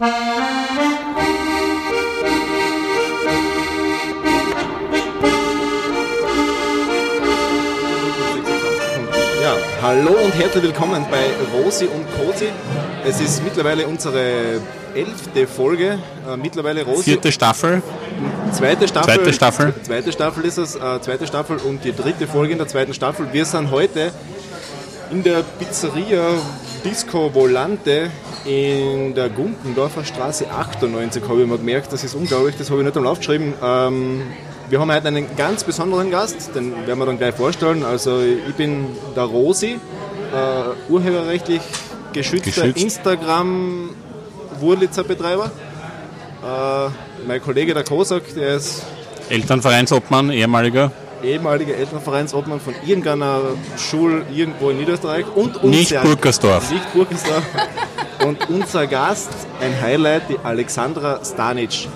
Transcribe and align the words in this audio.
Ja, 0.00 0.06
hallo 9.82 10.12
und 10.24 10.34
herzlich 10.34 10.62
willkommen 10.62 11.04
bei 11.10 11.26
Rosi 11.52 11.84
und 11.84 12.06
Cosi. 12.16 12.48
Es 13.04 13.20
ist 13.20 13.44
mittlerweile 13.44 13.86
unsere 13.86 14.62
elfte 14.94 15.46
Folge. 15.46 15.98
Äh, 16.26 16.36
mittlerweile 16.38 16.82
Rosi. 16.82 17.02
Vierte 17.02 17.30
Staffel. 17.30 17.82
Zweite 18.52 18.88
Staffel. 18.88 19.16
Zweite 19.16 19.32
Staffel. 19.34 19.74
Zweite 19.82 20.12
Staffel 20.12 20.44
ist 20.46 20.56
es. 20.56 20.76
Äh, 20.76 21.02
zweite 21.02 21.26
Staffel 21.26 21.58
und 21.58 21.84
die 21.84 21.94
dritte 21.94 22.26
Folge 22.26 22.52
in 22.52 22.58
der 22.58 22.68
zweiten 22.68 22.94
Staffel. 22.94 23.30
Wir 23.32 23.44
sind 23.44 23.70
heute 23.70 24.12
in 25.10 25.22
der 25.22 25.42
Pizzeria 25.58 26.38
Disco 26.86 27.34
Volante 27.34 28.10
in 28.44 29.14
der 29.14 29.28
Gumpendorfer 29.28 30.04
Straße 30.04 30.50
98, 30.50 31.22
habe 31.28 31.42
ich 31.42 31.46
mal 31.48 31.58
gemerkt. 31.58 31.92
Das 31.92 32.04
ist 32.04 32.14
unglaublich, 32.14 32.56
das 32.56 32.70
habe 32.70 32.80
ich 32.80 32.86
nicht 32.86 32.96
am 32.96 33.04
Lauf 33.04 33.18
geschrieben. 33.18 33.54
Ähm, 33.62 34.22
wir 34.68 34.80
haben 34.80 34.92
heute 34.92 35.08
einen 35.08 35.26
ganz 35.36 35.64
besonderen 35.64 36.10
Gast, 36.10 36.54
den 36.54 36.86
werden 36.86 36.98
wir 36.98 37.06
dann 37.06 37.18
gleich 37.18 37.34
vorstellen. 37.34 37.84
Also 37.84 38.20
ich 38.20 38.54
bin 38.54 38.86
der 39.16 39.24
Rosi, 39.24 39.78
äh, 40.32 40.90
urheberrechtlich 40.92 41.60
geschützter 42.12 42.62
Geschützt. 42.62 42.82
Instagram 42.82 43.90
Wurlitzer 44.60 45.04
Betreiber. 45.04 45.50
Äh, 46.42 46.88
mein 47.26 47.42
Kollege 47.42 47.74
der 47.74 47.84
Kosak, 47.84 48.22
der 48.34 48.56
ist 48.56 48.82
Elternvereinsobmann, 49.28 50.30
ehemaliger. 50.30 50.90
ehemaliger 51.22 51.74
Elternvereinsobmann 51.76 52.60
von 52.60 52.74
irgendeiner 52.86 53.40
Schule 53.76 54.24
irgendwo 54.32 54.70
in 54.70 54.78
Niederösterreich 54.78 55.26
und 55.34 55.62
Nicht 55.64 55.92
unser- 55.92 56.02
Burgersdorf. 56.02 56.70
Nicht 56.70 56.92
Burgersdorf. 56.94 57.42
Und 58.24 58.48
unser 58.48 58.86
Gast, 58.86 59.30
ein 59.60 59.80
Highlight, 59.80 60.22
die 60.28 60.38
Alexandra 60.42 61.20
Stanic 61.24 61.88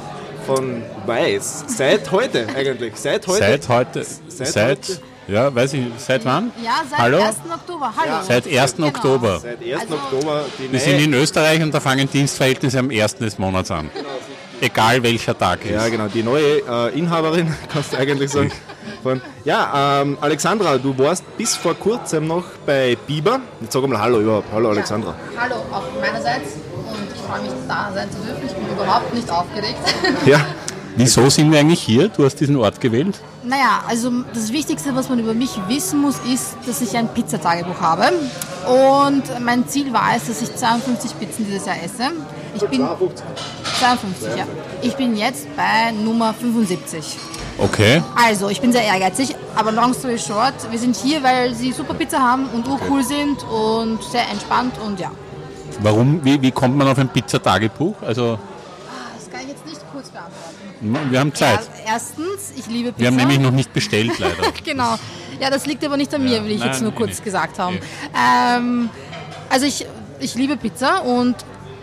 von 0.46 0.82
Weiß. 1.06 1.64
Seit 1.68 2.10
heute 2.10 2.46
eigentlich. 2.54 2.94
Seit 2.96 3.26
heute. 3.26 3.38
Seit 3.40 3.68
heute. 3.68 4.06
Seit 4.28 4.46
Seit, 4.48 4.68
heute? 4.78 4.98
ja, 5.28 5.54
weiß 5.54 5.72
ich, 5.74 5.86
seit 5.98 6.24
wann? 6.24 6.52
Ja, 6.62 6.82
seit 6.88 6.98
Hallo? 6.98 7.22
1. 7.22 7.36
Oktober. 7.52 7.92
Hallo. 7.96 8.24
Seit 8.26 8.46
1. 8.46 8.76
Genau. 8.76 8.88
Oktober. 8.88 9.40
Seit 9.40 9.62
1. 9.62 9.80
Also- 9.80 9.94
Oktober 9.94 10.44
die 10.58 10.72
Wir 10.72 10.80
sind 10.80 10.98
in 11.00 11.14
Österreich 11.14 11.62
und 11.62 11.72
da 11.72 11.80
fangen 11.80 12.08
Dienstverhältnisse 12.10 12.78
am 12.78 12.90
1. 12.90 13.16
des 13.16 13.38
Monats 13.38 13.70
an. 13.70 13.90
Egal 14.60 15.02
welcher 15.02 15.36
Tag 15.36 15.64
ist. 15.64 15.72
Ja, 15.72 15.88
genau, 15.88 16.06
die 16.06 16.22
neue 16.22 16.58
äh, 16.66 16.98
Inhaberin, 16.98 17.54
kannst 17.72 17.92
du 17.92 17.96
eigentlich 17.98 18.30
sagen. 18.30 18.52
Von, 19.02 19.20
ja, 19.44 20.00
ähm, 20.02 20.18
Alexandra, 20.20 20.78
du 20.78 20.96
warst 20.98 21.24
bis 21.36 21.56
vor 21.56 21.74
kurzem 21.74 22.26
noch 22.26 22.44
bei 22.66 22.96
Biber. 23.06 23.40
Jetzt 23.60 23.72
sag 23.72 23.86
mal 23.86 23.98
Hallo 24.00 24.20
überhaupt. 24.20 24.48
Hallo 24.52 24.70
Alexandra. 24.70 25.14
Ja, 25.34 25.40
hallo 25.42 25.56
auch 25.72 25.82
meinerseits 26.00 26.54
und 26.76 27.14
ich 27.14 27.20
freue 27.20 27.42
mich 27.42 27.52
da 27.68 27.90
sein 27.94 28.08
zu 28.10 28.18
dürfen. 28.18 28.42
Ich 28.46 28.52
bin 28.52 28.64
überhaupt 28.70 29.12
nicht 29.14 29.30
aufgeregt. 29.30 29.78
Ja, 30.26 30.40
Wieso 30.96 31.28
sind 31.28 31.50
wir 31.50 31.58
eigentlich 31.58 31.80
hier? 31.82 32.08
Du 32.08 32.24
hast 32.24 32.36
diesen 32.36 32.54
Ort 32.54 32.80
gewählt. 32.80 33.18
naja, 33.42 33.82
also 33.88 34.12
das 34.32 34.52
Wichtigste, 34.52 34.94
was 34.94 35.08
man 35.08 35.18
über 35.18 35.34
mich 35.34 35.50
wissen 35.66 36.00
muss, 36.00 36.14
ist, 36.32 36.56
dass 36.66 36.80
ich 36.82 36.96
ein 36.96 37.08
Pizzatagebuch 37.08 37.80
habe. 37.80 38.12
Und 38.68 39.24
mein 39.44 39.66
Ziel 39.66 39.92
war 39.92 40.12
es, 40.16 40.28
dass 40.28 40.40
ich 40.40 40.54
52 40.54 41.18
Pizzen 41.18 41.46
dieses 41.46 41.66
Jahr 41.66 41.82
esse. 41.82 42.12
Ich 42.54 42.62
bin 42.68 42.86
52, 43.80 44.36
ja. 44.36 44.46
Ich 44.82 44.94
bin 44.94 45.16
jetzt 45.16 45.48
bei 45.56 45.90
Nummer 45.90 46.32
75. 46.32 47.18
Okay. 47.58 48.02
Also, 48.16 48.48
ich 48.48 48.60
bin 48.60 48.72
sehr 48.72 48.82
ehrgeizig, 48.82 49.34
aber 49.54 49.70
long 49.72 49.94
story 49.94 50.18
short, 50.18 50.54
wir 50.70 50.78
sind 50.78 50.96
hier, 50.96 51.22
weil 51.22 51.54
sie 51.54 51.72
super 51.72 51.94
Pizza 51.94 52.18
haben 52.18 52.46
und 52.48 52.66
urcool 52.66 53.04
sind 53.04 53.42
und 53.44 54.02
sehr 54.04 54.28
entspannt 54.28 54.74
und 54.84 54.98
ja. 54.98 55.10
Warum, 55.80 56.24
wie, 56.24 56.40
wie 56.42 56.50
kommt 56.50 56.76
man 56.76 56.88
auf 56.88 56.98
ein 56.98 57.08
Pizzatagebuch? 57.08 57.94
Also, 58.02 58.38
Das 59.16 59.30
kann 59.30 59.40
ich 59.42 59.48
jetzt 59.48 59.66
nicht 59.66 59.80
kurz 59.92 60.08
beantworten. 60.08 61.10
wir 61.12 61.20
haben 61.20 61.34
Zeit. 61.34 61.60
Ja, 61.86 61.92
erstens, 61.94 62.52
ich 62.56 62.66
liebe 62.66 62.90
Pizza. 62.90 63.00
Wir 63.00 63.06
haben 63.08 63.16
nämlich 63.16 63.38
noch 63.40 63.50
nicht 63.52 63.72
bestellt, 63.72 64.18
leider. 64.18 64.34
Genau. 64.64 64.96
Ja, 65.40 65.50
das 65.50 65.66
liegt 65.66 65.84
aber 65.84 65.96
nicht 65.96 66.14
an 66.14 66.22
mir, 66.24 66.44
will 66.44 66.52
ich 66.52 66.60
nein, 66.60 66.68
jetzt 66.68 66.80
nur 66.82 66.92
eh 66.92 66.96
kurz 66.96 67.10
nicht. 67.10 67.24
gesagt 67.24 67.58
haben. 67.58 67.78
Ähm, 68.16 68.88
also 69.50 69.66
ich, 69.66 69.84
ich 70.20 70.34
liebe 70.36 70.56
Pizza 70.56 71.02
und 71.02 71.34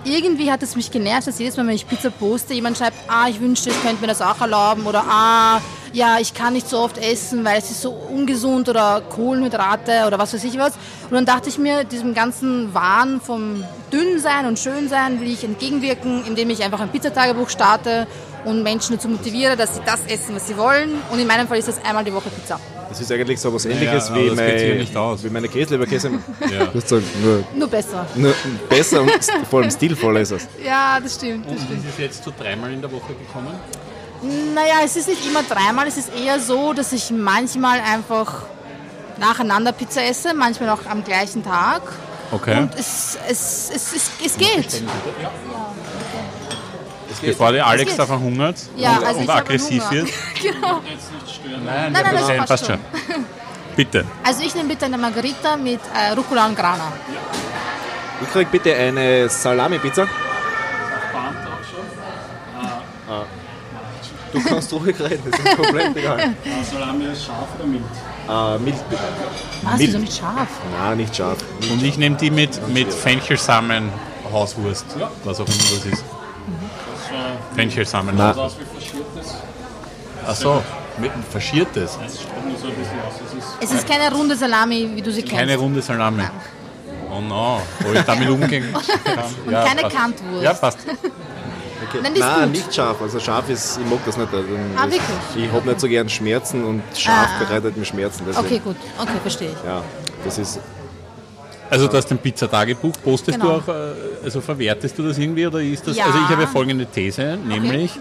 irgendwie 0.03 0.51
hat 0.51 0.63
es 0.63 0.75
mich 0.75 0.91
genervt, 0.91 1.27
dass 1.27 1.39
jedes 1.39 1.57
Mal, 1.57 1.67
wenn 1.67 1.75
ich 1.75 1.87
Pizza 1.87 2.09
poste, 2.09 2.53
jemand 2.53 2.77
schreibt, 2.77 2.97
ah, 3.07 3.27
ich 3.29 3.39
wünschte, 3.39 3.69
ich 3.69 3.81
könnte 3.81 4.01
mir 4.01 4.07
das 4.07 4.21
auch 4.21 4.39
erlauben 4.41 4.85
oder 4.85 5.03
ah, 5.07 5.61
ja, 5.93 6.19
ich 6.19 6.33
kann 6.33 6.53
nicht 6.53 6.69
so 6.69 6.79
oft 6.79 6.97
essen, 6.97 7.43
weil 7.43 7.57
es 7.57 7.69
ist 7.69 7.81
so 7.81 7.91
ungesund 7.91 8.69
oder 8.69 9.01
Kohlenhydrate 9.09 10.05
oder 10.07 10.17
was 10.17 10.33
weiß 10.33 10.43
ich 10.45 10.57
was. 10.57 10.73
Und 11.09 11.13
dann 11.13 11.25
dachte 11.25 11.49
ich 11.49 11.57
mir, 11.57 11.83
diesem 11.83 12.13
ganzen 12.13 12.73
Wahn 12.73 13.19
vom 13.19 13.63
Dünnsein 13.91 14.45
und 14.45 14.57
Schönsein 14.57 15.19
will 15.19 15.31
ich 15.31 15.43
entgegenwirken, 15.43 16.25
indem 16.25 16.49
ich 16.49 16.63
einfach 16.63 16.79
ein 16.79 16.89
Pizzatagebuch 16.89 17.49
starte 17.49 18.07
und 18.45 18.63
Menschen 18.63 18.95
dazu 18.95 19.09
motiviere, 19.09 19.57
dass 19.57 19.75
sie 19.75 19.81
das 19.85 20.05
essen, 20.05 20.35
was 20.35 20.47
sie 20.47 20.57
wollen. 20.57 20.91
Und 21.11 21.19
in 21.19 21.27
meinem 21.27 21.47
Fall 21.47 21.57
ist 21.57 21.67
das 21.67 21.83
einmal 21.83 22.05
die 22.05 22.13
Woche 22.13 22.29
Pizza. 22.29 22.59
Das 22.91 22.99
ist 23.01 23.11
eigentlich 23.11 23.39
so 23.39 23.53
was 23.53 23.65
ähnliches 23.65 24.13
wie, 24.13 24.27
das 24.27 24.37
geht 24.37 24.59
hier 24.59 24.69
mein, 24.69 24.77
nicht 24.79 24.95
aus. 24.97 25.23
wie 25.23 25.29
meine 25.29 25.47
Käseleberkäse. 25.47 26.11
Ja. 26.51 26.65
Das 26.73 26.91
nur, 26.91 27.01
Nur 27.55 27.67
besser. 27.69 28.05
nur 28.15 28.33
besser 28.67 29.01
und 29.01 29.11
vor 29.49 29.61
allem 29.61 29.71
stilvoller 29.71 30.19
ist 30.19 30.31
es. 30.31 30.47
Ja, 30.65 30.99
das 30.99 31.15
stimmt. 31.15 31.45
Das 31.49 31.61
stimmt. 31.61 31.85
ist 31.85 31.93
es 31.93 31.97
jetzt 31.97 32.23
zu 32.23 32.31
dreimal 32.31 32.73
in 32.73 32.81
der 32.81 32.91
Woche 32.91 33.13
gekommen? 33.13 33.53
Naja, 34.53 34.81
es 34.83 34.97
ist 34.97 35.07
nicht 35.07 35.25
immer 35.25 35.43
dreimal, 35.43 35.87
es 35.87 35.97
ist 35.97 36.11
eher 36.13 36.39
so, 36.39 36.73
dass 36.73 36.91
ich 36.91 37.09
manchmal 37.11 37.79
einfach 37.79 38.43
nacheinander 39.17 39.71
Pizza 39.71 40.03
esse, 40.03 40.33
manchmal 40.33 40.69
auch 40.69 40.85
am 40.89 41.03
gleichen 41.03 41.43
Tag. 41.43 41.81
Okay. 42.31 42.57
Und 42.59 42.75
es, 42.75 43.17
es, 43.29 43.71
es, 43.73 43.93
es, 43.95 44.11
es 44.25 44.37
geht. 44.37 44.83
Bevor 47.21 47.51
der 47.51 47.65
Alex 47.67 47.95
da 47.95 48.05
verhungert 48.05 48.57
Ja, 48.77 48.97
und, 48.97 49.05
also 49.05 49.19
und 49.21 49.29
aggressiv 49.29 49.83
Hunger. 49.83 49.91
wird. 49.91 50.09
genau. 50.41 50.81
Nein, 51.65 51.91
Nein, 51.91 51.93
nein, 51.93 52.03
das 52.13 52.27
nein, 52.27 52.37
passt 52.37 52.49
passt 52.49 52.65
schon. 52.67 52.79
Bitte. 53.75 54.05
Also 54.23 54.43
ich 54.43 54.53
nehme 54.55 54.69
bitte 54.69 54.85
eine 54.85 54.97
Margarita 54.97 55.55
mit 55.57 55.79
äh, 55.93 56.11
Rucola 56.13 56.47
und 56.47 56.55
Grana. 56.57 56.91
Ich 58.21 58.29
krieg 58.31 58.51
bitte 58.51 58.75
eine 58.75 59.27
Salami-Pizza. 59.29 60.07
Ah. 63.09 63.23
Du 64.31 64.41
kannst 64.43 64.71
ruhig 64.71 64.97
reden, 64.99 65.23
das 65.29 65.39
ist 65.39 65.57
komplett 65.57 65.95
egal. 65.97 66.33
Salami 66.71 67.05
ist 67.05 67.25
scharf 67.25 67.47
oder 67.57 67.67
mild? 67.67 67.83
Ah, 68.27 68.57
mild 68.57 68.89
bitte. 68.89 69.01
Was, 69.63 69.77
Mild. 69.77 69.87
wieso 69.89 69.99
nicht 69.99 70.17
scharf? 70.17 70.47
Nein, 70.79 70.97
nicht 70.97 71.15
scharf. 71.15 71.39
Und 71.69 71.83
ich 71.83 71.97
nehme 71.97 72.15
die 72.15 72.31
mit, 72.31 72.65
mit 72.69 72.93
Fenchelsamen 72.93 73.89
Hauswurst, 74.31 74.85
was 75.25 75.39
auch 75.41 75.47
immer 75.47 75.57
das 75.57 75.85
ist. 75.85 76.05
Fenchelsamen. 77.55 78.15
Na. 78.17 78.35
Was 78.35 78.57
wie 78.59 78.63
verschiertes? 78.65 79.35
Ach 80.27 80.35
so, 80.35 80.63
mit 80.97 81.11
faschiertes. 81.31 81.97
Es 82.05 82.21
schaut 82.21 82.45
nur 82.47 82.57
so 82.57 82.67
ein 82.67 82.73
bisschen 82.75 82.99
aus. 83.07 83.13
Es 83.25 83.33
ist 83.33 83.47
Es 83.59 83.71
ist 83.79 83.87
keine 83.87 84.13
runde 84.15 84.35
Salami, 84.35 84.89
wie 84.95 85.01
du 85.01 85.11
sie 85.11 85.21
kennst. 85.21 85.35
Keine 85.37 85.57
runde 85.57 85.81
Salami. 85.81 86.23
Oh 87.13 87.19
no, 87.21 87.61
wo 87.79 87.91
ich 87.93 88.01
damit 88.03 88.29
umgehen 88.29 88.71
kann. 88.71 88.81
Und 89.45 89.51
keine 89.53 89.81
Kantwurst. 89.89 90.43
Ja, 90.43 90.53
passt. 90.53 90.77
Okay. 90.87 91.99
Nein, 92.03 92.13
Nein, 92.17 92.51
nicht 92.51 92.73
scharf. 92.73 93.01
Also 93.01 93.19
scharf 93.19 93.49
ist, 93.49 93.79
ich 93.79 93.85
mag 93.89 93.99
das 94.05 94.15
nicht. 94.15 94.31
Also, 94.33 94.47
Ah, 94.77 94.83
wirklich? 94.83 95.01
Ich 95.35 95.51
habe 95.51 95.67
nicht 95.67 95.79
so 95.81 95.87
gern 95.87 96.07
Schmerzen 96.07 96.63
und 96.63 96.83
scharf 96.95 97.27
Ah. 97.39 97.43
bereitet 97.43 97.75
mir 97.75 97.83
Schmerzen. 97.85 98.23
Deswegen. 98.27 98.45
Okay, 98.45 98.59
gut. 98.63 98.75
Okay, 98.99 99.11
verstehe 99.21 99.49
ich. 99.49 99.65
Ja, 99.65 99.81
das 100.23 100.37
ist. 100.37 100.59
Also 101.71 101.87
du 101.87 101.95
hast 101.97 102.11
ein 102.11 102.17
Pizzatagebuch, 102.17 102.91
postest 103.03 103.39
Genau. 103.39 103.59
du 103.59 103.71
auch, 103.71 103.75
äh, 103.75 104.25
also 104.25 104.41
verwertest 104.41 104.97
du 104.99 105.03
das 105.07 105.17
irgendwie 105.17 105.47
oder 105.47 105.61
ist 105.61 105.87
das, 105.87 105.95
Ja. 105.95 106.05
also 106.05 106.17
ich 106.19 106.27
habe 106.29 106.41
ja 106.41 106.47
folgende 106.47 106.85
These, 106.85 107.37
nämlich, 107.47 107.91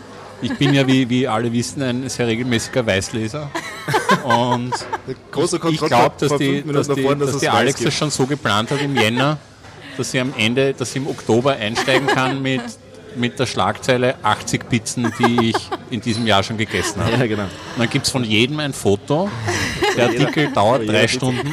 ich 0.42 0.52
bin 0.58 0.74
ja, 0.74 0.84
wie, 0.88 1.08
wie 1.08 1.28
alle 1.28 1.52
wissen, 1.52 1.80
ein 1.82 2.08
sehr 2.08 2.26
regelmäßiger 2.26 2.84
Weißleser 2.84 3.48
und 4.24 4.72
Großer 5.30 5.58
ich 5.68 5.80
glaube, 5.80 6.14
dass 6.18 6.36
die, 6.36 6.62
dass 6.64 6.88
die, 6.88 6.94
davor, 6.96 7.14
dass 7.14 7.30
dass 7.32 7.40
die 7.40 7.48
Alex 7.48 7.74
das 7.74 7.84
gibt. 7.84 7.94
schon 7.94 8.10
so 8.10 8.26
geplant 8.26 8.72
hat 8.72 8.82
im 8.82 8.96
Jänner, 8.96 9.38
dass 9.96 10.10
sie 10.10 10.18
am 10.20 10.34
Ende, 10.36 10.74
dass 10.74 10.92
sie 10.92 10.98
im 10.98 11.06
Oktober 11.06 11.52
einsteigen 11.52 12.08
kann 12.08 12.42
mit, 12.42 12.62
mit 13.16 13.38
der 13.38 13.46
Schlagzeile 13.46 14.16
80 14.24 14.68
Pizzen, 14.68 15.12
die 15.18 15.50
ich 15.50 15.56
in 15.90 16.00
diesem 16.00 16.26
Jahr 16.26 16.42
schon 16.42 16.56
gegessen 16.56 17.04
habe. 17.04 17.16
Ja, 17.18 17.26
genau. 17.26 17.42
Und 17.44 17.50
dann 17.78 17.90
gibt 17.90 18.06
es 18.06 18.10
von 18.12 18.24
jedem 18.24 18.58
ein 18.60 18.72
Foto. 18.72 19.28
Der 19.96 20.06
Artikel 20.06 20.50
dauert 20.52 20.88
drei. 20.88 21.06
Stunden. 21.08 21.52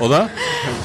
Oder? 0.00 0.28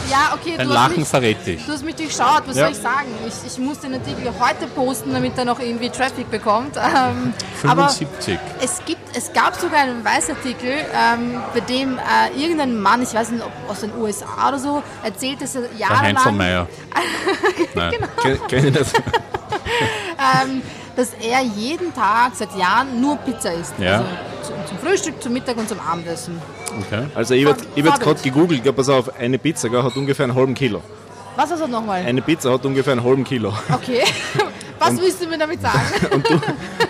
Ja, 0.09 0.33
okay, 0.33 0.55
Dein 0.57 0.67
Lachen 0.67 0.99
mich, 0.99 1.07
verrät 1.07 1.45
dich. 1.45 1.63
du 1.65 1.71
hast 1.71 1.85
mich 1.85 1.95
durchschaut. 1.95 2.41
Was 2.47 2.55
Ja. 2.57 2.63
soll 2.65 2.71
ich 2.71 2.79
sagen? 2.79 3.07
Ich, 3.27 3.33
ich 3.53 3.57
muss 3.59 3.79
den 3.79 3.93
Artikel 3.93 4.33
heute 4.39 4.65
posten, 4.67 5.13
damit 5.13 5.37
er 5.37 5.45
noch 5.45 5.59
irgendwie 5.59 5.89
Traffic 5.89 6.29
bekommt. 6.31 6.75
Ähm, 6.77 7.33
aber 7.63 7.89
75. 7.89 8.39
es, 8.59 8.81
gibt, 8.85 9.15
es 9.15 9.31
gab 9.31 9.55
sogar 9.55 9.81
einen 9.81 10.03
Weißartikel, 10.03 10.71
ähm, 10.93 11.41
bei 11.53 11.59
dem 11.61 11.97
äh, 11.99 12.41
irgendein 12.41 12.79
Mann, 12.79 13.03
ich 13.03 13.13
weiß 13.13 13.29
nicht, 13.29 13.43
ob 13.43 13.51
aus 13.69 13.81
den 13.81 13.95
USA 13.95 14.47
oder 14.49 14.57
so, 14.59 14.81
erzählt, 15.03 15.41
dass 15.41 15.55
er 15.55 15.61
Der 15.61 15.77
jahrelang... 15.77 16.15
Kenn, 18.21 18.39
kenn 18.47 18.67
ich 18.67 18.73
nicht. 18.73 18.93
ähm, 20.43 20.61
dass 20.95 21.09
er 21.21 21.41
jeden 21.41 21.93
Tag 21.93 22.31
seit 22.35 22.53
Jahren 22.57 22.99
nur 22.99 23.15
Pizza 23.17 23.53
isst. 23.53 23.73
Ja. 23.79 23.97
Also 23.99 24.05
zum, 24.43 24.55
zum 24.67 24.79
Frühstück, 24.79 25.21
zum 25.21 25.33
Mittag 25.33 25.55
und 25.57 25.69
zum 25.69 25.79
Abendessen. 25.79 26.41
Okay. 26.87 27.05
Also 27.15 27.33
ich 27.33 27.45
habe 27.45 27.59
gerade 27.75 28.21
gegoogelt, 28.21 28.65
ja, 28.65 28.71
pass 28.71 28.89
auf, 28.89 29.15
eine 29.17 29.37
Pizza 29.37 29.69
gell, 29.69 29.83
hat 29.83 29.95
ungefähr 29.95 30.25
einen 30.25 30.35
halben 30.35 30.53
Kilo. 30.53 30.81
Was 31.35 31.51
war 31.51 31.57
das 31.57 31.69
nochmal? 31.69 32.03
Eine 32.05 32.21
Pizza 32.21 32.51
hat 32.51 32.65
ungefähr 32.65 32.93
einen 32.93 33.03
halben 33.03 33.23
Kilo. 33.23 33.53
Okay. 33.71 34.03
Was 34.79 34.99
willst 34.99 35.21
du 35.21 35.27
mir 35.27 35.37
damit 35.37 35.61
sagen? 35.61 35.81
Und 36.11 36.29
du, 36.29 36.41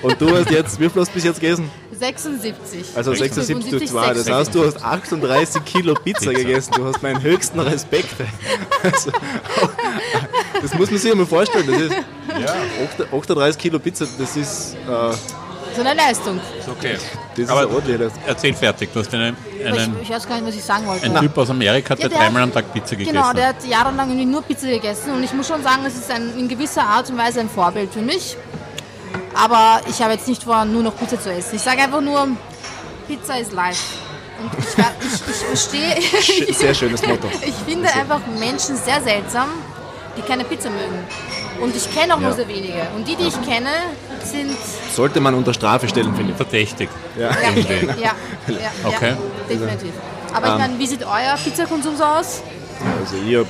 und 0.03 0.21
du 0.21 0.37
hast 0.37 0.51
jetzt, 0.51 0.79
wie 0.79 0.87
viel 0.89 1.01
hast 1.01 1.09
du 1.09 1.13
bis 1.15 1.23
jetzt 1.23 1.39
gegessen? 1.39 1.69
76. 1.91 2.85
Also 2.95 3.13
76 3.13 3.69
durch 3.71 3.87
2. 3.87 4.13
Das 4.13 4.29
heißt, 4.29 4.55
du 4.55 4.63
hast 4.65 4.83
38 4.83 5.65
Kilo 5.65 5.95
Pizza 5.95 6.31
gegessen. 6.33 6.71
Du 6.75 6.85
hast 6.85 7.01
meinen 7.01 7.21
höchsten 7.21 7.59
Respekt. 7.59 8.09
Also, 8.81 9.11
das 10.61 10.73
muss 10.75 10.89
man 10.89 10.99
sich 10.99 11.11
einmal 11.11 11.25
vorstellen. 11.25 11.67
Das 11.67 11.81
ist 11.81 11.95
Ja, 12.39 12.55
38 13.11 13.59
Kilo 13.59 13.77
Pizza, 13.77 14.05
das 14.17 14.37
ist, 14.37 14.75
äh, 14.87 15.13
So 15.75 15.81
eine 15.81 15.93
Leistung. 15.93 16.39
ist 16.59 16.67
okay. 16.67 16.97
das 17.35 17.39
ist 17.45 17.49
Aber 17.49 17.67
erzähl 18.27 18.53
fertig. 18.53 18.89
Du 18.93 18.99
hast 18.99 19.13
einen, 19.13 19.35
Aber 19.65 19.75
Ich, 19.75 19.81
einen, 19.83 19.97
ich 20.01 20.09
weiß 20.09 20.27
gar 20.27 20.35
nicht, 20.35 20.47
was 20.47 20.55
ich 20.55 20.63
sagen 20.63 20.85
wollte. 20.87 21.05
ein 21.05 21.15
Typ 21.15 21.37
aus 21.37 21.49
Amerika, 21.49 21.95
der 21.95 22.03
Ja, 22.05 22.09
der- 22.09 22.17
dreimal 22.19 22.43
am 22.43 22.53
Tag 22.53 22.73
Pizza 22.73 22.95
gegessen 22.95 23.13
Genau, 23.15 23.31
der 23.33 23.47
hat. 23.49 23.55
hat 23.57 23.65
jahrelang 23.65 24.09
irgendwie 24.09 24.25
nur 24.25 24.41
Pizza 24.41 24.67
gegessen 24.67 25.11
und 25.13 25.23
ich 25.23 25.33
muss 25.33 25.47
schon 25.47 25.61
sagen, 25.63 25.83
es 25.85 25.95
ist 25.95 26.11
ein, 26.11 26.37
in 26.37 26.47
gewisser 26.47 26.83
Art 26.83 27.09
und 27.09 27.17
Weise 27.17 27.39
ein 27.41 27.49
Vorbild 27.49 27.93
für 27.93 28.01
mich. 28.01 28.35
Aber 29.35 29.81
ich 29.89 30.01
habe 30.01 30.13
jetzt 30.13 30.27
nicht 30.27 30.43
vor, 30.43 30.65
nur 30.65 30.83
noch 30.83 30.97
Pizza 30.97 31.19
zu 31.21 31.31
essen. 31.31 31.55
Ich 31.55 31.61
sage 31.61 31.81
einfach 31.81 32.01
nur, 32.01 32.27
Pizza 33.07 33.39
is 33.39 33.51
life. 33.51 33.81
Und 34.41 34.51
ich, 34.57 34.67
ich, 34.67 35.29
ich 35.29 35.37
verstehe, 35.45 36.53
Sehr 36.53 36.73
schönes 36.73 37.05
Motto. 37.05 37.27
ich 37.41 37.53
finde 37.67 37.89
einfach 37.93 38.19
Menschen 38.39 38.75
sehr 38.77 39.01
seltsam, 39.01 39.49
die 40.17 40.21
keine 40.21 40.43
Pizza 40.45 40.69
mögen. 40.69 40.99
Und 41.61 41.75
ich 41.75 41.93
kenne 41.93 42.15
auch 42.15 42.19
nur 42.19 42.29
Ja. 42.31 42.35
sehr 42.37 42.47
wenige. 42.47 42.87
Und 42.95 43.07
die, 43.07 43.15
die 43.15 43.27
ich 43.27 43.41
kenne, 43.41 43.69
sind 44.25 44.51
Sollte 44.93 45.19
man 45.19 45.33
unter 45.35 45.53
Strafe 45.53 45.87
stellen, 45.87 46.13
finde 46.15 46.31
ich. 46.31 46.37
Verdächtig. 46.37 46.89
Ja. 47.17 47.29
ja, 47.31 47.37
Irgendwie. 47.55 48.01
ja, 48.01 48.11
ja, 48.47 48.71
Okay. 48.83 49.09
ja 49.09 49.17
definitiv. 49.49 49.93
Aber 50.33 50.47
ich 50.47 50.57
meine, 50.59 50.79
wie 50.79 50.87
sieht 50.87 51.03
euer 51.03 51.35
Pizzakonsum 51.43 51.95
so 51.95 52.03
aus? 52.03 52.41
Also 52.99 53.15
ich 53.27 53.35
hab 53.35 53.47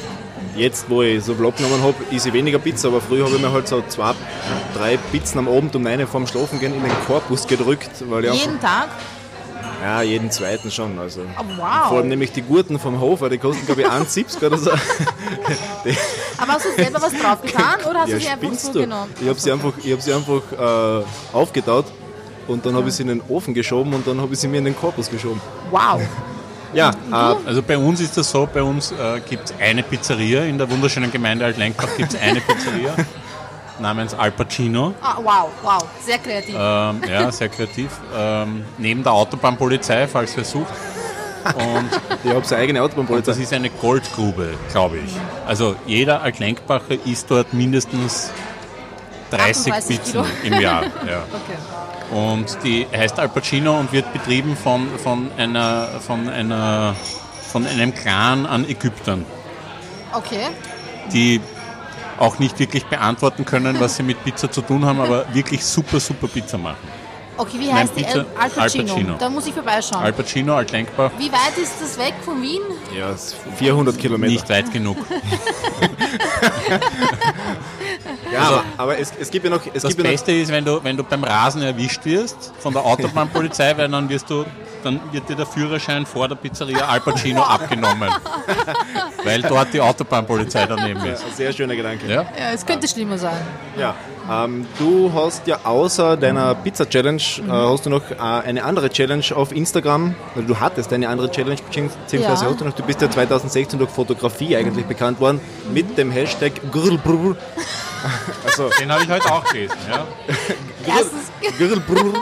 jetzt, 0.55 0.89
wo 0.89 1.01
ich 1.01 1.23
so 1.23 1.35
Vlog 1.35 1.57
genommen 1.57 1.81
habe, 1.83 1.95
ist 2.11 2.25
ich 2.25 2.33
weniger 2.33 2.59
Pizza, 2.59 2.87
aber 2.87 3.01
früher 3.01 3.25
habe 3.25 3.35
ich 3.35 3.41
mir 3.41 3.51
halt 3.51 3.67
so 3.67 3.83
zwei, 3.87 4.13
drei 4.75 4.97
Pizzen 5.11 5.39
am 5.39 5.47
Abend 5.47 5.75
um 5.75 5.85
eine 5.85 6.07
vorm 6.07 6.27
Schlafen 6.27 6.59
gehen 6.59 6.73
in 6.73 6.81
den 6.81 6.91
Korpus 7.07 7.47
gedrückt, 7.47 7.89
weil 8.09 8.25
ich 8.25 8.33
Jeden 8.33 8.59
Tag? 8.59 8.89
Ja, 9.81 10.01
jeden 10.01 10.31
zweiten 10.31 10.71
schon. 10.71 10.97
Also. 10.99 11.21
Oh, 11.21 11.43
wow. 11.57 11.87
Vor 11.89 11.97
allem 11.97 12.09
nämlich 12.09 12.31
die 12.31 12.41
Gurten 12.41 12.79
vom 12.79 12.99
Hofer, 12.99 13.29
die 13.29 13.37
kosten 13.37 13.65
glaube 13.65 13.81
ich 13.81 13.87
1,70 13.89 14.45
oder 14.45 14.57
so. 14.57 14.71
Aber 16.37 16.53
hast 16.53 16.65
du 16.65 16.69
selber 16.75 17.01
was 17.01 17.13
drauf 17.13 17.41
getan 17.41 17.75
oder 17.89 17.99
hast 18.01 18.09
ja, 18.09 18.15
du 18.15 18.21
sie 18.21 18.29
einfach 18.29 18.53
so 18.53 18.73
du? 18.73 18.79
genommen? 18.81 19.11
Ich 19.21 19.27
habe 19.27 19.39
sie 19.39 19.51
einfach, 19.51 19.73
ich 19.83 19.91
hab 19.91 20.01
sie 20.01 20.13
einfach 20.13 20.41
äh, 20.51 21.03
aufgetaut 21.33 21.85
und 22.47 22.65
dann 22.65 22.75
habe 22.75 22.89
ich 22.89 22.95
sie 22.95 23.03
in 23.03 23.09
den 23.09 23.21
Ofen 23.27 23.53
geschoben 23.53 23.93
und 23.93 24.07
dann 24.07 24.19
habe 24.21 24.33
ich 24.33 24.39
sie 24.39 24.47
mir 24.47 24.57
in 24.57 24.65
den 24.65 24.75
Korpus 24.75 25.09
geschoben. 25.09 25.41
Wow. 25.71 26.01
Ja, 26.71 26.91
äh, 27.11 27.47
Also 27.47 27.63
bei 27.63 27.79
uns 27.79 27.99
ist 27.99 28.15
das 28.15 28.29
so, 28.29 28.47
bei 28.53 28.61
uns 28.61 28.91
äh, 28.91 29.19
gibt 29.27 29.49
es 29.49 29.55
eine 29.59 29.81
Pizzeria, 29.81 30.43
in 30.43 30.59
der 30.59 30.69
wunderschönen 30.69 31.11
Gemeinde 31.11 31.43
Altlenkbach 31.43 31.87
gibt 31.97 32.13
es 32.13 32.21
eine 32.21 32.41
Pizzeria 32.41 32.93
namens 33.79 34.13
Al 34.13 34.31
Pacino. 34.31 34.93
Ah, 35.01 35.17
wow, 35.17 35.49
wow. 35.63 35.83
Sehr 36.05 36.17
kreativ. 36.17 36.55
Ähm, 36.57 37.01
ja, 37.09 37.31
sehr 37.31 37.49
kreativ. 37.49 37.89
Ähm, 38.17 38.65
neben 38.77 39.03
der 39.03 39.13
Autobahnpolizei, 39.13 40.07
falls 40.07 40.35
wer 40.37 40.43
sucht. 40.45 40.73
Und 41.55 41.89
ich 42.23 42.31
habe 42.31 42.45
seine 42.45 42.63
eigene 42.63 42.81
Autobahnpolizei. 42.81 43.31
das 43.31 43.39
ist 43.39 43.53
eine 43.53 43.69
Goldgrube, 43.69 44.55
glaube 44.71 44.97
ich. 44.97 45.11
Also 45.47 45.75
jeder 45.85 46.21
Altlenkbacher 46.21 46.97
isst 47.05 47.31
dort 47.31 47.53
mindestens 47.53 48.29
30 49.31 49.71
38 49.73 49.87
Pizzen 49.87 50.25
im 50.43 50.59
Jahr. 50.59 50.83
Ja. 51.07 51.23
Okay. 51.31 51.57
Und 52.11 52.57
die 52.63 52.87
heißt 52.91 53.19
Al 53.19 53.29
Pacino 53.29 53.79
und 53.79 53.91
wird 53.93 54.11
betrieben 54.11 54.57
von, 54.57 54.87
von, 54.97 55.31
einer, 55.37 55.87
von, 56.05 56.27
einer, 56.27 56.95
von 57.51 57.65
einem 57.67 57.93
Clan 57.93 58.45
an 58.47 58.67
Ägyptern, 58.67 59.25
Okay. 60.11 60.47
die 61.13 61.39
auch 62.19 62.39
nicht 62.39 62.59
wirklich 62.59 62.85
beantworten 62.85 63.45
können, 63.45 63.79
was 63.79 63.95
sie 63.95 64.03
mit 64.03 64.23
Pizza 64.23 64.51
zu 64.51 64.61
tun 64.61 64.85
haben, 64.85 64.99
aber 64.99 65.33
wirklich 65.33 65.65
super, 65.65 65.99
super 65.99 66.27
Pizza 66.27 66.57
machen. 66.57 66.98
Okay, 67.39 67.57
wie 67.57 67.67
Nein, 67.67 67.75
heißt 67.77 67.93
die? 67.95 68.03
Pizza- 68.03 68.25
Al 68.37 68.49
Pacino. 68.49 68.83
Al 68.83 68.99
Pacino. 68.99 69.15
Da 69.17 69.29
muss 69.29 69.47
ich 69.47 69.53
vorbeischauen. 69.53 70.03
Al 70.03 70.11
Pacino, 70.13 70.55
Altlenkbach, 70.55 71.11
wie 71.17 71.31
weit 71.31 71.57
ist 71.57 71.73
das 71.81 71.97
weg 71.97 72.13
von 72.23 72.41
Wien? 72.41 72.61
Ja, 72.97 73.11
es 73.11 73.27
ist 73.27 73.35
400 73.57 73.97
Kilometer. 73.97 74.31
nicht 74.33 74.49
weit 74.49 74.71
genug. 74.73 74.97
Ja, 78.31 78.41
aber, 78.41 78.63
aber 78.77 78.99
es, 78.99 79.11
es 79.19 79.31
gibt 79.31 79.45
ja 79.45 79.51
noch. 79.51 79.61
Es 79.73 79.81
Das 79.81 79.89
gibt 79.89 79.99
ja 79.99 80.03
noch 80.03 80.11
Beste 80.11 80.31
ist, 80.31 80.51
wenn 80.51 80.63
du, 80.63 80.83
wenn 80.83 80.95
du 80.95 81.03
beim 81.03 81.23
Rasen 81.23 81.61
erwischt 81.63 82.05
wirst 82.05 82.53
von 82.59 82.73
der 82.73 82.85
Autobahnpolizei, 82.85 83.75
weil 83.77 83.87
dann 83.89 84.07
wirst 84.07 84.29
du, 84.29 84.45
dann 84.83 84.99
wird 85.11 85.27
dir 85.27 85.35
der 85.35 85.47
Führerschein 85.47 86.05
vor 86.05 86.27
der 86.27 86.35
Pizzeria 86.35 86.85
Al 86.87 86.99
Pacino 86.99 87.41
abgenommen. 87.55 88.09
Weil 89.23 89.41
dort 89.41 89.73
die 89.73 89.81
Autobahnpolizei 89.81 90.65
daneben 90.67 91.03
ist. 91.05 91.23
ein 91.25 91.33
sehr 91.35 91.51
schöner 91.53 91.75
Gedanke. 91.75 92.05
Ja? 92.07 92.21
Ja, 92.21 92.51
es 92.53 92.63
könnte 92.65 92.87
schlimmer 92.87 93.17
sein. 93.17 93.41
Ja, 93.77 93.95
ähm, 94.31 94.67
du 94.77 95.11
hast 95.13 95.47
ja 95.47 95.59
außer 95.63 96.17
deiner 96.17 96.55
Pizza-Challenge, 96.55 97.21
äh, 97.47 97.51
hast 97.51 97.85
du 97.85 97.89
noch 97.89 98.09
äh, 98.11 98.15
eine 98.17 98.63
andere 98.63 98.89
Challenge 98.89 99.23
auf 99.35 99.51
Instagram. 99.51 100.15
Also 100.35 100.47
du 100.47 100.59
hattest 100.59 100.91
eine 100.93 101.09
andere 101.09 101.29
Challenge, 101.31 101.55
beziehungsweise 101.61 102.17
Ja. 102.17 102.29
hast 102.29 102.61
du 102.61 102.65
noch, 102.65 102.73
du 102.73 102.83
bist 102.83 103.01
ja 103.01 103.09
2016 103.09 103.79
durch 103.79 103.89
Fotografie 103.91 104.55
eigentlich 104.55 104.85
bekannt 104.85 105.19
worden, 105.19 105.39
mit 105.73 105.97
dem 105.97 106.11
Hashtag 106.11 106.53
Grillbrr. 106.71 107.35
Also, 108.45 108.69
Den 108.79 108.89
habe 108.89 109.03
ich 109.03 109.09
heute 109.09 109.29
auch 109.29 109.43
gelesen. 109.43 109.75
Ja? 109.91 110.05
Grillbrr. 111.57 112.13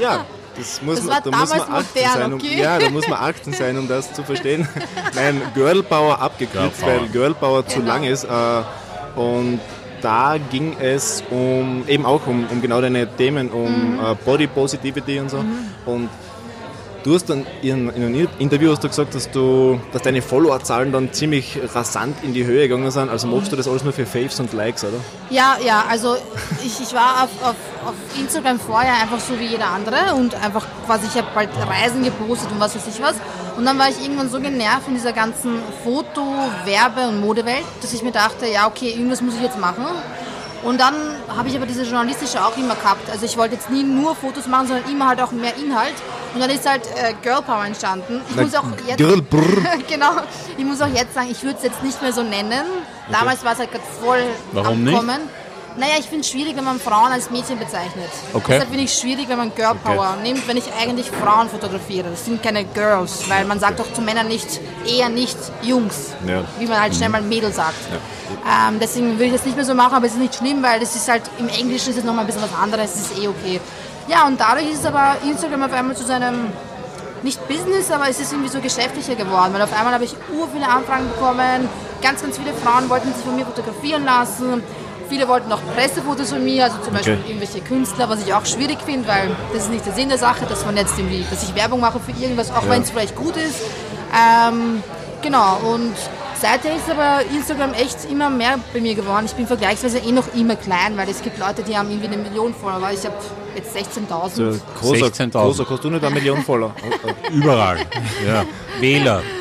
Ja, 0.00 0.24
das 0.56 0.82
muss 0.82 0.96
Das 0.96 1.04
man, 1.06 1.22
da 1.24 1.30
muss 1.38 1.50
man 1.50 1.60
18 1.60 1.72
modern, 1.72 2.12
sein, 2.14 2.32
um, 2.32 2.38
okay? 2.38 2.60
ja, 2.60 2.78
da 2.78 2.90
muss 2.90 3.08
man 3.08 3.18
18 3.20 3.52
sein, 3.54 3.78
um 3.78 3.88
das 3.88 4.12
zu 4.12 4.22
verstehen. 4.22 4.68
Nein, 5.14 5.40
Girlpower 5.54 6.20
abgekürzt, 6.20 6.78
Girl 6.80 6.90
Power. 6.90 7.00
weil 7.00 7.08
Girlpower 7.08 7.66
zu 7.66 7.78
Genau. 7.80 7.92
lang 7.92 8.04
ist. 8.04 8.24
Äh, 8.24 8.28
und 9.18 9.60
da 10.04 10.36
ging 10.50 10.76
es 10.80 11.22
um 11.30 11.84
eben 11.88 12.04
auch 12.06 12.26
um, 12.26 12.46
um 12.50 12.60
genau 12.60 12.80
deine 12.80 13.06
Themen, 13.16 13.50
um 13.50 13.94
Mhm. 13.94 14.00
äh, 14.00 14.14
Body 14.24 14.46
Positivity 14.46 15.18
und 15.20 15.30
so. 15.30 15.44
Und 15.86 16.08
du 17.04 17.14
hast 17.14 17.28
dann 17.28 17.46
in, 17.62 17.88
in 17.90 18.02
einem 18.04 18.28
Interview 18.38 18.70
hast 18.72 18.82
du 18.84 18.88
gesagt, 18.88 19.14
dass 19.14 19.30
du, 19.30 19.78
dass 19.92 20.02
deine 20.02 20.22
Followerzahlen 20.22 20.90
dann 20.92 21.12
ziemlich 21.12 21.58
rasant 21.74 22.16
in 22.22 22.32
die 22.34 22.44
Höhe 22.44 22.68
gegangen 22.68 22.90
sind. 22.90 23.08
Also 23.10 23.26
machst 23.26 23.52
du 23.52 23.56
das 23.56 23.66
alles 23.68 23.84
nur 23.84 23.92
für 23.92 24.06
Faves 24.06 24.38
und 24.40 24.52
Likes, 24.52 24.84
oder? 24.84 24.98
Ja, 25.30 25.56
ja, 25.64 25.84
also 25.88 26.16
ich, 26.64 26.80
ich 26.80 26.94
war 26.94 27.24
auf, 27.24 27.30
auf, 27.50 27.56
auf 27.88 27.94
Instagram 28.18 28.58
vorher 28.60 28.94
einfach 29.02 29.20
so 29.20 29.38
wie 29.38 29.46
jeder 29.46 29.68
andere 29.68 30.14
und 30.16 30.34
einfach 30.34 30.64
quasi, 30.86 31.06
ich 31.10 31.16
habe 31.16 31.28
bald 31.34 31.50
Reisen 31.68 32.02
gepostet 32.04 32.50
und 32.52 32.60
was 32.60 32.74
weiß 32.76 32.86
ich 32.94 33.02
was. 33.02 33.16
Und 33.56 33.64
dann 33.64 33.78
war 33.78 33.88
ich 33.88 34.00
irgendwann 34.02 34.28
so 34.28 34.40
genervt 34.40 34.84
von 34.84 34.94
dieser 34.94 35.12
ganzen 35.12 35.58
Foto-, 35.84 36.50
Werbe- 36.64 37.08
und 37.08 37.20
Modewelt, 37.20 37.64
dass 37.80 37.92
ich 37.92 38.02
mir 38.02 38.12
dachte, 38.12 38.46
ja 38.46 38.66
okay, 38.66 38.90
irgendwas 38.90 39.20
muss 39.20 39.34
ich 39.34 39.42
jetzt 39.42 39.58
machen. 39.58 39.86
Und 40.64 40.80
dann 40.80 40.94
habe 41.28 41.48
ich 41.48 41.56
aber 41.56 41.66
diese 41.66 41.82
journalistische 41.82 42.42
auch 42.42 42.56
immer 42.56 42.74
gehabt. 42.74 43.10
Also 43.10 43.26
ich 43.26 43.36
wollte 43.36 43.54
jetzt 43.54 43.70
nie 43.70 43.82
nur 43.82 44.16
Fotos 44.16 44.46
machen, 44.46 44.68
sondern 44.68 44.90
immer 44.90 45.08
halt 45.08 45.20
auch 45.20 45.30
mehr 45.30 45.54
Inhalt. 45.56 45.92
Und 46.32 46.40
dann 46.40 46.48
ist 46.48 46.68
halt 46.68 46.86
äh, 46.96 47.12
Girl 47.22 47.42
Power 47.42 47.66
entstanden. 47.66 48.22
Ich 48.30 48.36
muss 48.36 48.54
auch 48.54 48.64
jetzt 48.86 48.98
genau. 49.88 50.12
Ich 50.56 50.64
muss 50.64 50.80
auch 50.80 50.88
jetzt 50.88 51.12
sagen, 51.14 51.28
ich 51.30 51.42
würde 51.42 51.58
es 51.58 51.64
jetzt 51.64 51.82
nicht 51.82 52.00
mehr 52.00 52.12
so 52.14 52.22
nennen. 52.22 52.64
Damals 53.12 53.44
war 53.44 53.52
es 53.52 53.58
halt 53.58 53.72
gerade 53.72 53.84
voll 54.02 54.24
Warum 54.52 54.72
am 54.72 54.84
nicht? 54.84 54.96
Naja, 55.76 55.94
ich 55.98 56.06
finde 56.06 56.20
es 56.20 56.30
schwierig, 56.30 56.56
wenn 56.56 56.62
man 56.64 56.78
Frauen 56.78 57.10
als 57.10 57.30
Mädchen 57.30 57.58
bezeichnet. 57.58 58.08
Okay. 58.32 58.44
Deshalb 58.48 58.68
finde 58.68 58.84
ich 58.84 58.92
es 58.92 59.00
schwierig, 59.00 59.28
wenn 59.28 59.38
man 59.38 59.52
Girl 59.56 59.74
Power 59.74 60.16
nimmt, 60.22 60.46
wenn 60.46 60.56
ich 60.56 60.72
eigentlich 60.80 61.10
Frauen 61.10 61.48
fotografiere. 61.48 62.10
Das 62.10 62.24
sind 62.24 62.40
keine 62.42 62.64
Girls, 62.64 63.28
weil 63.28 63.44
man 63.44 63.58
sagt 63.58 63.80
doch 63.80 63.92
zu 63.92 64.00
Männern 64.00 64.28
nicht, 64.28 64.60
eher 64.86 65.08
nicht 65.08 65.36
Jungs, 65.62 66.12
Ja. 66.26 66.42
wie 66.60 66.66
man 66.66 66.80
halt 66.80 66.94
schnell 66.94 67.08
mal 67.08 67.22
Mädel 67.22 67.52
sagt. 67.52 67.74
Ähm, 68.46 68.78
deswegen 68.80 69.12
würde 69.14 69.24
ich 69.26 69.32
das 69.32 69.44
nicht 69.44 69.56
mehr 69.56 69.64
so 69.64 69.74
machen, 69.74 69.94
aber 69.94 70.06
es 70.06 70.12
ist 70.12 70.18
nicht 70.20 70.36
schlimm, 70.36 70.62
weil 70.62 70.78
das 70.78 70.94
ist 70.94 71.08
halt, 71.08 71.22
im 71.38 71.48
Englischen 71.48 71.90
ist 71.90 71.98
es 71.98 72.04
nochmal 72.04 72.24
ein 72.24 72.26
bisschen 72.28 72.42
was 72.42 72.54
anderes, 72.56 72.92
das 72.92 73.10
ist 73.10 73.18
eh 73.18 73.26
okay. 73.26 73.60
Ja, 74.06 74.26
und 74.26 74.38
dadurch 74.40 74.70
ist 74.70 74.86
aber 74.86 75.16
Instagram 75.24 75.64
auf 75.64 75.72
einmal 75.72 75.96
zu 75.96 76.04
seinem 76.04 76.52
nicht 77.22 77.46
Business, 77.48 77.90
aber 77.90 78.08
es 78.08 78.20
ist 78.20 78.32
irgendwie 78.32 78.50
so 78.50 78.60
geschäftlicher 78.60 79.14
geworden, 79.16 79.52
weil 79.54 79.62
auf 79.62 79.72
einmal 79.76 79.94
habe 79.94 80.04
ich 80.04 80.14
ur 80.38 80.46
viele 80.52 80.68
Anfragen 80.68 81.08
bekommen, 81.08 81.68
ganz, 82.02 82.20
ganz 82.22 82.36
viele 82.36 82.52
Frauen 82.52 82.88
wollten 82.90 83.12
sich 83.14 83.24
von 83.24 83.34
mir 83.34 83.46
fotografieren 83.46 84.04
lassen, 84.04 84.62
viele 85.08 85.28
wollten 85.28 85.52
auch 85.52 85.60
Pressefotos 85.74 86.30
von 86.30 86.44
mir, 86.44 86.64
also 86.64 86.76
zum 86.82 86.94
Beispiel 86.94 87.18
irgendwelche 87.26 87.60
Künstler, 87.60 88.08
was 88.08 88.24
ich 88.24 88.32
auch 88.32 88.46
schwierig 88.46 88.78
finde, 88.84 89.08
weil 89.08 89.30
das 89.52 89.64
ist 89.64 89.70
nicht 89.70 89.86
der 89.86 89.92
Sinn 89.92 90.08
der 90.08 90.18
Sache, 90.18 90.46
dass 90.46 90.64
man 90.64 90.76
jetzt 90.76 90.98
irgendwie, 90.98 91.24
dass 91.30 91.42
ich 91.42 91.54
Werbung 91.54 91.80
mache 91.80 92.00
für 92.00 92.12
irgendwas, 92.12 92.50
auch 92.50 92.68
wenn 92.68 92.82
es 92.82 92.90
vielleicht 92.90 93.16
gut 93.16 93.36
ist. 93.36 93.60
Ähm, 94.12 94.82
genau, 95.22 95.58
und 95.72 95.94
seither 96.40 96.74
ist 96.76 96.90
aber 96.90 97.22
Instagram 97.34 97.74
echt 97.74 98.10
immer 98.10 98.30
mehr 98.30 98.58
bei 98.72 98.80
mir 98.80 98.94
geworden. 98.94 99.26
Ich 99.26 99.32
bin 99.32 99.46
vergleichsweise 99.46 99.98
eh 99.98 100.12
noch 100.12 100.32
immer 100.34 100.56
klein, 100.56 100.96
weil 100.96 101.08
es 101.08 101.22
gibt 101.22 101.38
Leute, 101.38 101.62
die 101.62 101.76
haben 101.76 101.90
irgendwie 101.90 102.08
eine 102.08 102.18
Million 102.18 102.54
Follower. 102.54 102.90
Ich 102.92 103.04
habe 103.04 103.16
jetzt 103.54 103.76
16.000. 103.76 104.28
So, 104.30 104.60
großer, 104.80 105.06
16.000. 105.06 105.30
großer, 105.30 105.66
hast 105.68 105.84
du 105.84 105.90
nicht 105.90 106.04
eine 106.04 106.14
Million 106.18 106.42
Follower? 106.42 106.74
Überall. 107.32 107.78
Ja. 108.26 108.44
Wähler. 108.80 109.22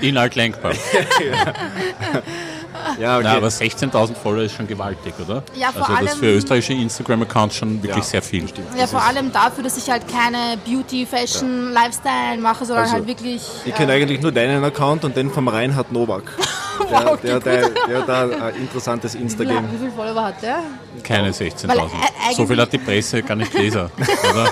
In 0.00 0.18
Altlenkbach. 0.18 0.74
Ja, 1.18 1.52
okay. 2.98 3.20
Na, 3.24 3.36
aber 3.36 3.48
16.000 3.48 4.14
Follower 4.14 4.42
ist 4.42 4.54
schon 4.56 4.66
gewaltig, 4.66 5.14
oder? 5.24 5.42
Ja, 5.54 5.72
vor 5.72 5.82
also 5.88 5.92
das 6.04 6.10
allem- 6.12 6.18
für 6.20 6.26
österreichische 6.34 6.72
Instagram-Accounts 6.74 7.56
schon 7.56 7.82
wirklich 7.82 7.96
Ja, 7.96 8.02
sehr 8.02 8.22
viel. 8.22 8.44
Ja, 8.78 8.86
vor 8.86 9.02
allem 9.02 9.32
dafür, 9.32 9.64
dass 9.64 9.76
ich 9.76 9.90
halt 9.90 10.02
keine 10.08 10.56
Beauty, 10.64 11.06
Fashion, 11.06 11.72
Lifestyle 11.72 12.38
mache, 12.40 12.64
sondern 12.64 12.84
Also, 12.84 12.94
halt 12.96 13.06
wirklich. 13.06 13.42
Ich 13.64 13.72
äh, 13.72 13.76
kenne 13.76 13.92
eigentlich 13.92 14.20
nur 14.20 14.32
deinen 14.32 14.62
Account 14.64 15.04
und 15.04 15.16
den 15.16 15.30
vom 15.30 15.48
Reinhard 15.48 15.92
Nowak. 15.92 16.32
Der, 16.78 16.86
Wow, 17.06 17.18
der, 17.22 17.36
okay, 17.38 17.44
der, 17.44 17.70
der 17.88 17.98
hat 18.00 18.08
da 18.08 18.46
ein 18.48 18.56
interessantes 18.56 19.14
Instagram. 19.14 19.64
Wie 19.72 19.78
viele 19.78 19.90
Follower 19.92 20.24
hat 20.26 20.42
der? 20.42 20.58
Keine 21.02 21.28
Weil, 21.28 21.48
16.000. 21.48 21.70
äh, 21.72 22.34
So 22.34 22.46
viel 22.46 22.60
hat 22.60 22.70
die 22.70 22.76
Presse 22.78 23.22
gar 23.22 23.34
nicht 23.34 23.50
gelesen, 23.52 23.90
oder? 24.30 24.50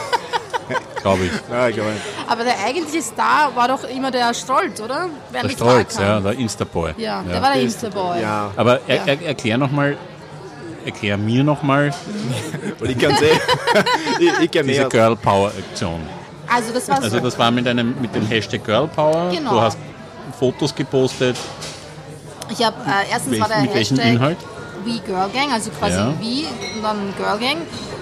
Glaube 1.04 1.24
ich. 1.26 1.30
Ja, 1.52 1.68
ich 1.68 1.74
glaube, 1.74 1.90
Aber 2.26 2.44
der 2.44 2.54
eigentliche 2.66 3.02
Star 3.02 3.54
war 3.54 3.68
doch 3.68 3.84
immer 3.84 4.10
der 4.10 4.32
Stolz, 4.34 4.80
oder? 4.80 5.08
Wer 5.30 5.42
Der 5.42 5.50
mag 5.66 5.86
ja, 5.94 6.04
kann. 6.14 6.24
der 6.24 6.32
Insta-Boy. 6.32 6.94
Ja, 6.96 7.22
der 7.22 7.40
war 7.42 7.52
der 7.52 7.62
Insta-Boy. 7.62 8.22
ja. 8.22 8.50
Aber 8.56 8.80
er, 8.88 9.06
er, 9.06 9.22
erklär 9.22 9.58
nochmal, 9.58 9.96
erklär 10.84 11.16
mir 11.18 11.44
nochmal 11.44 11.92
Und 12.80 12.90
ich 12.90 12.98
kann 12.98 13.14
sehen, 13.16 13.38
ich, 14.18 14.28
ich 14.44 14.50
kenne 14.50 14.68
diese 14.68 14.80
mehr. 14.80 14.88
Girl 14.88 15.14
Power 15.14 15.48
Aktion. 15.48 16.00
Also 16.50 16.72
das 16.72 16.88
war 16.88 16.96
Also 17.02 17.18
so. 17.18 17.22
das 17.22 17.38
war 17.38 17.50
mit, 17.50 17.68
einem, 17.68 17.94
mit 18.00 18.14
dem 18.14 18.26
Hashtag 18.26 18.64
Girl 18.64 18.88
Power. 18.88 19.30
Genau. 19.30 19.50
Du 19.50 19.60
hast 19.60 19.76
Fotos 20.38 20.74
gepostet. 20.74 21.36
Ich 22.50 22.64
habe 22.64 22.76
äh, 22.86 23.10
erstens 23.12 23.32
Welch- 23.32 23.40
war 23.42 23.48
der 23.48 23.60
mit 23.60 23.74
welchem 23.74 23.96
Hashtag 23.98 24.12
Inhalt? 24.14 24.38
We 24.86 25.00
Girl 25.06 25.28
Gang, 25.34 25.52
also 25.52 25.70
quasi 25.70 25.96
Ja. 25.96 26.08
We 26.20 26.46
und 26.76 26.82
dann 26.82 27.14
Girl 27.18 27.38
Gang. 27.38 27.58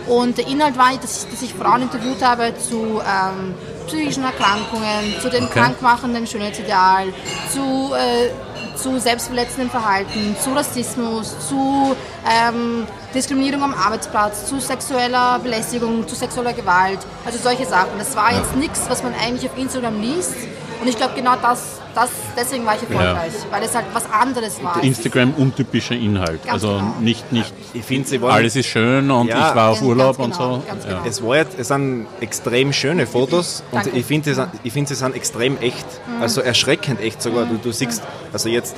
Und 0.09 0.39
der 0.39 0.47
Inhalt 0.47 0.77
war, 0.77 0.91
dass 1.01 1.25
ich, 1.25 1.31
dass 1.31 1.43
ich 1.43 1.55
Frauen 1.55 1.83
interviewt 1.83 2.23
habe 2.23 2.55
zu 2.59 3.01
ähm, 3.01 3.55
psychischen 3.87 4.25
Erkrankungen, 4.25 5.15
zu 5.21 5.29
dem 5.29 5.45
Okay. 5.45 5.61
krankmachenden 5.61 6.27
Schönheitsideal, 6.27 7.13
zu, 7.53 7.93
äh, 7.95 8.31
zu 8.77 8.99
selbstverletzendem 8.99 9.71
Verhalten, 9.71 10.37
zu 10.43 10.51
Rassismus, 10.53 11.37
zu 11.49 11.95
ähm, 12.27 12.87
Diskriminierung 13.15 13.63
am 13.63 13.75
Arbeitsplatz, 13.75 14.47
zu 14.47 14.59
sexueller 14.61 15.39
Belästigung, 15.39 16.07
zu 16.09 16.15
sexueller 16.15 16.53
Gewalt. 16.55 17.01
Also 17.27 17.39
solche 17.39 17.67
Sachen. 17.67 17.99
Das 17.99 18.17
war 18.17 18.33
jetzt 18.33 18.57
nichts, 18.57 18.81
was 18.89 19.03
man 19.03 19.15
eigentlich 19.15 19.51
auf 19.51 19.59
Instagram 19.59 20.01
liest. 20.01 20.35
Und 20.81 20.89
ich 20.89 20.97
glaube, 20.97 21.15
genau 21.15 21.35
das, 21.41 21.82
das, 21.95 22.11
deswegen 22.37 22.65
war 22.65 22.75
ich 22.77 22.83
erfolgreich, 22.83 23.33
weil 23.51 23.63
es 23.63 23.75
halt 23.75 23.87
was 23.93 24.11
anderes 24.11 24.63
war. 24.63 24.83
Instagram 24.83 25.35
untypischer 25.35 25.95
Inhalt. 25.95 26.43
Ganz 26.45 26.53
also 26.65 26.69
genau. 26.79 26.95
nicht, 27.01 27.33
nicht 27.33 27.53
Ich 27.75 27.85
finde, 27.85 28.09
sie 28.09 28.21
waren. 28.23 28.33
alles 28.33 28.57
ist 28.57 28.67
schön 28.67 29.11
und 29.11 29.29
Ja. 29.29 29.51
ich 29.51 29.55
war 29.55 29.71
auf 29.71 29.83
Urlaub 29.83 30.17
genau, 30.17 30.25
und 30.27 30.35
so. 30.35 30.63
ganz 30.67 30.85
Ja. 30.85 30.91
genau. 30.91 31.03
Es, 31.07 31.23
war 31.23 31.37
jetzt, 31.37 31.59
es 31.59 31.69
sind 31.69 32.07
extrem 32.21 32.73
schöne 32.73 33.07
Fotos 33.07 33.63
und 33.73 33.85
Danke. 33.85 33.99
ich 33.99 34.07
finde, 34.07 34.31
sie, 34.31 34.35
sind- 34.35 34.49
ich 34.63 34.73
find, 34.73 34.89
sie 34.89 34.95
sind 34.95 35.15
extrem 35.15 35.59
echt. 35.61 35.87
Also 36.21 36.41
erschreckend 36.41 37.01
echt 37.01 37.21
sogar. 37.23 37.45
Du, 37.47 37.57
du 37.57 37.73
siehst, 37.73 38.03
also 38.33 38.49
jetzt, 38.49 38.75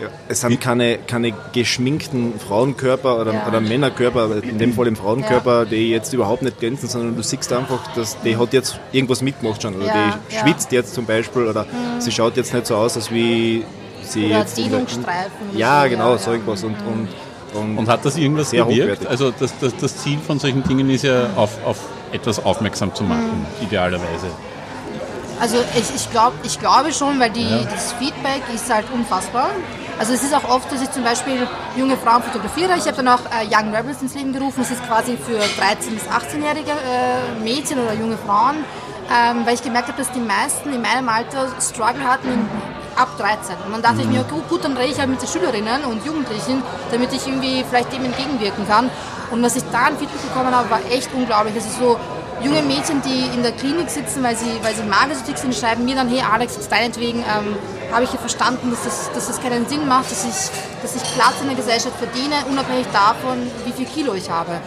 ja, 0.00 0.08
es 0.28 0.40
sind 0.42 0.60
keine, 0.60 0.98
keine 0.98 1.32
geschminkten 1.52 2.38
Frauenkörper 2.38 3.20
oder, 3.20 3.32
Ja. 3.32 3.46
oder 3.48 3.60
Männerkörper, 3.60 4.42
in 4.42 4.58
dem 4.58 4.72
Fall 4.72 4.86
im 4.86 4.96
Frauenkörper, 4.96 5.64
die 5.66 5.90
jetzt 5.90 6.12
überhaupt 6.12 6.42
nicht 6.42 6.58
glänzen, 6.60 6.88
sondern 6.88 7.16
du 7.16 7.22
siehst 7.22 7.52
einfach, 7.52 7.80
dass 7.94 8.20
die 8.22 8.36
hat 8.36 8.52
jetzt 8.52 8.78
irgendwas 8.92 9.22
mitgemacht 9.22 9.62
schon. 9.62 9.74
Oder 9.76 9.86
Ja, 9.86 9.94
die 10.30 10.34
ja. 10.34 10.40
schwitzt 10.42 10.72
jetzt 10.72 10.94
zum 10.94 11.04
Beispiel 11.06 11.46
oder 11.46 11.66
sie 11.98 12.10
schaut 12.12 12.36
jetzt 12.36 12.52
nicht 12.54 12.66
so 12.66 12.76
aus, 12.76 12.96
als 12.96 13.10
wie 13.10 13.64
sie 14.02 14.26
Oder 14.26 14.38
jetzt. 14.40 14.56
Dehnungsstreifen 14.56 15.56
Ja, 15.56 15.82
so, 15.84 15.88
genau, 15.90 16.10
ja, 16.12 16.18
so 16.18 16.26
ja. 16.30 16.32
irgendwas. 16.36 16.64
Und, 16.64 16.76
und, 16.86 17.08
und, 17.60 17.78
Und 17.78 17.88
hat 17.88 18.04
das 18.04 18.16
irgendwas 18.16 18.52
hochwertig. 18.52 19.08
Also 19.08 19.32
das, 19.38 19.52
das, 19.60 19.74
das 19.76 19.96
Ziel 19.98 20.18
von 20.26 20.38
solchen 20.38 20.62
Dingen 20.64 20.88
ist 20.90 21.02
ja 21.04 21.30
auf, 21.36 21.50
auf 21.64 21.78
etwas 22.12 22.44
aufmerksam 22.44 22.94
zu 22.94 23.04
machen, 23.04 23.46
Mhm. 23.60 23.66
idealerweise. 23.66 24.26
Also 25.40 25.56
ich, 25.74 25.84
ich, 25.94 26.10
glaub, 26.10 26.32
ich 26.42 26.58
glaube 26.58 26.92
schon, 26.92 27.20
weil 27.20 27.30
die, 27.30 27.46
das 27.70 27.92
Feedback 27.92 28.42
ist 28.54 28.72
halt 28.72 28.86
unfassbar. 28.92 29.50
Also 29.98 30.12
es 30.12 30.22
ist 30.22 30.32
auch 30.32 30.48
oft, 30.48 30.70
dass 30.70 30.80
ich 30.80 30.90
zum 30.92 31.02
Beispiel 31.02 31.46
junge 31.76 31.96
Frauen 31.96 32.22
fotografiere. 32.22 32.76
Ich 32.76 32.86
habe 32.86 32.96
dann 32.96 33.08
auch 33.08 33.20
äh, 33.26 33.46
Young 33.50 33.74
Rebels 33.74 34.00
ins 34.00 34.14
Leben 34.14 34.32
gerufen. 34.32 34.60
Das 34.60 34.70
ist 34.70 34.84
quasi 34.86 35.16
für 35.16 35.38
13- 35.38 35.90
bis 35.90 36.04
18-jährige 36.04 36.70
äh, 36.70 37.42
Mädchen 37.42 37.80
oder 37.80 37.94
junge 37.94 38.16
Frauen, 38.16 38.56
ähm, 39.10 39.44
weil 39.44 39.54
ich 39.54 39.62
gemerkt 39.62 39.88
habe, 39.88 39.98
dass 39.98 40.12
die 40.12 40.20
meisten 40.20 40.72
in 40.72 40.82
meinem 40.82 41.08
Alter 41.08 41.48
Struggle 41.60 42.04
hatten 42.04 42.28
in, 42.28 42.48
ab 42.94 43.08
13. 43.18 43.56
Und 43.66 43.72
dann 43.72 43.82
dachte 43.82 44.02
ich 44.02 44.08
mir, 44.08 44.22
gut, 44.24 44.48
gut, 44.48 44.64
dann 44.64 44.76
rede 44.76 44.92
ich 44.92 44.98
halt 44.98 45.08
mit 45.08 45.20
den 45.20 45.28
Schülerinnen 45.28 45.84
und 45.84 46.04
Jugendlichen, 46.06 46.62
damit 46.92 47.12
ich 47.12 47.26
irgendwie 47.26 47.64
vielleicht 47.68 47.92
dem 47.92 48.04
entgegenwirken 48.04 48.68
kann. 48.68 48.90
Und 49.32 49.42
was 49.42 49.56
ich 49.56 49.64
da 49.72 49.86
an 49.86 49.98
Feedback 49.98 50.22
bekommen 50.22 50.54
habe, 50.54 50.70
war 50.70 50.80
echt 50.90 51.12
unglaublich. 51.12 51.56
Es 51.56 51.66
ist 51.66 51.78
so, 51.78 51.98
junge 52.42 52.62
Mädchen, 52.62 53.02
die 53.02 53.34
in 53.34 53.42
der 53.42 53.52
Klinik 53.52 53.90
sitzen, 53.90 54.22
weil 54.22 54.36
sie, 54.36 54.46
weil 54.62 54.74
sie 54.74 54.84
magersüchtig 54.84 55.38
sind, 55.38 55.54
schreiben 55.54 55.84
mir 55.84 55.96
dann, 55.96 56.08
hey 56.08 56.22
Alex, 56.22 56.68
deinetwegen 56.68 57.20
ähm, 57.20 57.56
habe 57.92 58.04
ich 58.04 58.10
hier 58.10 58.20
verstanden, 58.20 58.70
dass 58.70 58.84
das, 58.84 59.10
dass 59.12 59.26
das 59.28 59.40
keinen 59.40 59.66
Sinn 59.68 59.86
macht, 59.88 60.10
dass 60.10 60.24
ich, 60.24 60.82
dass 60.82 60.94
ich 60.94 61.02
Platz 61.14 61.34
in 61.40 61.48
der 61.48 61.56
Gesellschaft 61.56 61.96
verdiene, 61.96 62.34
unabhängig 62.50 62.86
davon, 62.92 63.50
wie 63.64 63.72
viel 63.72 63.86
Kilo 63.86 64.14
ich 64.14 64.30
habe. 64.30 64.60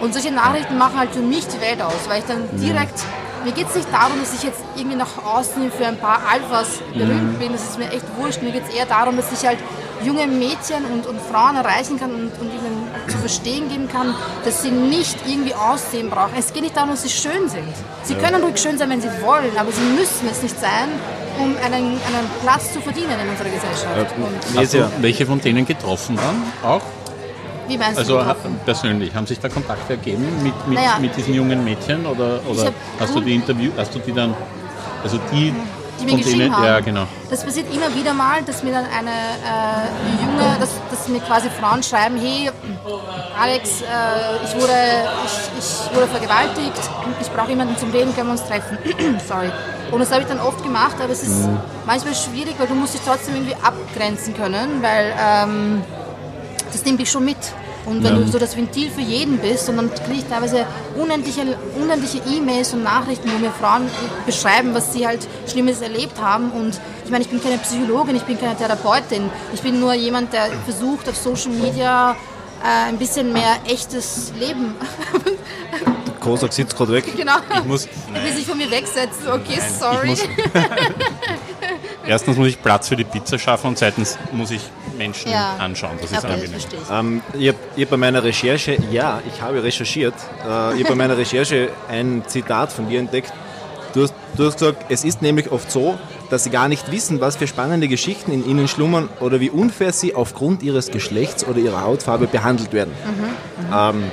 Und 0.00 0.12
solche 0.12 0.30
Nachrichten 0.32 0.76
machen 0.76 0.98
halt 0.98 1.12
für 1.12 1.20
mich 1.20 1.46
die 1.48 1.60
Welt 1.60 1.80
aus, 1.80 2.08
weil 2.08 2.20
ich 2.20 2.26
dann 2.26 2.44
direkt, 2.58 3.00
mir 3.44 3.52
geht 3.52 3.68
es 3.68 3.74
nicht 3.74 3.92
darum, 3.92 4.20
dass 4.20 4.34
ich 4.34 4.42
jetzt 4.42 4.60
irgendwie 4.76 4.96
nach 4.96 5.24
außen 5.24 5.72
für 5.72 5.86
ein 5.86 5.98
paar 5.98 6.20
Alphas 6.30 6.80
berühmt 6.92 7.38
bin, 7.38 7.52
das 7.52 7.62
ist 7.62 7.78
mir 7.78 7.90
echt 7.90 8.04
wurscht, 8.18 8.42
mir 8.42 8.52
geht 8.52 8.64
es 8.68 8.74
eher 8.74 8.86
darum, 8.86 9.16
dass 9.16 9.32
ich 9.32 9.46
halt 9.46 9.58
junge 10.04 10.26
Mädchen 10.26 10.84
und, 10.92 11.06
und 11.06 11.18
Frauen 11.20 11.56
erreichen 11.56 11.98
kann 11.98 12.10
und, 12.10 12.32
und 12.38 12.52
ihnen 12.52 12.88
zu 13.08 13.16
verstehen 13.18 13.68
geben 13.68 13.88
kann, 13.88 14.14
dass 14.44 14.62
sie 14.62 14.70
nicht 14.70 15.16
irgendwie 15.26 15.54
Aussehen 15.54 16.10
brauchen. 16.10 16.32
Es 16.38 16.52
geht 16.52 16.62
nicht 16.62 16.76
darum, 16.76 16.90
dass 16.90 17.02
sie 17.02 17.08
schön 17.08 17.48
sind. 17.48 17.68
Sie 18.02 18.14
können 18.14 18.42
ruhig 18.42 18.58
schön 18.58 18.76
sein, 18.76 18.90
wenn 18.90 19.00
sie 19.00 19.10
wollen, 19.22 19.56
aber 19.56 19.72
sie 19.72 19.80
müssen 19.80 20.28
es 20.30 20.42
nicht 20.42 20.60
sein, 20.60 20.90
um 21.38 21.54
einen, 21.64 21.74
einen 21.84 22.30
Platz 22.42 22.72
zu 22.72 22.80
verdienen 22.80 23.12
in 23.22 23.28
unserer 23.28 23.48
Gesellschaft. 23.48 24.14
Und 24.16 24.54
mir 24.54 24.60
Hast 24.60 24.74
du 24.74 24.90
welche 25.00 25.26
von 25.26 25.40
denen 25.40 25.66
getroffen 25.66 26.16
dann 26.16 26.70
auch? 26.70 26.82
wie 27.68 27.76
meinst 27.78 27.98
Also 27.98 28.12
du 28.14 28.18
getroffen? 28.20 28.60
persönlich, 28.64 29.12
haben 29.14 29.26
sich 29.26 29.40
da 29.40 29.48
Kontakte 29.48 29.94
ergeben 29.94 30.24
mit, 30.42 30.54
mit, 30.68 30.78
Naja. 30.78 30.98
mit 31.00 31.16
diesen 31.16 31.34
jungen 31.34 31.64
Mädchen 31.64 32.06
oder, 32.06 32.40
oder 32.48 32.72
hast 33.00 33.14
du 33.14 33.20
die 33.20 33.34
Interview, 33.34 33.72
hast 33.76 33.92
du 33.94 33.98
die 33.98 34.12
dann, 34.12 34.34
also 35.02 35.18
die, 35.32 35.52
die 35.98 36.04
mir 36.04 36.10
von 36.10 36.18
geschrieben 36.18 36.38
denen, 36.38 36.56
haben. 36.56 36.64
ja 36.64 36.78
genau. 36.80 37.06
Das 37.28 37.42
passiert 37.44 37.66
immer 37.74 37.92
wieder 37.92 38.14
mal, 38.14 38.40
dass 38.44 38.62
mir 38.62 38.70
dann 38.72 38.84
eine 38.84 39.10
äh, 39.10 40.22
junge, 40.24 40.56
dass, 40.60 40.70
dass 40.90 41.08
mir 41.08 41.18
quasi 41.20 41.48
Frauen 41.60 41.82
schreiben, 41.82 42.16
hey 42.20 42.50
Alex, 43.36 43.80
äh, 43.82 43.84
ich, 44.44 44.54
wurde, 44.62 44.72
ich, 45.24 45.58
ich 45.58 45.94
wurde 45.96 46.06
vergewaltigt, 46.06 46.90
ich 47.20 47.28
brauche 47.30 47.48
jemanden 47.50 47.76
zum 47.78 47.90
Reden, 47.90 48.14
können 48.14 48.28
wir 48.28 48.32
uns 48.32 48.44
treffen. 48.46 48.78
Sorry. 49.28 49.50
Und 49.90 50.00
das 50.00 50.10
habe 50.10 50.22
ich 50.22 50.28
dann 50.28 50.40
oft 50.40 50.62
gemacht, 50.62 50.96
aber 51.02 51.12
es 51.12 51.22
ist 51.22 51.48
manchmal 51.86 52.14
schwierig, 52.14 52.54
weil 52.58 52.66
du 52.66 52.74
musst 52.74 52.94
dich 52.94 53.00
trotzdem 53.06 53.34
irgendwie 53.36 53.54
abgrenzen 53.62 54.34
können, 54.34 54.82
weil 54.82 55.14
ähm, 55.18 55.82
das 56.72 56.84
nimmt 56.84 57.00
dich 57.00 57.10
schon 57.10 57.24
mit. 57.24 57.36
Und 57.84 58.02
wenn 58.02 58.16
Ja. 58.16 58.20
du 58.20 58.26
so 58.26 58.38
das 58.40 58.56
Ventil 58.56 58.90
für 58.90 59.00
jeden 59.00 59.38
bist 59.38 59.68
und 59.68 59.76
dann 59.76 59.88
kriege 59.94 60.18
ich 60.18 60.24
teilweise 60.24 60.66
unendliche 61.00 61.42
unendliche 61.80 62.18
E-Mails 62.28 62.72
und 62.74 62.82
Nachrichten, 62.82 63.30
wo 63.32 63.38
mir 63.38 63.52
Frauen 63.52 63.88
beschreiben, 64.26 64.74
was 64.74 64.92
sie 64.92 65.06
halt 65.06 65.20
Schlimmes 65.46 65.80
erlebt 65.80 66.20
haben. 66.20 66.50
Und 66.50 66.80
ich 67.04 67.10
meine, 67.12 67.22
ich 67.22 67.30
bin 67.30 67.40
keine 67.40 67.58
Psychologin, 67.58 68.16
ich 68.16 68.24
bin 68.24 68.40
keine 68.40 68.56
Therapeutin. 68.56 69.30
Ich 69.54 69.62
bin 69.62 69.78
nur 69.78 69.94
jemand, 69.94 70.32
der 70.32 70.46
versucht, 70.64 71.08
auf 71.08 71.14
Social 71.16 71.52
Media 71.52 72.16
äh, 72.66 72.88
ein 72.88 72.98
bisschen 72.98 73.32
mehr 73.32 73.56
echtes 73.68 74.32
Leben. 74.38 74.74
Kozak 76.20 76.52
sitzt 76.52 76.76
gerade 76.76 76.92
weg. 76.92 77.04
genau. 77.16 77.36
Ich 77.58 77.64
muss, 77.64 77.88
Er 78.12 78.24
will 78.24 78.32
sich 78.32 78.44
von 78.46 78.58
mir 78.58 78.68
wegsetzen. 78.70 79.28
Okay, 79.28 79.58
ich 79.58 79.62
sorry. 79.62 80.08
muss, 80.08 80.22
erstens 82.06 82.36
muss 82.36 82.48
ich 82.48 82.60
Platz 82.62 82.88
für 82.88 82.96
die 82.96 83.04
Pizza 83.04 83.38
schaffen 83.38 83.68
und 83.68 83.78
zweitens 83.78 84.18
muss 84.32 84.50
ich 84.50 84.60
Menschen 84.98 85.30
Ja. 85.30 85.56
anschauen. 85.58 85.98
Das 86.00 86.10
ist 86.10 86.18
okay, 86.18 86.26
das 86.26 86.34
angenehm. 86.34 86.58
ich. 86.58 86.90
Ähm, 86.90 87.22
ich 87.40 87.48
habe 87.48 87.58
hab 87.80 87.90
bei 87.90 87.96
meiner 87.96 88.22
Recherche, 88.24 88.76
ja, 88.90 89.20
ich 89.32 89.40
habe 89.40 89.62
recherchiert, 89.62 90.14
äh, 90.44 90.74
ich 90.74 90.80
habe 90.80 90.84
bei 90.90 90.94
meiner 90.94 91.16
Recherche 91.16 91.68
ein 91.88 92.24
Zitat 92.26 92.72
von 92.72 92.88
dir 92.88 92.98
entdeckt. 93.00 93.32
Du 93.92 94.02
hast, 94.02 94.14
du 94.36 94.46
hast 94.46 94.58
gesagt, 94.58 94.86
es 94.90 95.04
ist 95.04 95.22
nämlich 95.22 95.50
oft 95.52 95.70
so, 95.70 95.98
dass 96.30 96.44
sie 96.44 96.50
gar 96.50 96.68
nicht 96.68 96.90
wissen, 96.90 97.20
was 97.20 97.36
für 97.36 97.46
spannende 97.46 97.88
Geschichten 97.88 98.32
in 98.32 98.48
ihnen 98.48 98.68
schlummern 98.68 99.08
oder 99.20 99.40
wie 99.40 99.50
unfair 99.50 99.92
sie 99.92 100.14
aufgrund 100.14 100.62
ihres 100.62 100.90
Geschlechts 100.90 101.46
oder 101.46 101.58
ihrer 101.58 101.82
Hautfarbe 101.82 102.26
behandelt 102.26 102.72
werden. 102.72 102.92
Ähm, 103.72 104.04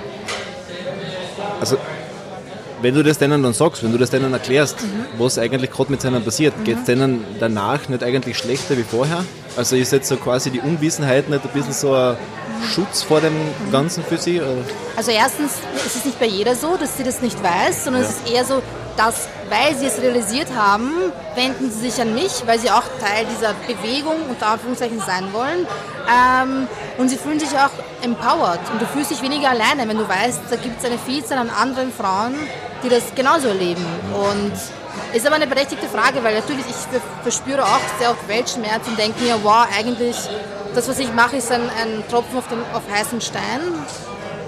also, 1.59 1.77
wenn 2.81 2.95
du 2.95 3.03
das 3.03 3.17
denen 3.17 3.41
dann 3.41 3.53
sagst, 3.53 3.83
wenn 3.83 3.93
du 3.93 3.97
das 3.97 4.09
denen 4.09 4.33
erklärst, 4.33 4.75
was 5.17 5.39
eigentlich 5.39 5.71
gerade 5.71 5.89
mit 5.89 6.01
seinen 6.01 6.23
passiert, 6.23 6.53
geht 6.65 6.79
es 6.79 6.83
denen 6.83 7.23
danach 7.39 7.87
nicht 7.87 8.03
eigentlich 8.03 8.37
schlechter 8.37 8.77
wie 8.77 8.83
vorher? 8.83 9.23
Also 9.55 9.75
ist 9.75 9.93
jetzt 9.93 10.09
so 10.09 10.17
quasi 10.17 10.51
die 10.51 10.59
Unwissenheit 10.59 11.29
nicht 11.29 11.43
ein 11.43 11.49
bisschen 11.51 11.71
so 11.71 11.93
ein 11.93 12.17
Schutz 12.73 13.01
vor 13.03 13.21
dem 13.21 13.33
Ganzen 13.71 14.03
für 14.03 14.17
sie? 14.17 14.41
Oder? 14.41 14.57
Also 14.97 15.11
erstens 15.11 15.53
ist 15.85 15.95
es 15.95 16.05
nicht 16.05 16.19
bei 16.19 16.25
jeder 16.25 16.55
so, 16.55 16.75
dass 16.75 16.97
sie 16.97 17.03
das 17.03 17.21
nicht 17.21 17.41
weiß, 17.41 17.85
sondern 17.85 18.01
es 18.01 18.09
ist 18.09 18.29
eher 18.29 18.43
so, 18.43 18.61
dass, 18.97 19.27
weil 19.49 19.75
sie 19.75 19.85
es 19.87 20.01
realisiert 20.01 20.47
haben, 20.55 20.91
wenden 21.35 21.71
sie 21.71 21.89
sich 21.89 22.01
an 22.01 22.13
mich, 22.13 22.43
weil 22.45 22.59
sie 22.59 22.69
auch 22.71 22.83
Teil 23.01 23.25
dieser 23.33 23.53
Bewegung 23.67 24.15
unter 24.29 24.47
Anführungszeichen 24.47 24.99
sein 24.99 25.33
wollen. 25.33 25.67
Ähm, 26.07 26.67
und 26.97 27.09
sie 27.09 27.17
fühlen 27.17 27.39
sich 27.39 27.51
auch 27.51 27.71
empowered 28.03 28.59
und 28.71 28.81
du 28.81 28.85
fühlst 28.85 29.11
dich 29.11 29.21
weniger 29.21 29.49
alleine, 29.49 29.87
wenn 29.87 29.97
du 29.97 30.07
weißt, 30.07 30.41
da 30.49 30.55
gibt 30.57 30.79
es 30.79 30.85
eine 30.85 30.97
Vielzahl 30.97 31.37
an 31.37 31.49
anderen 31.49 31.91
Frauen, 31.93 32.35
die 32.83 32.89
das 32.89 33.03
genauso 33.15 33.47
erleben. 33.47 33.85
Und 34.13 34.53
ist 35.13 35.25
aber 35.25 35.37
eine 35.37 35.47
berechtigte 35.47 35.87
Frage, 35.87 36.23
weil 36.23 36.35
natürlich 36.35 36.65
ich 36.67 36.75
ver- 36.75 37.01
verspüre 37.23 37.63
auch 37.63 37.79
sehr 37.99 38.11
oft 38.11 38.27
Weltschmerz 38.27 38.87
und 38.87 38.97
denke 38.99 39.23
mir, 39.23 39.37
wow, 39.43 39.65
eigentlich 39.75 40.17
das, 40.75 40.87
was 40.89 40.99
ich 40.99 41.11
mache, 41.13 41.37
ist 41.37 41.51
ein, 41.51 41.61
ein 41.61 42.03
Tropfen 42.09 42.37
auf, 42.37 42.47
dem, 42.47 42.59
auf 42.73 42.81
heißen 42.91 43.21
Stein. 43.21 43.61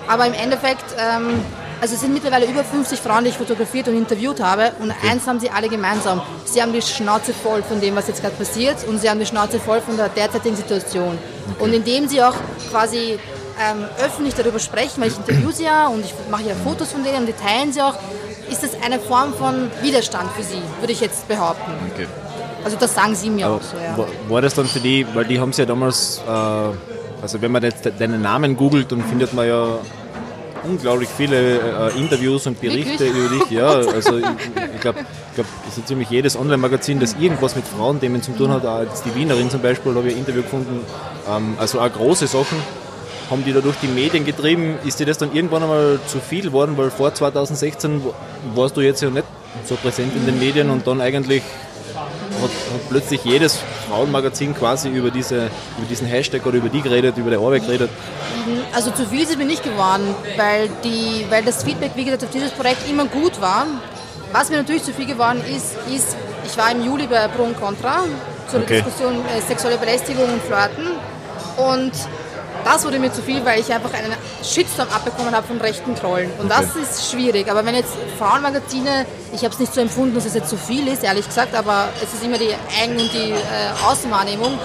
Aber 0.07 0.25
im 0.27 0.33
Endeffekt, 0.33 0.85
ähm, 0.99 1.43
also 1.81 1.95
es 1.95 2.01
sind 2.01 2.13
mittlerweile 2.13 2.45
über 2.45 2.63
50 2.63 2.99
Frauen, 2.99 3.23
die 3.23 3.29
ich 3.31 3.37
fotografiert 3.37 3.87
und 3.87 3.95
interviewt 3.97 4.39
habe. 4.41 4.71
Und 4.79 4.91
eins 5.09 5.27
haben 5.27 5.39
sie 5.39 5.49
alle 5.49 5.67
gemeinsam. 5.69 6.21
Sie 6.45 6.61
haben 6.61 6.73
die 6.73 6.81
Schnauze 6.81 7.33
voll 7.33 7.63
von 7.63 7.79
dem, 7.81 7.95
was 7.95 8.07
jetzt 8.07 8.21
gerade 8.21 8.35
passiert. 8.35 8.77
Und 8.87 8.99
sie 9.01 9.09
haben 9.09 9.19
die 9.19 9.25
Schnauze 9.25 9.59
voll 9.59 9.81
von 9.81 9.97
der 9.97 10.09
derzeitigen 10.09 10.55
Situation. 10.55 11.17
Und 11.59 11.73
indem 11.73 12.07
sie 12.07 12.21
auch 12.23 12.35
quasi 12.71 13.19
ähm, 13.59 13.85
öffentlich 14.03 14.33
darüber 14.35 14.59
sprechen, 14.59 15.01
weil 15.01 15.09
ich 15.09 15.17
interview 15.17 15.51
sie 15.51 15.63
ja 15.63 15.87
und 15.87 16.03
ich 16.03 16.13
mache 16.29 16.43
ja 16.43 16.55
Fotos 16.63 16.91
von 16.91 17.03
denen 17.03 17.19
und 17.19 17.25
die 17.27 17.33
teilen 17.33 17.71
sie 17.71 17.81
auch, 17.81 17.95
ist 18.49 18.61
das 18.63 18.71
eine 18.85 18.99
Form 18.99 19.33
von 19.33 19.71
Widerstand 19.81 20.29
für 20.35 20.43
sie, 20.43 20.61
würde 20.79 20.91
ich 20.93 20.99
jetzt 21.01 21.27
behaupten. 21.27 21.71
Okay. 21.93 22.05
Also 22.63 22.77
das 22.77 22.93
sagen 22.95 23.15
sie 23.15 23.29
mir 23.29 23.45
Aber 23.45 23.55
auch 23.55 23.61
so, 23.61 23.77
ja. 23.77 24.07
war, 24.29 24.41
das 24.41 24.55
dann 24.55 24.65
für 24.67 24.79
die, 24.79 25.05
weil 25.13 25.25
die 25.25 25.39
haben 25.39 25.51
es 25.51 25.57
ja 25.57 25.65
damals, 25.65 26.21
äh, 26.27 26.31
also 27.21 27.41
wenn 27.41 27.51
man 27.51 27.63
jetzt 27.63 27.85
de- 27.85 27.93
deinen 27.97 28.21
Namen 28.21 28.57
googelt, 28.57 28.91
dann 28.91 29.03
findet 29.03 29.33
man 29.33 29.47
ja 29.47 29.67
unglaublich 30.67 31.09
viele 31.15 31.91
äh, 31.91 31.99
Interviews 31.99 32.47
und 32.47 32.59
Berichte 32.59 33.05
Wirklich? 33.05 33.11
über 33.11 33.35
dich. 33.35 33.51
Ja, 33.51 33.67
also 33.67 34.17
ich, 34.17 34.25
ich 34.75 34.81
glaube, 34.81 34.99
ich 34.99 35.35
glaub, 35.35 35.47
so 35.73 35.81
ziemlich 35.81 36.09
jedes 36.09 36.35
Online-Magazin, 36.37 36.99
das 36.99 37.15
irgendwas 37.19 37.55
mit 37.55 37.65
Frauenthemen 37.65 38.21
zu 38.21 38.31
tun 38.31 38.49
hat, 38.49 38.65
auch 38.65 38.81
jetzt 38.81 39.05
die 39.05 39.15
Wienerin 39.15 39.49
zum 39.49 39.61
Beispiel, 39.61 39.93
habe 39.95 40.07
ich 40.07 40.15
ein 40.15 40.19
Interview 40.19 40.41
gefunden, 40.41 40.81
ähm, 41.29 41.55
also 41.57 41.79
auch 41.79 41.91
große 41.91 42.27
Sachen 42.27 42.57
haben 43.29 43.43
die 43.43 43.53
da 43.53 43.61
durch 43.61 43.75
die 43.81 43.87
Medien 43.87 44.25
getrieben. 44.25 44.75
Ist 44.85 44.99
dir 44.99 45.05
das 45.05 45.17
dann 45.17 45.33
irgendwann 45.33 45.63
einmal 45.63 45.99
zu 46.07 46.19
viel 46.19 46.43
geworden, 46.43 46.73
weil 46.77 46.91
vor 46.91 47.13
2016 47.13 48.01
warst 48.53 48.77
du 48.77 48.81
jetzt 48.81 49.01
ja 49.01 49.09
nicht 49.09 49.25
so 49.65 49.75
präsent 49.75 50.15
in 50.15 50.25
den 50.25 50.39
Medien 50.39 50.69
und 50.69 50.85
dann 50.85 51.01
eigentlich 51.01 51.41
hat, 52.41 52.49
hat 52.51 52.89
plötzlich 52.89 53.23
jedes 53.23 53.59
Frauenmagazin 53.89 54.53
quasi 54.53 54.89
über, 54.89 55.11
diese, 55.11 55.49
über 55.77 55.87
diesen 55.89 56.07
Hashtag 56.07 56.45
oder 56.45 56.57
über 56.57 56.69
die 56.69 56.81
geredet, 56.81 57.17
über 57.17 57.29
die 57.29 57.37
Arbeit 57.37 57.65
geredet. 57.65 57.89
Also 58.73 58.91
zu 58.91 59.05
viel 59.05 59.21
ist 59.21 59.31
es 59.31 59.37
mir 59.37 59.45
nicht 59.45 59.63
geworden, 59.63 60.15
weil, 60.37 60.69
die, 60.83 61.25
weil 61.29 61.43
das 61.43 61.63
Feedback, 61.63 61.91
wie 61.95 62.05
gesagt, 62.05 62.23
auf 62.23 62.29
dieses 62.31 62.51
Projekt 62.51 62.87
immer 62.89 63.05
gut 63.05 63.39
war. 63.41 63.65
Was 64.31 64.49
mir 64.49 64.57
natürlich 64.57 64.83
zu 64.83 64.93
viel 64.93 65.05
geworden 65.05 65.41
ist, 65.47 65.75
ist, 65.93 66.15
ich 66.45 66.57
war 66.57 66.71
im 66.71 66.83
Juli 66.83 67.07
bei 67.07 67.27
Pro 67.27 67.43
und 67.43 67.59
Contra 67.59 68.03
zur 68.49 68.61
Okay. 68.61 68.81
Diskussion 68.81 69.15
äh, 69.25 69.41
sexuelle 69.41 69.77
Belästigung 69.77 70.25
und 70.25 70.41
Flirten 70.43 70.87
und 71.57 71.91
das 72.65 72.83
wurde 72.83 72.97
mir 72.97 73.13
zu 73.13 73.21
viel, 73.21 73.45
weil 73.45 73.59
ich 73.59 73.71
einfach 73.71 73.93
einen 73.93 74.11
Shitstorm 74.43 74.89
abbekommen 74.89 75.33
habe 75.35 75.45
von 75.45 75.61
rechten 75.61 75.95
Trollen. 75.95 76.31
Und 76.39 76.49
das 76.49 76.75
ist 76.75 77.11
schwierig. 77.11 77.49
Aber 77.49 77.63
wenn 77.63 77.75
jetzt 77.75 77.93
Frauenmagazine, 78.17 79.05
ich 79.31 79.43
habe 79.43 79.53
es 79.53 79.59
nicht 79.59 79.71
so 79.71 79.81
empfunden, 79.81 80.15
dass 80.15 80.25
es 80.25 80.33
jetzt 80.33 80.49
zu 80.49 80.57
viel 80.57 80.87
ist, 80.87 81.03
ehrlich 81.03 81.27
gesagt, 81.27 81.53
aber 81.55 81.89
es 82.03 82.11
ist 82.11 82.23
immer 82.23 82.39
die 82.39 82.49
Eigen- 82.81 82.99
und 82.99 83.13
die 83.13 83.31
äh, 83.31 83.87
Außenwahrnehmung. 83.87 84.57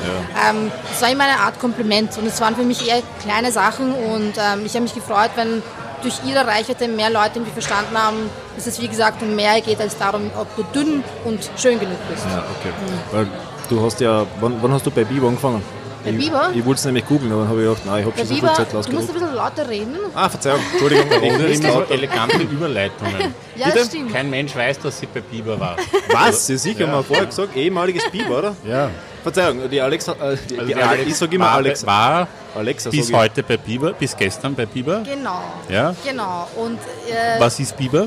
Ähm, 0.49 0.73
es 0.91 1.03
war 1.03 1.11
immer 1.11 1.25
eine 1.25 1.41
Art 1.41 1.61
Kompliment 1.61 2.17
und 2.17 2.27
es 2.27 2.41
waren 2.41 2.57
für 2.57 2.63
mich 2.63 2.89
eher 2.89 3.03
kleine 3.23 3.53
Sachen 3.53 3.93
und 3.95 4.33
ähm, 4.39 4.65
ich 4.65 4.73
habe 4.73 4.85
mich 4.85 4.95
gefreut, 4.95 5.33
wenn 5.37 5.63
durch 6.03 6.15
ihre 6.27 6.47
Reichweite 6.47 6.89
mehr 6.89 7.11
Leute 7.11 7.33
irgendwie 7.35 7.53
verstanden 7.53 7.95
haben, 7.99 8.17
dass 8.57 8.67
es 8.67 8.81
wie 8.81 8.89
gesagt 8.89 9.23
um 9.23 9.37
mehr 9.37 9.61
geht 9.61 9.79
als 9.79 9.99
darum, 9.99 10.31
ob 10.39 10.57
du 10.57 10.63
dünn 10.75 11.05
und 11.27 11.51
schön 11.59 11.79
genug 11.79 11.99
bist. 12.09 12.25
Ja, 12.25 12.45
okay. 12.59 12.73
Weil 13.13 13.27
du 13.69 13.85
hast 13.85 14.01
ja, 14.01 14.27
wann, 14.41 14.57
wann 14.63 14.73
hast 14.73 14.87
du 14.87 14.91
bei 14.91 15.05
Biber 15.05 15.29
angefangen? 15.29 15.63
Bei 16.05 16.11
ich, 16.11 16.19
Biber? 16.19 16.51
Ich 16.55 16.65
wollte 16.65 16.79
es 16.79 16.85
nämlich 16.87 17.07
googeln, 17.07 17.31
aber 17.33 17.43
dann 17.43 17.51
habe 17.51 17.61
ich 17.63 17.69
gedacht, 17.69 17.87
nein, 17.87 18.01
ich 18.01 18.07
habe 18.07 18.17
schon 18.19 18.27
so 18.27 18.35
viel 18.35 18.41
Bieber, 18.43 18.55
Zeit 18.55 18.73
du 18.73 18.77
musst 18.77 18.89
ein 19.09 19.15
bisschen 19.15 19.35
lauter 19.35 19.69
reden. 19.69 19.97
Ah, 20.15 20.29
Verzeihung, 20.29 20.61
Entschuldigung. 20.73 21.07
Ich 21.51 21.61
immer 21.61 21.73
so 21.73 21.83
elegante 21.95 22.37
Überleitungen. 22.39 23.35
Ja, 23.57 23.67
Bitte? 23.67 23.79
das 23.81 23.89
stimmt. 23.89 24.13
Kein 24.15 24.31
Mensch 24.31 24.57
weiß, 24.57 24.79
dass 24.79 25.01
sie 25.01 25.07
bei 25.07 25.21
Biber 25.21 25.61
war. 25.61 25.77
Was? 26.13 26.47
Sie 26.47 26.57
sicher 26.57 26.87
haben 26.87 26.95
wir 26.95 27.03
vorher 27.05 27.27
gesagt, 27.27 27.55
ehemaliges 27.55 28.09
Biber, 28.11 28.39
oder? 28.39 28.57
Ja. 28.67 28.89
Verzeihung, 29.23 29.69
die 29.69 29.79
Alexa, 29.83 30.13
äh, 30.13 30.17
die, 30.49 30.55
Also 30.59 30.67
die 30.69 30.75
der 30.75 30.83
Ale 30.83 30.91
Alex 30.93 31.11
ich 31.11 31.17
sage 31.17 31.37
immer 31.37 31.45
war, 31.45 31.53
Alexa. 31.57 31.87
war 31.87 32.29
Alexa 32.55 32.89
bis 32.89 33.11
ich. 33.11 33.15
heute 33.15 33.43
bei 33.43 33.59
Biber, 33.59 33.93
bis 33.93 34.17
gestern 34.17 34.55
bei 34.55 34.65
Biber. 34.65 35.03
Genau. 35.05 35.43
Ja. 35.69 35.95
Genau. 36.03 36.49
Und 36.57 36.79
äh, 37.11 37.39
Was 37.39 37.61
ist 37.61 37.77
Biber? 37.77 38.07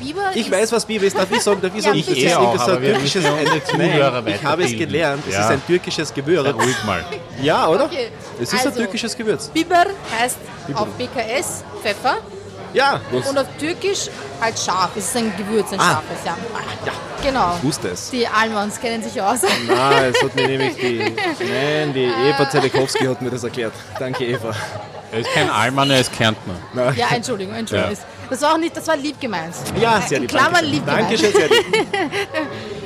Biber 0.00 0.30
Ich 0.34 0.50
weiß, 0.50 0.72
was 0.72 0.84
Biber 0.84 1.04
ist. 1.06 1.16
Darf 1.16 1.30
ich 1.30 1.40
sagen? 1.40 1.60
Darf 1.60 1.74
ich 1.74 1.82
sagen? 1.82 1.96
Ich 1.98 2.06
Das 2.06 2.16
ist- 2.16 2.36
auch, 2.36 2.54
ist 2.54 2.60
aber 2.62 2.72
ein 2.74 2.82
wir 2.82 2.90
türkisches 2.92 3.22
müssen 3.22 3.24
ja 3.24 3.32
unsere 3.40 3.56
Nein, 3.78 3.90
Zuhörer 3.92 4.26
Ich 4.26 4.44
habe 4.44 4.62
es 4.62 4.68
weiterbilden. 4.70 4.78
gelernt. 4.78 5.22
Das 5.26 5.34
Ja. 5.34 5.40
ist 5.40 5.50
ein 5.50 5.66
türkisches 5.66 6.14
Gewürz. 6.14 6.46
Ja, 6.46 6.50
ruhig 6.52 6.84
mal. 6.84 7.04
Ja, 7.42 7.68
oder? 7.68 7.84
Okay. 7.84 8.08
Es 8.40 8.52
ist 8.52 8.60
ein 8.60 8.66
Also, 8.68 8.78
türkisches 8.80 9.16
Gewürz. 9.16 9.48
Biber 9.48 9.84
heißt 10.18 10.36
auf 10.74 10.88
BKS 10.98 11.64
Pfeffer 11.82 12.16
Ja, 12.72 13.00
was? 13.12 13.28
und 13.28 13.38
auf 13.38 13.46
Türkisch 13.58 14.08
halt 14.40 14.58
scharf. 14.58 14.90
Es 14.96 15.04
ist 15.06 15.16
ein 15.16 15.32
Gewürz, 15.36 15.72
ein 15.72 15.78
Ah. 15.80 15.84
scharfes, 15.92 16.24
ja. 16.24 16.36
Ja, 16.86 16.92
Genau. 17.22 17.54
ich 17.58 17.64
wusste 17.64 17.88
es. 17.88 18.10
Die 18.10 18.26
Almans 18.26 18.80
kennen 18.80 19.02
sich 19.02 19.20
aus. 19.22 19.40
Nein, 19.42 20.12
es 20.14 20.22
hat 20.22 20.34
mir 20.34 20.46
nämlich 20.48 20.74
die. 20.76 20.98
Nein, 20.98 21.92
die 21.94 22.04
Eva 22.28 22.50
Zelekowski 22.50 23.06
hat 23.06 23.22
mir 23.22 23.30
das 23.30 23.44
erklärt. 23.44 23.72
Danke, 23.98 24.24
Eva. 24.26 24.52
Er 25.14 25.20
ist 25.20 25.30
kein 25.32 25.48
Allmann, 25.48 25.90
er 25.90 26.00
ist 26.00 26.12
Kärntner. 26.12 26.54
Ja, 26.96 27.06
Entschuldigung, 27.14 27.54
Entschuldigung. 27.54 27.92
Ja. 27.94 27.98
Das 28.30 28.42
war 28.42 28.54
auch 28.54 28.58
nicht, 28.58 28.76
das 28.76 28.86
war 28.88 28.96
lieb 28.96 29.20
gemeint. 29.20 29.54
Ja, 29.80 30.00
sehr 30.00 30.16
In 30.16 30.22
lieb. 30.22 30.30
Klammern 30.30 30.54
Dankeschön. 30.54 30.70
lieb 30.72 30.86
gemeint. 30.86 31.02
Dankeschön, 31.02 31.32
sehr 31.32 31.48
lieb. 31.48 31.86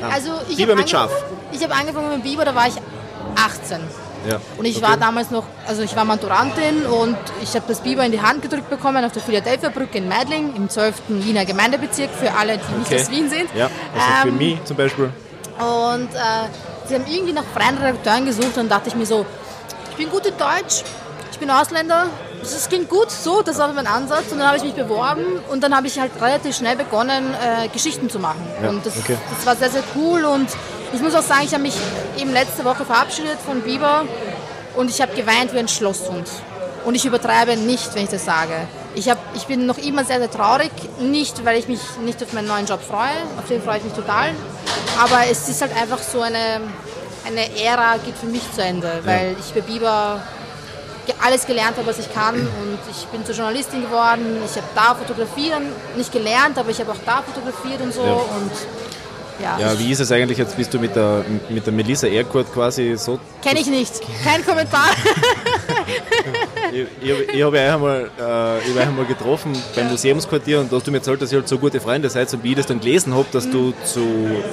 Also 0.12 0.30
ich 0.48 0.56
Biber 0.56 0.76
mit 0.76 0.88
Schaf. 0.90 1.10
Ich 1.52 1.62
habe 1.62 1.74
angefangen 1.74 2.10
mit 2.10 2.22
Biber, 2.22 2.44
da 2.44 2.54
war 2.54 2.66
ich 2.68 2.74
18. 3.36 3.80
Ja. 4.28 4.40
Und 4.56 4.64
ich 4.64 4.76
Okay. 4.76 4.86
war 4.86 4.96
damals 4.96 5.30
noch, 5.30 5.44
also 5.66 5.82
ich 5.82 5.94
war 5.96 6.04
Maturantin 6.04 6.84
und 6.86 7.16
ich 7.42 7.54
habe 7.54 7.64
das 7.66 7.80
Biber 7.80 8.04
in 8.04 8.12
die 8.12 8.20
Hand 8.20 8.42
gedrückt 8.42 8.68
bekommen 8.70 9.04
auf 9.04 9.12
der 9.12 9.22
Philadelphia 9.22 9.70
Brücke 9.70 9.98
in 9.98 10.08
Meidling 10.08 10.54
im 10.54 10.68
12. 10.68 10.94
Wiener 11.08 11.44
Gemeindebezirk 11.44 12.10
für 12.10 12.32
alle, 12.32 12.58
die 12.58 12.78
nicht 12.78 12.92
Okay. 12.92 13.00
aus 13.00 13.10
Wien 13.10 13.28
sind. 13.30 13.48
Ja, 13.54 13.70
also 13.94 14.06
für 14.22 14.28
Ähm, 14.28 14.36
mich 14.38 14.64
zum 14.64 14.76
Beispiel. 14.76 15.10
Und 15.58 16.14
äh, 16.14 16.86
sie 16.86 16.94
haben 16.94 17.04
irgendwie 17.08 17.32
nach 17.32 17.44
freien 17.54 17.78
Redakteuren 17.78 18.26
gesucht 18.26 18.56
und 18.58 18.68
dachte 18.68 18.88
ich 18.88 18.94
mir 18.96 19.06
so, 19.06 19.24
ich 19.90 19.96
bin 19.96 20.10
gut 20.10 20.26
in 20.26 20.34
Deutsch, 20.36 20.84
ich 21.38 21.46
bin 21.46 21.50
Ausländer, 21.52 22.06
das 22.40 22.52
ist- 22.52 22.68
klingt 22.68 22.88
gut, 22.88 23.12
so, 23.12 23.42
das 23.42 23.58
war 23.58 23.72
mein 23.72 23.86
Ansatz. 23.86 24.32
Und 24.32 24.38
dann 24.40 24.48
habe 24.48 24.56
ich 24.56 24.64
mich 24.64 24.74
beworben 24.74 25.24
und 25.50 25.62
dann 25.62 25.76
habe 25.76 25.86
ich 25.86 25.96
halt 26.00 26.10
relativ 26.20 26.56
schnell 26.56 26.74
begonnen, 26.74 27.32
äh, 27.34 27.68
Geschichten 27.68 28.10
zu 28.10 28.18
machen. 28.18 28.44
Ja, 28.60 28.70
und 28.70 28.84
das, 28.84 28.96
okay. 28.96 29.16
das 29.36 29.46
war 29.46 29.54
sehr, 29.54 29.70
sehr 29.70 29.84
cool 29.94 30.24
und 30.24 30.48
ich 30.92 31.00
muss 31.00 31.14
auch 31.14 31.22
sagen, 31.22 31.42
ich 31.44 31.52
habe 31.52 31.62
mich 31.62 31.74
eben 32.18 32.32
letzte 32.32 32.64
Woche 32.64 32.84
verabschiedet 32.84 33.38
von 33.46 33.60
Biber 33.60 34.02
und 34.74 34.90
ich 34.90 35.00
habe 35.00 35.14
geweint 35.14 35.52
wie 35.54 35.60
ein 35.60 35.68
Schlosshund. 35.68 36.26
Und 36.84 36.96
ich 36.96 37.04
übertreibe 37.04 37.56
nicht, 37.56 37.94
wenn 37.94 38.02
ich 38.04 38.10
das 38.10 38.24
sage. 38.24 38.66
Ich, 38.96 39.08
hab, 39.08 39.18
ich 39.36 39.46
bin 39.46 39.66
noch 39.66 39.78
immer 39.78 40.04
sehr, 40.04 40.18
sehr 40.18 40.30
traurig. 40.30 40.70
Nicht, 40.98 41.44
weil 41.44 41.56
ich 41.58 41.68
mich 41.68 41.80
nicht 42.04 42.20
auf 42.20 42.32
meinen 42.32 42.48
neuen 42.48 42.66
Job 42.66 42.80
freue. 42.82 43.14
Auf 43.38 43.46
den 43.48 43.62
freue 43.62 43.78
ich 43.78 43.84
mich 43.84 43.92
total. 43.92 44.30
Aber 45.00 45.20
es 45.30 45.48
ist 45.48 45.60
halt 45.60 45.76
einfach 45.76 45.98
so 45.98 46.20
eine, 46.20 46.60
eine 47.26 47.62
Ära 47.62 47.96
geht 48.04 48.16
für 48.16 48.26
mich 48.26 48.42
zu 48.54 48.62
Ende. 48.62 49.00
Weil 49.04 49.36
ich 49.38 49.52
bei 49.54 49.60
Biber 49.60 50.20
alles 51.22 51.46
gelernt 51.46 51.76
habe, 51.76 51.86
was 51.86 51.98
ich 51.98 52.12
kann. 52.12 52.34
Und 52.34 52.78
ich 52.90 53.06
bin 53.06 53.24
zur 53.24 53.34
Journalistin 53.34 53.82
geworden. 53.82 54.38
Ich 54.44 54.56
habe 54.56 54.66
da 54.74 54.94
fotografieren, 54.94 55.64
nicht 55.96 56.12
gelernt, 56.12 56.58
aber 56.58 56.70
ich 56.70 56.80
habe 56.80 56.92
auch 56.92 57.02
da 57.04 57.22
fotografiert 57.22 57.80
und 57.80 57.92
so. 57.92 58.02
Ja. 58.02 58.12
Und 58.12 58.50
ja, 59.42 59.58
Ja, 59.58 59.78
wie 59.78 59.90
ist 59.92 60.00
es 60.00 60.10
eigentlich 60.10 60.38
jetzt? 60.38 60.56
Bist 60.56 60.74
du 60.74 60.78
mit 60.78 60.96
der, 60.96 61.24
mit 61.48 61.64
der 61.64 61.72
Melissa 61.72 62.06
Erkurt 62.08 62.52
quasi 62.52 62.96
so. 62.96 63.20
kenne 63.42 63.60
ich 63.60 63.66
nicht. 63.66 63.94
Kein 64.24 64.44
Kommentar. 64.44 64.90
Ich, 66.72 66.86
ich, 67.00 67.28
ich 67.34 67.42
habe 67.42 67.58
einmal, 67.60 68.10
äh, 68.20 68.58
ich 68.68 68.78
einmal 68.78 69.06
getroffen 69.06 69.56
beim 69.74 69.88
Museumsquartier 69.88 70.60
und 70.60 70.70
da 70.70 70.76
hast 70.76 70.86
du 70.86 70.90
mir 70.90 70.98
erzählt, 70.98 71.22
dass 71.22 71.32
ihr 71.32 71.38
halt 71.38 71.48
so 71.48 71.58
gute 71.58 71.80
Freunde 71.80 72.10
seid. 72.10 72.32
Und 72.34 72.44
wie 72.44 72.50
ich 72.50 72.56
das 72.56 72.66
dann 72.66 72.80
gelesen 72.80 73.14
habe, 73.14 73.26
dass 73.32 73.48
du 73.48 73.72
zu 73.84 74.02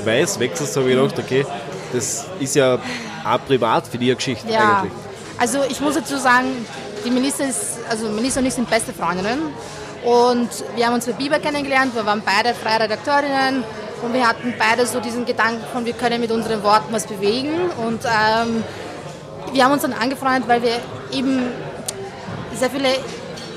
Weiß 0.05 0.39
wechselst, 0.39 0.77
habe 0.77 0.89
ich 0.89 0.95
gedacht, 0.95 1.19
okay, 1.19 1.45
das 1.91 2.25
ist 2.39 2.55
ja 2.55 2.79
auch 3.25 3.45
privat 3.45 3.87
für 3.87 3.97
eine 3.97 4.15
Geschichte 4.15 4.49
Ja, 4.49 4.79
eigentlich. 4.79 4.93
Also 5.37 5.63
ich 5.69 5.79
muss 5.81 5.95
dazu 5.95 6.17
sagen, 6.17 6.65
die 7.05 7.11
Melissa 7.11 7.43
ist, 7.43 7.77
also 7.89 8.09
Melissa 8.09 8.39
und 8.39 8.45
ich 8.45 8.53
sind 8.53 8.69
beste 8.69 8.93
Freundinnen 8.93 9.53
und 10.03 10.49
wir 10.75 10.87
haben 10.87 10.93
uns 10.93 11.05
bei 11.05 11.13
Biber 11.13 11.39
kennengelernt, 11.39 11.95
wir 11.95 12.05
waren 12.05 12.21
beide 12.25 12.53
freie 12.55 12.81
Redakteurinnen 12.81 13.63
und 14.01 14.13
wir 14.13 14.27
hatten 14.27 14.53
beide 14.57 14.85
so 14.85 14.99
diesen 14.99 15.25
Gedanken 15.25 15.63
von, 15.71 15.85
wir 15.85 15.93
können 15.93 16.21
mit 16.21 16.31
unseren 16.31 16.63
Worten 16.63 16.93
was 16.93 17.05
bewegen 17.05 17.69
und 17.85 18.01
ähm, 18.05 18.63
wir 19.51 19.63
haben 19.63 19.71
uns 19.71 19.81
dann 19.83 19.93
angefreundet, 19.93 20.47
weil 20.47 20.61
wir 20.61 20.79
eben 21.11 21.43
sehr 22.53 22.69
viele, 22.69 22.89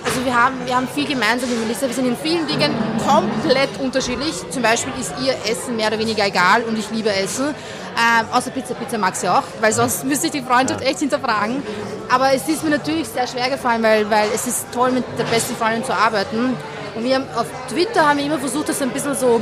also 0.04 0.24
wir 0.24 0.34
haben, 0.34 0.54
wir 0.64 0.76
haben 0.76 0.88
viel 0.88 1.06
gemeinsam 1.06 1.50
mit 1.50 1.60
Melissa, 1.60 1.86
wir 1.86 1.94
sind 1.94 2.06
in 2.06 2.16
vielen 2.16 2.46
Dingen 2.46 2.72
komplett 3.06 3.70
unterschiedlich. 3.80 4.34
Zum 4.50 4.62
Beispiel 4.62 4.92
ist 5.00 5.12
ihr 5.24 5.34
Essen 5.50 5.76
mehr 5.76 5.88
oder 5.88 5.98
weniger 5.98 6.26
egal 6.26 6.62
und 6.62 6.78
ich 6.78 6.90
liebe 6.90 7.10
Essen. 7.10 7.54
Ähm, 7.98 8.26
außer 8.32 8.52
Pizza, 8.52 8.74
Pizza 8.74 8.96
mag 8.96 9.16
sie 9.16 9.28
auch, 9.28 9.42
weil 9.60 9.72
sonst 9.72 10.04
müsste 10.04 10.26
ich 10.26 10.32
die 10.32 10.42
Freundschaft 10.42 10.82
echt 10.82 11.00
hinterfragen. 11.00 11.62
Aber 12.08 12.32
es 12.32 12.48
ist 12.48 12.62
mir 12.62 12.70
natürlich 12.70 13.08
sehr 13.08 13.26
schwer 13.26 13.50
gefallen, 13.50 13.82
weil, 13.82 14.08
weil 14.08 14.28
es 14.32 14.46
ist 14.46 14.66
toll, 14.72 14.92
mit 14.92 15.04
der 15.18 15.24
besten 15.24 15.56
Freundin 15.56 15.84
zu 15.84 15.92
arbeiten. 15.92 16.56
Und 16.94 17.04
wir 17.04 17.16
haben 17.16 17.24
auf 17.34 17.46
Twitter 17.68 18.08
haben 18.08 18.18
wir 18.18 18.26
immer 18.26 18.38
versucht, 18.38 18.68
das 18.68 18.80
ein 18.82 18.90
bisschen 18.90 19.16
so 19.16 19.40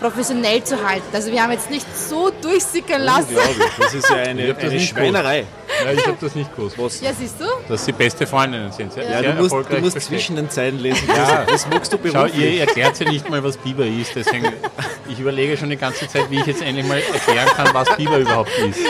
professionell 0.00 0.62
zu 0.62 0.86
halten. 0.86 1.06
Also 1.14 1.32
wir 1.32 1.42
haben 1.42 1.52
jetzt 1.52 1.70
nicht 1.70 1.86
so 1.96 2.30
durchsickern 2.42 3.00
lassen. 3.00 3.28
Unglaublich, 3.28 3.72
das 3.78 3.94
ist 3.94 4.10
ja 4.10 4.16
eine, 4.16 4.44
Ich 4.44 4.50
hab 4.50 4.60
das 4.60 4.70
eine 4.70 4.80
Schweinerei. 4.80 5.46
Ja, 5.84 5.92
ich 5.92 6.06
habe 6.06 6.16
das 6.20 6.34
nicht 6.34 6.54
gewusst. 6.54 6.78
Was? 6.78 7.00
Ja, 7.00 7.12
siehst 7.12 7.40
du? 7.40 7.44
Dass 7.68 7.84
sie 7.84 7.92
beste 7.92 8.26
Freundinnen 8.26 8.72
sind. 8.72 8.92
Sehr, 8.92 9.04
Ja, 9.04 9.18
sehr 9.20 9.32
du 9.32 9.42
musst, 9.42 9.70
du 9.70 9.78
musst 9.80 10.00
zwischen 10.00 10.36
den 10.36 10.50
Zeilen 10.50 10.78
lesen. 10.78 11.08
Ja. 11.08 11.44
Das 11.44 11.66
magst 11.68 11.92
du 11.92 11.98
Schau, 12.04 12.12
beruflich. 12.12 12.54
ihr 12.54 12.60
erklärt 12.60 12.98
ja 13.00 13.08
nicht 13.08 13.28
mal, 13.28 13.42
was 13.42 13.56
Biber 13.56 13.86
ist. 13.86 14.14
Deswegen, 14.14 14.52
ich 15.08 15.18
überlege 15.18 15.56
schon 15.56 15.70
die 15.70 15.76
ganze 15.76 16.08
Zeit, 16.08 16.30
wie 16.30 16.40
ich 16.40 16.46
jetzt 16.46 16.62
endlich 16.62 16.86
mal 16.86 16.98
erklären 17.12 17.48
kann, 17.48 17.68
was 17.72 17.96
Biber 17.96 18.18
überhaupt 18.18 18.50
ist. 18.58 18.80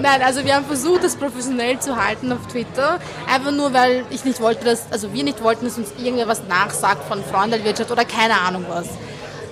Nein, 0.00 0.22
also 0.22 0.44
wir 0.44 0.54
haben 0.54 0.66
versucht, 0.66 1.04
das 1.04 1.16
professionell 1.16 1.78
zu 1.78 1.96
halten 1.96 2.32
auf 2.32 2.46
Twitter. 2.50 2.98
Einfach 3.32 3.52
nur, 3.52 3.72
weil 3.72 4.04
ich 4.10 4.24
nicht 4.24 4.40
wollte, 4.40 4.64
dass, 4.64 4.90
also 4.90 5.12
wir 5.12 5.24
nicht 5.24 5.42
wollten, 5.42 5.64
dass 5.64 5.78
uns 5.78 5.92
irgendwer 5.98 6.28
was 6.28 6.42
nachsagt 6.48 7.06
von 7.08 7.22
Freundelwirtschaft 7.24 7.90
oder 7.90 8.04
keine 8.04 8.40
Ahnung 8.40 8.64
was. 8.68 8.88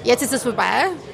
Jetzt 0.05 0.23
ist 0.23 0.33
es 0.33 0.43
vorbei. 0.43 0.65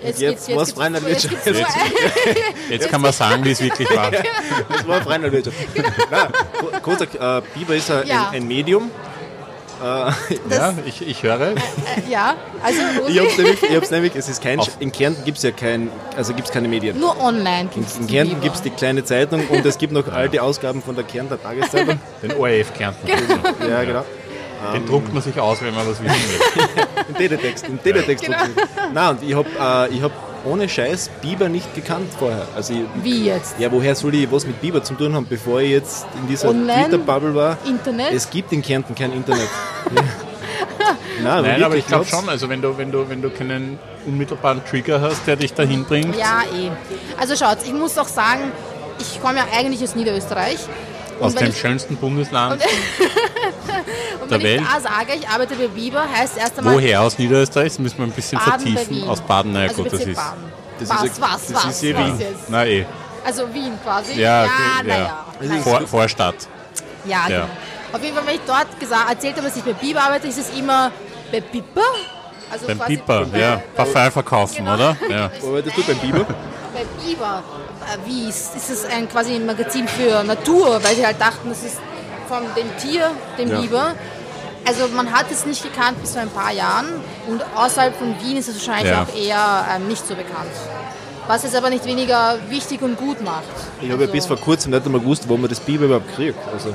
jetzt 0.03 0.19
geht's- 0.19 0.49
war's 0.49 0.69
geht's- 0.69 0.73
Freundelwirtschaft. 0.73 1.35
jetzt 1.35 1.45
geht's 1.45 1.59
so- 1.75 2.73
Jetzt 2.73 2.89
kann 2.89 3.01
man 3.01 3.13
sagen, 3.13 3.45
wie 3.45 3.51
es 3.53 3.61
wirklich 3.61 3.89
war. 3.95 4.11
Das 4.69 4.87
war 4.87 5.03
Freundelwirtschaft. 5.03 5.57
Nein, 6.11 6.29
kurz, 6.83 7.03
äh, 7.03 7.07
Biber 7.55 7.75
ist 7.75 7.91
ein, 7.91 8.07
Ja. 8.07 8.29
ein, 8.31 8.37
ein 8.43 8.49
Medium. 8.49 8.91
Ja, 9.81 10.75
ich, 10.87 11.07
ich 11.07 11.23
höre. 11.23 11.53
Ja, 12.11 12.35
also 12.65 12.81
Ich 13.07 13.17
hab's 13.21 13.31
Rosi, 13.31 13.43
nämlich, 13.43 13.63
ich 13.63 13.77
hab's 13.77 13.91
nämlich 13.93 14.17
es 14.17 14.29
ist 14.29 14.43
kein, 14.43 14.59
Auf- 14.59 14.71
in 14.81 14.91
Kärnten 14.91 15.25
gibt 15.25 15.37
es 15.37 15.45
ja 15.45 15.53
kein, 15.53 15.89
also 16.17 16.35
gibt's 16.35 16.51
keine 16.51 16.67
Medien. 16.67 16.99
nur 16.99 17.17
online 17.23 17.69
gibt 17.73 17.87
es 17.89 17.97
In 17.97 18.09
Kärnten 18.09 18.41
gibt 18.41 18.57
es 18.57 18.63
die 18.63 18.71
kleine 18.71 19.05
Zeitung 19.05 19.47
und 19.47 19.65
es 19.65 19.79
gibt 19.79 19.93
noch 19.93 20.09
alte 20.09 20.43
Ausgaben 20.43 20.83
von 20.83 20.97
der 20.97 21.05
Kärntner 21.05 21.41
Tageszeitung. 21.41 22.01
Den 22.23 22.33
ORF 22.33 22.75
Kärnten. 22.77 23.07
Ja, 23.69 23.85
genau. 23.85 24.05
Den 24.75 24.85
druckt 24.85 25.15
man 25.15 25.23
sich 25.23 25.39
aus, 25.39 25.63
wenn 25.63 25.73
man 25.73 25.87
was 25.89 26.03
wissen 26.03 26.07
will. 26.07 26.85
In 27.09 27.15
Teletext, 27.15 27.67
in 27.67 27.83
Teletext. 27.83 28.25
Genau. 28.25 28.39
Nein, 28.93 29.17
und 29.17 29.23
ich 29.23 29.35
habe 29.35 29.49
äh, 29.91 29.95
ich 29.95 30.03
hab 30.03 30.13
ohne 30.45 30.69
Scheiß 30.69 31.11
Biber 31.21 31.49
nicht 31.49 31.75
gekannt 31.75 32.11
vorher. 32.19 32.47
Also 32.55 32.75
ich, 32.75 32.81
Wie 33.03 33.25
jetzt? 33.25 33.59
ja, 33.59 33.71
woher 33.73 33.95
soll 33.95 34.15
ich 34.15 34.31
was 34.31 34.47
mit 34.47 34.61
Biber 34.61 34.83
zu 34.83 34.95
tun 34.95 35.15
haben, 35.15 35.27
bevor 35.29 35.61
ich 35.61 35.71
jetzt 35.71 36.07
in 36.21 36.29
dieser? 36.29 36.51
Twitter-Bubble 36.51 37.35
war? 37.35 37.59
Internet? 37.67 38.13
Es 38.13 38.29
gibt 38.31 38.53
in 38.53 38.63
Kärnten 38.63 38.95
kein 38.95 39.13
Internet. 39.13 39.49
Ja. 39.95 40.03
Nein, 41.23 41.43
Nein, 41.45 41.63
aber 41.65 41.77
ich 41.77 41.87
glaube 41.87 42.05
schon, 42.05 42.29
also 42.29 42.49
wenn 42.49 42.63
du, 42.63 42.77
wenn, 42.79 42.93
du, 42.93 43.09
wenn 43.09 43.23
du 43.23 43.31
keinen 43.31 43.79
unmittelbaren 44.07 44.65
Trigger 44.65 45.01
hast, 45.01 45.27
der 45.27 45.37
dich 45.37 45.53
dahin 45.53 45.85
bringt. 45.85 46.17
Ja, 46.17 46.43
eh. 46.43 46.71
Also 47.19 47.37
schaut, 47.37 47.59
ich 47.65 47.73
muss 47.73 47.99
auch 47.99 48.09
sagen, 48.09 48.53
ich 49.01 49.21
komme 49.21 49.39
ja 49.39 49.47
eigentlich 49.57 49.83
aus 49.83 49.95
Niederösterreich. 49.95 50.59
Aus 51.21 51.35
dem 51.35 51.49
ich, 51.49 51.59
schönsten 51.59 51.97
Bundesland. 51.97 52.63
und 54.23 54.31
der 54.31 54.31
wenn 54.31 54.41
ich 54.41 54.45
Welt. 54.45 54.63
da 54.75 54.81
sage, 54.81 55.13
ich 55.19 55.29
arbeite 55.29 55.55
bei 55.57 55.67
Biber, 55.69 56.05
heißt 56.11 56.37
erst 56.39 56.59
einmal 56.59 56.75
Woher 56.75 57.03
aus 57.03 57.19
Niederösterreich? 57.19 57.69
Das 57.69 57.79
müssen 57.79 57.99
wir 57.99 58.05
ein 58.05 58.11
bisschen 58.13 58.39
Baden 58.39 58.53
bei 58.75 58.81
vertiefen. 58.81 58.97
Wien. 59.03 59.09
Aus 59.09 59.21
Baden, 59.21 59.53
na 59.53 59.63
ja, 59.65 59.69
also 59.71 59.83
gut, 59.83 59.93
das 59.93 60.01
ist. 60.05 60.17
Baden. 60.17 60.53
Das 60.79 60.89
was, 60.91 61.03
ist 61.05 61.21
was, 61.21 61.31
das 61.31 61.55
was, 61.55 61.65
ist 61.65 61.67
was 61.67 61.83
Wien. 61.83 62.19
jetzt? 62.21 62.51
Na 62.51 62.67
eh. 62.67 62.87
Also 63.25 63.53
Wien 63.53 63.73
quasi. 63.83 64.13
Ja, 64.21 64.45
ja 64.45 64.51
okay, 64.51 64.87
naja. 64.89 65.25
ja. 65.41 65.47
Naja. 65.49 65.63
Vor, 65.63 65.81
Vorstadt. 65.87 66.37
Ja, 67.05 67.11
Ja. 67.11 67.27
genau. 67.29 67.49
Auf 67.93 68.03
jeden 68.03 68.15
Fall, 68.17 68.27
wenn 68.27 68.35
ich 68.35 68.41
dort 68.47 68.79
gesagt, 68.79 69.11
erzählt 69.11 69.37
habe, 69.37 69.47
dass 69.49 69.57
ich 69.57 69.65
bei 69.65 69.73
Biber 69.73 70.03
arbeite, 70.03 70.29
ist 70.29 70.39
es 70.39 70.51
immer 70.57 70.93
bei 71.33 71.41
Piper. 71.41 71.81
Also 72.51 72.67
Beim 72.67 72.79
bei- 73.07 73.39
ja. 73.39 73.61
Parfum 73.77 74.11
verkaufen, 74.13 74.57
Genau. 74.65 74.75
oder? 74.75 74.97
Ja. 75.11 75.31
Wo 75.41 75.49
arbeitest 75.49 75.77
du 75.79 75.83
beim 75.83 75.99
Biber? 75.99 76.25
Bei 76.25 76.85
Biber. 77.05 77.43
Äh, 77.93 77.99
Wie 78.09 78.29
ist, 78.29 78.55
ist 78.57 78.71
es 78.71 78.85
ein 78.85 79.09
quasi 79.09 79.35
ein 79.35 79.47
Magazin 79.47 79.87
für 79.89 80.23
Natur, 80.25 80.81
weil 80.83 80.95
sie 80.97 81.07
halt 81.07 81.21
dachten, 81.21 81.49
das 81.49 81.63
ist 81.63 81.77
von 82.29 82.43
dem 82.57 82.67
Tier, 82.79 83.11
dem 83.39 83.51
Ja. 83.51 83.61
Biber. 83.61 83.95
Also 84.67 84.87
man 84.95 85.11
hat 85.13 85.27
es 85.31 85.47
nicht 85.47 85.63
gekannt 85.63 86.01
bis 86.03 86.13
vor 86.13 86.23
ein 86.23 86.29
paar 86.31 86.53
Jahren 86.53 86.87
und 87.29 87.43
außerhalb 87.57 87.97
von 87.97 88.15
Wien 88.23 88.37
ist 88.37 88.49
es 88.49 88.57
wahrscheinlich 88.69 88.93
Ja. 88.93 89.03
auch 89.05 89.15
eher 89.17 89.67
ähm, 89.77 89.89
nicht 89.89 90.07
so 90.07 90.15
bekannt. 90.15 90.51
Was 91.27 91.45
es 91.45 91.55
aber 91.55 91.71
nicht 91.71 91.85
weniger 91.87 92.37
wichtig 92.49 92.83
und 92.83 92.97
gut 92.99 93.23
macht. 93.23 93.43
Ich 93.81 93.91
habe 93.91 94.01
ja 94.03 94.09
Also, 94.09 94.13
bis 94.13 94.27
vor 94.27 94.37
kurzem 94.39 94.73
nicht 94.73 94.85
einmal 94.85 95.01
gewusst, 95.01 95.25
wo 95.29 95.37
man 95.37 95.49
das 95.49 95.61
Biber 95.61 95.85
überhaupt 95.87 96.15
kriegt. 96.15 96.39
Also, 96.53 96.75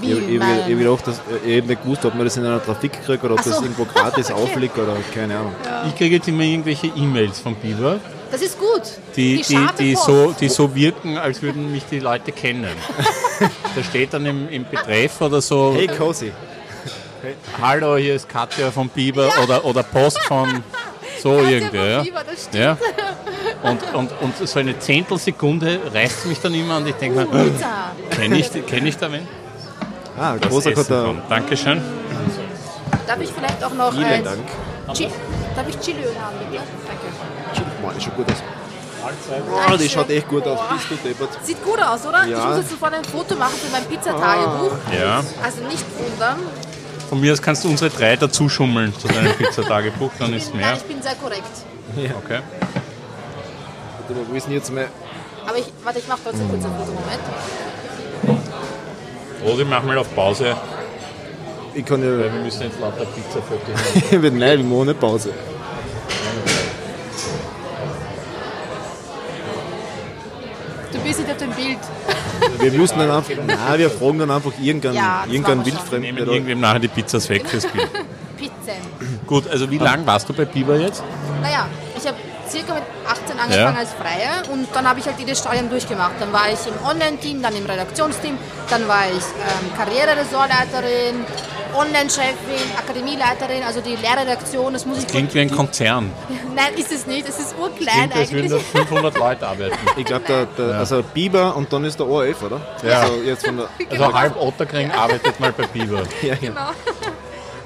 wie 0.00 0.12
ich, 0.12 0.18
ich, 0.18 0.68
ich, 0.68 0.78
gedacht, 0.78 1.06
dass, 1.06 1.20
ich 1.44 1.56
habe 1.58 1.66
nicht 1.68 1.82
gewusst, 1.82 2.04
ob 2.04 2.14
man 2.14 2.24
das 2.24 2.36
in 2.36 2.44
einer 2.44 2.62
Trafik 2.62 3.04
kriegt 3.04 3.22
oder 3.24 3.34
ob 3.34 3.40
so. 3.42 3.50
das 3.50 3.60
irgendwo 3.62 3.84
gratis 3.84 4.30
Okay. 4.30 4.42
aufliegt 4.42 4.78
oder 4.78 4.96
keine 5.14 5.36
Ahnung. 5.38 5.54
Ich 5.88 5.96
kriege 5.96 6.16
jetzt 6.16 6.28
immer 6.28 6.42
irgendwelche 6.42 6.88
E-Mails 6.88 7.40
von 7.40 7.54
Biber, 7.56 7.98
Das 8.30 8.42
ist 8.42 8.58
gut. 8.58 8.82
die, 9.14 9.42
die, 9.42 9.66
die, 9.78 9.94
Post. 9.94 10.06
so, 10.06 10.34
die 10.40 10.48
so 10.48 10.74
wirken, 10.74 11.16
als 11.16 11.42
würden 11.42 11.70
mich 11.72 11.84
die 11.90 12.00
Leute 12.00 12.32
kennen. 12.32 12.66
da 13.76 13.82
steht 13.82 14.12
dann 14.14 14.26
im, 14.26 14.48
im 14.48 14.64
Betreff 14.64 15.20
oder 15.20 15.40
so, 15.40 15.74
Hey 15.76 15.86
Cosi, 15.86 16.32
hallo, 17.60 17.96
hier 17.96 18.14
ist 18.16 18.28
Katja 18.28 18.70
von 18.70 18.88
Biber 18.88 19.30
oder, 19.42 19.64
oder 19.64 19.82
Post 19.82 20.18
von 20.24 20.62
so 21.22 21.36
Katja 21.36 21.50
irgendwie. 21.50 21.76
von 21.78 21.88
Ja. 21.88 22.02
Biber, 22.02 22.24
das 22.24 22.44
stimmt. 22.44 22.54
Ja. 22.64 22.76
Und, 23.62 23.94
und, 23.94 24.10
und 24.20 24.48
so 24.48 24.58
eine 24.58 24.78
Zehntelsekunde 24.78 25.80
reißt 25.92 26.26
mich 26.26 26.40
dann 26.40 26.54
immer 26.54 26.76
und 26.78 26.88
ich 26.88 26.94
denke 26.96 27.20
mir, 27.20 27.26
Pizza. 27.26 27.92
kenne 28.10 28.38
ich, 28.38 28.50
kenn 28.66 28.86
ich 28.86 28.96
da 28.96 29.10
wen? 29.10 29.26
ah, 30.18 30.36
Das 30.40 30.50
großer 30.50 30.72
Kotter. 30.72 31.06
von. 31.06 31.22
Dankeschön. 31.28 31.80
Darf 33.06 33.20
ich 33.20 33.30
vielleicht 33.30 33.62
auch 33.64 33.72
noch 33.72 33.92
Vielen 33.92 34.24
Dank. 34.24 34.40
Chi 34.94 35.08
Darf 35.54 35.68
ich 35.68 35.78
Chiliöl 35.80 36.14
haben, 36.20 36.36
bitte? 36.50 36.62
Danke. 36.86 37.15
Boah, 37.82 37.92
die 37.96 38.00
schaut 38.04 38.16
gut 38.16 38.26
aus. 38.30 38.42
Oh, 39.72 39.76
die 39.76 39.88
schaut 39.88 40.10
echt 40.10 40.28
gut 40.28 40.44
aus. 40.46 40.58
Bist 40.88 41.02
du 41.04 41.08
deppert? 41.08 41.28
Sieht 41.44 41.62
gut 41.64 41.80
aus, 41.80 42.04
oder? 42.06 42.24
Ja. 42.26 42.38
Ich 42.38 42.44
muss 42.44 42.56
jetzt 42.58 42.70
sofort 42.70 42.94
ein 42.94 43.04
Foto 43.04 43.36
machen 43.36 43.54
für 43.54 43.70
mein 43.70 43.84
Pizzatagebuch. 43.84 44.72
Ja. 44.98 45.22
Also 45.42 45.62
nicht 45.68 45.84
wundern. 45.98 46.38
Von 47.08 47.20
mir 47.20 47.32
aus 47.32 47.40
kannst 47.40 47.62
du 47.64 47.68
unsere 47.68 47.88
drei 47.90 48.16
dazu 48.16 48.48
schummeln 48.48 48.92
zu 48.98 49.06
deinem 49.06 49.32
Pizzatagebuch, 49.38 50.10
dann 50.18 50.30
Ich 50.32 50.38
ist 50.42 50.50
bin, 50.50 50.60
mehr. 50.60 50.70
nein, 50.70 50.76
ich 50.78 50.84
bin 50.84 51.00
sehr 51.02 51.14
korrekt. 51.14 51.44
Okay. 51.94 52.40
Warte 53.98 54.12
mal, 54.12 54.26
Wo 54.28 54.34
ist 54.34 54.46
denn 54.46 54.54
jetzt 54.54 54.72
mal? 54.72 54.88
Aber 55.46 55.56
ich, 55.58 55.66
warte, 55.84 56.00
ich 56.00 56.08
mache 56.08 56.18
trotzdem 56.24 56.48
kurz 56.48 56.64
ein 56.64 56.72
Foto. 56.76 56.90
Moment. 56.92 57.20
Rosi, 59.44 59.64
mach 59.64 59.82
mal 59.84 59.98
auf 59.98 60.12
Pause, 60.16 60.56
Ich 61.74 61.84
kann 61.84 62.02
ja. 62.02 62.08
weil 62.10 62.32
wir 62.32 62.40
müssen 62.40 62.62
jetzt 62.62 62.80
lauter 62.80 63.04
Pizzafotos 63.04 63.68
machen. 63.68 64.10
Nein, 64.38 64.58
wir 64.58 64.64
machen 64.64 64.72
ohne 64.72 64.94
Pause. 64.94 65.30
Du 70.92 70.98
bist 71.00 71.18
nicht 71.20 71.30
auf 71.30 71.36
dem 71.36 71.45
Bild. 71.56 71.78
Wir 72.60 72.72
müssen 72.72 72.98
dann 72.98 73.10
einfach. 73.10 73.32
Nein, 73.46 73.78
wir 73.78 73.90
fragen 73.90 74.18
dann 74.18 74.30
einfach 74.30 74.52
irgendeinen, 74.60 74.94
Ja, 74.96 75.24
irgendeinen 75.26 75.64
wir. 75.64 75.72
Wir 75.72 75.78
Wildfremden. 75.78 76.26
da- 76.26 76.32
irgendwem 76.32 76.60
nachher 76.60 76.78
die 76.80 76.88
Pizzas 76.88 77.28
weg 77.28 77.46
fürs 77.48 77.66
Bild. 77.66 77.88
Pizzen. 78.36 78.80
Gut, 79.26 79.48
also 79.48 79.70
wie 79.70 79.78
lange 79.78 80.06
warst 80.06 80.28
du 80.28 80.32
bei 80.34 80.44
Biber 80.44 80.76
jetzt? 80.78 81.02
Naja, 81.40 81.66
ich 81.96 82.06
habe 82.06 82.16
circa 82.48 82.74
mit 82.74 82.82
18 83.08 83.38
angefangen 83.38 83.74
Ja. 83.74 83.80
als 83.80 83.90
Freie 83.92 84.52
und 84.52 84.68
dann 84.74 84.88
habe 84.88 85.00
ich 85.00 85.06
halt 85.06 85.18
jedes 85.18 85.38
Stadium 85.38 85.68
durchgemacht. 85.70 86.12
Dann 86.20 86.32
war 86.32 86.46
ich 86.52 86.58
im 86.66 86.74
Online-Team, 86.86 87.42
dann 87.42 87.54
im 87.56 87.66
Redaktionsteam, 87.66 88.38
dann 88.70 88.86
war 88.88 89.04
ich 89.06 89.22
ähm, 89.22 89.72
Karriereressortleiterin, 89.76 91.24
Online-Chefin, 91.74 92.70
Akademieleiterin, 92.78 93.62
also 93.66 93.80
die 93.80 93.96
Lehrredaktion, 93.96 94.72
das 94.72 94.86
muss 94.86 94.98
ich 94.98 95.06
Klingt 95.06 95.34
wie 95.34 95.40
ein 95.40 95.50
Konzern. 95.50 96.10
Nein, 96.54 96.74
ist 96.76 96.90
es 96.92 97.06
nicht, 97.06 97.28
es 97.28 97.38
ist 97.38 97.54
urklein 97.58 97.94
Klingt, 98.10 98.16
als 98.16 98.32
würden 98.32 98.52
eigentlich. 98.52 98.72
da 98.72 98.78
500 98.78 99.18
Leute 99.18 99.46
arbeiten. 99.46 99.76
Ich 99.96 100.04
glaube, 100.04 100.24
der, 100.26 100.46
der, 100.46 100.78
also 100.78 101.02
Biber 101.02 101.54
und 101.56 101.70
dann 101.72 101.84
ist 101.84 101.98
der 101.98 102.08
ORF, 102.08 102.42
oder? 102.42 102.60
Ja. 102.82 103.00
Also 103.02 103.14
jetzt 103.24 103.44
von 103.46 103.56
der, 103.58 103.68
Also 103.90 104.14
halb 104.14 104.36
Otterkring 104.40 104.90
arbeitet 104.90 105.38
mal 105.38 105.52
bei 105.52 105.66
Biber. 105.66 106.02
ja, 106.22 106.28
ja. 106.28 106.34
Genau. 106.40 106.70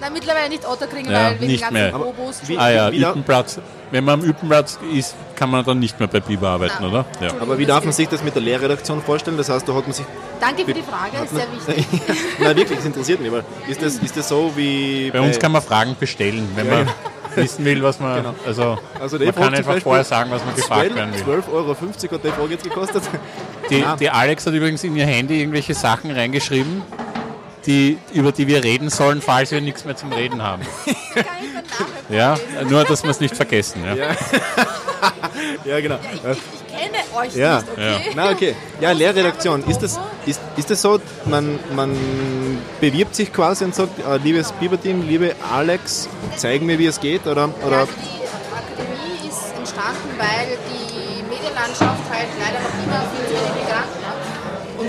Nein, 0.01 0.13
mittlerweile 0.13 0.49
nicht 0.49 0.67
Otterkring, 0.67 1.11
Ja, 1.11 1.27
weil 1.27 1.41
wegen 1.41 1.47
nicht 1.53 1.61
ganzen 1.61 1.75
mehr. 1.75 1.95
Aber 1.95 2.07
Obos. 2.07 2.41
wie- 2.47 2.57
Ah 2.59 2.71
ja, 2.71 2.93
Wieder- 2.93 3.11
Üppenplatz. 3.11 3.59
Wenn 3.93 4.05
man 4.05 4.21
am 4.21 4.25
Üppenplatz 4.27 4.79
ist, 4.95 5.17
kann 5.35 5.51
man 5.51 5.65
dann 5.65 5.81
nicht 5.81 5.99
mehr 5.99 6.07
bei 6.09 6.21
Biber 6.21 6.49
arbeiten, 6.51 6.75
Nein. 6.81 6.91
oder? 6.91 7.05
Ja. 7.21 7.31
Aber 7.41 7.59
wie 7.59 7.67
darf 7.67 7.83
man 7.85 7.93
sich 7.93 8.09
das 8.09 8.23
mit 8.23 8.35
der 8.37 8.43
Lehrredaktion 8.43 9.03
vorstellen? 9.03 9.37
Das 9.37 9.49
heißt, 9.49 9.69
da 9.69 9.75
hat 9.75 9.83
man 9.85 9.93
sich. 9.93 10.07
Danke 10.41 10.65
für 10.65 10.73
die 10.75 10.83
Frage, 10.83 11.25
ist 11.25 11.35
sehr 11.35 11.47
wichtig. 11.77 12.01
Nein, 12.39 12.57
wirklich, 12.57 12.79
das 12.79 12.87
interessiert 12.87 13.21
mich. 13.21 13.33
Weil 13.33 13.43
ist, 13.69 13.83
das, 13.83 13.97
ist 13.97 14.17
das 14.17 14.29
so 14.29 14.53
wie. 14.55 15.11
Bei 15.11 15.21
uns 15.21 15.39
kann 15.39 15.51
man 15.53 15.61
Fragen 15.61 15.97
bestellen, 15.99 16.49
wenn 16.55 16.71
man 16.71 16.89
wissen 17.35 17.65
will, 17.65 17.83
was 17.83 17.99
man. 17.99 18.17
Genau. 18.23 18.35
Also, 18.47 18.79
Also 19.01 19.19
der 19.19 19.27
man 19.27 19.35
kann 19.35 19.55
einfach 19.55 19.65
Beispiel 19.73 19.81
vorher 19.83 20.05
sagen, 20.05 20.31
was 20.31 20.45
man 20.45 20.55
gefragt 20.55 20.95
werden 20.95 21.13
12,50 21.13 21.27
will. 21.27 21.35
12,50 21.41 21.53
Euro 21.53 21.69
hat 21.75 22.25
die 22.25 22.29
Frage 22.31 22.51
jetzt 22.53 22.65
gekostet. 22.65 23.03
Die, 23.71 23.85
die 23.99 24.11
Alex 24.11 24.47
hat 24.47 24.55
übrigens 24.55 24.85
in 24.85 24.95
ihr 24.97 25.07
Handy 25.07 25.41
irgendwelche 25.41 25.75
Sachen 25.75 26.11
reingeschrieben, 26.13 26.83
die, 27.67 27.99
über 28.13 28.33
die 28.33 28.47
wir 28.47 28.63
reden 28.65 28.91
sollen, 28.91 29.21
falls 29.23 29.51
wir 29.51 29.61
nichts 29.61 29.85
mehr 29.85 29.97
zum 29.97 30.13
Reden 30.13 30.43
haben. 30.43 30.63
Ja, 32.09 32.37
nur, 32.69 32.83
dass 32.85 33.05
wir 33.05 33.11
es 33.11 33.21
nicht 33.21 33.37
vergessen. 33.37 33.85
Ja. 33.87 33.95
Ja, 35.65 35.81
genau. 35.81 35.97
Ich, 36.13 36.21
ich 36.23 36.77
kenne 36.77 36.99
euch 37.17 37.35
Ja. 37.37 37.59
nicht, 37.59 37.69
okay? 37.73 38.13
Na, 38.17 38.31
okay. 38.31 38.57
Ja, 38.81 38.91
Lehrredaktion. 38.91 39.63
Ist 39.69 39.79
das, 39.81 40.01
ist, 40.27 40.41
ist 40.57 40.71
das 40.71 40.83
so, 40.83 41.01
man, 41.27 41.61
man 41.77 41.97
bewirbt 42.81 43.15
sich 43.15 43.33
quasi 43.33 43.65
und 43.65 43.77
sagt, 43.77 43.99
äh, 44.05 44.17
liebes 44.17 44.51
Biber-Team, 44.53 45.07
liebe 45.09 45.37
Alex, 45.53 46.09
zeig 46.37 46.63
mir, 46.63 46.79
wie 46.81 46.87
es 46.87 46.99
geht? 46.99 47.27
Oder, 47.29 47.49
Ja, 47.61 47.67
oder 47.67 47.77
also 47.79 47.93
die 47.93 48.27
Akademie 48.83 49.29
ist 49.29 49.57
entstanden, 49.57 50.11
weil 50.19 50.59
die 50.69 51.23
Medienlandschaft 51.23 52.11
halt 52.11 52.29
leider 52.41 52.59
noch 52.61 52.80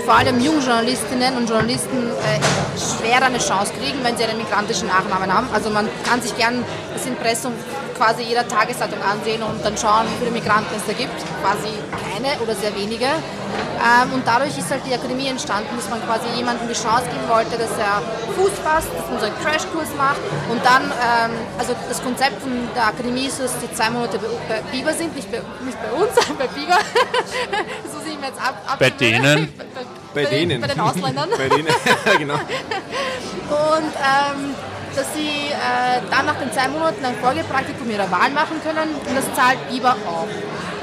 vor 0.04 0.14
allem 0.14 0.40
Jungjournalistinnen 0.40 1.36
und 1.36 1.48
Journalisten 1.48 2.08
äh, 2.08 2.40
schwer 2.78 3.22
eine 3.22 3.38
Chance 3.38 3.72
kriegen, 3.78 3.98
wenn 4.02 4.16
sie 4.16 4.24
einen 4.24 4.38
migrantischen 4.38 4.88
Nachnamen 4.88 5.32
haben. 5.32 5.48
Also 5.52 5.70
man 5.70 5.88
kann 6.08 6.20
sich 6.20 6.36
gern 6.36 6.64
das 7.02 7.10
Impressum 7.10 7.52
quasi 7.96 8.22
jeder 8.22 8.46
Tageszeitung 8.46 9.02
ansehen 9.02 9.42
und 9.42 9.64
dann 9.64 9.76
schauen, 9.76 10.06
wie 10.06 10.18
viele 10.24 10.30
Migranten 10.30 10.74
es 10.76 10.86
da 10.86 10.92
gibt. 10.92 11.14
Quasi 11.42 11.68
keine 11.90 12.40
oder 12.40 12.54
sehr 12.54 12.74
wenige. 12.76 13.06
Ähm, 13.06 14.14
und 14.14 14.22
dadurch 14.26 14.56
ist 14.56 14.70
halt 14.70 14.82
die 14.86 14.94
Akademie 14.94 15.26
entstanden, 15.26 15.74
dass 15.76 15.90
man 15.90 16.00
quasi 16.06 16.26
jemandem 16.36 16.68
die 16.68 16.74
Chance 16.74 17.04
geben 17.10 17.26
wollte, 17.28 17.58
dass 17.58 17.74
er 17.78 17.98
Fuß 18.38 18.54
fasst, 18.62 18.86
dass 18.94 19.10
man 19.10 19.18
so 19.18 19.26
einen 19.26 19.38
Crashkurs 19.42 19.90
macht 19.98 20.22
und 20.48 20.64
dann, 20.64 20.84
ähm, 20.86 21.34
also 21.58 21.74
das 21.88 22.00
Konzept 22.02 22.40
von 22.40 22.52
der 22.76 22.86
Akademie 22.86 23.26
ist, 23.26 23.40
dass 23.40 23.58
die 23.58 23.72
zwei 23.74 23.90
Monate 23.90 24.18
bei, 24.18 24.28
bei 24.48 24.62
Biber 24.70 24.92
sind, 24.94 25.16
nicht 25.16 25.30
bei, 25.30 25.42
nicht 25.66 25.78
bei 25.82 25.90
uns, 25.90 26.14
aber 26.22 26.38
bei 26.38 26.46
Biber. 26.46 26.78
muss 26.78 28.06
ich 28.06 28.20
wir 28.20 28.28
jetzt 28.28 28.40
ab, 28.40 28.54
ab 28.66 28.78
Bei 28.78 28.90
denen? 28.90 29.52
Bei 30.14 30.26
denen. 30.26 30.60
Bei 30.60 30.66
den 30.66 30.80
Ausländern. 30.80 31.30
Bei 31.38 31.48
denen, 31.48 31.68
ja, 32.04 32.14
genau. 32.18 32.34
Und 32.34 33.92
ähm, 33.96 34.54
dass 34.96 35.12
sie 35.14 35.50
äh, 35.50 36.00
dann 36.10 36.26
nach 36.26 36.36
den 36.36 36.52
zwei 36.52 36.68
Monaten 36.68 37.04
ein 37.04 37.14
Folgepraktikum 37.16 37.90
ihrer 37.90 38.10
Wahl 38.10 38.30
machen 38.30 38.60
können 38.62 38.94
und 38.94 39.16
das 39.16 39.24
zahlt 39.34 39.58
Biber 39.70 39.96
auch. 40.06 40.28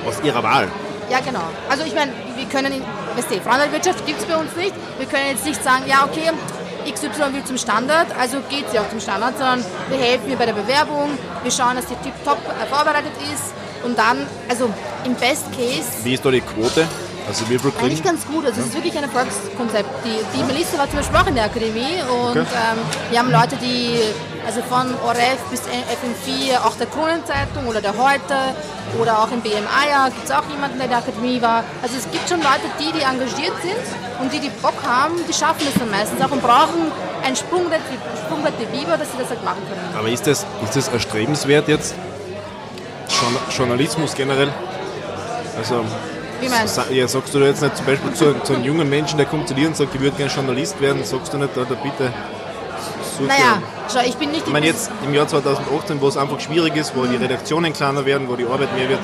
Aus 0.08 0.20
ihrer 0.24 0.44
Wahl. 0.44 0.68
Ja, 1.10 1.20
genau. 1.20 1.44
Also 1.70 1.84
ich 1.84 1.94
meine, 1.96 2.12
wir 2.36 2.46
können, 2.46 2.72
in, 2.74 2.82
weißt 3.16 3.32
du, 3.32 3.42
Frauenwirtschaft 3.42 4.06
gibt 4.06 4.20
es 4.20 4.26
bei 4.26 4.38
uns 4.38 4.56
nicht. 4.56 4.74
Wir 4.98 5.08
können 5.08 5.30
jetzt 5.32 5.46
nicht 5.46 5.64
sagen, 5.64 5.84
ja 5.88 6.06
okay, 6.06 6.32
XY 6.92 7.34
will 7.34 7.44
zum 7.44 7.58
Standard, 7.58 8.08
also 8.20 8.38
geht 8.50 8.70
sie 8.72 8.80
auch 8.80 8.90
zum 8.90 9.00
Standard, 9.00 9.38
sondern 9.38 9.64
wir 9.90 9.98
helfen 9.98 10.30
ihr 10.30 10.38
bei 10.38 10.46
der 10.46 10.54
Bewerbung, 10.54 11.10
wir 11.44 11.52
schauen, 11.52 11.76
dass 11.76 11.86
die 11.86 11.96
tiptop 11.96 12.38
äh, 12.38 12.66
vorbereitet 12.74 13.12
ist 13.34 13.54
und 13.84 13.98
dann, 13.98 14.26
also 14.48 14.70
im 15.06 15.16
Best 15.16 15.46
Case 15.52 16.04
Wie 16.04 16.14
ist 16.14 16.26
da 16.26 16.32
die 16.32 16.42
Quote? 16.42 16.88
Also 17.28 17.48
wie 17.50 17.60
viel 17.60 17.72
eigentlich 17.80 18.04
ganz 18.04 18.26
gut. 18.26 18.46
Also 18.46 18.62
es 18.62 18.68
ist 18.68 18.74
wirklich 18.76 18.98
ein 18.98 19.04
Erfolgskonzept. 19.04 19.90
Die, 20.06 20.18
die 20.38 20.44
Melissa 20.44 20.78
war 20.78 20.88
zum 20.90 20.98
Beispiel 20.98 21.18
auch 21.18 21.28
in 21.28 21.36
der 21.36 21.46
Akademie 21.46 22.02
und 22.10 22.32
Okay. 22.32 22.40
ähm, 22.42 22.80
wir 23.12 23.20
haben 23.20 23.32
Leute, 23.32 23.56
die 23.58 24.00
also 24.48 24.62
von 24.64 24.96
ORF 25.06 25.38
bis 25.52 25.62
FM4, 25.62 26.66
auch 26.66 26.76
der 26.76 26.88
Kronenzeitung 26.88 27.68
oder 27.68 27.82
der 27.82 27.94
Heute 27.96 28.34
oder 29.00 29.20
auch 29.20 29.32
im 29.32 29.42
BMA 29.42 30.10
gibt 30.10 30.26
es 30.26 30.32
auch 30.32 30.42
jemanden, 30.50 30.78
der 30.78 30.86
in 30.86 30.90
der 30.90 31.00
Akademie 31.00 31.40
war. 31.40 31.64
Also 31.84 31.98
es 31.98 32.10
gibt 32.10 32.28
schon 32.28 32.40
Leute, 32.42 32.66
die, 32.80 32.92
die 32.98 33.02
engagiert 33.04 33.54
sind 33.62 33.78
und 34.20 34.34
die, 34.34 34.40
die 34.40 34.50
Bock 34.62 34.74
haben, 34.88 35.14
die 35.30 35.34
schaffen 35.34 35.68
es 35.72 35.78
dann 35.78 35.92
meistens 35.92 36.20
auch 36.22 36.32
und 36.32 36.42
brauchen 36.42 36.92
ein 37.24 37.36
Sprungbrett 37.36 37.82
Sprungbrett 38.26 38.54
wie 38.60 38.78
Biber, 38.78 38.98
dass 38.98 39.12
sie 39.12 39.18
das 39.20 39.30
halt 39.30 39.44
machen 39.44 39.62
können. 39.70 39.96
Aber 39.96 40.10
ist 40.10 40.26
das, 40.26 40.48
ist 40.64 40.76
das 40.76 40.88
erstrebenswert 40.88 41.68
jetzt? 41.68 41.94
Journa- 43.08 43.42
Journalismus 43.56 44.16
generell? 44.16 44.52
Also, 45.58 45.84
Wie 46.42 46.50
meinst 46.50 46.78
du? 46.78 46.94
ja, 46.94 47.08
sagst 47.08 47.34
du 47.34 47.40
da 47.40 47.46
jetzt 47.46 47.62
nicht 47.62 47.78
zum 47.78 47.86
Beispiel 47.86 48.14
zu, 48.14 48.34
zu 48.44 48.54
einem 48.54 48.64
jungen 48.64 48.90
Menschen, 48.90 49.18
der 49.18 49.26
kommt 49.26 49.48
zu 49.48 49.54
dir 49.54 49.68
und 49.68 49.76
sagt, 49.78 49.94
ich 49.96 50.02
würde 50.02 50.16
gerne 50.18 50.32
Journalist 50.32 50.80
werden, 50.82 51.04
sagst 51.04 51.34
du 51.34 51.38
nicht, 51.38 51.56
da, 51.56 51.62
da 51.66 51.76
bitte 51.76 52.12
Naja, 53.28 53.62
schau, 53.92 54.00
ich 54.06 54.16
bin 54.16 54.32
nicht 54.32 54.48
Ich 54.48 54.54
meine 54.54 54.66
jetzt 54.66 54.90
im 55.06 55.14
Jahr 55.14 55.28
2018, 55.28 56.00
wo 56.02 56.08
es 56.08 56.18
einfach 56.18 56.40
schwierig 56.40 56.76
ist, 56.76 56.96
wo 56.96 57.06
die 57.06 57.18
Redaktionen 57.18 57.74
kleiner 57.74 58.06
werden, 58.06 58.28
wo 58.30 58.36
die 58.36 58.46
Arbeit 58.46 58.74
mehr 58.76 58.88
wird, 58.90 59.00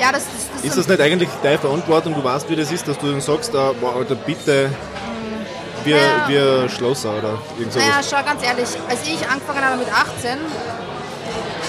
Ja, 0.00 0.10
das, 0.12 0.24
das, 0.24 0.32
das 0.56 0.64
ist 0.64 0.78
das 0.78 0.88
nicht 0.88 1.00
eigentlich 1.00 1.28
deine 1.42 1.58
Verantwortung? 1.58 2.14
Du 2.14 2.22
weißt, 2.24 2.48
wie 2.50 2.56
das 2.56 2.70
ist, 2.72 2.86
dass 2.88 2.98
du 2.98 3.10
dann 3.10 3.20
sagst, 3.20 3.54
ah, 3.54 3.72
boah, 3.80 3.96
Alter, 3.96 4.14
bitte, 4.16 4.70
wir, 5.84 5.96
Ja. 5.96 6.28
wir 6.28 6.68
Schlosser 6.68 7.10
oder 7.16 7.38
irgend 7.56 7.72
sowas. 7.72 7.86
Naja, 7.86 8.00
schau 8.08 8.24
ganz 8.24 8.42
ehrlich, 8.42 8.68
als 8.88 9.02
ich 9.04 9.28
angefangen 9.28 9.64
habe 9.64 9.76
mit 9.76 9.88
18, 9.92 10.38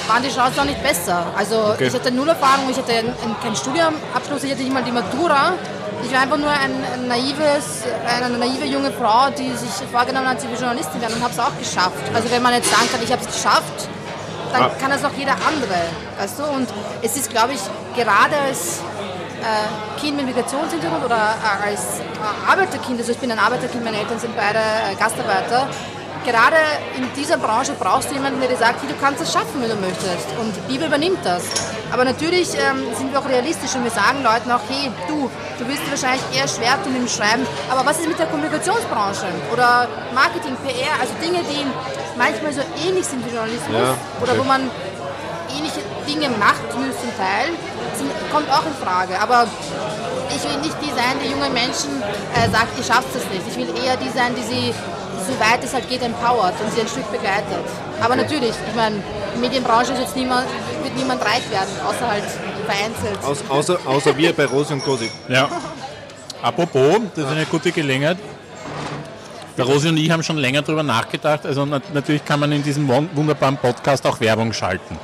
waren 0.10 0.24
die 0.24 0.30
Chancen 0.30 0.58
noch 0.58 0.65
nicht 0.65 0.82
besser. 0.84 1.28
Also 1.38 1.56
Okay. 1.74 1.88
ich 1.88 1.93
hatte 1.93 2.12
null 2.12 2.28
Erfahrung, 2.28 2.69
ich 2.69 2.78
hatte 2.78 2.91
ein, 2.91 3.08
ein, 3.08 3.36
keinen 3.41 3.56
Studiumabschluss, 3.56 4.43
ich 4.43 4.52
hatte 4.52 4.63
nicht 4.63 4.74
mal 4.74 4.84
die 4.84 4.91
Matura. 4.91 5.54
Ich 6.04 6.12
war 6.13 6.22
einfach 6.22 6.38
nur 6.38 6.50
ein, 6.50 6.72
ein 6.93 7.08
naives, 7.08 7.84
eine 8.08 8.38
naive 8.38 8.65
junge 8.65 8.91
Frau, 8.91 9.30
die 9.38 9.52
sich 9.52 9.69
vorgenommen 9.91 10.28
hat, 10.30 10.39
sie 10.41 10.50
will 10.50 10.58
Journalistin 10.58 11.00
werden 11.02 11.15
und 11.15 11.24
habe 11.24 11.34
es 11.34 11.39
auch 11.39 11.56
geschafft. 11.60 12.04
Also 12.13 12.32
wenn 12.32 12.41
man 12.41 12.54
jetzt 12.54 12.69
sagen 12.72 12.88
kann, 12.91 13.02
ich 13.04 13.12
habe 13.12 13.22
es 13.22 13.28
geschafft, 13.28 13.88
dann 14.54 14.63
Ah. 14.63 14.72
kann 14.82 14.89
das 14.91 15.04
auch 15.06 15.12
jeder 15.15 15.34
andere. 15.34 15.78
Weißt 16.19 16.39
du? 16.39 16.43
Und 16.45 16.67
es 17.04 17.15
ist, 17.17 17.30
glaube 17.30 17.54
ich, 17.54 17.60
gerade 17.95 18.36
als 18.48 18.80
äh, 19.41 20.00
Kind 20.00 20.17
mit 20.17 20.26
Migrationshintergrund 20.26 21.04
oder 21.06 21.15
äh, 21.17 21.69
als 21.69 22.00
äh, 22.00 22.50
Arbeiterkind, 22.52 23.00
also 23.00 23.12
ich 23.12 23.17
bin 23.19 23.32
ein 23.32 23.38
Arbeiterkind, 23.39 23.84
meine 23.84 23.98
Eltern 24.00 24.19
sind 24.19 24.36
beide 24.36 24.58
äh, 24.60 24.95
Gastarbeiter, 24.98 25.67
gerade 26.25 26.58
in 26.97 27.08
dieser 27.15 27.38
Branche 27.38 27.73
brauchst 27.79 28.10
du 28.10 28.15
jemanden, 28.15 28.39
der 28.39 28.49
dir 28.49 28.58
sagt, 28.58 28.82
hey, 28.82 28.89
du 28.89 28.95
kannst 28.99 29.21
es 29.21 29.32
schaffen, 29.32 29.62
wenn 29.62 29.69
du 29.69 29.75
möchtest. 29.75 30.27
Und 30.39 30.51
Bibel 30.67 30.88
übernimmt 30.88 31.19
das. 31.23 31.43
Aber 31.91 32.03
natürlich 32.05 32.49
ähm, 32.55 32.86
sind 32.95 33.12
wir 33.12 33.19
auch 33.19 33.27
realistisch 33.27 33.73
und 33.75 33.84
wir 33.84 33.91
sagen 33.91 34.23
Leuten 34.23 34.51
auch, 34.51 34.62
hey, 34.69 34.91
du, 35.08 35.29
du 35.58 35.67
wirst 35.67 35.82
dir 35.86 35.91
wahrscheinlich 35.91 36.23
eher 36.34 36.47
schwer 36.47 36.77
tun 36.84 36.95
im 36.95 37.08
Schreiben, 37.08 37.45
aber 37.69 37.86
was 37.86 37.99
ist 37.99 38.08
mit 38.08 38.19
der 38.19 38.27
Kommunikationsbranche 38.27 39.25
oder 39.51 39.88
Marketing, 40.13 40.55
PR, 40.63 40.93
also 41.01 41.13
Dinge, 41.21 41.41
die 41.49 41.65
manchmal 42.17 42.53
so 42.53 42.62
ähnlich 42.86 43.05
sind 43.05 43.25
wie 43.25 43.34
Journalismus 43.34 43.73
Ja, 43.73 43.95
oder 44.21 44.34
okay. 44.34 44.39
wo 44.39 44.43
man 44.43 44.69
ähnliche 45.49 45.82
Dinge 46.08 46.29
macht, 46.38 46.62
zumindest 46.71 47.01
zum 47.01 47.10
Teil, 47.17 47.49
sind, 47.97 48.12
kommt 48.32 48.49
auch 48.51 48.65
in 48.65 48.75
Frage. 48.77 49.19
Aber 49.19 49.47
ich 50.29 50.43
will 50.43 50.58
nicht 50.62 50.77
die 50.82 50.91
sein, 50.93 51.17
die 51.23 51.32
junge 51.32 51.49
Menschen 51.49 52.01
äh, 52.38 52.49
sagt, 52.51 52.77
ihr 52.77 52.84
schafft 52.84 53.10
es 53.15 53.25
nicht. 53.34 53.43
Ich 53.49 53.58
will 53.58 53.69
eher 53.84 53.97
die 53.97 54.10
sein, 54.10 54.36
die 54.36 54.43
sie, 54.43 54.73
so 55.31 55.39
weit 55.39 55.63
es 55.63 55.73
halt 55.73 55.87
geht, 55.89 56.01
empowert 56.01 56.53
und 56.63 56.73
sie 56.73 56.81
ein 56.81 56.87
Stück 56.87 57.09
begleitet. 57.11 57.63
Aber 58.01 58.15
natürlich, 58.15 58.51
ich 58.67 58.75
meine, 58.75 58.95
die 59.35 59.39
Medienbranche 59.39 59.93
ist 59.93 59.99
jetzt 59.99 60.15
niemand, 60.15 60.47
wird 60.83 60.95
niemand 60.97 61.21
reich 61.23 61.49
werden, 61.51 61.69
außer 61.87 62.07
halt 62.09 62.23
vereinzelt. 62.65 63.23
Aus, 63.23 63.43
außer, 63.49 63.77
außer 63.85 64.17
wir 64.17 64.33
bei 64.33 64.45
Rosi 64.45 64.73
und 64.73 64.83
Kosi. 64.83 65.09
Ja. 65.27 65.49
Apropos, 66.41 66.99
das 67.15 67.25
ist 67.25 67.31
eine 67.31 67.45
gute 67.45 67.71
Gelegenheit. 67.71 68.17
Der 69.57 69.65
Rosi 69.65 69.89
und 69.89 69.97
ich 69.97 70.09
haben 70.09 70.23
schon 70.23 70.37
länger 70.37 70.61
darüber 70.61 70.83
nachgedacht. 70.83 71.45
Also 71.45 71.65
nat 71.65 71.93
natürlich 71.93 72.23
kann 72.23 72.39
man 72.39 72.51
in 72.53 72.63
diesem 72.63 72.87
wun- 72.89 73.09
wunderbaren 73.13 73.57
Podcast 73.57 74.05
auch 74.07 74.21
Werbung 74.21 74.53
schalten. 74.53 74.97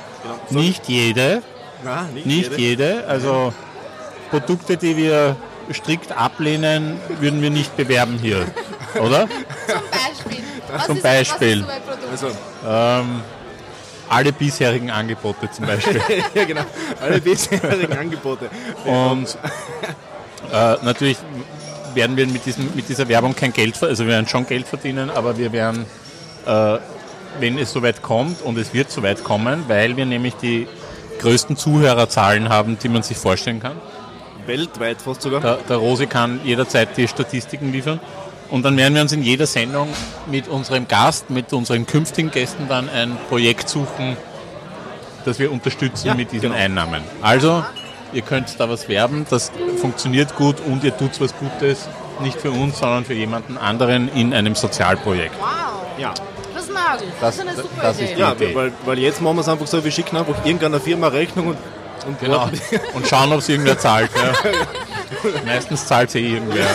Genau. 0.48 0.60
Nicht 0.62 0.88
jede, 0.88 1.42
Nein, 1.84 2.14
nicht, 2.14 2.26
nicht 2.26 2.50
jede. 2.56 2.92
jede. 2.92 3.04
Also 3.06 3.52
Produkte, 4.30 4.78
die 4.78 4.96
wir 4.96 5.36
strikt 5.74 6.16
ablehnen, 6.16 6.98
würden 7.20 7.42
wir 7.42 7.50
nicht 7.50 7.76
bewerben 7.76 8.18
hier. 8.20 8.46
Oder? 9.00 9.28
Zum 9.28 9.80
Beispiel. 9.90 10.44
Was 10.72 10.86
Zum 10.86 10.96
ist, 10.96 11.02
Beispiel. 11.02 11.64
Was 12.10 12.14
ist 12.14 12.20
so? 12.20 12.68
Also, 12.68 13.04
Alle 14.08 14.32
bisherigen 14.32 14.90
Angebote 14.90 15.50
zum 15.50 15.66
Beispiel. 15.66 16.00
ja 16.34 16.44
genau, 16.44 16.62
alle 17.00 17.20
bisherigen 17.20 17.92
Angebote. 17.96 18.48
Und 18.84 19.36
äh, 20.52 20.76
natürlich 20.84 21.18
werden 21.94 22.16
wir 22.16 22.26
mit, 22.26 22.44
diesem, 22.46 22.70
mit 22.74 22.88
dieser 22.88 23.08
Werbung 23.08 23.34
kein 23.34 23.52
Geld, 23.52 23.76
ver- 23.76 23.88
also 23.88 24.04
wir 24.04 24.12
werden 24.12 24.28
schon 24.28 24.46
Geld 24.46 24.66
verdienen, 24.68 25.10
aber 25.10 25.38
wir 25.38 25.50
werden, 25.52 25.86
äh, 26.46 26.78
wenn 27.40 27.58
es 27.58 27.72
soweit 27.72 28.02
kommt, 28.02 28.42
und 28.42 28.56
es 28.58 28.72
wird 28.74 28.90
soweit 28.92 29.24
kommen, 29.24 29.64
weil 29.66 29.96
wir 29.96 30.06
nämlich 30.06 30.34
die 30.36 30.68
größten 31.20 31.56
Zuhörerzahlen 31.56 32.48
haben, 32.48 32.78
die 32.78 32.88
man 32.88 33.02
sich 33.02 33.16
vorstellen 33.16 33.60
kann. 33.60 33.76
Weltweit 34.46 35.02
fast 35.02 35.22
sogar. 35.22 35.40
Der, 35.40 35.56
der 35.68 35.76
Rosi 35.78 36.06
kann 36.06 36.40
jederzeit 36.44 36.96
die 36.96 37.08
Statistiken 37.08 37.72
liefern. 37.72 37.98
Und 38.50 38.64
dann 38.64 38.76
werden 38.76 38.94
wir 38.94 39.02
uns 39.02 39.12
in 39.12 39.22
jeder 39.22 39.46
Sendung 39.46 39.88
mit 40.26 40.46
unserem 40.48 40.86
Gast, 40.88 41.30
mit 41.30 41.52
unseren 41.52 41.86
künftigen 41.86 42.30
Gästen 42.30 42.68
dann 42.68 42.88
ein 42.88 43.16
Projekt 43.28 43.68
suchen, 43.68 44.16
das 45.24 45.38
wir 45.38 45.50
unterstützen 45.50 46.06
Ja, 46.06 46.14
mit 46.14 46.30
diesen 46.32 46.50
genau. 46.50 46.62
Einnahmen. 46.62 47.02
Also, 47.22 47.64
ihr 48.12 48.22
könnt 48.22 48.58
da 48.60 48.68
was 48.70 48.88
werben, 48.88 49.26
das 49.28 49.50
funktioniert 49.80 50.36
gut 50.36 50.56
und 50.60 50.84
ihr 50.84 50.96
tut 50.96 51.20
was 51.20 51.34
Gutes, 51.36 51.88
nicht 52.20 52.40
für 52.40 52.50
uns, 52.52 52.78
sondern 52.78 53.04
für 53.04 53.14
jemanden 53.14 53.58
anderen 53.58 54.08
in 54.14 54.32
einem 54.32 54.54
Sozialprojekt. 54.54 55.34
Wow, 55.40 55.48
Ja. 55.98 56.14
das 56.54 56.68
mag 56.70 56.98
ich. 57.02 57.08
Das, 57.20 57.20
Das- 57.20 57.34
ist 57.36 57.40
eine 57.40 57.56
super 57.56 57.82
das 57.82 57.96
ist 57.96 58.02
Idee. 58.02 58.14
die- 58.14 58.20
Ja, 58.20 58.32
Idee. 58.32 58.54
weil, 58.54 58.72
weil 58.84 58.98
jetzt 59.00 59.20
machen 59.20 59.36
wir 59.36 59.40
es 59.42 59.48
einfach 59.48 59.66
so, 59.66 59.82
wir 59.84 59.90
schicken 59.90 60.16
einfach 60.16 60.44
irgendeiner 60.44 60.78
Firma 60.80 61.08
Rechnung 61.08 61.48
und, 61.48 61.58
und 62.06 62.20
Genau. 62.20 62.48
Und 62.94 63.06
schauen, 63.08 63.32
ob 63.32 63.40
es 63.40 63.48
irgendwer 63.48 63.76
zahlt. 63.78 64.10
Ja. 64.14 64.50
Meistens 65.44 65.86
zahlt 65.86 66.10
sie 66.10 66.20
irgendwer. 66.34 66.66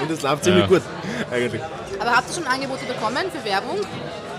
und 0.00 0.10
das 0.10 0.22
läuft 0.22 0.44
ziemlich 0.44 0.62
Ja. 0.62 0.68
gut 0.68 0.82
eigentlich. 1.30 1.62
Aber 2.00 2.16
habt 2.16 2.28
ihr 2.30 2.34
schon 2.34 2.46
Angebote 2.46 2.84
bekommen 2.86 3.24
für 3.32 3.44
Werbung? 3.48 3.78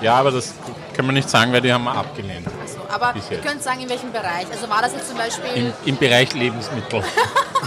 Ja, 0.01 0.15
aber 0.15 0.31
das 0.31 0.53
kann 0.95 1.05
man 1.05 1.13
nicht 1.15 1.29
sagen, 1.29 1.53
weil 1.53 1.61
die 1.61 1.71
haben 1.71 1.83
wir 1.83 1.95
abgelehnt. 1.95 2.47
Also, 2.61 2.77
aber 2.91 3.13
ihr 3.29 3.37
könnt 3.37 3.61
sagen, 3.61 3.81
in 3.81 3.89
welchem 3.89 4.11
Bereich. 4.11 4.47
Also 4.51 4.67
war 4.69 4.81
das 4.81 4.93
jetzt 4.93 5.07
zum 5.09 5.17
Beispiel... 5.17 5.49
Im, 5.55 5.73
im 5.85 5.97
Bereich 5.97 6.33
Lebensmittel. 6.33 7.03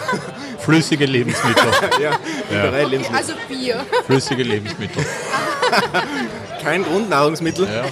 Flüssige 0.59 1.07
Lebensmittel. 1.07 1.64
Ja, 2.03 2.11
im 2.50 2.57
Ja. 2.57 2.62
Bereich 2.62 2.85
Okay, 2.87 2.90
Lebensmittel. 2.90 3.16
also 3.16 3.33
Bier. 3.48 3.87
Flüssige 4.07 4.42
Lebensmittel. 4.42 5.05
Kein 6.62 6.83
Grundnahrungsmittel, 6.85 7.66
Ja. 7.66 7.85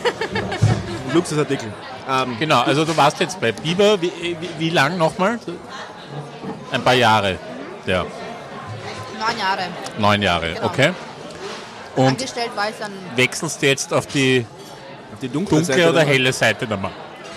Luxusartikel. 1.15 1.69
Ähm, 2.11 2.37
Genau, 2.41 2.63
also 2.63 2.85
du 2.85 2.97
warst 2.97 3.21
jetzt 3.21 3.41
bei 3.41 3.53
Biber. 3.53 4.01
Wie, 4.03 4.11
wie, 4.21 4.49
wie 4.59 4.71
lang 4.71 4.99
nochmal? 4.99 5.39
Ein 6.73 6.83
paar 6.83 6.95
Jahre. 6.95 7.39
Ja, 7.87 8.05
Neun 9.19 9.39
Jahre. 9.39 9.63
neun 9.99 10.23
Jahre. 10.23 10.55
Genau. 10.55 10.67
Okay. 10.67 10.93
Und 11.97 12.07
Angestellt 12.09 12.51
war 12.57 12.69
ich 12.71 12.75
dann... 12.79 12.93
wechselst 13.15 13.61
du 13.63 13.67
jetzt 13.67 13.93
auf 13.93 14.07
die 14.07 14.45
auf 15.13 15.21
die 15.21 15.29
dunkle, 15.29 15.59
dunkle 15.59 15.75
Seite 15.75 15.91
oder 15.91 16.01
der- 16.05 16.09
helle 16.13 16.33
Seite 16.33 16.67
der, 16.67 16.77
Ma 16.79 16.91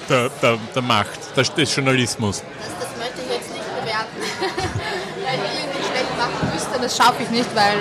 der, 0.09 0.29
der, 0.41 0.57
der 0.73 0.81
Macht, 0.81 1.35
des, 1.37 1.53
des 1.53 1.75
Journalismus? 1.75 2.41
Das, 2.41 2.87
das 2.87 2.97
möchte 2.97 3.21
ich 3.21 3.35
jetzt 3.37 3.51
nicht 3.51 3.63
bewerten. 3.81 4.17
weil 5.25 5.35
ich 5.35 5.59
irgendwie 5.59 5.83
schlecht 5.83 6.17
machen 6.17 6.49
müsste. 6.53 6.79
Das 6.81 6.97
schaffe 6.97 7.23
ich 7.23 7.29
nicht, 7.29 7.49
weil, 7.55 7.73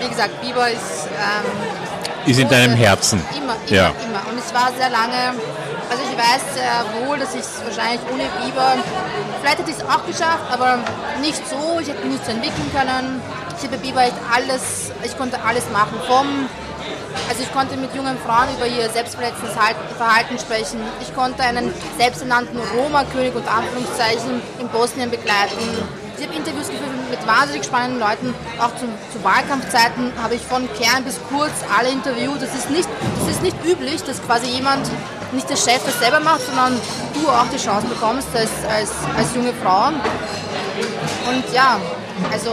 wie 0.00 0.08
gesagt, 0.08 0.40
Biber 0.40 0.70
ist... 0.70 1.08
Ähm, 1.18 2.30
Ist 2.30 2.40
in 2.40 2.48
deinem 2.48 2.74
Herzen. 2.74 3.20
Immer, 3.36 3.54
immer, 3.66 3.76
Ja. 3.76 3.88
immer. 3.88 4.22
Und 4.32 4.38
es 4.38 4.52
war 4.54 4.72
sehr 4.78 4.90
lange... 4.90 5.34
Also 5.92 6.04
ich 6.10 6.16
weiß 6.16 6.54
sehr 6.54 7.06
wohl, 7.06 7.18
dass 7.18 7.34
ich 7.34 7.42
es 7.42 7.60
wahrscheinlich 7.62 8.00
ohne 8.10 8.24
Biber... 8.40 8.76
Vielleicht 9.42 9.58
hätte 9.58 9.70
ich 9.70 9.76
es 9.76 9.84
auch 9.84 10.06
geschafft, 10.06 10.50
aber 10.50 10.78
nicht 11.20 11.46
so. 11.46 11.80
Ich 11.80 11.88
hätte 11.88 12.00
mich 12.06 12.14
nicht 12.14 12.24
so 12.24 12.30
entwickeln 12.30 12.70
können. 12.72 13.20
Ich 13.58 13.64
habe 13.64 13.76
Biber 13.76 14.04
echt 14.04 14.16
alles... 14.34 14.90
Ich 15.04 15.18
konnte 15.18 15.36
alles 15.44 15.68
machen. 15.70 16.00
Vom 16.08 16.48
also 17.28 17.42
ich 17.42 17.52
konnte 17.52 17.76
mit 17.76 17.94
jungen 17.94 18.16
Frauen 18.26 18.48
über 18.56 18.66
ihr 18.66 18.88
selbstverletzendes 18.88 19.54
Halt- 19.54 19.76
Verhalten 19.98 20.38
sprechen. 20.38 20.80
Ich 21.02 21.14
konnte 21.14 21.42
einen 21.42 21.70
selbsternannten 21.98 22.58
Roma-König 22.74 23.34
unter 23.34 23.50
Anführungszeichen 23.50 24.40
in 24.60 24.68
Bosnien 24.68 25.10
begleiten. 25.10 25.60
Ich 26.18 26.26
habe 26.26 26.36
Interviews 26.36 26.68
geführt 26.68 26.90
mit 27.10 27.26
wahnsinnig 27.26 27.64
spannenden 27.64 28.00
Leuten. 28.00 28.34
Auch 28.58 28.74
zu, 28.76 28.86
zu 29.12 29.22
Wahlkampfzeiten 29.24 30.12
habe 30.22 30.34
ich 30.34 30.42
von 30.42 30.68
Kern 30.78 31.04
bis 31.04 31.18
Kurz 31.28 31.52
alle 31.76 31.90
interviewt. 31.90 32.40
Das 32.40 32.54
ist, 32.54 32.70
nicht, 32.70 32.88
das 33.18 33.36
ist 33.36 33.42
nicht 33.42 33.56
üblich, 33.64 34.02
dass 34.02 34.22
quasi 34.22 34.46
jemand, 34.46 34.88
nicht 35.32 35.48
der 35.48 35.56
Chef 35.56 35.80
das 35.84 35.98
selber 35.98 36.20
macht, 36.20 36.42
sondern 36.46 36.78
du 37.14 37.28
auch 37.28 37.48
die 37.52 37.56
Chance 37.58 37.86
bekommst 37.86 38.28
als, 38.34 38.50
als, 38.68 38.90
als 39.16 39.34
junge 39.34 39.52
Frau. 39.62 39.88
Und 39.88 41.44
ja, 41.54 41.78
also 42.30 42.50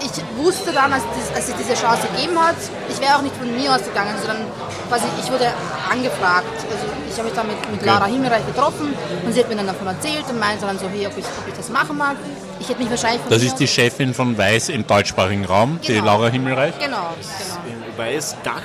ich 0.00 0.10
wusste 0.36 0.72
dann, 0.72 0.92
als, 0.92 1.02
dies- 1.16 1.34
als 1.34 1.48
es 1.48 1.54
diese 1.56 1.74
Chance 1.74 2.06
gegeben 2.14 2.38
hat, 2.38 2.56
ich 2.88 3.00
wäre 3.00 3.16
auch 3.16 3.22
nicht 3.22 3.36
von 3.36 3.54
mir 3.54 3.74
ausgegangen, 3.74 4.14
sondern 4.18 4.46
quasi 4.88 5.04
ich 5.22 5.30
wurde 5.30 5.52
angefragt. 5.90 6.46
Also 6.70 6.86
ich 7.10 7.16
habe 7.18 7.28
mich 7.28 7.34
dann 7.36 7.46
mit, 7.48 7.70
mit 7.70 7.84
Laura 7.84 8.06
Himmelreich 8.06 8.46
getroffen 8.46 8.94
und 9.24 9.32
sie 9.32 9.40
hat 9.40 9.48
mir 9.48 9.56
dann 9.56 9.66
davon 9.66 9.86
erzählt 9.88 10.24
und 10.28 10.38
meinte 10.38 10.66
dann 10.66 10.78
so, 10.78 10.88
hey, 10.88 11.06
ob 11.06 11.16
ich, 11.18 11.24
ob 11.24 11.48
ich 11.48 11.54
das 11.54 11.68
machen 11.68 11.96
mag. 11.98 12.16
Ich 12.60 12.68
hätte 12.68 12.80
mich 12.80 12.90
wahrscheinlich 12.90 13.20
von 13.22 13.30
Das 13.30 13.42
ist 13.42 13.56
die 13.56 13.68
Chefin 13.68 14.14
von 14.14 14.36
Weiß 14.36 14.68
im 14.68 14.86
deutschsprachigen 14.86 15.44
Raum, 15.44 15.78
die 15.82 15.94
Genau. 15.94 16.04
Laura 16.04 16.28
Himmelreich. 16.28 16.74
Genau, 16.78 17.14
genau. 17.16 17.96
Weiß 17.96 18.36
Dach, 18.44 18.62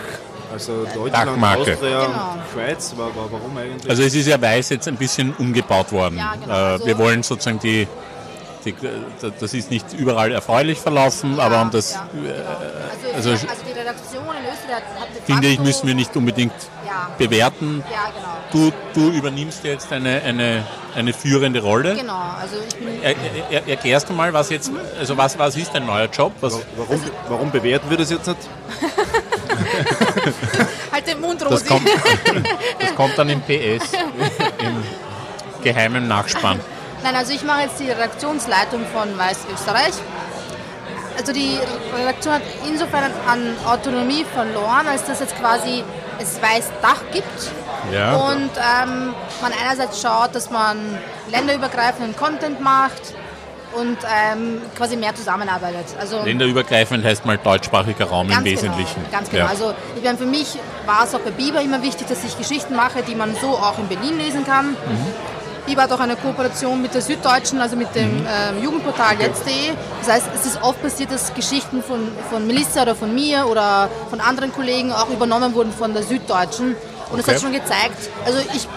also 0.51 0.83
Deutschland, 0.93 1.13
Dachmarke. 1.29 1.71
Austria, 1.73 2.05
Genau. 2.05 2.35
Schweiz. 2.53 2.93
Wa- 2.97 3.05
wa- 3.07 3.27
Warum 3.31 3.57
eigentlich? 3.57 3.89
Also 3.89 4.03
es 4.03 4.13
ist 4.13 4.27
ja 4.27 4.39
Weiß 4.39 4.69
jetzt 4.69 4.87
ein 4.87 4.95
bisschen 4.97 5.33
umgebaut 5.37 5.91
worden. 5.91 6.17
Ja, 6.17 6.33
genau. 6.39 6.53
äh, 6.53 6.57
Also- 6.57 6.85
wir 6.85 6.97
wollen 6.99 7.23
sozusagen 7.23 7.59
die, 7.59 7.87
die, 8.65 8.75
das 9.39 9.53
ist 9.53 9.71
nicht 9.71 9.93
überall 9.93 10.31
erfreulich 10.31 10.79
verlaufen, 10.79 11.39
aber 11.39 11.61
um 11.61 11.71
das 11.71 11.93
ja. 11.93 12.07
äh, 12.13 13.15
Also, 13.15 13.31
also- 13.31 13.47
also 13.47 13.61
die 13.67 13.77
Redaktion 13.79 14.23
in 14.23 14.51
Österreich 14.51 14.83
hat 14.99 15.15
de 15.15 15.21
finde 15.25 15.47
ich, 15.47 15.59
müssen 15.59 15.87
wir 15.87 15.95
nicht 15.95 16.15
unbedingt 16.15 16.53
Ja. 16.85 17.09
bewerten. 17.17 17.83
Ja, 17.91 18.11
genau. 18.51 18.53
Du, 18.71 18.71
du 18.93 19.09
übernimmst 19.15 19.63
jetzt 19.63 19.91
eine, 19.91 20.21
eine, 20.21 20.63
eine 20.95 21.13
führende 21.13 21.61
Rolle. 21.61 21.95
Genau, 21.95 22.13
also 22.39 22.55
ich 22.67 22.75
bin 22.75 23.01
Er, 23.03 23.15
er, 23.49 23.67
erklärst 23.67 24.09
du 24.09 24.13
mal, 24.13 24.31
was 24.33 24.49
jetzt, 24.49 24.71
also 24.99 25.17
was, 25.17 25.37
was 25.39 25.55
ist 25.55 25.73
dein 25.73 25.85
neuer 25.85 26.07
Job? 26.07 26.33
Was, 26.41 26.59
Warum, 26.77 27.01
warum 27.29 27.51
bewerten 27.51 27.89
wir 27.89 27.97
das 27.97 28.09
jetzt 28.11 28.27
nicht? 28.27 28.37
halt 30.91 31.07
den 31.07 31.21
Mund, 31.21 31.41
das, 31.41 31.51
Rosi. 31.51 31.65
kommt, 31.65 31.89
das 32.79 32.95
kommt 32.95 33.17
dann 33.17 33.29
im 33.29 33.41
PS, 33.41 33.91
im 34.59 34.83
geheimen 35.63 36.07
Nachspann. 36.07 36.59
Nein, 37.03 37.15
also 37.15 37.33
ich 37.33 37.43
mache 37.43 37.61
jetzt 37.63 37.79
die 37.79 37.89
Redaktionsleitung 37.89 38.85
von 38.93 39.17
Weiß 39.17 39.39
Österreich. 39.53 39.93
Also 41.17 41.33
die 41.33 41.59
Redaktion 41.95 42.35
hat 42.35 42.41
insofern 42.67 43.11
an 43.27 43.55
Autonomie 43.65 44.25
verloren, 44.33 44.87
als 44.87 45.05
dass 45.05 45.21
es 45.21 45.35
quasi 45.35 45.83
es 46.19 46.41
Weiß 46.41 46.71
Dach 46.81 47.01
gibt. 47.11 47.51
Ja. 47.91 48.15
Und 48.15 48.49
ähm, 48.57 49.13
man 49.41 49.51
einerseits 49.61 50.01
schaut, 50.01 50.33
dass 50.33 50.49
man 50.49 50.97
länderübergreifenden 51.29 52.15
Content 52.15 52.61
macht 52.61 53.13
und 53.73 53.97
ähm, 54.03 54.61
quasi 54.77 54.95
mehr 54.95 55.13
zusammenarbeitet. 55.13 55.85
Also 55.99 56.23
Länderübergreifend 56.23 57.03
heißt 57.03 57.25
mal 57.25 57.37
deutschsprachiger 57.37 58.05
Raum 58.05 58.27
im 58.27 58.35
Ganz 58.35 58.45
Wesentlichen. 58.45 59.03
Genau, 59.03 59.11
ganz 59.11 59.29
genau. 59.29 59.43
Ja. 59.43 59.49
Also 59.49 59.73
ich 59.95 60.03
meine, 60.03 60.17
für 60.17 60.25
mich 60.25 60.57
war 60.85 61.03
es 61.03 61.13
auch 61.13 61.19
bei 61.19 61.31
Biber 61.31 61.61
immer 61.61 61.81
wichtig, 61.81 62.07
dass 62.07 62.23
ich 62.23 62.37
Geschichten 62.37 62.75
mache, 62.75 63.03
die 63.03 63.15
man 63.15 63.35
so 63.35 63.49
auch 63.49 63.77
in 63.77 63.87
Berlin 63.87 64.17
lesen 64.17 64.45
kann. 64.45 64.71
Mhm. 64.71 65.32
Biber 65.65 65.83
hat 65.83 65.91
auch 65.91 65.99
eine 65.99 66.15
Kooperation 66.15 66.81
mit 66.81 66.93
der 66.93 67.01
Süddeutschen, 67.01 67.59
also 67.61 67.75
mit 67.75 67.93
dem 67.95 68.19
Mhm. 68.21 68.27
ähm, 68.57 68.63
Jugendportal 68.63 69.15
jetzt.de. 69.19 69.71
Das 70.01 70.11
heißt, 70.13 70.27
es 70.35 70.45
ist 70.45 70.61
oft 70.61 70.81
passiert, 70.81 71.11
dass 71.11 71.33
Geschichten 71.33 71.81
von, 71.83 72.11
von 72.29 72.45
Melissa 72.47 72.81
oder 72.81 72.95
von 72.95 73.13
mir 73.13 73.47
oder 73.47 73.89
von 74.09 74.19
anderen 74.19 74.51
Kollegen 74.53 74.91
auch 74.91 75.09
übernommen 75.09 75.53
wurden 75.55 75.71
von 75.71 75.93
der 75.93 76.03
Süddeutschen. 76.03 76.75
Und 77.11 77.19
Okay. 77.19 77.33
hat 77.35 77.41
schon 77.41 77.51
gezeigt, 77.53 78.09
also 78.25 78.39
ich, 78.53 78.67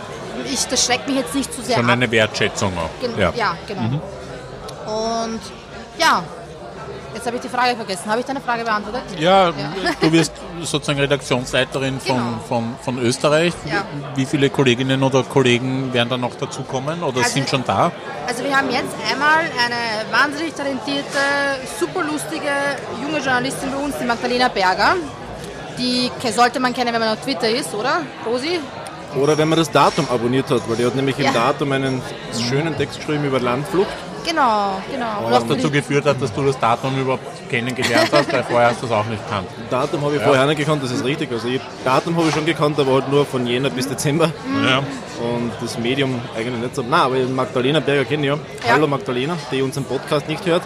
ich, 0.53 0.67
das 0.67 0.85
schreckt 0.85 1.09
mich 1.09 1.17
jetzt 1.17 1.35
nicht 1.35 1.53
zu 1.53 1.63
sehr 1.63 1.77
Schon 1.77 1.87
ab. 1.87 1.93
eine 1.93 2.11
Wertschätzung 2.11 2.73
auch. 2.77 2.91
Gen 3.01 3.19
Ja. 3.19 3.33
ja. 3.35 3.57
genau. 3.67 4.01
Und 4.87 5.41
ja, 5.99 6.23
jetzt 7.17 7.27
habe 7.27 7.37
ich 7.37 7.43
die 7.43 7.49
Frage 7.49 7.75
vergessen. 7.77 8.07
Habe 8.11 8.21
ich 8.21 8.27
deine 8.27 8.41
Frage 8.41 8.63
beantwortet? 8.65 9.03
Ja, 9.19 9.53
du 10.01 10.13
wirst 10.13 10.33
sozusagen 10.63 11.01
Redaktionsleiterin 11.01 11.99
von, 12.01 12.17
Genau. 12.17 12.39
von, 12.49 12.77
von 12.83 12.99
Österreich. 12.99 13.53
Ja. 13.65 13.85
Wie 14.15 14.27
viele 14.27 14.51
Kolleginnen 14.51 15.03
oder 15.03 15.23
Kollegen 15.25 15.93
werden 15.93 16.09
da 16.11 16.17
noch 16.17 16.35
dazukommen 16.37 17.03
oder 17.03 17.19
Also- 17.19 17.31
sind 17.31 17.49
schon 17.49 17.65
da? 17.67 17.91
Also 18.29 18.45
wir 18.45 18.57
haben 18.57 18.71
jetzt 18.71 18.95
einmal 19.11 19.39
eine 19.41 20.13
wahnsinnig 20.13 20.55
talentierte, 20.55 21.19
super 21.81 22.03
lustige 22.05 22.51
junge 23.03 23.19
Journalistin 23.19 23.71
bei 23.73 23.79
uns, 23.85 23.95
die 23.99 24.05
Magdalena 24.05 24.49
Berger. 24.49 24.95
Die 25.79 26.11
sollte 26.35 26.59
man 26.61 26.73
kennen, 26.73 26.93
wenn 26.93 27.01
man 27.01 27.11
auf 27.11 27.21
Twitter 27.23 27.49
ist, 27.49 27.75
oder? 27.75 28.01
Rosi? 28.25 28.59
Oder 29.21 29.39
wenn 29.39 29.49
man 29.49 29.59
das 29.59 29.71
Datum 29.71 30.07
abonniert 30.11 30.51
hat, 30.51 30.69
weil 30.69 30.77
die 30.77 30.85
hat 30.87 30.95
nämlich 30.95 31.17
Ja. 31.19 31.29
im 31.29 31.35
Datum 31.35 31.73
einen 31.73 32.03
schönen 32.49 32.77
Text 32.77 32.99
geschrieben 32.99 33.25
über 33.25 33.41
Landflucht. 33.41 33.89
Genau, 34.27 34.83
genau. 34.91 35.25
Und 35.25 35.33
Was 35.33 35.47
dazu 35.47 35.71
geführt 35.71 36.05
hat, 36.05 36.21
dass 36.21 36.33
du 36.33 36.43
das 36.43 36.59
Datum 36.59 36.99
überhaupt 37.01 37.49
kennengelernt 37.49 38.11
hast, 38.13 38.33
weil 38.33 38.43
vorher 38.43 38.71
hast 38.71 38.83
du 38.83 38.87
es 38.87 38.93
auch 38.93 39.05
nicht 39.07 39.25
gekannt. 39.25 39.49
Datum 39.71 40.03
habe 40.03 40.17
ich 40.17 40.23
vorher 40.23 40.43
auch 40.43 40.49
nicht 40.49 40.59
gekannt, 40.59 40.83
das 40.83 40.91
ist 40.91 41.05
richtig. 41.05 41.31
Also 41.31 41.47
ich, 41.49 41.61
Datum 41.85 42.17
habe 42.17 42.29
ich 42.29 42.35
schon 42.35 42.45
gekannt, 42.45 42.79
aber 42.81 42.95
halt 42.95 43.09
nur 43.09 43.25
von 43.25 43.47
Jänner 43.47 43.71
bis 43.71 43.89
Dezember. 43.89 44.31
Ja. 44.65 44.79
Und 44.79 45.53
das 45.61 45.79
Medium 45.79 46.21
eigentlich 46.37 46.61
nicht 46.61 46.75
so. 46.75 46.83
Nein, 46.83 47.01
aber 47.01 47.17
Magdalena 47.19 47.81
Berger 47.81 48.05
kenne 48.05 48.23
ich 48.25 48.29
ja. 48.29 48.35
Ja. 48.67 48.75
Hallo 48.75 48.87
Magdalena, 48.89 49.37
die 49.51 49.63
unseren 49.63 49.85
Podcast 49.85 50.29
nicht 50.29 50.45
hört. 50.45 50.63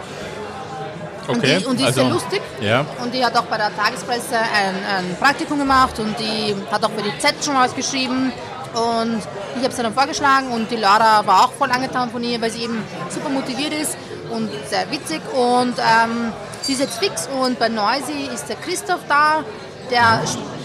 Und 1.28 1.36
Okay. 1.36 1.58
die, 1.60 1.66
und 1.66 1.78
die 1.78 1.82
ist 1.82 1.88
also, 1.88 2.00
sehr 2.00 2.10
lustig. 2.10 2.42
Ja. 2.60 2.84
Und 3.02 3.14
die 3.14 3.24
hat 3.24 3.36
auch 3.36 3.44
bei 3.44 3.56
der 3.56 3.70
Tagespresse 3.76 4.36
ein, 4.36 4.74
ein 4.96 5.16
Praktikum 5.20 5.58
gemacht 5.58 5.98
und 6.00 6.18
die 6.18 6.56
hat 6.72 6.82
auch 6.84 6.90
für 6.90 7.02
die 7.02 7.16
Z 7.18 7.34
schon 7.44 7.54
was 7.54 7.74
geschrieben. 7.74 8.32
Und 8.74 9.20
ich 9.56 9.64
habe 9.64 9.74
sie 9.74 9.82
dann 9.82 9.94
vorgeschlagen 9.94 10.52
und 10.52 10.70
die 10.70 10.76
Laura 10.76 11.26
war 11.26 11.44
auch 11.44 11.52
voll 11.52 11.70
angetan 11.70 12.10
von 12.10 12.22
ihr, 12.22 12.40
weil 12.40 12.50
sie 12.50 12.62
eben 12.62 12.82
super 13.08 13.28
motiviert 13.28 13.72
ist 13.74 13.96
und 14.30 14.48
sehr 14.68 14.90
witzig. 14.90 15.20
Und 15.34 15.74
ähm, 15.78 16.32
sie 16.62 16.74
ist 16.74 16.80
jetzt 16.80 16.98
fix 16.98 17.28
und 17.42 17.58
bei 17.58 17.68
Noisy 17.68 18.28
ist 18.32 18.48
der 18.48 18.56
Christoph 18.56 19.00
da. 19.08 19.42
Der, 19.90 20.20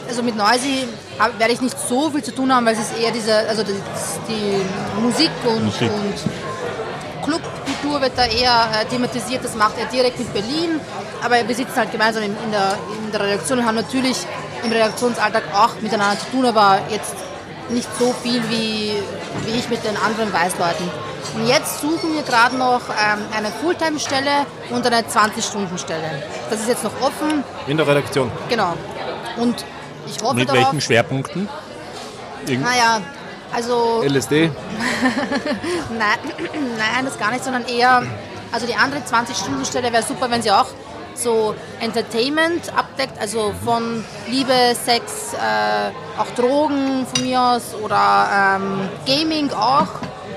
also 0.07 0.21
mit 0.21 0.35
Noisy 0.35 0.87
hab- 1.17 1.39
werde 1.39 1.53
ich 1.53 1.61
nicht 1.61 1.75
so 1.89 2.11
viel 2.11 2.21
zu 2.23 2.33
tun 2.35 2.53
haben, 2.53 2.63
weil 2.67 2.73
es 2.75 2.81
ist 2.81 2.97
eher 2.99 3.09
diese, 3.11 3.35
also 3.49 3.63
die, 3.63 3.73
die 4.27 4.61
Musik 5.01 5.31
und, 5.47 5.65
Musik. 5.65 5.89
und 5.91 7.23
Clubkultur 7.23 8.01
wird 8.01 8.11
da 8.15 8.25
eher 8.25 8.67
äh, 8.81 8.85
thematisiert, 8.85 9.43
das 9.43 9.55
macht 9.55 9.79
er 9.79 9.87
direkt 9.87 10.19
mit 10.19 10.31
Berlin. 10.31 10.79
Aber 11.23 11.35
wir 11.47 11.55
sitzen 11.55 11.75
halt 11.75 11.91
gemeinsam 11.91 12.21
in, 12.21 12.35
in, 12.43 12.51
der, 12.51 12.77
in 13.03 13.11
der 13.11 13.19
Redaktion 13.21 13.57
und 13.59 13.65
haben 13.65 13.75
natürlich 13.75 14.17
im 14.63 14.71
Redaktionsalltag 14.71 15.43
auch 15.55 15.81
miteinander 15.81 16.19
zu 16.19 16.27
tun, 16.29 16.45
aber 16.45 16.79
jetzt 16.89 17.15
nicht 17.69 17.89
so 17.99 18.13
viel 18.23 18.41
wie, 18.49 18.93
wie 19.45 19.57
ich 19.59 19.69
mit 19.69 19.83
den 19.83 19.97
anderen 19.97 20.31
Weißleuten. 20.31 20.89
Und 21.35 21.47
jetzt 21.47 21.81
suchen 21.81 22.13
wir 22.13 22.21
gerade 22.21 22.55
noch 22.55 22.81
ähm, 22.89 23.19
eine 23.35 23.49
Fulltime-Stelle 23.49 24.45
und 24.69 24.85
eine 24.85 25.01
20-Stunden-Stelle. 25.01 26.23
Das 26.49 26.59
ist 26.61 26.69
jetzt 26.69 26.83
noch 26.83 26.93
offen, 27.01 27.43
In 27.67 27.77
der 27.77 27.87
Redaktion. 27.87 28.31
genau. 28.49 28.73
Und 29.37 29.65
ich 30.07 30.21
hoffe 30.23 30.35
Mit 30.35 30.47
darauf, 30.49 30.65
welchen 30.65 30.81
Schwerpunkten? 30.81 31.49
Irgend- 32.47 32.63
naja, 32.63 33.01
also 33.53 34.01
LSD. 34.03 34.49
Nein, 35.97 36.19
nein, 36.77 37.05
das 37.05 37.17
gar 37.17 37.31
nicht, 37.31 37.43
sondern 37.43 37.65
eher, 37.65 38.03
also 38.51 38.65
die 38.67 38.75
andere 38.75 39.01
20-Stunden-Stelle 39.01 39.91
wäre 39.91 40.03
super, 40.03 40.29
wenn 40.29 40.41
sie 40.41 40.51
auch 40.51 40.67
so 41.17 41.55
Entertainment 41.79 42.71
abdeckt, 42.75 43.19
also 43.19 43.53
von 43.63 44.03
Liebe, 44.27 44.53
Sex, 44.73 45.33
äh, 45.33 46.19
auch 46.19 46.29
Drogen 46.35 47.05
von 47.13 47.23
mir 47.25 47.41
aus 47.41 47.73
oder 47.81 48.57
ähm, 48.57 48.89
Gaming 49.05 49.51
auch, 49.51 49.87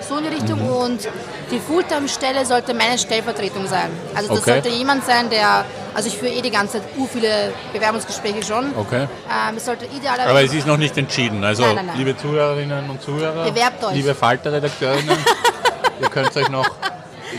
so 0.08 0.16
in 0.18 0.24
die 0.24 0.30
Richtung. 0.30 0.62
Mhm. 0.64 0.76
Und 0.76 1.08
die 1.50 1.58
Fulltime-Stelle 1.58 2.44
sollte 2.44 2.74
meine 2.74 2.98
Stellvertretung 2.98 3.66
sein. 3.66 3.90
Also 4.14 4.28
das 4.30 4.38
Okay. 4.42 4.52
sollte 4.52 4.68
jemand 4.68 5.04
sein, 5.04 5.30
der, 5.30 5.64
also 5.94 6.08
ich 6.08 6.16
führe 6.18 6.32
eh 6.32 6.42
die 6.42 6.50
ganze 6.50 6.74
Zeit 6.80 6.82
u 6.98 7.06
viele 7.06 7.52
Bewerbungsgespräche 7.72 8.42
schon. 8.42 8.66
Okay. 8.76 9.02
Ähm, 9.30 9.56
es 9.56 9.64
sollte 9.64 9.86
idealerweise... 9.86 10.28
Aber 10.30 10.42
es 10.42 10.52
ist 10.52 10.66
noch 10.66 10.76
nicht 10.76 10.96
entschieden. 10.98 11.42
Also, 11.44 11.62
Nein, 11.62 11.76
nein, 11.76 11.86
nein. 11.86 11.96
liebe 11.98 12.16
Zuhörerinnen 12.16 12.90
und 12.90 13.00
Zuhörer, 13.02 13.44
Bewerbt 13.50 13.82
euch. 13.84 13.94
liebe 13.94 14.14
Falter-Redakteurinnen, 14.14 15.16
ihr 16.00 16.08
könnt 16.10 16.36
euch 16.36 16.48
noch 16.50 16.68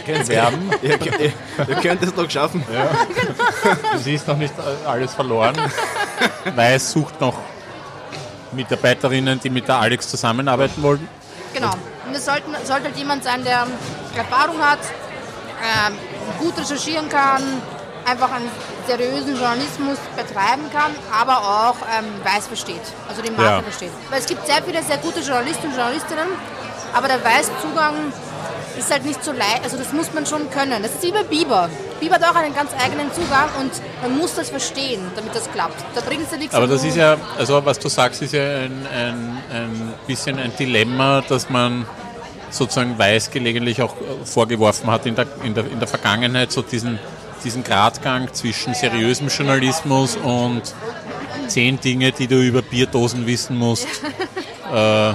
bewerben. 0.06 0.71
Ihr, 0.82 0.99
ihr, 1.02 1.34
ihr 1.67 1.75
könnt 1.82 2.02
es 2.04 2.15
noch 2.15 2.30
schaffen. 2.30 2.63
Es 3.95 4.06
ist 4.08 4.28
noch 4.28 4.38
nicht 4.38 4.54
alles 4.86 5.13
verloren. 5.13 5.56
Weiß 6.56 6.91
sucht 6.91 7.19
noch 7.21 7.36
Mitarbeiterinnen, 8.52 9.39
die 9.39 9.49
mit 9.49 9.67
der 9.67 9.78
Alex 9.80 10.10
zusammenarbeiten 10.10 10.82
wollen. 10.82 11.08
Genau. 11.54 11.71
Und 12.08 12.15
es 12.15 12.25
sollten, 12.25 12.52
sollte 12.63 12.86
halt 12.86 12.97
jemand 12.97 13.23
sein, 13.23 13.43
der 13.43 13.67
Erfahrung 14.15 14.60
hat, 14.62 14.80
ähm, 15.61 15.93
gut 16.39 16.57
recherchieren 16.57 17.07
kann, 17.09 17.43
einfach 18.05 18.32
einen 18.32 18.49
seriösen 18.88 19.36
Journalismus 19.36 19.97
betreiben 20.16 20.63
kann, 20.74 20.91
aber 21.13 21.38
auch 21.38 21.76
ähm, 21.97 22.05
weiß 22.24 22.47
versteht, 22.47 22.82
also 23.07 23.22
die 23.22 23.30
Marke 23.30 23.57
Ja. 23.57 23.61
versteht. 23.61 23.91
Weil 24.09 24.20
es 24.20 24.26
gibt 24.26 24.45
sehr 24.47 24.63
viele 24.63 24.82
sehr 24.82 24.97
gute 24.97 25.20
Journalisten 25.20 25.68
und 25.68 25.76
Journalistinnen, 25.76 26.28
aber 26.93 27.07
der 27.07 27.24
Weißzugang 27.24 28.11
ist 28.78 28.91
halt 28.91 29.05
nicht 29.05 29.24
so 29.24 29.32
leicht, 29.32 29.63
also 29.63 29.78
das 29.78 29.93
muss 29.93 30.13
man 30.13 30.26
schon 30.26 30.49
können. 30.49 30.82
Das 30.82 30.93
ist 30.93 31.03
wie 31.03 31.11
bei 31.11 31.24
Biber. 31.24 31.70
Biber 31.99 32.15
hat 32.15 32.24
auch 32.24 32.36
einen 32.36 32.53
ganz 32.53 32.72
eigenen 32.74 33.11
Zugang 33.13 33.49
und 33.59 33.72
man 34.01 34.17
muss 34.17 34.36
das 34.36 34.49
verstehen, 34.49 35.01
damit 35.15 35.36
das 35.36 35.51
klappt. 35.51 35.84
Da 35.95 36.01
bringt 36.01 36.24
es 36.24 36.32
ja 36.32 36.38
nichts. 36.38 36.55
Aber 36.55 36.67
das 36.67 36.84
ist 36.84 36.95
ja, 36.95 37.17
also 37.38 37.63
was 37.65 37.80
du 37.80 37.89
sagst, 37.89 38.22
ist 38.22 38.34
ja 38.34 38.43
ein, 38.43 38.88
ein, 38.93 39.38
ein 39.51 39.93
bisschen 40.07 40.39
ein 40.39 40.51
Dilemma, 40.57 41.22
dass 41.22 41.49
man 41.49 41.86
sozusagen 42.51 42.97
Weiß 42.97 43.32
gelegentlich 43.32 43.82
auch 43.82 43.95
vorgeworfen 44.24 44.89
hat 44.89 45.05
in 45.05 45.15
der, 45.15 45.28
in 45.43 45.53
der, 45.53 45.65
in 45.70 45.80
der 45.80 45.88
Vergangenheit, 45.88 46.51
so 46.51 46.61
diesen, 46.61 46.99
diesen 47.43 47.63
Gratgang 47.63 48.34
zwischen 48.34 48.74
seriösem 48.74 49.28
Journalismus 49.28 50.15
und 50.15 50.63
zehn 51.47 51.80
Dinge, 51.80 52.11
die 52.11 52.28
du 52.28 52.41
über 52.41 52.61
Bierdosen 52.61 53.26
wissen 53.26 53.57
musst, 53.57 53.88
äh, 54.74 55.13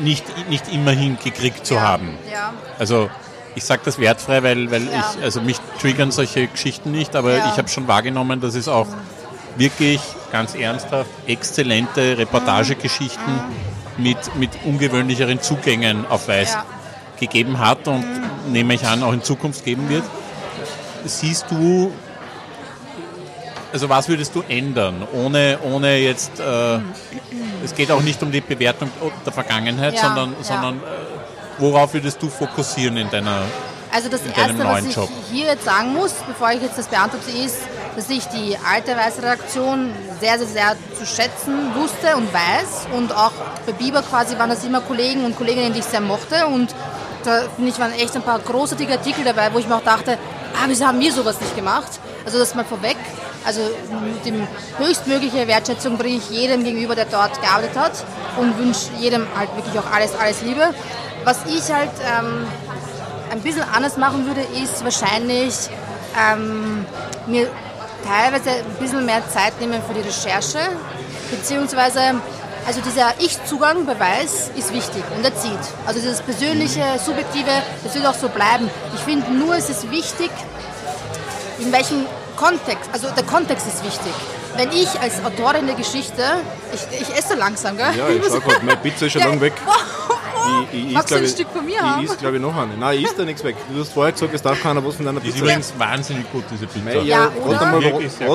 nicht, 0.00 0.24
nicht 0.48 0.72
immer 0.72 0.90
hingekriegt 0.92 1.64
zu 1.66 1.80
haben. 1.80 2.16
Ja. 2.32 2.52
Also 2.78 3.10
ich 3.54 3.64
sage 3.64 3.82
das 3.84 3.98
wertfrei, 3.98 4.42
weil, 4.42 4.70
weil 4.70 4.84
Ja. 4.84 5.04
ich, 5.16 5.22
also 5.22 5.40
mich 5.40 5.56
triggern 5.80 6.10
solche 6.10 6.46
Geschichten 6.46 6.90
nicht, 6.92 7.16
aber 7.16 7.36
Ja. 7.36 7.50
ich 7.52 7.58
habe 7.58 7.68
schon 7.68 7.86
wahrgenommen, 7.88 8.40
dass 8.40 8.54
es 8.54 8.68
auch 8.68 8.86
wirklich 9.56 10.00
ganz 10.32 10.54
ernsthaft 10.54 11.10
exzellente 11.26 12.16
Reportagegeschichten 12.18 13.40
mit, 13.98 14.16
mit 14.36 14.50
ungewöhnlicheren 14.64 15.40
Zugängen 15.40 16.06
auf 16.06 16.28
Weiß 16.28 16.54
Ja. 16.54 16.64
gegeben 17.18 17.58
hat 17.58 17.86
und 17.88 18.04
nehme 18.50 18.74
ich 18.74 18.86
an, 18.86 19.02
auch 19.02 19.12
in 19.12 19.22
Zukunft 19.22 19.64
geben 19.64 19.88
wird. 19.88 20.04
Siehst 21.04 21.46
du, 21.50 21.92
also 23.72 23.88
was 23.88 24.08
würdest 24.08 24.34
du 24.34 24.42
ändern, 24.48 25.06
ohne, 25.12 25.58
ohne 25.62 25.96
jetzt, 25.98 26.40
äh, 26.40 26.78
es 27.64 27.74
geht 27.74 27.90
auch 27.90 28.02
nicht 28.02 28.22
um 28.22 28.32
die 28.32 28.40
Bewertung 28.40 28.90
der 29.24 29.32
Vergangenheit, 29.32 29.94
Ja, 29.94 30.02
sondern, 30.02 30.32
ja. 30.38 30.44
sondern 30.44 30.76
äh, 30.76 30.80
worauf 31.58 31.94
würdest 31.94 32.22
du 32.22 32.28
fokussieren 32.28 32.96
in 32.96 33.10
deiner, 33.10 33.42
Also 33.92 34.08
das 34.08 34.20
Erste, 34.22 34.58
was 34.58 34.64
neuen 34.64 34.88
ich 34.88 34.96
Job? 34.96 35.08
hier 35.30 35.46
jetzt 35.46 35.64
sagen 35.64 35.92
muss, 35.94 36.12
bevor 36.26 36.50
ich 36.52 36.62
jetzt 36.62 36.78
das 36.78 36.86
beantworte, 36.88 37.30
ist, 37.30 37.58
dass 37.96 38.08
ich 38.08 38.24
die 38.26 38.56
alte 38.72 38.96
Weißredaktion 38.96 39.90
sehr, 40.20 40.38
sehr, 40.38 40.46
sehr 40.46 40.76
zu 40.98 41.04
schätzen 41.04 41.74
wusste 41.74 42.16
und 42.16 42.32
weiß. 42.32 42.86
Und 42.96 43.12
auch 43.12 43.32
bei 43.66 43.72
Biber 43.72 44.02
quasi 44.02 44.38
waren 44.38 44.48
das 44.50 44.64
immer 44.64 44.80
Kollegen 44.80 45.24
und 45.24 45.36
Kolleginnen, 45.36 45.72
die 45.72 45.80
ich 45.80 45.84
sehr 45.84 46.00
mochte. 46.00 46.46
Und 46.46 46.74
da 47.24 47.42
finde 47.56 47.70
ich, 47.70 47.78
waren 47.80 47.92
echt 47.92 48.14
ein 48.14 48.22
paar 48.22 48.38
großartige 48.38 48.92
Artikel 48.92 49.24
dabei, 49.24 49.52
wo 49.52 49.58
ich 49.58 49.66
mir 49.66 49.74
auch 49.76 49.82
dachte, 49.84 50.18
ah, 50.54 50.64
wieso 50.68 50.86
haben 50.86 51.00
wir 51.00 51.12
sowas 51.12 51.40
nicht 51.40 51.56
gemacht? 51.56 51.90
Also 52.24 52.38
das 52.38 52.54
mal 52.54 52.64
vorweg. 52.64 52.96
Also 53.44 53.60
dem 54.24 54.46
höchstmögliche 54.78 55.46
Wertschätzung 55.48 55.96
bringe 55.96 56.18
ich 56.18 56.30
jedem 56.30 56.62
gegenüber, 56.62 56.94
der 56.94 57.06
dort 57.06 57.40
gearbeitet 57.40 57.76
hat 57.76 58.04
und 58.38 58.58
wünsche 58.58 58.90
jedem 58.98 59.26
halt 59.36 59.54
wirklich 59.56 59.78
auch 59.78 59.90
alles, 59.90 60.14
alles 60.14 60.42
Liebe. 60.42 60.74
Was 61.24 61.38
ich 61.46 61.72
halt 61.72 61.90
ähm, 62.18 62.46
ein 63.30 63.40
bisschen 63.40 63.64
anders 63.74 63.96
machen 63.96 64.26
würde, 64.26 64.42
ist 64.62 64.84
wahrscheinlich 64.84 65.54
ähm, 66.18 66.84
mir 67.26 67.48
teilweise 68.06 68.50
ein 68.50 68.76
bisschen 68.78 69.04
mehr 69.06 69.22
Zeit 69.30 69.58
nehmen 69.60 69.80
für 69.86 69.94
die 69.94 70.00
Recherche, 70.00 70.58
beziehungsweise 71.30 72.20
also 72.66 72.80
dieser 72.82 73.14
Ich-Zugang 73.18 73.86
bei 73.86 73.98
Weiß 73.98 74.50
ist 74.56 74.72
wichtig 74.72 75.02
und 75.16 75.24
er 75.24 75.34
zieht. 75.34 75.58
Also 75.86 76.00
dieses 76.00 76.20
persönliche, 76.20 76.84
subjektive, 77.04 77.50
das 77.82 77.94
wird 77.94 78.06
auch 78.06 78.14
so 78.14 78.28
bleiben. 78.28 78.68
Ich 78.94 79.00
finde 79.00 79.30
nur, 79.32 79.56
es 79.56 79.70
ist 79.70 79.90
wichtig, 79.90 80.30
in 81.58 81.72
welchem 81.72 82.06
Kontext, 82.40 82.88
also 82.92 83.08
der 83.10 83.24
Kontext 83.24 83.66
ist 83.66 83.84
wichtig. 83.84 84.12
Wenn 84.56 84.70
ich 84.72 84.88
als 85.00 85.22
Autorin 85.24 85.66
der 85.66 85.76
Geschichte, 85.76 86.22
ich, 86.72 87.00
ich 87.02 87.16
esse 87.16 87.34
langsam, 87.34 87.76
gell? 87.76 87.94
Ja, 87.96 88.08
ich 88.08 88.22
schau 88.24 88.40
gerade, 88.40 88.64
meine 88.64 88.78
Pizza 88.78 89.06
ist 89.06 89.12
schon 89.12 89.20
Ja. 89.22 89.28
lang 89.28 89.40
weg. 89.40 89.52
Ich, 90.72 90.86
ich, 90.86 90.92
Magst 90.92 91.10
du 91.10 91.14
ein 91.16 91.24
ich- 91.24 91.30
Stück 91.30 91.48
von 91.52 91.64
mir 91.64 91.74
Ich 91.76 91.80
haben? 91.80 92.04
isst, 92.04 92.18
glaube 92.18 92.36
ich, 92.36 92.42
noch 92.42 92.56
eine. 92.56 92.76
Nein, 92.76 92.98
ich 92.98 93.04
isst 93.04 93.18
da 93.18 93.24
nichts 93.24 93.42
weg. 93.44 93.56
Du 93.72 93.80
hast 93.80 93.92
vorher 93.92 94.12
gesagt, 94.12 94.34
es 94.34 94.42
darf 94.42 94.62
keiner 94.62 94.84
was 94.84 94.94
von 94.96 95.04
deiner 95.06 95.20
die 95.20 95.28
ist 95.28 95.34
Pizza 95.34 95.44
übrigens 95.46 95.72
wahnsinnig 95.78 96.30
gut, 96.32 96.44
diese 96.50 96.66
Pizza. 96.66 96.84
Mei, 96.84 96.94
Ja, 96.96 97.02
ja, 97.02 97.30
oder? 97.44 97.56
rat 97.56 97.62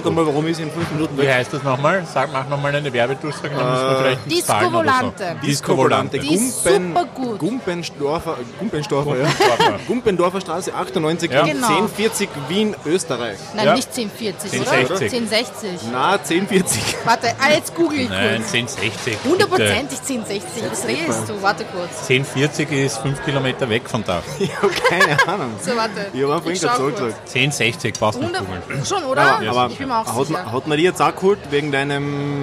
einmal, 0.08 0.26
warum, 0.28 0.48
ist 0.48 0.58
sie 0.58 0.64
in 0.64 0.72
fünf 0.72 0.92
Minuten 0.92 1.18
Wie 1.18 1.22
weg? 1.22 1.34
heißt 1.34 1.54
das 1.54 1.64
nochmal? 1.64 2.06
Sag, 2.12 2.32
mach 2.34 2.48
nochmal 2.50 2.76
eine 2.76 2.92
Werbedurchsage, 2.92 3.56
dann 3.56 3.72
müssen 3.72 3.88
wir 3.90 3.98
vielleicht 3.98 4.26
ins 4.26 4.34
Disco 4.36 4.48
Zahlen 4.54 4.68
oder 4.68 4.78
so. 4.78 4.84
Volante. 4.86 5.36
Disco 5.46 5.78
Volante. 5.78 6.20
Die 6.20 6.36
ist 6.36 6.64
super 6.64 7.06
gut. 7.14 7.40
Gumpendorfer, 7.40 8.38
Gumpendorfer, 8.60 9.16
ja. 9.18 9.26
Gumpendorfer. 9.26 9.80
Gumpendorfer 9.88 10.42
Straße 10.42 10.74
98 10.74 11.32
Ja. 11.32 11.44
Genau. 11.46 11.68
1040 11.68 12.30
Wien, 12.50 12.76
Österreich. 12.86 13.38
Nein, 13.56 13.66
Ja. 13.66 13.74
nicht 13.76 13.90
1040, 13.90 14.52
1060. 14.54 14.86
oder? 14.92 15.00
1060. 15.02 15.70
Na, 15.92 16.12
1040. 16.14 16.82
Warte, 17.06 17.28
ah, 17.40 17.52
jetzt 17.54 17.76
google 17.76 18.00
ich 18.00 18.10
Nein, 18.10 18.38
kurz. 18.38 18.54
1060. 18.54 19.18
Hundertprozentig 19.26 20.00
1060. 20.00 20.64
Was 20.72 20.88
redest 20.88 21.30
du? 21.30 21.42
Warte 21.42 21.66
kurz. 21.66 22.05
1040 22.10 22.72
ist 22.72 22.98
5 23.00 23.24
Kilometer 23.26 23.70
weg 23.70 23.90
von 23.90 24.04
da. 24.04 24.22
Ich 24.40 24.56
habe 24.56 24.70
keine 24.90 25.28
Ahnung. 25.28 25.52
So, 25.62 25.76
warte. 25.76 26.08
Ich 26.14 26.24
habe 26.24 26.52
Ich 26.54 26.60
schau 26.62 26.68
Zahl 26.68 26.78
kurz. 26.78 27.00
gesagt. 27.00 27.20
1060 27.36 27.94
brauchst 28.00 28.20
du 28.20 28.24
nicht 28.24 28.36
100, 28.36 28.66
googeln. 28.68 28.86
schon, 28.86 29.04
oder? 29.06 29.40
Ja, 29.42 29.52
aber 29.52 29.68
ich 29.72 29.78
bin 29.78 29.88
mir 29.88 30.00
auch 30.02 30.16
hat, 30.16 30.28
sicher. 30.28 30.52
hat 30.52 30.68
man 30.68 30.78
die 30.78 30.84
jetzt 30.84 31.02
auch 31.02 31.16
geholt 31.16 31.40
wegen 31.50 31.72
deinem 31.72 32.42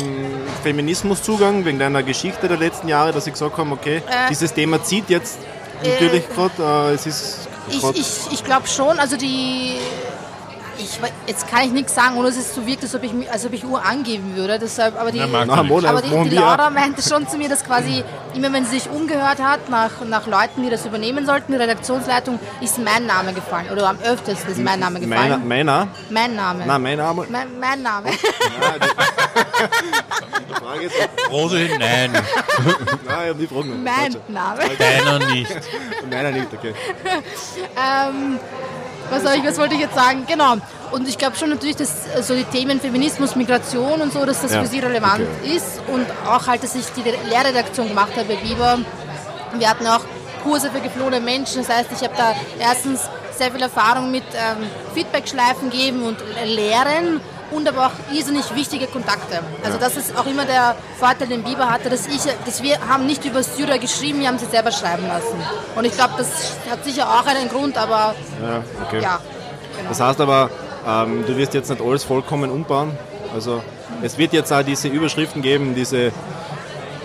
Feminismuszugang, 0.62 1.64
wegen 1.64 1.78
deiner 1.78 2.02
Geschichte 2.02 2.48
der 2.48 2.56
letzten 2.58 2.88
Jahre, 2.88 3.12
dass 3.12 3.24
sie 3.24 3.32
gesagt 3.32 3.56
haben, 3.56 3.72
okay, 3.72 3.98
Äh, 4.08 4.28
dieses 4.30 4.52
Thema 4.52 4.82
zieht 4.82 5.08
jetzt 5.10 5.38
natürlich 5.84 6.24
gerade, 6.28 6.90
äh, 6.90 6.94
es 6.94 7.06
ist 7.06 7.48
Ich, 7.68 7.82
ich, 7.94 8.32
ich 8.32 8.44
glaube 8.44 8.66
schon, 8.68 8.98
also 8.98 9.16
die. 9.16 9.76
Ich, 10.83 10.99
jetzt 11.26 11.49
kann 11.49 11.62
ich 11.64 11.72
nichts 11.72 11.95
sagen, 11.95 12.16
ohne 12.16 12.28
dass 12.28 12.37
es 12.37 12.55
so 12.55 12.66
wirkt, 12.66 12.83
als 12.83 12.95
ob 12.95 13.03
ich, 13.05 13.12
als 13.30 13.47
ob 13.47 13.53
ich 13.53 13.64
Uhr 13.64 13.85
angeben 13.85 14.35
würde. 14.35 14.59
Deshalb, 14.59 14.99
aber 15.01 15.12
die, 15.12 15.18
Na, 15.18 15.43
aber 15.43 16.03
die, 16.03 16.30
die. 16.30 16.35
Laura 16.37 16.70
meinte 16.70 17.03
schon 17.03 17.28
zu 17.28 17.39
mir, 17.39 17.49
dass 17.49 17.64
quasi 17.64 18.03
immer, 18.35 18.53
wenn 18.53 18.64
sie 18.64 18.78
sich 18.78 18.91
umgehört 18.91 19.41
hat 19.41 19.68
nach, 19.68 19.91
nach 20.07 20.26
Leuten, 20.26 20.62
die 20.62 20.70
das 20.70 20.85
übernehmen 20.85 21.24
sollten, 21.26 21.53
die 21.53 21.59
Redaktionsleitung, 21.59 22.39
ist 22.61 22.78
mein 22.78 23.07
Name 23.07 23.33
gefallen. 23.33 23.70
Oder 23.70 23.89
am 23.89 23.99
öftesten 24.01 24.51
ist 24.51 24.61
mein 24.61 24.80
Name 24.80 25.01
gefallen. 25.01 25.47
meiner? 25.47 25.89
mein 26.11 26.35
Name. 26.35 26.66
Nein, 26.66 26.83
meiner 26.83 27.09
einmal. 27.09 27.26
Mein, 27.30 27.59
mein 27.61 27.83
Name. 27.83 28.11
Die 30.49 30.55
Frage 30.55 30.83
ist, 30.87 30.95
Rose, 31.30 31.68
nein, 31.78 32.12
nein, 32.12 32.22
ich 33.07 33.11
habe 33.11 33.35
die 33.39 33.47
Frage 33.47 33.68
mein 33.68 34.14
Warte. 34.14 34.20
Name. 34.28 34.61
deiner 34.78 35.18
nicht. 35.26 35.61
Meiner 36.11 36.30
nicht, 36.30 36.53
okay. 36.53 36.74
Ähm, 37.76 38.39
was, 39.12 39.34
ich, 39.34 39.44
was 39.44 39.58
wollte 39.58 39.74
ich 39.74 39.80
jetzt 39.80 39.94
sagen? 39.94 40.24
Genau. 40.26 40.56
Und 40.90 41.08
ich 41.08 41.18
glaube 41.18 41.36
schon 41.36 41.50
natürlich, 41.50 41.76
dass 41.76 42.06
äh, 42.06 42.22
so 42.22 42.34
die 42.34 42.44
Themen 42.44 42.80
Feminismus, 42.80 43.36
Migration 43.36 44.00
und 44.00 44.12
so, 44.12 44.24
dass 44.24 44.42
das 44.42 44.52
Ja, 44.52 44.62
für 44.62 44.68
sie 44.68 44.80
relevant 44.80 45.26
okay. 45.42 45.56
ist. 45.56 45.80
Und 45.88 46.06
auch 46.26 46.46
halt, 46.46 46.62
dass 46.62 46.74
ich 46.74 46.86
die 46.96 47.02
Lehrredaktion 47.28 47.88
gemacht 47.88 48.12
habe 48.16 48.24
bei 48.24 48.36
Biber. 48.36 48.78
Wir 49.58 49.68
hatten 49.68 49.86
auch 49.86 50.00
Kurse 50.42 50.70
für 50.70 50.80
geflohene 50.80 51.20
Menschen. 51.20 51.62
Das 51.64 51.68
heißt, 51.68 51.90
ich 51.92 52.02
habe 52.02 52.14
da 52.16 52.34
erstens 52.58 53.02
sehr 53.36 53.52
viel 53.52 53.62
Erfahrung 53.62 54.10
mit 54.10 54.24
ähm, 54.34 54.68
Feedbackschleifen 54.94 55.70
geben 55.70 56.02
und 56.02 56.18
Lehren 56.44 57.20
und 57.53 57.68
aber 57.68 57.86
auch 57.86 58.14
irrsinnig 58.14 58.55
wichtige 58.55 58.86
Kontakte. 58.86 59.40
Also 59.64 59.78
das 59.78 59.96
ist 59.96 60.16
auch 60.16 60.26
immer 60.26 60.44
der 60.44 60.74
Vorteil, 60.98 61.28
den 61.28 61.42
Biber 61.42 61.70
hatte, 61.70 61.90
dass, 61.90 62.07
ich, 62.07 62.22
dass 62.44 62.62
wir 62.62 62.78
haben 62.88 63.07
nicht 63.07 63.24
über 63.24 63.42
Syrer 63.42 63.78
geschrieben, 63.78 64.20
wir 64.20 64.28
haben 64.28 64.38
sie 64.38 64.46
selber 64.46 64.72
schreiben 64.72 65.07
lassen. 65.07 65.36
Und 65.76 65.84
ich 65.84 65.92
glaube, 65.92 66.14
das 66.18 66.28
hat 66.70 66.84
sicher 66.84 67.09
auch 67.09 67.26
einen 67.26 67.48
Grund, 67.48 67.76
aber 67.76 68.14
Ja, 68.42 68.62
okay. 68.86 69.00
ja. 69.03 69.20
Das 69.88 70.00
heißt 70.00 70.20
aber, 70.20 70.50
ähm, 70.86 71.24
du 71.26 71.36
wirst 71.36 71.55
jetzt 71.55 71.70
nicht 71.70 71.80
alles 71.82 72.05
vollkommen 72.05 72.50
umbauen. 72.50 72.96
Also 73.34 73.62
es 74.03 74.18
wird 74.18 74.32
jetzt 74.32 74.53
auch 74.53 74.62
diese 74.62 74.88
Überschriften 74.88 75.42
geben, 75.42 75.74
diese 75.74 76.12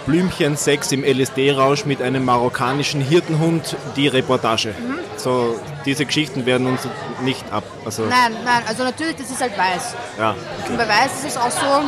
Blümchen-Sex 0.07 0.91
im 0.93 1.03
LSD-Rausch 1.03 1.85
mit 1.85 2.01
einem 2.01 2.25
marokkanischen 2.25 3.01
Hirtenhund, 3.01 3.75
die 3.95 4.07
Reportage. 4.07 4.69
Mhm. 4.69 4.97
So, 5.17 5.59
diese 5.85 6.05
Geschichten 6.05 6.45
werden 6.45 6.65
uns 6.65 6.81
nicht 7.23 7.43
ab. 7.51 7.63
Also, 7.85 8.03
Nein, 8.03 8.33
nein, 8.45 8.63
also 8.67 8.83
natürlich, 8.83 9.17
das 9.17 9.29
ist 9.29 9.41
halt 9.41 9.57
weiß. 9.57 9.95
ja. 10.17 10.35
Und 10.69 10.77
bei 10.77 10.87
Weiß 10.87 11.11
ist 11.19 11.25
es 11.35 11.37
auch 11.37 11.51
so, 11.51 11.83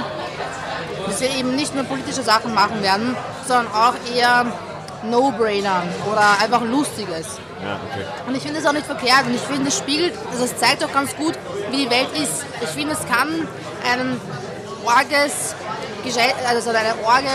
dass 1.07 1.21
wir 1.21 1.29
eben 1.35 1.55
nicht 1.55 1.73
nur 1.73 1.85
politische 1.85 2.21
Sachen 2.21 2.53
machen 2.53 2.83
werden, 2.83 3.15
sondern 3.47 3.67
auch 3.73 3.93
eher 4.15 4.45
No-Brainer 5.09 5.83
oder 6.11 6.39
einfach 6.43 6.61
Lustiges. 6.61 7.39
ja 7.63 7.79
okay. 7.89 8.03
Und 8.27 8.35
ich 8.35 8.43
finde 8.43 8.59
es 8.59 8.65
auch 8.65 8.73
nicht 8.73 8.85
verkehrt 8.85 9.25
und 9.27 9.33
ich 9.35 9.41
finde, 9.41 9.69
es 9.69 9.77
spiegelt, 9.77 10.13
also 10.31 10.43
es 10.43 10.57
zeigt 10.57 10.83
auch 10.83 10.91
ganz 10.91 11.15
gut, 11.15 11.35
wie 11.71 11.85
die 11.85 11.89
Welt 11.89 12.09
ist. 12.21 12.45
Ich 12.61 12.69
finde, 12.69 12.93
es 12.93 13.05
kann 13.07 13.47
ein 13.89 14.19
orges, 14.83 15.55
also 16.49 16.69
eine 16.71 16.95
orge 17.05 17.27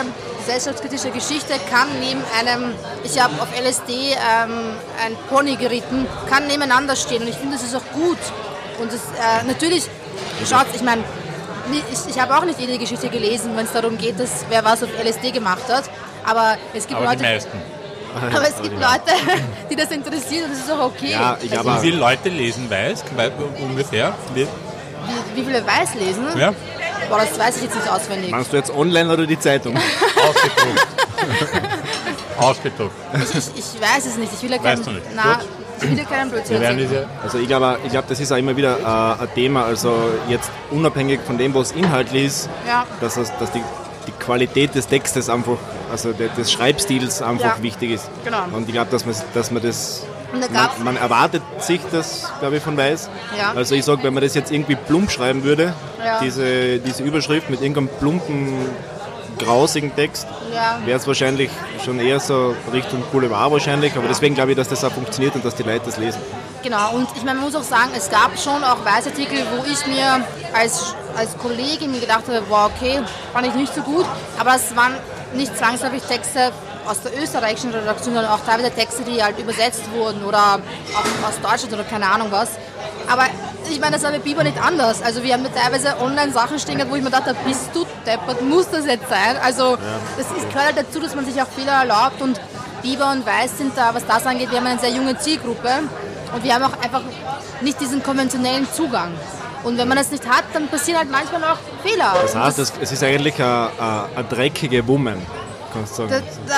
gesellschaftskritische 0.44 1.10
Geschichte 1.10 1.54
kann 1.70 1.88
neben 2.00 2.22
einem, 2.38 2.74
ich 3.02 3.20
habe 3.22 3.34
auf 3.40 3.48
LSD 3.58 3.92
ähm, 4.12 4.76
ein 5.04 5.16
Pony 5.30 5.56
geritten, 5.56 6.06
kann 6.28 6.46
nebeneinander 6.46 6.96
stehen 6.96 7.22
und 7.22 7.28
ich 7.28 7.36
finde, 7.36 7.56
das 7.56 7.64
ist 7.64 7.74
auch 7.74 7.92
gut. 7.92 8.18
Und 8.78 8.88
es, 8.92 8.96
äh, 9.18 9.44
natürlich, 9.46 9.84
schaut, 10.48 10.66
ich 10.74 10.82
meine, 10.82 11.02
ich, 11.72 12.10
ich 12.14 12.20
habe 12.20 12.36
auch 12.36 12.44
nicht 12.44 12.60
jede 12.60 12.76
Geschichte 12.78 13.08
gelesen, 13.08 13.56
wenn 13.56 13.64
es 13.64 13.72
darum 13.72 13.96
geht, 13.96 14.20
dass 14.20 14.44
wer 14.50 14.64
was 14.64 14.82
auf 14.82 14.90
LSD 15.02 15.30
gemacht 15.30 15.62
hat. 15.68 15.84
Aber 16.26 16.56
es 16.74 16.86
gibt 16.86 17.00
Aber 17.00 17.14
die 17.16 17.22
Leute, 17.22 17.34
meisten. 17.34 17.62
aber 18.34 18.48
es 18.48 18.60
gibt 18.62 18.74
Leute, 18.74 19.12
die 19.70 19.76
das 19.76 19.90
interessiert 19.90 20.44
und 20.46 20.52
das 20.52 20.58
ist 20.60 20.70
auch 20.70 20.86
okay. 20.86 21.10
Ja, 21.12 21.38
ich 21.40 21.56
Also, 21.56 21.74
Wie 21.76 21.78
viele 21.86 21.98
Leute 21.98 22.28
lesen 22.28 22.68
weiß? 22.70 23.04
Weil- 23.16 23.32
Ungefähr. 23.60 24.12
Wie? 24.34 24.42
Wie, 24.42 25.40
wie 25.40 25.44
viele 25.44 25.66
Weiß 25.66 25.94
lesen? 25.94 26.26
Ja? 26.38 26.52
Boah, 27.08 27.18
das 27.18 27.38
weiß 27.38 27.56
ich 27.58 27.62
jetzt 27.64 27.74
nicht 27.76 27.88
auswendig. 27.90 28.30
Meinst 28.30 28.52
du 28.52 28.56
jetzt 28.56 28.70
online 28.74 29.12
oder 29.12 29.26
die 29.26 29.38
Zeitung? 29.38 29.76
Ausgedruckt. 30.16 30.86
Ausgedruckt. 32.38 32.94
Ich, 33.14 33.36
ich, 33.58 33.74
ich 33.74 33.80
weiß 33.80 34.06
es 34.06 34.16
nicht. 34.16 34.32
Ich 34.32 34.42
will 34.42 34.50
ja 34.50 34.58
keinen, 34.58 34.78
Weißt 34.78 34.86
du 34.86 34.92
nicht? 34.92 35.06
Na, 35.14 35.40
ich 35.80 35.90
will 35.90 35.98
ja 35.98 36.04
keinen 36.04 36.30
Blödsinn 36.30 36.54
Wir 36.54 36.60
werden 36.60 36.78
erzählen. 36.78 37.06
diese 37.06 37.22
Also 37.22 37.38
ich 37.38 37.46
glaube, 37.48 37.78
ich 37.84 37.90
glaube, 37.90 38.06
das 38.08 38.20
ist 38.20 38.32
auch 38.32 38.36
immer 38.36 38.56
wieder 38.56 38.78
äh, 38.80 39.22
ein 39.22 39.28
Thema, 39.34 39.64
also 39.64 39.94
jetzt 40.28 40.50
unabhängig 40.70 41.20
von 41.26 41.38
dem, 41.38 41.54
was 41.54 41.72
inhaltlich 41.72 42.24
ist, 42.26 42.48
Ja. 42.66 42.86
dass, 43.00 43.16
es, 43.16 43.30
dass 43.38 43.52
die, 43.52 43.62
die 44.06 44.12
Qualität 44.12 44.74
des 44.74 44.86
Textes 44.88 45.28
einfach 45.30 45.56
also 45.90 46.12
de- 46.12 46.28
des 46.36 46.50
Schreibstils 46.50 47.22
einfach 47.22 47.56
Ja. 47.58 47.62
wichtig 47.62 47.92
ist. 47.92 48.10
Genau. 48.24 48.44
Und 48.52 48.66
ich 48.68 48.74
glaube, 48.74 48.90
dass 48.90 49.04
man, 49.06 49.14
dass 49.34 49.50
man 49.50 49.62
das, 49.62 50.02
man, 50.40 50.84
man 50.84 50.96
erwartet 50.96 51.42
sich 51.58 51.80
das, 51.90 52.30
glaube 52.40 52.56
ich, 52.56 52.62
von 52.62 52.76
Weiß. 52.76 53.08
Ja. 53.38 53.52
Also 53.54 53.74
ich 53.74 53.84
sage, 53.84 54.02
wenn 54.02 54.14
man 54.14 54.22
das 54.22 54.34
jetzt 54.34 54.50
irgendwie 54.52 54.76
plump 54.76 55.10
schreiben 55.10 55.44
würde, 55.44 55.72
Ja. 56.04 56.20
diese, 56.20 56.78
diese 56.78 57.02
Überschrift 57.02 57.50
mit 57.50 57.60
irgendeinem 57.60 57.88
plumpen, 57.98 58.52
grausigen 59.38 59.94
Text, 59.94 60.26
Ja. 60.54 60.78
wäre 60.84 60.98
es 60.98 61.06
wahrscheinlich 61.06 61.50
schon 61.84 61.98
eher 61.98 62.20
so 62.20 62.54
Richtung 62.72 63.02
Boulevard 63.12 63.50
wahrscheinlich, 63.52 63.96
aber 63.96 64.06
deswegen 64.08 64.34
glaube 64.34 64.52
ich, 64.52 64.56
dass 64.56 64.68
das 64.68 64.84
auch 64.84 64.92
funktioniert 64.92 65.34
und 65.34 65.44
dass 65.44 65.54
die 65.56 65.64
Leute 65.64 65.86
das 65.86 65.96
lesen. 65.98 66.20
Genau, 66.62 66.92
und 66.94 67.08
ich 67.14 67.22
meine, 67.24 67.40
man 67.40 67.44
muss 67.50 67.54
auch 67.56 67.62
sagen, 67.62 67.90
es 67.96 68.08
gab 68.10 68.38
schon 68.38 68.62
auch 68.64 68.82
Weißartikel, 68.84 69.38
wo 69.56 69.64
ich 69.70 69.86
mir 69.86 70.24
als, 70.54 70.94
als 71.16 71.36
Kollegin 71.36 72.00
gedacht 72.00 72.22
habe, 72.26 72.42
wow, 72.48 72.70
okay, 72.74 73.00
fand 73.34 73.46
ich 73.46 73.54
nicht 73.54 73.74
so 73.74 73.82
gut, 73.82 74.06
aber 74.38 74.54
es 74.54 74.74
waren 74.74 74.94
nicht 75.34 75.56
zwangsläufig 75.58 76.02
Texte 76.04 76.52
aus 76.86 77.00
der 77.02 77.20
österreichischen 77.20 77.70
Redaktion, 77.70 78.14
sondern 78.14 78.32
auch 78.32 78.40
teilweise 78.44 78.70
Texte, 78.70 79.02
die 79.02 79.22
halt 79.22 79.38
übersetzt 79.38 79.90
wurden 79.92 80.24
oder 80.24 80.60
auch 80.94 81.28
aus 81.28 81.40
Deutschland 81.42 81.72
oder 81.72 81.84
keine 81.84 82.06
Ahnung 82.06 82.28
was. 82.30 82.50
Aber 83.10 83.24
ich 83.70 83.80
meine, 83.80 83.92
das 83.92 84.02
war 84.02 84.12
bei 84.12 84.18
Biber 84.18 84.44
nicht 84.44 84.60
anders. 84.62 85.02
Also 85.02 85.22
wir 85.22 85.32
haben 85.34 85.44
da 85.44 85.50
teilweise 85.50 85.98
online 86.00 86.32
Sachen 86.32 86.58
stehen, 86.58 86.76
gehabt, 86.76 86.90
wo 86.90 86.96
ich 86.96 87.02
mir 87.02 87.10
dachte, 87.10 87.34
bist 87.46 87.70
du 87.74 87.86
deppert, 88.06 88.42
muss 88.42 88.70
das 88.70 88.86
jetzt 88.86 89.08
sein? 89.08 89.36
Also 89.42 89.76
das 90.16 90.26
ist, 90.26 90.48
gehört 90.48 90.66
halt 90.66 90.76
dazu, 90.78 91.00
dass 91.00 91.14
man 91.14 91.24
sich 91.24 91.40
auch 91.40 91.48
Fehler 91.48 91.72
erlaubt 91.72 92.20
und 92.20 92.40
Biber 92.82 93.10
und 93.10 93.26
Weiß 93.26 93.58
sind 93.58 93.76
da, 93.76 93.94
was 93.94 94.06
das 94.06 94.26
angeht, 94.26 94.50
wir 94.50 94.58
haben 94.58 94.66
eine 94.66 94.78
sehr 94.78 94.90
junge 94.90 95.18
Zielgruppe 95.18 95.70
und 96.34 96.44
wir 96.44 96.54
haben 96.54 96.64
auch 96.64 96.82
einfach 96.82 97.02
nicht 97.62 97.80
diesen 97.80 98.02
konventionellen 98.02 98.66
Zugang. 98.70 99.12
Und 99.62 99.78
wenn 99.78 99.88
man 99.88 99.96
das 99.96 100.10
nicht 100.10 100.28
hat, 100.28 100.44
dann 100.52 100.68
passieren 100.68 100.98
halt 100.98 101.10
manchmal 101.10 101.42
auch 101.44 101.58
Fehler. 101.82 102.14
Das 102.20 102.36
heißt, 102.36 102.58
es, 102.58 102.72
es 102.82 102.92
ist 102.92 103.02
eigentlich 103.02 103.42
eine 103.42 104.06
dreckige 104.28 104.86
Woman, 104.86 105.22
kannst 105.74 105.98
du 105.98 106.02
Da, 106.04 106.08
sagen. 106.08 106.24
da, 106.46 106.54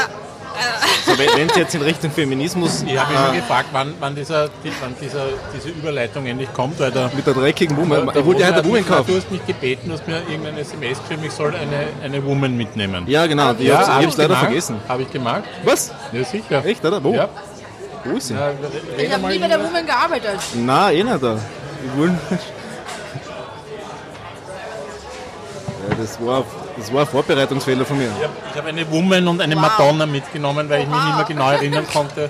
So, 1.05 1.19
wenn 1.19 1.49
es 1.51 1.57
jetzt 1.57 1.75
in 1.75 1.83
Richtung 1.83 2.11
Feminismus 2.11 2.83
Ich 2.87 2.99
habe 2.99 3.13
mich 3.13 3.21
schon 3.21 3.35
gefragt, 3.37 3.69
wann, 3.73 3.93
wann, 4.01 4.15
dieser, 4.15 4.49
die- 4.65 4.73
wann 4.81 4.95
dieser, 5.01 5.27
diese 5.55 5.69
Überleitung 5.69 6.25
endlich 6.27 6.51
kommt, 6.55 6.81
weil 6.81 6.91
der, 6.91 7.11
mit 7.15 7.27
der 7.27 7.35
dreckigen 7.35 7.77
Woman, 7.77 8.07
der 8.07 8.17
ich 8.17 8.25
wollte 8.25 8.41
ja 8.43 8.49
eine 8.49 8.59
Woman 8.65 8.73
mich- 8.79 8.87
Du 8.87 8.95
kaufen. 8.95 9.17
hast 9.17 9.31
mich 9.31 9.45
gebeten, 9.47 9.89
du 9.89 9.95
hast 9.95 10.07
mir 10.09 10.17
irgendeine 10.29 10.61
SMS 10.61 10.99
geschrieben, 11.03 11.25
ich 11.27 11.33
soll 11.33 11.55
eine, 11.55 11.89
eine 12.03 12.25
Woman 12.25 12.57
mitnehmen. 12.57 13.05
Ja, 13.07 13.27
genau, 13.27 13.53
die 13.53 13.65
ja 13.65 13.83
ich 13.83 13.87
habe 13.89 14.05
es 14.07 14.17
leider 14.17 14.29
gemacht. 14.29 14.45
vergessen. 14.47 14.77
Habe 14.89 15.03
ich 15.03 15.11
gemacht? 15.13 15.43
Was? 15.65 15.93
Ja, 16.13 16.25
sicher. 16.25 16.65
Echt, 16.65 16.83
oder? 16.85 17.05
Wo? 17.05 17.13
Ja. 17.15 17.29
Wo 18.05 18.17
ist 18.17 18.29
sie? 18.29 18.35
Ja, 18.35 18.51
ich 18.97 19.13
habe 19.13 19.27
nie 19.29 19.39
bei 19.39 19.49
der 19.49 19.63
Woman 19.63 19.85
gearbeitet. 19.85 20.39
Nein, 20.55 20.97
eh 20.97 21.05
nicht 21.05 21.23
da. 21.23 21.37
Ich 21.85 21.99
wollte. 22.01 22.15
Ja, 25.89 25.95
das, 25.97 26.19
war, 26.21 26.45
das 26.77 26.93
war 26.93 27.03
ein 27.03 27.07
Vorbereitungsfehler 27.07 27.85
von 27.85 27.99
mir. 27.99 28.09
Ich 28.19 28.25
habe 28.25 28.35
hab 28.61 28.67
eine 28.67 28.91
Woman 28.91 29.27
und 29.29 29.41
eine 29.41 29.55
Wow. 29.57 29.63
Madonna 29.63 30.07
mitgenommen, 30.07 30.69
weil 30.69 30.83
ich 30.83 30.87
mich 30.89 30.97
Wow. 30.97 31.05
nicht 31.07 31.17
mehr 31.17 31.25
genau 31.27 31.51
erinnern 31.51 31.87
konnte, 31.93 32.29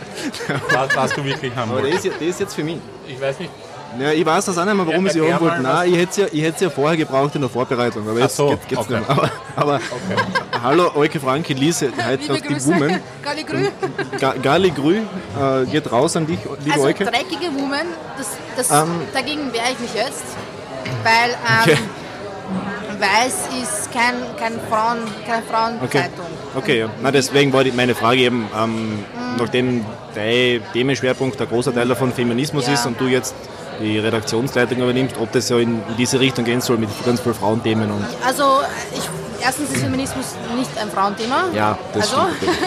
was, 0.73 0.97
was 0.97 1.13
du 1.15 1.25
wirklich 1.25 1.55
haben 1.57 1.71
Aber 1.73 1.83
der 1.83 1.93
wolltest. 1.93 2.21
ist, 2.21 2.41
jetzt 2.41 2.55
für 2.55 2.65
mich. 2.65 2.79
Ich 3.09 3.21
weiß 3.21 3.39
nicht, 3.41 3.51
Ja, 3.99 4.11
ich 4.13 4.27
weiß 4.27 4.45
das 4.47 4.59
auch 4.59 4.65
nicht 4.65 4.75
mehr, 4.75 4.87
warum 4.87 5.07
Ja, 5.07 5.07
ich 5.07 5.13
sie 5.13 5.33
haben 5.33 5.45
wollte. 5.45 5.63
Nein, 5.63 5.93
ich 5.93 5.99
hätte 5.99 6.13
sie 6.31 6.39
ja, 6.41 6.53
sie 6.55 6.65
ja 6.65 6.71
vorher 6.71 6.97
gebraucht 6.99 7.35
in 7.35 7.41
der 7.41 7.49
Vorbereitung. 7.51 8.07
Aber 8.09 8.19
jetzt 8.21 8.37
so, 8.37 8.49
geht, 8.51 8.69
geht's 8.69 8.81
okay. 8.83 8.99
nicht 8.99 9.09
mehr. 9.09 9.19
Aber, 9.19 9.31
aber 9.57 9.81
hallo, 10.63 10.91
Euke 10.97 11.19
Franke, 11.21 11.55
Lise, 11.55 11.91
heute 12.07 12.33
noch 12.33 12.41
die. 12.41 12.67
Woman. 12.67 13.01
Gali 13.23 13.43
Grü. 13.45 13.69
Ga- 14.21 14.35
Gali 14.43 14.71
Grü 14.71 14.97
äh, 14.99 15.65
geht 15.71 15.91
raus 15.91 16.15
an 16.17 16.27
dich, 16.27 16.39
liebe 16.61 16.75
Also 16.75 16.87
Euke. 16.87 17.05
dreckige 17.05 17.47
Woman, 17.55 17.87
das, 18.19 18.29
das, 18.57 18.71
Ähm. 18.83 19.01
dagegen 19.15 19.53
wehre 19.53 19.71
ich 19.73 19.79
mich 19.79 19.95
jetzt, 19.95 20.25
weil 21.03 21.31
ähm, 21.31 21.63
Okay. 21.63 21.79
Weiß 22.99 23.49
ist 23.63 23.93
kein, 23.93 24.15
kein 24.39 24.55
Frauen, 24.71 24.99
keine 25.27 25.43
Okay, 25.43 25.51
Frauenzeitung. 25.51 26.27
okay 26.55 26.79
ja. 26.81 26.89
Na, 27.03 27.11
deswegen 27.11 27.53
war 27.53 27.65
meine 27.75 27.95
Frage 27.95 28.21
eben, 28.21 28.49
ähm, 28.57 29.05
nachdem 29.39 29.85
dein 30.15 30.63
Themenschwerpunkt 30.73 31.39
der 31.39 31.47
großer 31.47 31.75
Teil 31.75 31.89
davon 31.89 32.13
Feminismus 32.13 32.67
Ja. 32.67 32.75
ist 32.75 32.87
und 32.87 33.01
du 33.01 33.07
jetzt 33.07 33.35
die 33.81 33.99
Redaktionsleitung 33.99 34.79
übernimmst, 34.79 35.17
ob 35.19 35.31
das 35.33 35.49
ja 35.51 35.59
in, 35.59 35.83
in 35.89 35.97
diese 35.99 36.19
Richtung 36.21 36.45
gehen 36.47 36.61
soll 36.63 36.79
mit 36.79 36.89
ganz 37.05 37.21
vielen 37.21 37.35
Frauenthemen 37.35 37.91
und 37.91 38.05
Also 38.27 38.61
ich, 38.95 39.03
erstens 39.45 39.71
ist 39.73 39.83
Feminismus 39.83 40.35
nicht 40.57 40.71
ein 40.79 40.91
Frauenthema. 40.91 41.45
Ja, 41.53 41.79
das 41.93 42.15
also, 42.15 42.27
stimmt, 42.39 42.59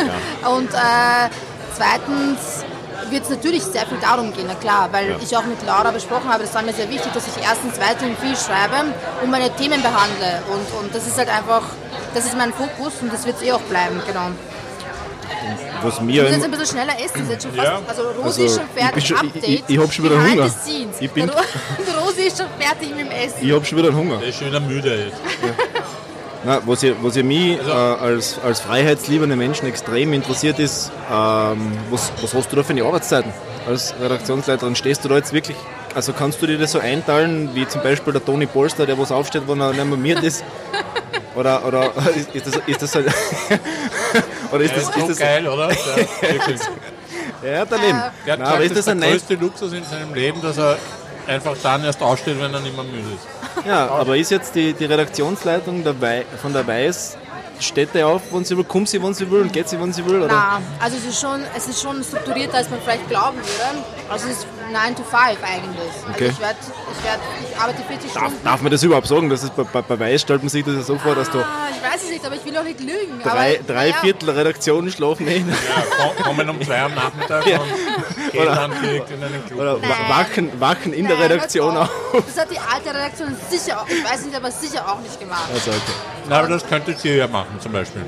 ja. 0.44 0.50
Und 0.52 0.72
äh, 0.72 1.30
zweitens 1.76 2.64
wird 3.10 3.24
es 3.24 3.30
natürlich 3.30 3.64
sehr 3.64 3.86
viel 3.86 3.98
darum 4.00 4.34
gehen, 4.34 4.46
na 4.48 4.56
klar, 4.56 4.90
weil 4.92 5.10
Ja. 5.12 5.16
ich 5.22 5.36
auch 5.36 5.46
mit 5.46 5.58
Laura 5.66 5.92
besprochen 5.92 6.30
habe, 6.32 6.44
das 6.44 6.54
war 6.54 6.62
mir 6.62 6.74
sehr 6.74 6.90
wichtig, 6.90 7.12
dass 7.14 7.26
ich 7.28 7.42
erstens 7.44 7.80
weiterhin 7.80 8.16
viel 8.18 8.36
schreibe 8.36 8.94
und 9.24 9.30
meine 9.32 9.50
Themen 9.56 9.82
behandle. 9.82 10.42
Und, 10.52 10.84
und 10.84 10.94
das 10.96 11.08
ist 11.08 11.18
halt 11.18 11.30
einfach, 11.30 11.64
das 12.14 12.26
ist 12.26 12.38
mein 12.38 12.54
Fokus 12.54 12.94
und 13.02 13.12
das 13.14 13.26
wird 13.26 13.38
es 13.38 13.44
eh 13.44 13.52
auch 13.52 13.62
bleiben, 13.62 14.02
genau. 14.08 14.30
was 15.82 15.96
Ich 15.96 16.02
mir 16.02 16.24
muss 16.24 16.32
jetzt 16.34 16.44
ein 16.44 16.52
bisschen 16.52 16.66
schneller 16.68 16.94
essen, 17.04 17.22
ist 17.24 17.30
jetzt 17.32 17.44
schon 17.44 17.54
fast, 17.54 17.68
Ja. 17.68 17.80
also 17.88 18.02
Rosi 18.10 18.24
Also, 18.24 18.44
ist 18.46 18.56
schon 18.56 18.64
ich 18.66 18.74
bin 18.76 18.84
fertig, 18.84 19.08
schon- 19.08 19.18
ich- 19.18 19.24
Update. 19.36 19.44
ich- 19.50 19.64
ich 19.68 19.80
hab 19.80 19.94
schon 19.94 20.06
wieder 20.06 20.16
Hunger. 20.22 20.50
Ich 21.00 21.12
bin- 21.12 21.30
Rosi 22.06 22.22
ist 22.24 22.38
schon 22.38 22.48
fertig 22.60 22.90
mit 22.90 23.00
dem 23.00 23.12
Essen. 23.12 23.36
ich 23.42 23.52
habe 23.54 23.64
schon 23.66 23.78
wieder 23.78 23.88
einen 23.90 23.98
Hunger. 23.98 24.18
der 24.18 24.28
ist 24.30 24.38
schon 24.40 24.48
wieder 24.48 24.60
müde 24.60 25.06
jetzt. 25.06 25.18
Na, 26.46 26.62
was 26.66 26.82
ja, 26.84 26.94
was 27.02 27.16
ja 27.16 27.24
mich 27.24 27.60
Also- 27.60 27.72
äh, 27.72 27.74
als, 27.74 28.40
als 28.44 28.60
freiheitsliebende 28.62 29.36
Menschen 29.36 29.68
extrem 29.68 30.14
interessiert 30.14 30.58
ist, 30.60 30.92
ähm, 31.12 31.72
was, 31.90 32.12
was 32.22 32.34
hast 32.34 32.52
du 32.52 32.56
da 32.56 32.64
für 32.64 32.70
eine 32.72 32.84
Arbeitszeiten? 32.84 33.32
Als 33.68 33.94
Redaktionsleiterin 34.02 34.76
stehst 34.76 35.04
du 35.04 35.10
da 35.10 35.16
jetzt 35.18 35.34
wirklich, 35.34 35.58
also 35.94 36.14
kannst 36.14 36.42
du 36.42 36.48
dir 36.48 36.58
das 36.58 36.72
so 36.72 36.80
einteilen, 36.80 37.50
wie 37.56 37.68
zum 37.68 37.84
Beispiel 37.84 38.14
der 38.14 38.24
Toni 38.24 38.46
Polster, 38.46 38.86
der 38.86 38.98
was 38.98 39.12
aufsteht, 39.12 39.44
wenn 39.48 39.60
er 39.60 39.74
normiert 39.74 40.24
ist? 40.24 40.44
Oder, 41.36 41.64
oder 41.64 41.92
ist, 42.16 42.34
ist 42.36 42.48
das, 42.48 42.56
ist 42.66 42.82
das 42.82 42.96
halt, 42.96 43.06
oder 44.52 44.64
ist 44.64 44.72
Der 44.76 44.80
das, 44.82 44.90
ist 44.90 44.94
so 44.96 45.00
ist 45.02 45.10
das, 45.10 45.20
geil, 45.20 45.48
oder? 45.48 45.68
Der, 45.68 47.54
ja, 47.60 47.66
daneben. 47.66 48.04
Der 48.26 48.34
hat 48.34 48.40
Nein, 48.40 48.42
aber 48.42 48.58
gesagt, 48.58 48.64
ist 48.64 48.76
das 48.78 48.86
das 48.86 48.98
der 49.00 49.10
größte 49.12 49.34
Luxus 49.36 49.74
in 49.74 49.84
seinem 49.86 50.14
Leben, 50.16 50.42
dass 50.42 50.58
er 50.58 50.78
einfach 51.30 51.56
dann 51.62 51.84
erst 51.84 52.02
aussteht, 52.02 52.42
wenn 52.42 52.54
er 52.54 52.60
nicht 52.60 52.76
mehr 52.76 52.84
müde 52.84 53.08
ist. 53.16 53.66
Ja, 53.66 53.88
aber 53.90 54.18
ist 54.18 54.32
jetzt 54.32 54.56
die, 54.56 54.74
die 54.74 54.86
Redaktionsleitung 54.86 55.84
der 55.84 56.00
Wei, 56.02 56.26
von 56.42 56.54
der 56.54 56.66
Weiß, 56.66 57.18
steht 57.60 57.94
der 57.94 58.08
auf, 58.08 58.22
wenn 58.32 58.46
sie 58.46 58.58
will, 58.58 58.64
kommt 58.64 58.90
sie, 58.90 59.02
wenn 59.02 59.14
sie 59.14 59.30
will 59.30 59.42
und 59.42 59.54
geht 59.54 59.70
sie, 59.70 59.80
wenn 59.80 59.94
sie 59.94 60.06
will? 60.06 60.22
Oder? 60.22 60.28
Na, 60.28 60.62
also 60.80 60.98
es 60.98 61.06
ist 61.06 61.22
schon, 61.22 61.42
es 61.56 61.68
ist 61.68 61.82
schon 61.82 62.04
strukturierter, 62.04 62.58
als 62.58 62.70
man 62.70 62.80
vielleicht 62.82 63.08
glauben 63.10 63.38
würde. 63.38 63.84
Also 64.10 64.28
es 64.28 64.40
ist 64.40 64.48
9 64.72 64.96
to 64.96 65.04
5 65.04 65.16
eigentlich. 65.44 65.92
Okay. 66.14 66.26
Also 66.28 66.32
ich 66.32 66.40
werde, 66.40 66.60
ich 66.98 67.04
werde, 67.06 67.22
ich 67.52 67.58
arbeite 67.60 67.84
40 67.84 68.12
Darf, 68.14 68.24
Stunden. 68.26 68.44
darf 68.46 68.62
man 68.62 68.72
das 68.72 68.84
überhaupt 68.84 69.08
sagen? 69.08 69.30
Das 69.30 69.44
ist 69.44 69.56
bei, 69.56 69.64
bei, 69.64 69.82
bei 69.82 70.00
Weiß 70.00 70.22
stellt 70.22 70.42
man 70.44 70.50
sich 70.50 70.64
das 70.66 70.76
ja 70.76 70.82
so 70.82 70.98
vor, 70.98 71.16
dass 71.16 71.30
du 71.32 71.40
Ah, 71.40 71.68
ich 71.76 71.82
weiß 71.84 72.04
es 72.04 72.10
nicht, 72.10 72.26
aber 72.26 72.36
ich 72.36 72.46
will 72.46 72.58
auch 72.58 72.64
nicht 72.64 72.80
lügen. 72.80 73.20
drei, 73.24 73.56
aber, 73.56 73.64
drei 73.74 73.90
naja. 73.90 74.02
Viertel 74.02 74.30
Redaktionen 74.30 74.92
schlafen 74.92 75.28
eh. 75.28 75.38
Ja, 75.40 75.44
ko- 75.98 76.24
kommen 76.24 76.50
um 76.50 76.62
zwei 76.62 76.82
am 76.82 76.94
Nachmittag 76.96 77.46
und 77.46 77.52
gehen 78.32 78.46
dann 78.46 78.72
direkt 78.82 79.12
in 79.12 79.24
einen 79.24 79.46
Club. 79.46 79.60
Oder 79.60 79.82
wachen, 79.82 80.60
wachen 80.60 80.94
in 80.94 81.08
der 81.08 81.18
Nein, 81.18 81.32
Redaktion 81.32 81.74
das 81.76 81.90
auf. 81.90 82.14
auch. 82.16 82.22
Das 82.26 82.38
hat 82.40 82.52
die 82.52 82.60
alte 82.60 82.90
Redaktion 82.90 83.36
sicher 83.50 83.82
auch, 83.82 83.88
ich 83.88 84.04
weiß 84.04 84.26
nicht, 84.26 84.36
aber 84.36 84.52
sicher 84.52 84.88
auch 84.88 85.00
nicht 85.00 85.20
gemacht. 85.20 85.50
Also, 85.54 85.72
okay. 85.72 85.80
Na, 86.28 86.40
aber 86.40 86.48
das 86.50 86.68
könntet 86.68 87.04
ihr 87.06 87.16
ja 87.16 87.28
machen, 87.28 87.60
zum 87.60 87.72
Beispiel. 87.72 88.04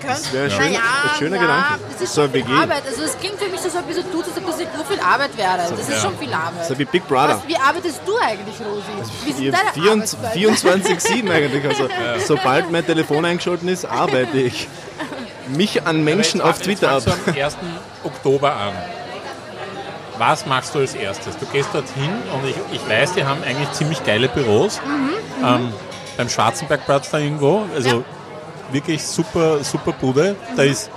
Könnt, 0.00 0.32
wäre 0.32 0.44
ein 0.44 0.50
schöner- 0.50 0.64
naja, 0.66 0.80
ein 1.04 1.18
schöner 1.18 1.36
ja, 1.36 1.42
Gedanke. 1.42 1.68
Das 1.92 2.00
ist 2.02 2.14
So 2.14 2.22
schon 2.22 2.30
viel 2.32 2.46
WG. 2.46 2.52
Arbeit. 2.52 2.82
Also 2.86 3.02
es 3.02 3.18
klingt 3.18 3.38
für 3.38 3.48
mich 3.48 3.60
so, 3.60 3.66
als 3.68 3.76
ob 3.76 3.88
du 3.88 3.94
tust, 3.94 4.28
als 4.28 4.36
ob 4.38 4.46
das 4.46 4.56
nicht 4.58 4.70
so 4.76 4.84
viel 4.84 5.00
Arbeit 5.00 5.36
wäre. 5.36 5.56
Das 5.70 5.80
ist 5.80 5.90
ja. 5.90 5.96
schon 5.98 6.18
viel 6.18 6.32
Arbeit. 6.32 6.66
So 6.68 6.78
wie 6.78 6.84
Big 6.84 7.06
Brother. 7.08 7.36
Was, 7.42 7.48
wie 7.48 7.56
arbeitest 7.56 8.00
du 8.06 8.16
eigentlich, 8.18 8.54
Rosi? 8.60 9.10
Wie 9.24 9.32
sind 9.32 9.44
Ich 9.46 9.50
deine 9.52 9.72
24 9.72 10.46
Arbeitszeiten? 10.48 11.26
24-7 11.26 11.30
eigentlich. 11.32 11.64
Also, 11.68 11.88
sobald 12.26 12.70
mein 12.70 12.86
Telefon 12.86 13.24
eingeschaltet 13.24 13.68
ist, 13.68 13.84
arbeite 13.84 14.38
ich. 14.38 14.68
Mich 15.48 15.86
an 15.86 16.02
Menschen 16.02 16.40
auf 16.40 16.56
jetzt 16.56 16.64
Twitter 16.64 16.90
ab. 16.92 17.02
du 17.04 17.12
am 17.12 17.36
1. 17.36 17.56
Oktober 18.04 18.52
an. 18.52 18.72
Was 20.18 20.46
machst 20.46 20.74
du 20.74 20.78
als 20.78 20.94
erstes? 20.94 21.36
Du 21.36 21.44
gehst 21.46 21.68
dorthin 21.74 22.10
und 22.32 22.48
ich, 22.48 22.56
ich 22.72 22.88
weiß, 22.88 23.12
die 23.12 23.24
haben 23.24 23.42
eigentlich 23.44 23.70
ziemlich 23.72 24.02
geile 24.04 24.28
Büros. 24.28 24.80
Ähm, 25.44 25.72
beim 26.16 26.28
Schwarzenbergplatz 26.30 27.10
da 27.10 27.18
irgendwo. 27.18 27.66
Also 27.74 27.88
Ja. 27.98 28.04
Wirklich 28.72 29.04
super, 29.04 29.62
super 29.64 29.92
Bude. 29.92 30.36
Da 30.56 30.62
ist 30.62 30.90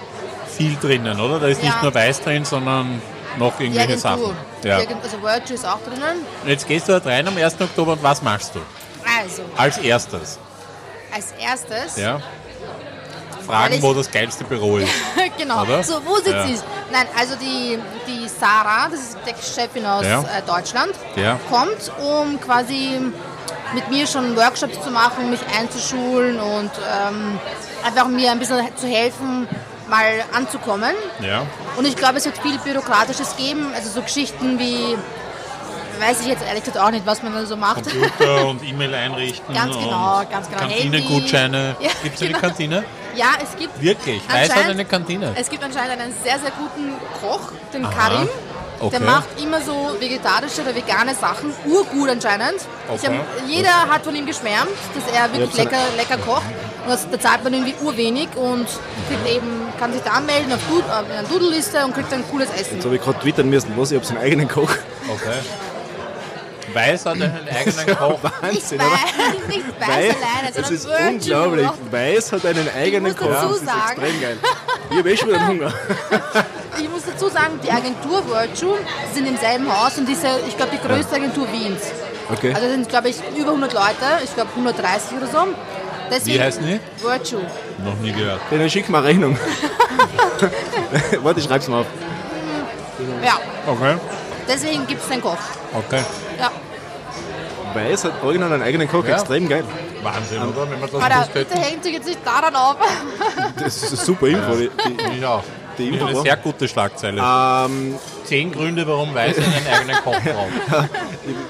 viel 0.58 0.76
drinnen, 0.82 1.20
oder? 1.20 1.40
Da 1.40 1.48
ist 1.48 1.62
nicht 1.64 1.74
Ja. 1.76 1.82
nur 1.82 1.94
Weiß 1.94 2.22
drin, 2.22 2.44
sondern 2.46 3.02
noch 3.38 3.60
irgendwelche 3.60 3.92
Irgendwo. 3.94 4.08
Sachen. 4.28 4.36
Ja. 4.64 4.80
Irgend- 4.80 5.04
Also 5.04 5.22
Virtue 5.22 5.54
ist 5.56 5.66
auch 5.66 5.80
drinnen. 5.84 6.26
Jetzt 6.46 6.68
gehst 6.68 6.88
du 6.88 6.94
dort 6.94 7.06
rein 7.06 7.28
am 7.28 7.38
1. 7.38 7.64
Oktober 7.64 7.94
und 7.94 8.04
was 8.04 8.22
machst 8.22 8.56
du? 8.56 8.60
Also, 9.22 9.44
Als 9.56 9.78
erstes. 9.78 10.38
als 11.14 11.32
erstes, 11.40 11.96
Ja. 11.98 12.20
Fragen, 13.46 13.76
ich- 13.76 13.82
wo 13.82 13.94
das 13.94 14.12
geilste 14.12 14.44
Büro 14.44 14.78
ist. 14.78 14.90
genau, 15.38 15.64
Oder? 15.64 15.82
so, 15.84 16.00
wo 16.06 16.16
sitzt 16.18 16.28
Ja. 16.30 16.46
sie? 16.48 16.60
Nein, 16.92 17.08
also 17.18 17.36
die, 17.36 17.80
die 18.06 18.28
Sarah, 18.28 18.90
das 18.90 19.00
ist 19.00 19.18
die 19.26 19.62
Chefin 19.62 19.86
aus 19.86 20.06
Ja. 20.06 20.22
äh, 20.22 20.42
Deutschland, 20.46 20.94
Ja. 21.16 21.40
kommt, 21.50 21.92
um 22.00 22.40
quasi 22.40 23.00
mit 23.74 23.90
mir 23.90 24.08
schon 24.08 24.36
Workshops 24.36 24.82
zu 24.82 24.92
machen, 24.92 25.30
mich 25.30 25.42
einzuschulen 25.58 26.40
und 26.40 26.72
ähm, 27.08 27.40
einfach 27.84 28.08
mir 28.08 28.32
ein 28.32 28.40
bisschen 28.40 28.60
zu 28.76 28.88
helfen, 28.88 29.48
mal 29.88 30.24
anzukommen. 30.34 30.94
Ja. 31.22 31.46
Und 31.78 31.86
ich 31.86 31.96
glaube, 31.96 32.18
es 32.18 32.26
wird 32.26 32.38
viel 32.40 32.58
Bürokratisches 32.60 33.36
geben, 33.36 33.68
also 33.76 33.90
so 33.90 34.02
Geschichten 34.02 34.60
wie, 34.60 34.98
weiß 36.00 36.22
ich 36.22 36.28
jetzt 36.28 36.44
ehrlich 36.46 36.64
gesagt 36.64 36.84
auch 36.84 36.92
nicht, 36.92 37.06
was 37.06 37.24
man 37.24 37.34
da 37.34 37.46
so 37.46 37.58
macht. 37.58 37.84
Computer 37.84 38.48
und 38.48 38.64
E-Mail 38.64 38.94
einrichten. 38.94 39.54
Ganz 39.54 39.76
genau, 39.76 40.24
ganz 40.30 40.48
genau. 40.48 40.62
Kantinengutscheine. 40.62 41.76
Ja, 41.82 41.90
Gibt 42.04 42.16
es 42.16 42.22
eine 42.22 42.30
genau. 42.32 42.42
Kantine? 42.42 42.84
Ja, 43.16 43.34
es 43.44 43.58
gibt 43.58 43.82
Wirklich? 43.82 44.22
Weiß 44.30 44.56
hat 44.56 44.70
eine 44.70 44.86
Kantine. 44.86 45.34
Es 45.36 45.50
gibt 45.50 45.64
anscheinend 45.64 46.00
einen 46.00 46.14
sehr, 46.24 46.40
sehr 46.40 46.52
guten 46.52 46.94
Koch, 47.20 47.52
den 47.74 47.90
Karim. 47.90 48.30
Okay. 48.80 48.98
Der 48.98 49.00
macht 49.08 49.28
immer 49.42 49.62
so 49.62 49.96
vegetarische 50.00 50.62
oder 50.62 50.76
vegane 50.76 51.14
Sachen, 51.16 51.54
urgut 51.66 52.10
anscheinend. 52.10 52.56
Ich 52.96 53.08
Okay. 53.08 53.18
hab, 53.20 53.48
jeder 53.50 53.72
hat 53.90 54.04
von 54.04 54.16
ihm 54.16 54.26
geschwärmt, 54.26 54.70
dass 54.96 55.14
er 55.14 55.32
wirklich 55.32 55.56
lecker, 55.56 55.78
lecker 55.98 56.18
kocht. 56.18 56.44
Und 56.86 56.90
das, 56.92 57.08
da 57.10 57.20
zahlt 57.20 57.44
man 57.44 57.54
irgendwie 57.54 57.76
urwenig 57.82 58.30
und 58.36 58.66
kriegt 59.08 59.28
eben, 59.36 59.68
kann 59.80 59.92
sich 59.94 60.02
da 60.02 60.12
anmelden 60.12 60.52
auf, 60.54 60.60
Dud, 60.70 60.84
auf 60.86 61.06
einer 61.10 61.24
Doodle-Liste 61.28 61.86
und 61.86 61.94
kriegt 61.94 62.12
dann 62.12 62.24
cooles 62.30 62.50
Essen. 62.52 62.76
Jetzt 62.76 62.86
habe 62.86 62.96
ich 62.96 63.02
gerade 63.02 63.20
twittern 63.20 63.50
müssen, 63.50 63.74
was, 63.76 63.92
ich 63.92 63.98
habe 63.98 64.06
seinen 64.06 64.20
eigenen 64.20 64.48
Koch. 64.48 64.72
Okay. 65.10 65.40
Weiß 66.74 67.06
hat 67.08 67.16
einen 67.16 67.48
eigenen 67.50 67.98
Koch. 67.98 68.20
Nicht 68.22 68.34
Wahnsinn, 68.44 68.80
weiß, 68.80 68.88
oder? 68.88 69.48
nicht 69.48 69.66
weiß 69.80 69.88
Weil, 69.90 69.98
alleine, 70.10 70.48
das 70.48 70.56
sondern 70.56 70.74
ist 70.74 70.88
Virgin 70.88 71.08
unglaublich. 71.16 71.68
Weiß 71.92 72.32
hat 72.32 72.46
einen 72.46 72.70
eigenen 72.76 73.04
muss 73.12 73.16
Koch. 73.18 73.28
dazu 73.30 73.48
Das 73.50 73.58
ist 73.58 73.66
sagen- 73.66 73.80
extrem 74.02 74.22
geil. 74.22 74.38
Ich 74.92 74.98
habe 74.98 75.12
eh 75.12 75.18
schon 75.18 75.28
wieder 75.30 75.48
Hunger. 75.48 75.74
Ich 77.00 77.06
muss 77.06 77.14
dazu 77.14 77.30
sagen, 77.30 77.58
die 77.64 77.72
Agentur 77.72 78.28
Virtue 78.28 78.78
sind 79.14 79.26
im 79.26 79.38
selben 79.38 79.72
Haus 79.72 79.98
und 79.98 80.06
diese, 80.06 80.28
ich 80.46 80.58
glaube, 80.58 80.74
die 80.76 80.86
größte 80.86 81.16
Agentur 81.16 81.48
Wiens. 81.50 81.82
Okay. 82.30 82.54
Also 82.54 82.68
sind, 82.68 82.90
glaube 82.90 83.08
ich, 83.08 83.16
über 83.38 83.52
100 83.52 83.72
Leute, 83.72 84.20
ich 84.22 84.34
glaube 84.36 84.50
130 84.50 85.16
oder 85.18 85.28
so. 85.28 85.38
Deswegen, 86.12 86.38
Wie 86.38 86.42
heißen 86.44 86.66
die? 86.66 86.80
Virtue. 87.02 87.40
Noch 87.86 87.98
nie 88.02 88.12
gehört. 88.12 88.42
Dann 88.52 88.70
schick 88.70 88.90
mal 88.90 88.98
eine 88.98 89.08
Rechnung. 89.08 89.38
Warte, 91.24 91.40
ich 91.40 91.46
schreib's 91.46 91.70
mal 91.70 91.82
auf. 91.82 91.88
Ja, 93.24 93.40
Okay. 93.66 93.96
deswegen 94.48 94.86
gibt 94.86 95.02
es 95.02 95.08
den 95.08 95.22
Koch. 95.22 95.38
Okay. 95.74 96.02
Ja. 96.38 96.52
Weiß 97.76 98.04
hat 98.04 98.24
original 98.24 98.52
einen 98.52 98.64
eigenen 98.64 98.90
Koch. 98.90 99.06
Ja. 99.06 99.16
Extrem 99.16 99.48
geil. 99.48 99.64
Wahnsinn, 100.04 100.42
oder? 100.42 100.70
Wenn 100.70 100.82
man 100.82 100.92
das 100.92 101.02
Aber 101.02 101.14
gewusst 101.14 101.34
bitte 101.34 101.56
hängt 101.60 101.82
sich 101.82 101.94
jetzt 101.94 102.08
nicht 102.08 102.20
daran 102.26 102.56
auf. 102.58 102.76
Das 103.58 103.78
ist 103.84 103.88
eine 103.88 103.98
super 104.02 104.28
Info. 104.28 104.54
Die, 104.56 104.70
Ich 105.18 105.26
auch. 105.26 105.44
Die 105.80 105.88
Info 105.90 106.06
Eine 106.06 106.22
sehr 106.22 106.38
gute 106.38 106.68
Schlagzeile. 106.68 107.22
ähm, 107.24 107.96
Zehn 108.26 108.52
Gründe, 108.52 108.86
warum 108.88 109.14
Weiß 109.16 109.38
einen 109.38 109.68
eigenen 109.74 109.96
Koch 110.04 110.20
braucht. 110.24 110.90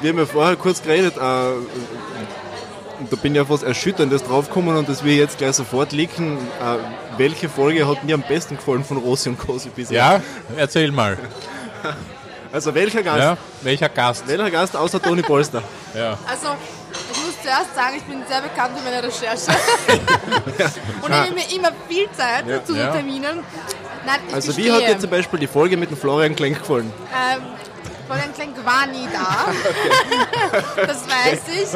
wir 0.02 0.10
haben 0.12 0.18
ja 0.20 0.26
vorher 0.26 0.56
kurz 0.56 0.82
geredet. 0.82 1.18
Äh, 1.18 1.20
und 3.00 3.12
da 3.12 3.16
bin 3.16 3.34
ich 3.36 3.42
auf 3.42 3.50
was 3.50 3.64
Erschütterndes 3.64 4.24
draufgekommen 4.24 4.76
und 4.76 4.90
das 4.90 5.04
will 5.04 5.14
ich 5.14 5.20
jetzt 5.20 5.38
gleich 5.38 5.56
sofort 5.56 5.92
leaken. 5.94 6.38
Äh, 6.38 7.18
welche 7.18 7.48
Folge 7.50 7.88
hat 7.88 8.04
mir 8.04 8.16
am 8.16 8.24
besten 8.24 8.58
gefallen 8.58 8.84
von 8.84 8.98
Rossi 8.98 9.30
und 9.30 9.38
Cosi 9.38 9.70
bisher? 9.70 9.98
Ja, 9.98 10.22
erzähl 10.58 10.92
mal. 10.92 11.18
Also 12.52 12.74
welcher 12.74 13.04
Gast? 13.04 13.20
Ja, 13.20 13.38
welcher 13.62 13.90
Gast? 13.90 14.24
Welcher 14.28 14.50
Gast 14.50 14.76
außer 14.76 15.00
Toni 15.00 15.22
Polster? 15.22 15.62
Ja. 15.96 16.18
Also, 16.28 16.48
ich 17.12 17.24
muss 17.24 17.42
zuerst 17.44 17.76
sagen, 17.76 17.96
ich 17.98 18.04
bin 18.04 18.22
sehr 18.28 18.42
bekannt 18.42 18.72
für 18.78 18.84
meine 18.84 19.04
Recherche. 19.04 19.52
Und 21.02 21.10
nehme 21.10 21.36
mir 21.36 21.56
immer 21.56 21.70
viel 21.88 22.08
Zeit 22.12 22.46
zu 22.66 22.76
Ja. 22.76 22.92
Terminen. 22.92 23.40
Nein, 24.06 24.20
Also 24.34 24.56
wie 24.58 24.64
gestehe, 24.64 24.74
hat 24.88 24.96
dir 24.96 25.00
zum 25.00 25.10
Beispiel 25.10 25.40
die 25.40 25.48
Folge 25.48 25.78
mit 25.78 25.90
dem 25.92 25.98
Florian 25.98 26.36
Klenk 26.36 26.60
gefallen? 26.60 26.92
Ähm, 27.14 27.42
Florian 28.08 28.34
Klenk 28.34 28.66
war 28.66 28.88
nie 28.88 29.08
da. 29.14 29.54
Das 30.88 31.04
weiß 31.08 31.42
ich. 31.54 31.74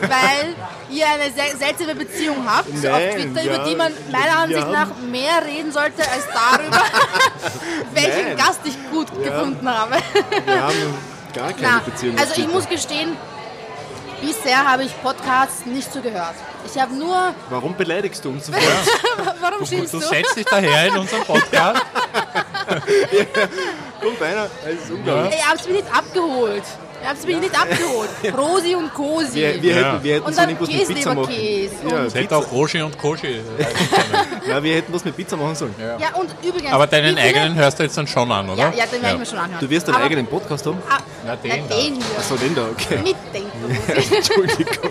Weil 0.00 0.54
ihr 0.90 1.06
eine 1.06 1.30
sehr 1.32 1.56
seltsame 1.56 1.94
Beziehung 1.94 2.38
habt 2.44 2.68
auf 2.68 2.82
Nein, 2.82 3.10
Twitter, 3.32 3.42
ja, 3.42 3.54
über 3.54 3.64
die 3.68 3.76
man 3.76 3.92
meiner 4.10 4.38
Ansicht 4.40 4.62
haben- 4.62 4.72
nach 4.72 4.88
mehr 5.08 5.44
reden 5.46 5.70
sollte 5.70 6.02
als 6.02 6.24
darüber, 6.32 6.82
welchen 7.94 8.28
Nein. 8.28 8.36
Gast 8.36 8.60
ich 8.64 8.76
gut 8.90 9.06
gefunden 9.22 9.68
habe. 9.68 9.96
Wir 10.44 10.60
haben 10.62 10.74
gar 11.34 11.52
keine 11.52 11.62
Na, 11.62 11.82
Beziehung. 11.84 12.18
also 12.18 12.32
auf 12.32 12.38
ich 12.38 12.48
muss 12.48 12.68
gestehen, 12.68 13.16
bisher 14.20 14.64
habe 14.70 14.84
ich 14.84 15.02
Podcasts 15.02 15.66
nicht 15.66 15.92
so 15.92 16.00
gehört. 16.00 16.34
Ich 16.66 16.80
habe 16.80 16.94
nur. 16.94 17.34
Warum 17.48 17.74
beleidigst 17.74 18.24
du 18.24 18.30
uns 18.30 18.46
sofort? 18.46 18.64
Warum 19.40 19.66
schimpfst 19.66 19.92
Du 19.94 20.00
du? 20.00 20.06
setzt 20.06 20.36
dich 20.36 20.46
daher 20.46 20.88
in 20.88 20.96
unserem 20.98 21.24
Podcast. 21.24 21.82
Kommt 24.00 24.22
einer, 24.22 24.48
das 24.64 24.72
ist 24.74 24.90
unglaublich. 24.90 25.34
Ihr 25.38 25.46
habt 25.48 25.66
mich 25.66 25.82
nicht 25.82 25.94
abgeholt. 25.96 26.62
Ihr 27.02 27.08
habt 27.08 27.24
mich 27.26 27.36
nicht 27.40 27.58
abgeholt. 27.58 28.10
Rosi 28.36 28.74
und 28.74 28.92
Cosi. 28.92 29.34
Wir, 29.36 29.62
wir, 29.62 29.74
Ja. 29.74 29.92
hätten, 29.92 30.04
wir 30.04 30.14
hätten 30.16 30.26
Und 30.26 30.34
so 30.34 30.40
dann 30.40 30.50
mit 30.50 30.58
Pizza 30.58 31.14
machen. 31.14 31.28
Käseleberkäse 31.28 31.74
Ja, 31.90 32.04
Es 32.04 32.14
hätte 32.14 32.36
auch 32.36 32.52
Roshi 32.52 32.82
und 32.82 32.98
Koshi. 32.98 33.40
Ja, 34.46 34.62
wir 34.62 34.74
hätten 34.76 34.92
was 34.92 35.04
mit 35.04 35.16
Pizza 35.16 35.36
machen 35.36 35.54
sollen. 35.54 35.74
Ja, 35.78 36.14
und 36.14 36.30
übrigens. 36.42 36.72
Aber 36.72 36.86
deinen 36.86 37.16
eigenen 37.16 37.54
hörst 37.54 37.78
du 37.78 37.82
jetzt 37.84 37.96
dann 37.96 38.06
schon 38.06 38.30
an, 38.30 38.50
oder? 38.50 38.58
Ja, 38.64 38.72
ja, 38.76 38.86
den 38.86 39.00
werde 39.02 39.14
ich 39.14 39.20
mir 39.20 39.26
schon 39.26 39.38
anhören. 39.38 39.60
Du 39.60 39.70
wirst 39.70 39.88
deinen 39.88 39.94
Aber- 39.96 40.04
eigenen 40.04 40.26
Podcast 40.26 40.66
haben? 40.66 40.78
Ah, 40.90 40.98
Na, 41.24 41.36
den 41.36 41.50
den, 41.52 41.68
da. 41.68 41.74
den 41.76 41.94
hier. 41.94 42.04
Achso, 42.18 42.36
den 42.36 42.54
da, 42.54 42.62
okay. 42.70 42.98
Nicht 43.02 43.16
den. 43.32 43.46
Entschuldigung. 44.16 44.90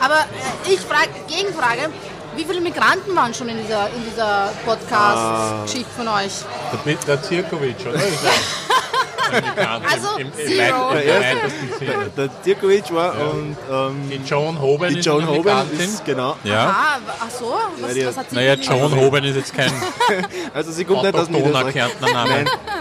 Aber 0.00 0.14
äh, 0.14 0.72
ich 0.72 0.80
frage, 0.80 1.08
Gegenfrage, 1.28 1.90
wie 2.36 2.44
viele 2.44 2.60
Migranten 2.60 3.14
waren 3.16 3.32
schon 3.34 3.48
in 3.48 3.58
dieser, 3.62 3.86
in 3.88 4.04
dieser 4.10 4.50
Podcast-Geschichte 4.64 5.90
von 5.96 6.08
euch? 6.08 6.32
Der, 6.84 6.94
der 7.06 7.22
Zirkovic, 7.22 7.76
oder? 7.80 7.94
Ist 7.94 8.24
ja 8.24 8.30
ein 8.30 8.36
Bekannt 8.68 9.15
Also, 9.32 10.08
im, 10.18 10.26
im, 10.26 10.32
im, 10.38 10.48
zero. 10.48 10.92
Der 10.94 11.02
Sinne. 11.78 12.10
Der 12.16 12.28
Dirkovic 12.44 12.92
war 12.94 13.14
und 13.32 13.56
ähm, 13.70 14.10
Die 14.10 14.28
Joan 14.28 14.60
Hoban 14.60 14.92
die 14.92 14.98
ist 14.98 15.06
Joan 15.06 15.22
eine 15.24 15.32
Hoban 15.36 15.66
ist, 15.78 16.04
genau. 16.04 16.36
Ja. 16.44 16.66
Ah, 16.68 16.98
ach 17.20 17.30
so, 17.30 17.54
was, 17.80 17.94
die- 17.94 18.06
was 18.06 18.16
hat 18.16 18.30
sie 18.30 18.36
Naja, 18.36 18.54
Joan 18.54 18.94
Hoban 18.96 19.24
ist 19.24 19.36
jetzt 19.36 19.54
kein 19.54 19.70
Also 20.54 20.72
sie 20.72 20.84
kommt 20.84 21.02
nicht 21.02 21.14
aus 21.14 21.28
Niederösterreich. 21.28 21.74
Name. 22.12 22.30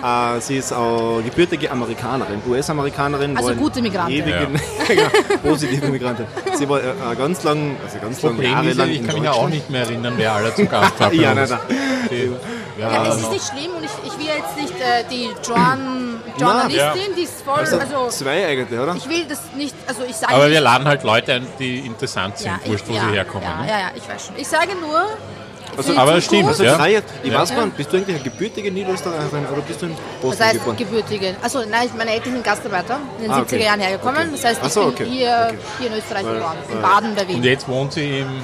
Nein, 0.02 0.38
äh, 0.38 0.42
sie 0.42 0.58
ist 0.58 0.72
auch 0.74 1.22
gebürtige 1.24 1.70
Amerikanerin, 1.72 2.42
US-Amerikanerin. 2.48 3.38
Also 3.38 3.54
gute 3.56 3.82
Migrantin. 3.82 4.22
Ewige, 4.24 4.48
genau, 4.88 5.10
positive 5.44 5.88
Migrantin. 5.88 6.26
Sie 6.58 6.68
war 6.70 6.80
äh, 6.82 6.90
äh, 6.90 7.16
ganz 7.18 7.44
lang, 7.44 7.76
also 7.84 7.98
ganz 8.00 8.22
lang, 8.22 8.36
Problem 8.36 8.52
ist, 8.52 8.56
ja, 8.56 8.62
jahrelang 8.62 8.90
ich 8.90 8.98
in 9.00 9.06
kann 9.08 9.16
mich 9.16 9.24
ja 9.24 9.32
auch 9.32 9.50
nicht 9.50 9.70
mehr 9.70 9.82
erinnern, 9.82 10.14
wer 10.18 10.34
alle 10.34 10.54
zu 10.56 10.66
Gast 10.66 11.00
war. 11.00 11.14
Ja, 11.14 11.34
nein, 11.34 11.48
Die, 12.12 12.32
ja, 12.78 12.92
Ja, 12.92 13.08
es 13.08 13.16
ist 13.22 13.32
nicht 13.32 13.46
schlimm 13.48 13.72
und 13.76 13.84
ich, 13.84 13.92
ich 14.06 14.18
will 14.18 14.26
jetzt 14.28 14.56
nicht 14.58 14.74
äh, 14.80 15.04
die 15.10 15.30
Joan, 15.48 16.22
Journalistin, 16.38 17.16
die 17.18 17.22
ist 17.24 17.42
voll, 17.42 17.60
Also, 17.60 17.80
also 17.80 18.10
zwei 18.10 18.46
eigentlich, 18.48 18.80
oder? 18.80 18.96
ich 18.96 19.08
will 19.10 19.26
das 19.28 19.40
nicht, 19.56 19.76
also 19.88 20.04
ich 20.04 20.16
sage 20.16 20.34
aber 20.34 20.44
nicht, 20.46 20.54
wir 20.54 20.62
laden 20.62 20.88
halt 20.88 21.04
Leute 21.04 21.34
ein, 21.34 21.48
die 21.60 21.80
interessant 21.80 22.38
sind, 22.38 22.48
ja, 22.48 22.60
wurscht, 22.66 22.86
wo 22.88 22.94
sie 22.94 22.98
ja, 23.00 23.08
herkommen. 23.10 23.48
Ja, 23.48 23.62
ne? 23.62 23.70
ja, 23.70 23.80
ja, 23.80 23.88
ich 23.96 24.08
weiß 24.08 24.28
schon. 24.28 24.36
Ich 24.38 24.48
sage 24.48 24.76
nur, 24.76 25.08
Also, 25.78 25.92
aber 25.98 26.12
Zukunft- 26.22 26.26
stimmt, 26.26 26.48
Also 26.50 26.64
ja. 26.64 26.86
jetzt- 26.86 27.14
ich 27.24 27.32
Ja. 27.32 27.40
weiß 27.42 27.50
gar 27.56 27.66
nicht, 27.66 27.76
bist 27.78 27.92
du 27.92 27.98
eigentlich 27.98 28.16
eine 28.16 28.24
gebürtige 28.24 28.72
Niederösterreicherin 28.72 29.46
oder 29.52 29.62
bist 29.62 29.82
du 29.82 29.86
in 29.88 29.92
Was 29.94 30.22
Bosnien 30.22 30.48
heißt 30.48 30.60
geboren? 30.60 30.78
gebürtige? 30.78 31.36
Also 31.42 31.60
nein, 31.70 31.90
meine 31.98 32.12
Eltern 32.12 32.34
sind 32.34 32.44
Gastarbeiter, 32.46 33.00
in 33.18 33.24
den 33.24 33.32
Ah, 33.32 33.40
70er 33.40 33.56
okay. 33.58 33.66
Jahren 33.66 33.80
hergekommen. 33.82 34.32
Das 34.32 34.44
heißt, 34.46 34.62
ich 34.66 34.72
so, 34.74 34.82
bin 34.86 34.90
okay. 34.94 35.06
hier, 35.06 35.48
Okay. 35.50 35.58
hier 35.80 35.88
in 35.92 35.98
Österreich 35.98 36.24
geboren, 36.24 36.58
in 36.72 36.82
Baden 36.82 37.16
bei 37.16 37.26
Und 37.34 37.44
jetzt 37.44 37.68
wohnt 37.68 37.92
sie 37.94 38.20
im. 38.20 38.42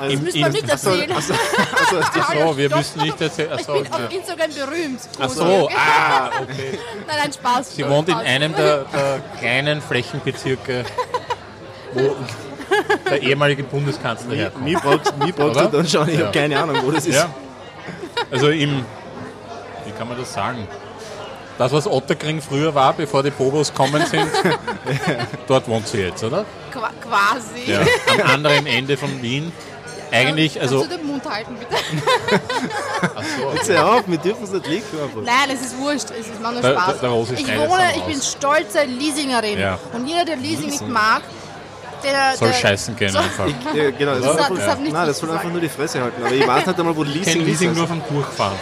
Das 0.00 0.12
im, 0.12 0.22
müssen 0.22 0.38
wir 0.40 0.48
nicht 0.48 0.68
erzählen. 0.68 1.12
Also, 1.12 1.34
also, 1.34 2.00
Ach 2.00 2.32
so, 2.34 2.56
wir 2.56 2.76
müssen 2.76 3.02
nicht 3.02 3.20
erzählen. 3.20 3.58
Ich 3.58 3.66
bin 3.66 3.92
auf 3.92 4.12
Instagram 4.12 4.50
berühmt. 4.54 5.00
Ach 5.18 5.22
Cosi, 5.26 5.36
so, 5.36 5.44
okay? 5.64 5.74
ah, 5.76 6.26
okay. 6.42 6.78
Nein, 7.06 7.16
nein, 7.22 7.32
Spaß. 7.32 7.76
Sie 7.76 7.88
wohnt 7.88 8.08
in 8.08 8.14
einem 8.14 8.54
der, 8.54 8.84
der 8.84 9.20
kleinen 9.38 9.82
Flächenbezirke, 9.82 10.84
wo 11.92 12.16
der 13.10 13.22
ehemalige 13.22 13.62
Bundeskanzler 13.64 14.34
herkommt. 14.34 14.72
brauchst 14.82 15.12
du 15.38 15.42
Oder? 15.44 15.66
dann 15.66 15.86
schauen, 15.88 16.08
ich 16.08 16.18
Ja. 16.18 16.26
habe 16.26 16.38
keine 16.38 16.58
Ahnung, 16.60 16.78
wo 16.84 16.90
das 16.90 17.06
ist. 17.06 17.16
Ja. 17.16 17.28
Also 18.30 18.48
im, 18.48 18.84
wie 19.84 19.90
kann 19.92 20.08
man 20.08 20.16
das 20.18 20.32
sagen? 20.32 20.66
Das, 21.58 21.72
was 21.72 21.86
Otterkring 21.86 22.40
früher 22.40 22.74
war, 22.74 22.94
bevor 22.94 23.22
die 23.22 23.30
Bobos 23.30 23.74
kommen 23.74 24.06
sind, 24.06 24.30
dort 25.46 25.68
wohnt 25.68 25.86
sie 25.88 25.98
jetzt, 25.98 26.24
oder? 26.24 26.46
Qua 26.72 26.90
quasi. 27.02 27.70
Ja. 27.70 27.80
Am 28.14 28.30
anderen 28.30 28.66
Ende 28.66 28.96
von 28.96 29.20
Wien. 29.20 29.52
Eigentlich, 30.12 30.60
also, 30.60 30.80
Kannst 30.80 30.92
du 30.92 30.96
den 30.98 31.06
Mund 31.06 31.22
halten, 31.28 31.56
bitte? 31.58 31.74
ach 33.02 33.22
so, 33.38 33.52
Jetzt 33.54 33.68
hör 33.70 33.86
auf, 33.94 34.02
wir 34.06 34.18
dürfen 34.18 34.44
es 34.44 34.50
nicht 34.52 34.66
liegen. 34.66 34.84
Nein, 35.24 35.34
es 35.54 35.60
ist 35.66 35.78
wurscht. 35.78 36.10
Es 36.10 36.26
ist 36.26 36.40
macht 36.40 36.54
nur 36.62 36.62
Spaß. 36.72 37.00
der 37.00 37.08
Rosi 37.10 37.34
ich 37.34 37.46
wohne, 37.46 37.92
ich 37.96 38.02
bin 38.02 38.20
stolze 38.20 38.84
Leasingerin. 38.84 39.58
Ja. 39.58 39.78
Und 39.92 40.06
jeder, 40.06 40.24
der 40.24 40.36
Leasing 40.36 40.66
nicht 40.70 40.88
mag, 40.88 41.22
der... 42.02 42.34
soll 42.36 42.48
der, 42.48 42.54
scheißen 42.56 42.96
gehen 42.96 43.14
einfach. 43.16 43.46
Ja, 43.74 43.90
genau, 43.90 44.14
das, 44.14 44.22
Das 44.24 44.32
soll 44.34 44.42
hat- 44.44 44.50
das 44.58 44.66
hat 44.68 44.80
nicht 44.80 44.92
nein, 44.92 45.06
das 45.06 45.16
ich 45.16 45.20
soll 45.24 45.30
einfach 45.36 45.50
nur 45.50 45.60
die 45.60 45.68
Fresse 45.68 46.02
halten. 46.02 46.22
Aber 46.24 46.34
ich 46.34 46.46
weiß 46.46 46.66
nicht 46.66 46.78
einmal, 46.78 46.96
wo 46.96 47.04
die 47.04 47.10
Ich 47.10 47.16
Leasing 47.18 47.32
kenne 47.34 47.44
Leasing 47.44 47.70
ist. 47.72 47.76
nur 47.78 47.86
vom 47.88 48.02
Durchfahren. 48.08 48.56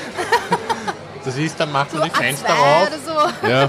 Das 1.25 1.37
ist, 1.37 1.61
dann 1.61 1.73
macht 1.73 1.91
So 1.91 1.99
man 1.99 2.09
die 2.09 2.15
A2 2.15 2.19
Fenster 2.19 2.53
auf, 2.55 2.89
so. 3.07 3.49
ja, 3.49 3.69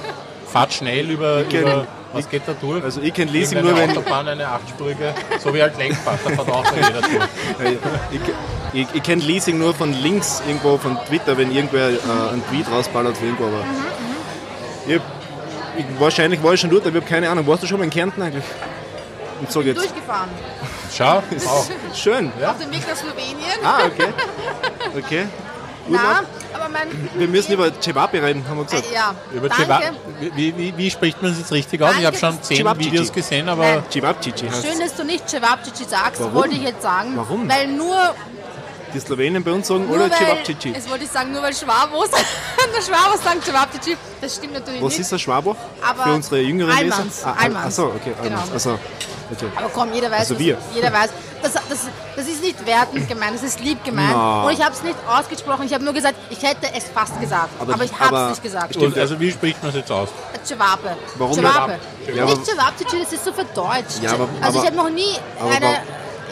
fahrt 0.52 0.74
schnell 0.74 1.10
über, 1.10 1.42
über 1.42 1.86
was 2.14 2.30
geht 2.30 2.44
da 2.46 2.54
durch? 2.60 2.84
Also 2.84 3.02
ich 3.02 3.14
kenne 3.14 3.32
Leasing 3.32 3.62
nur, 3.62 3.76
wenn... 3.76 3.92
Autobahn, 3.92 4.28
eine 4.28 4.48
achtspurige, 4.48 5.14
so 5.40 5.54
wie 5.54 5.62
halt 5.62 5.78
Lenkbach, 5.78 6.18
da 6.24 6.30
fährt 6.32 6.50
auch 6.50 6.66
jeder 6.76 7.02
durch. 7.02 7.78
Ich, 8.12 8.82
ich, 8.82 8.88
ich 8.94 9.04
kenne 9.04 9.22
Leasing 9.22 9.58
nur 9.58 9.74
von 9.74 9.94
links 9.94 10.42
irgendwo 10.48 10.78
von 10.78 10.98
Twitter, 11.08 11.38
wenn 11.38 11.52
irgendwer 11.52 11.90
äh, 11.90 12.32
einen 12.32 12.44
Tweet 12.50 12.70
rausballert 12.72 13.18
für 13.18 13.26
irgendwo. 13.26 13.46
Aber 13.46 13.64
ich 14.88 14.96
hab, 14.96 15.02
ich, 15.78 15.86
wahrscheinlich 16.00 16.42
war 16.42 16.54
ich 16.54 16.62
schon 16.62 16.70
dort, 16.70 16.82
aber 16.88 16.98
ich 16.98 17.04
habe 17.04 17.10
keine 17.10 17.30
Ahnung. 17.30 17.46
Warst 17.48 17.64
du 17.64 17.68
schon 17.68 17.78
mal 17.78 17.86
in 17.86 17.90
Kärnten 17.90 18.22
eigentlich? 18.22 18.46
Und 19.40 19.52
so 19.52 19.62
jetzt. 19.62 19.78
Durchgefahren. 19.78 20.30
Schau, 20.92 21.18
auch. 21.48 21.66
Schön. 21.94 22.32
Auf 22.46 22.58
dem 22.58 22.72
Weg 22.72 22.88
nach 22.88 22.96
Slowenien. 22.96 23.60
Ah, 23.64 23.86
okay. 23.86 24.14
Okay. 24.98 25.28
Na, 25.90 26.24
aber 26.54 26.70
mein... 26.70 26.88
Wir 27.16 27.28
müssen 27.28 27.54
über 27.54 27.72
Cevapi 27.82 28.18
reden, 28.18 28.44
haben 28.48 28.58
wir 28.58 28.66
gesagt. 28.66 28.90
Äh, 28.90 28.94
ja, 28.94 29.14
Über 29.34 29.50
danke. 29.50 29.64
Cheva- 29.64 29.82
wie, 30.36 30.58
wie, 30.58 30.78
wie 30.78 30.90
spricht 30.92 31.22
man 31.22 31.32
es 31.32 31.40
jetzt 31.40 31.52
richtig 31.52 31.82
aus? 31.82 31.94
Ich 32.00 32.06
habe 32.06 32.18
schon 32.18 32.38
das- 32.38 32.48
zehn 32.48 32.58
Cevapcici. 32.58 32.92
Videos 32.92 33.12
gesehen, 33.14 33.50
aber. 33.50 33.84
Cevapcici 33.92 34.48
heißt 34.50 34.66
Schön, 34.66 34.80
dass 34.80 34.96
du 34.96 35.04
nicht 35.04 35.30
Cevapcici 35.30 35.84
sagst, 35.86 36.20
Warum? 36.22 36.34
wollte 36.36 36.56
ich 36.56 36.64
jetzt 36.64 36.82
sagen. 36.82 37.12
Warum? 37.16 37.50
Weil 37.50 37.68
nur, 37.68 37.96
Die 38.94 39.00
Slowenen 39.00 39.44
bei 39.44 39.52
uns 39.52 39.68
sagen, 39.68 39.86
nur 39.88 39.96
oder 39.96 40.10
Cevapcici. 40.10 40.74
es 40.76 40.90
wollte 40.90 41.04
ich 41.06 41.12
sagen, 41.12 41.32
nur 41.32 41.42
weil 41.44 41.54
Schwabos, 41.54 42.10
der 42.76 42.82
Schwabos 42.82 43.24
sagen 43.24 43.42
Cevapcici, 43.42 43.98
das 44.22 44.36
stimmt 44.36 44.54
natürlich 44.54 44.82
Was 44.82 44.90
nicht. 44.94 45.00
ist 45.02 45.14
ein 45.14 45.20
Schwaber? 45.20 45.56
Aber 45.88 46.04
Für 46.04 46.14
unsere 46.14 46.40
jüngeren 46.42 46.72
Almans, 46.76 47.04
Leser? 47.06 47.28
Ah, 47.28 47.44
Almans. 47.44 47.66
Achso, 47.68 47.88
okay. 47.96 48.14
Genau. 48.24 48.40
Almans. 48.40 48.68
Okay. 49.32 49.48
Aber 49.56 49.70
komm, 49.70 49.94
jeder 49.94 50.10
weiß, 50.12 50.20
Also 50.22 50.34
das- 50.34 50.44
wir. 50.44 50.58
jeder 50.74 50.92
weiß. 50.92 51.10
Das, 51.42 51.54
das, 51.54 51.64
das 52.18 52.28
ist 52.28 52.42
nicht 52.44 52.66
wertend 52.66 53.08
gemeint, 53.08 53.36
das 53.36 53.44
ist 53.44 53.60
lieb 53.62 53.82
gemeint. 53.86 54.12
Na. 54.12 54.44
Und 54.44 54.52
ich 54.52 54.62
habe 54.62 54.74
es 54.74 54.84
nicht 54.84 54.96
ausgesprochen, 55.08 55.64
ich 55.66 55.74
habe 55.74 55.84
nur 55.86 55.94
gesagt, 55.94 56.16
ich 56.30 56.42
hätte 56.44 56.68
es 56.76 56.86
fast 56.94 57.18
gesagt. 57.22 57.50
Aber- 57.60 57.74
Aber, 57.76 57.84
ich 57.86 57.94
habe 57.94 58.06
aber- 58.08 58.24
es 58.26 58.30
nicht 58.32 58.44
gesagt. 58.44 58.76
Stimmt. 58.76 58.98
Also 58.98 59.20
wie 59.20 59.32
spricht 59.32 59.62
man 59.62 59.70
es 59.70 59.76
jetzt 59.78 59.92
aus? 59.92 60.10
Cevape. 60.44 60.98
Warum 61.18 61.34
Cevape. 61.34 61.80
nicht? 62.06 62.16
Ja, 62.18 62.24
aber- 62.24 62.34
nicht 62.34 62.46
Cevapcici, 62.46 63.00
das 63.04 63.14
ist 63.14 63.24
so 63.24 63.32
verdeutscht. 63.32 64.02
Ja, 64.02 64.14
aber- 64.14 64.28
also 64.42 64.60
aber- 64.60 64.60
ich 64.60 64.66
habe 64.66 64.76
noch 64.76 64.90
nie 64.90 65.18
aber 65.40 65.50
eine, 65.52 65.66
wa- 65.66 65.82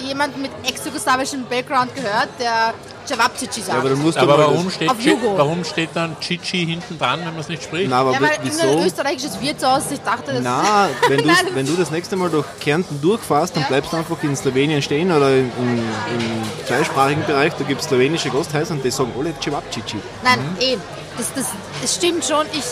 jemanden 0.07 0.41
mit 0.41 0.51
ex-jugoslawischem 0.67 1.45
Background 1.45 1.93
gehört, 1.95 2.29
der 2.39 2.73
Cevapcici 3.05 3.61
sagt. 3.61 3.83
Ja, 3.85 3.91
aber 4.21 4.33
Aber 4.33 4.37
warum 4.51 4.69
steht, 4.69 4.89
Auf 4.89 4.99
Jugo. 4.99 5.37
warum 5.37 5.63
steht 5.63 5.89
dann 5.93 6.19
Chichi 6.19 6.65
hinten 6.65 6.97
dran, 6.97 7.19
wenn 7.19 7.31
man 7.31 7.39
es 7.39 7.47
nicht 7.47 7.63
spricht? 7.63 7.89
Nein, 7.89 7.99
aber 7.99 8.11
ja, 8.13 8.21
weil 8.21 8.31
wieso? 8.43 8.63
irgendein 8.63 8.87
österreichisches 8.87 9.39
Wirtshaus, 9.41 9.83
ich 9.91 9.99
dachte, 10.01 10.33
das 10.33 10.41
Na, 10.43 10.89
wenn, 11.07 11.19
du, 11.19 11.29
wenn 11.53 11.65
du 11.65 11.73
das 11.75 11.89
nächste 11.91 12.15
Mal 12.17 12.29
durch 12.29 12.45
Kärnten 12.59 12.99
durchfährst, 13.01 13.55
dann 13.55 13.63
Ja. 13.63 13.69
bleibst 13.69 13.93
du 13.93 13.97
einfach 13.97 14.17
in 14.23 14.35
Slowenien 14.35 14.81
stehen 14.81 15.11
oder 15.11 15.29
im, 15.37 15.51
im, 15.57 15.77
im 15.77 16.65
zweisprachigen 16.67 17.25
Bereich, 17.25 17.53
da 17.57 17.63
gibt 17.63 17.81
es 17.81 17.87
slowenische 17.87 18.29
Gasthäuser 18.29 18.73
und 18.73 18.83
die 18.83 18.91
sagen 18.91 19.13
alle 19.17 19.33
Cevapcici. 19.41 19.97
Nein, 20.23 20.39
eh, 20.59 20.77
das, 21.17 21.33
das, 21.33 21.45
das 21.81 21.95
stimmt 21.95 22.25
schon. 22.25 22.45
Ich, 22.51 22.63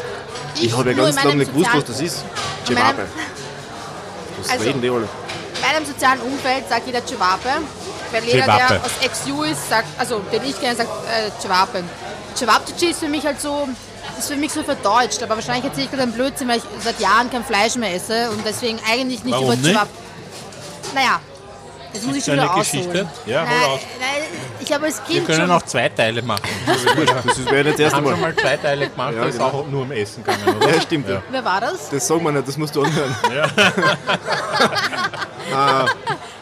ich, 0.56 0.64
Ich 0.66 0.78
habe 0.78 0.92
ja 0.92 0.98
ganz 0.98 1.16
in 1.18 1.24
lange 1.24 1.36
nicht 1.38 1.54
gewusst, 1.54 1.70
was 1.74 1.86
das 1.86 2.02
ist. 2.02 2.26
in 2.68 2.76
Cevape. 2.76 3.06
Das 4.42 4.52
Also- 4.52 4.64
reden 4.66 4.82
die 4.82 4.90
alle. 4.90 5.08
In 5.56 5.62
meinem 5.62 5.86
sozialen 5.86 6.22
Umfeld 6.22 6.68
sagt 6.70 6.88
jeder 6.88 7.06
Cevape. 7.06 7.50
Weil 8.12 8.24
jeder, 8.24 8.44
Cevape. 8.44 8.74
der 8.74 8.86
aus 8.86 8.92
ex-U 9.02 9.44
ist, 9.44 9.70
sagt, 9.70 9.88
also 9.98 10.20
den 10.32 10.44
ich 10.44 10.60
kenne, 10.60 10.76
sagt 10.76 10.90
äh, 10.90 11.32
Cevape. 11.42 11.84
Cevapcici 12.36 12.88
ist 12.88 13.00
für 13.00 13.08
mich 13.08 13.26
halt 13.26 13.42
so, 13.42 13.68
ist 14.18 14.28
für 14.28 14.36
mich 14.36 14.52
so 14.52 14.64
verdeutscht, 14.64 15.24
aber 15.24 15.36
wahrscheinlich 15.36 15.66
erzähle 15.66 15.86
ich 15.86 15.92
gerade 15.92 16.04
einen 16.04 16.14
Blödsinn, 16.14 16.48
weil 16.48 16.58
ich 16.58 16.64
seit 16.84 17.00
Jahren 17.00 17.30
kein 17.30 17.44
Fleisch 17.44 17.76
mehr 17.76 17.94
esse 17.94 18.30
und 18.32 18.46
deswegen 18.46 18.80
eigentlich 18.90 19.24
nicht 19.24 19.34
Warum 19.34 19.54
über? 19.54 19.64
Cevape. 19.64 19.90
Naja, 20.94 21.20
das 21.96 22.04
muss 22.04 22.16
ich 22.18 22.24
schon 22.26 22.34
eine 22.40 22.44
wieder 22.50 22.60
Geschichte? 22.60 22.90
ausholen. 22.90 23.08
Ja, 23.26 23.40
hol 23.42 23.48
nein, 23.50 23.70
aus. 23.70 23.80
nein, 24.00 24.24
ich 24.60 24.74
habe 24.74 24.86
als 24.86 25.02
Wir 25.08 25.16
Kind 25.16 25.26
können 25.28 25.40
schon... 25.42 25.52
auch 25.52 25.62
zwei 25.64 25.90
Teile 25.90 26.22
machen. 26.22 26.42
Das 26.68 27.38
ist 27.38 27.52
wäre 27.52 27.64
nicht 27.64 27.74
das 27.74 27.80
erste 27.80 27.98
haben 27.98 28.08
schon 28.08 28.22
Mal. 28.22 28.36
zwei 28.36 28.58
Teile 28.58 28.90
gemacht, 28.90 29.14
Ja, 29.16 29.22
da 29.22 29.28
ist 29.28 29.34
genau. 29.38 29.46
auch 29.48 29.68
nur 29.68 29.82
um 29.84 29.92
Essen 29.92 30.24
gegangen, 30.24 30.58
oder? 30.62 30.74
Ja, 30.76 30.82
stimmt. 30.82 31.10
Ja. 31.10 31.22
Wer 31.32 31.46
war 31.46 31.62
das? 31.62 31.90
Das 31.90 32.08
sagen 32.08 32.24
wir 32.24 32.32
nicht, 32.32 32.48
das 32.48 32.58
musst 32.58 32.76
du 32.76 32.84
anhören. 32.84 33.16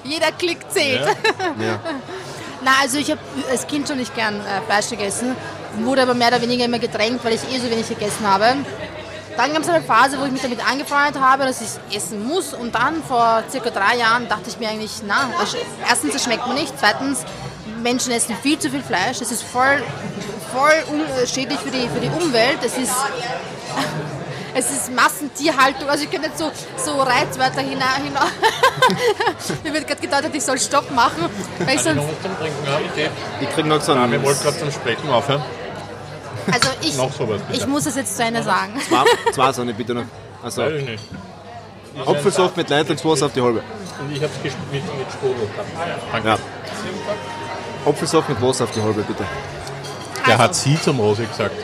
Jeder 0.03 0.31
Klick 0.31 0.59
zählt. 0.71 1.05
Ja. 1.59 1.79
Na, 2.63 2.71
also 2.81 2.97
ich 2.97 3.09
habe 3.11 3.19
als 3.51 3.67
Kind 3.67 3.87
schon 3.87 3.97
nicht 3.97 4.15
gern 4.15 4.35
äh, 4.39 4.61
Fleisch 4.65 4.89
gegessen, 4.89 5.35
wurde 5.79 6.01
aber 6.03 6.13
mehr 6.13 6.29
oder 6.29 6.41
weniger 6.41 6.65
immer 6.65 6.79
gedrängt, 6.79 7.19
weil 7.23 7.33
ich 7.33 7.41
eh 7.53 7.59
so 7.59 7.69
wenig 7.69 7.87
gegessen 7.89 8.25
habe. 8.27 8.55
Dann 9.37 9.53
gab 9.53 9.63
es 9.63 9.69
eine 9.69 9.81
Phase, 9.81 10.19
wo 10.19 10.25
ich 10.25 10.31
mich 10.31 10.41
damit 10.41 10.59
angefreundet 10.65 11.21
habe, 11.21 11.45
dass 11.45 11.61
ich 11.61 11.67
es 11.67 11.79
essen 11.95 12.27
muss. 12.27 12.53
Und 12.53 12.75
dann 12.75 13.03
vor 13.03 13.43
circa 13.49 13.71
drei 13.71 13.97
Jahren 13.97 14.27
dachte 14.27 14.49
ich 14.49 14.59
mir 14.59 14.69
eigentlich, 14.69 15.01
na, 15.07 15.29
das, 15.39 15.55
erstens, 15.87 16.15
es 16.15 16.23
schmeckt 16.23 16.47
mir 16.47 16.53
nicht. 16.53 16.73
Zweitens, 16.79 17.25
Menschen 17.81 18.11
essen 18.11 18.35
viel 18.41 18.59
zu 18.59 18.69
viel 18.69 18.83
Fleisch. 18.83 19.21
Es 19.21 19.31
ist 19.31 19.43
voll, 19.43 19.81
voll 20.53 21.27
schädlich 21.27 21.59
für 21.59 21.71
die, 21.71 21.87
für 21.89 21.99
die 21.99 22.09
Umwelt. 22.09 22.59
Es 22.63 22.77
ist, 22.77 22.93
es 24.53 24.71
ist 24.71 24.93
Massentierhaltung. 24.93 25.89
Also 25.89 26.03
ich 26.03 26.11
kann 26.11 26.21
nicht 26.21 26.37
so, 26.37 26.51
so 26.77 27.01
Reizwörter 27.01 27.61
hinaus. 27.61 27.97
Hina 28.03 28.21
Mir 29.63 29.73
wird 29.73 29.87
gerade 29.87 30.01
gedeutet, 30.01 30.35
ich 30.35 30.43
soll 30.43 30.59
Stopp 30.59 30.91
machen. 30.91 31.25
Weil 31.59 31.75
ich 31.75 31.81
sonst. 31.81 32.03
Ich 33.41 33.49
krieg 33.49 33.65
noch 33.65 33.81
so 33.81 33.93
einen. 33.93 34.11
wir 34.11 34.23
wollten 34.23 34.43
gerade 34.43 34.59
zum 34.59 34.71
Sprechen 34.71 35.09
aufhören. 35.09 35.43
Also 36.51 36.69
ich, 36.81 36.95
Noch 36.97 37.11
sowas, 37.13 37.41
bitte. 37.47 37.59
ich 37.59 37.67
muss 37.67 37.85
es 37.85 37.95
jetzt 37.95 38.15
zu 38.17 38.23
Ende 38.23 38.43
sagen. 38.43 38.73
Zwei, 38.87 39.31
zwei 39.31 39.51
Sonne 39.53 39.73
bitte 39.73 39.93
noch. 39.93 40.03
Also, 40.43 40.61
Weiß 40.63 40.73
ich 40.73 40.85
nicht. 40.85 41.03
Apfelsaft 42.05 42.57
mit 42.57 42.69
Leitungswasser 42.69 43.27
auf 43.27 43.33
die 43.33 43.41
halbe. 43.41 43.59
Und 43.99 44.11
ich 44.11 44.21
habe 44.21 44.31
es 44.43 44.43
mit, 44.43 44.53
mit 44.71 45.11
Sprudel 45.11 45.47
gehabt. 45.47 46.01
Danke. 46.11 46.27
Ja. 46.27 46.37
Apfelsaft 47.85 48.29
mit 48.29 48.41
Wasser 48.41 48.63
auf 48.63 48.71
die 48.71 48.81
halbe 48.81 49.01
bitte. 49.03 49.23
Der 50.25 50.33
Also. 50.33 50.43
hat 50.43 50.55
sie 50.55 50.81
zum 50.81 50.99
Rosi 50.99 51.25
gesagt. 51.25 51.55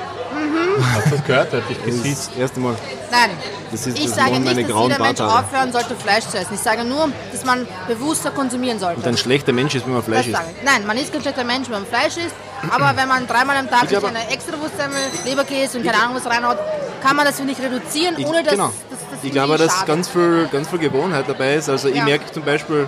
Hast 0.95 1.05
du 1.07 1.09
das 1.11 1.25
gehört? 1.25 1.53
Hat 1.53 1.69
dich 1.69 1.77
Das 1.77 1.85
gesiezt. 1.85 2.05
ist 2.21 2.29
das 2.31 2.37
erste 2.37 2.59
Mal. 2.59 2.75
Nein, 3.11 3.29
Das 3.71 3.87
ist 3.87 3.97
ich 3.97 4.05
das 4.05 4.15
sage 4.15 4.39
nicht, 4.39 4.47
dass 4.47 4.55
jeder 4.67 4.87
Mensch 4.87 4.97
Barthaare. 5.19 5.39
aufhören 5.39 5.71
sollte, 5.73 5.95
Fleisch 5.95 6.25
zu 6.25 6.37
essen. 6.37 6.53
Ich 6.53 6.59
sage 6.59 6.83
nur, 6.85 7.09
dass 7.31 7.43
man 7.43 7.67
bewusster 7.87 8.31
konsumieren 8.31 8.79
sollte. 8.79 8.97
Und 9.01 9.07
ein 9.07 9.17
schlechter 9.17 9.51
Mensch 9.51 9.75
ist, 9.75 9.85
wenn 9.85 9.93
man 9.93 10.03
Fleisch 10.03 10.27
isst. 10.27 10.39
ich. 10.57 10.63
Nein, 10.63 10.85
man 10.87 10.97
ist 10.97 11.11
kein 11.11 11.21
schlechter 11.21 11.43
Mensch, 11.43 11.67
wenn 11.69 11.81
man 11.81 11.85
Fleisch 11.85 12.17
isst. 12.17 12.35
Aber 12.69 12.95
wenn 12.95 13.07
man 13.07 13.25
dreimal 13.27 13.57
am 13.57 13.69
Tag 13.69 13.87
sich 13.89 13.97
eine 14.03 14.29
Extrawurstsemmel, 14.29 14.97
Leberkäse 15.25 15.77
und 15.77 15.85
keine 15.85 16.01
Ahnung 16.03 16.15
was 16.15 16.25
reinhaut, 16.25 16.57
kann 17.01 17.15
man 17.15 17.25
das 17.25 17.37
finde 17.37 17.53
ich 17.53 17.59
reduzieren, 17.61 18.15
Ich, 18.17 18.25
ohne 18.25 18.43
dass 18.43 18.51
genau. 18.53 18.73
das, 18.89 18.99
das 19.11 19.23
ich 19.23 19.31
glaube, 19.31 19.57
dass 19.57 19.85
ganz 19.85 20.09
viel, 20.09 20.47
ganz 20.51 20.67
viel 20.69 20.79
Gewohnheit 20.79 21.25
dabei 21.27 21.55
ist. 21.55 21.69
Also 21.69 21.87
ich 21.87 21.95
Ja. 21.95 22.03
merke 22.03 22.31
zum 22.31 22.43
Beispiel, 22.43 22.87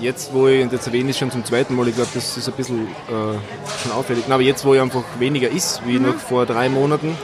jetzt 0.00 0.32
wo 0.34 0.46
ich, 0.48 0.62
und 0.62 0.72
jetzt 0.72 0.86
erwähne 0.86 1.10
ich 1.10 1.18
schon 1.18 1.30
zum 1.30 1.44
zweiten 1.44 1.74
Mal, 1.76 1.88
ich 1.88 1.94
glaube, 1.94 2.10
das 2.14 2.36
ist 2.36 2.46
ein 2.48 2.54
bisschen 2.54 2.88
äh, 3.08 3.82
schon 3.82 3.92
auffällig, 3.96 4.24
aber 4.30 4.42
jetzt 4.42 4.64
wo 4.64 4.74
ich 4.74 4.80
einfach 4.80 5.04
weniger 5.18 5.48
isst, 5.48 5.80
wie 5.86 5.98
Mhm. 5.98 6.06
noch 6.08 6.16
vor 6.16 6.44
drei 6.46 6.68
Monaten, 6.68 7.16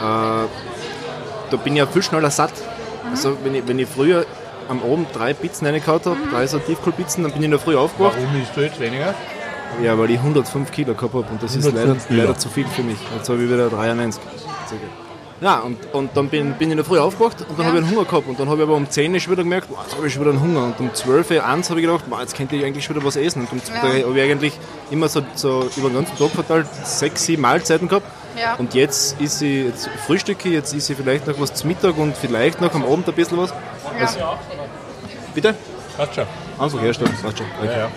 da 0.00 1.56
bin 1.62 1.74
ich 1.74 1.78
ja 1.80 1.86
viel 1.86 2.02
schneller 2.02 2.30
satt. 2.30 2.52
Mhm. 3.04 3.10
Also 3.10 3.36
wenn 3.44 3.54
ich, 3.54 3.68
wenn 3.68 3.78
ich 3.78 3.88
früher 3.88 4.24
am 4.68 4.80
Abend 4.82 5.08
drei 5.14 5.34
Pizzen 5.34 5.66
reingehauen 5.66 6.00
habe, 6.04 6.16
Mhm. 6.16 6.30
drei 6.30 6.46
so 6.46 6.58
Tiefkohlpizzen, 6.58 7.22
dann 7.24 7.32
bin 7.32 7.42
ich 7.42 7.46
in 7.46 7.50
der 7.50 7.60
Früh 7.60 7.76
aufgewacht. 7.76 8.14
Warum 8.18 8.40
isst 8.42 8.52
du 8.56 8.60
jetzt 8.62 8.80
weniger? 8.80 9.14
Ja, 9.82 9.96
weil 9.98 10.10
ich 10.10 10.18
105 10.18 10.70
Kilo 10.70 10.94
gehabt 10.94 11.14
habe 11.14 11.26
und 11.30 11.42
das 11.42 11.54
ist 11.56 11.64
leider, 11.64 11.78
105 11.80 12.08
Kilo. 12.08 12.20
leider 12.22 12.38
zu 12.38 12.48
viel 12.48 12.66
für 12.66 12.82
mich. 12.82 12.98
Jetzt 13.16 13.28
habe 13.28 13.42
ich 13.42 13.50
wieder 13.50 13.68
93. 13.70 14.22
circa. 14.68 14.84
Ja, 15.40 15.58
und, 15.58 15.76
und 15.92 16.10
dann 16.16 16.28
bin, 16.28 16.52
bin 16.52 16.68
ich 16.68 16.72
in 16.72 16.76
der 16.76 16.84
Früh 16.84 17.00
aufgewacht 17.00 17.40
und 17.40 17.58
dann 17.58 17.62
Ja. 17.62 17.72
habe 17.72 17.78
ich 17.78 17.84
einen 17.84 17.92
Hunger 17.96 18.04
gehabt. 18.04 18.28
Und 18.28 18.38
dann 18.38 18.48
habe 18.48 18.58
ich 18.62 18.68
aber 18.68 18.76
um 18.76 18.88
10 18.88 19.12
Uhr 19.12 19.18
schon 19.18 19.32
wieder 19.32 19.42
gemerkt, 19.42 19.68
boah, 19.68 19.82
jetzt 19.82 19.96
habe 19.96 20.06
ich 20.06 20.12
schon 20.12 20.22
wieder 20.22 20.30
einen 20.30 20.40
Hunger. 20.40 20.64
Und 20.66 20.78
um 20.78 20.94
12 20.94 21.30
Uhr, 21.32 21.44
1 21.44 21.68
habe 21.70 21.80
ich 21.80 21.86
gedacht, 21.86 22.08
boah, 22.08 22.20
jetzt 22.20 22.36
könnte 22.36 22.54
ich 22.54 22.64
eigentlich 22.64 22.84
schon 22.84 22.94
wieder 22.94 23.04
was 23.04 23.16
essen. 23.16 23.40
Und 23.40 23.50
um, 23.52 23.58
Ja. 23.58 23.80
da 23.82 23.88
habe 24.08 24.16
ich 24.20 24.22
eigentlich 24.30 24.52
immer 24.92 25.08
so, 25.08 25.20
so 25.34 25.68
über 25.76 25.88
den 25.88 25.94
ganzen 25.96 26.16
Tag 26.16 26.30
verteilt 26.30 26.66
sechs, 26.84 27.24
sieben 27.24 27.42
Mahlzeiten 27.42 27.88
gehabt. 27.88 28.06
Ja. 28.40 28.54
Und 28.54 28.74
jetzt 28.74 29.20
ist 29.20 29.40
sie, 29.40 29.64
jetzt 29.64 29.88
frühstücke 30.06 30.48
ich, 30.48 30.54
jetzt 30.54 30.72
ist 30.74 30.86
sie 30.86 30.94
vielleicht 30.94 31.26
noch 31.26 31.40
was 31.40 31.52
zum 31.54 31.68
Mittag 31.70 31.98
und 31.98 32.16
vielleicht 32.16 32.60
noch 32.60 32.72
am 32.74 32.84
Abend 32.84 33.08
ein 33.08 33.14
bisschen 33.14 33.36
was. 33.36 33.52
Also, 34.00 34.20
bitte? 35.34 35.54
Passt 35.96 36.14
schon. 36.14 36.24
Einfach 36.58 36.80
herstellen, 36.82 37.10
passt 37.20 37.38
schon. 37.38 37.46
Ja, 37.64 37.78
ja. 37.78 37.88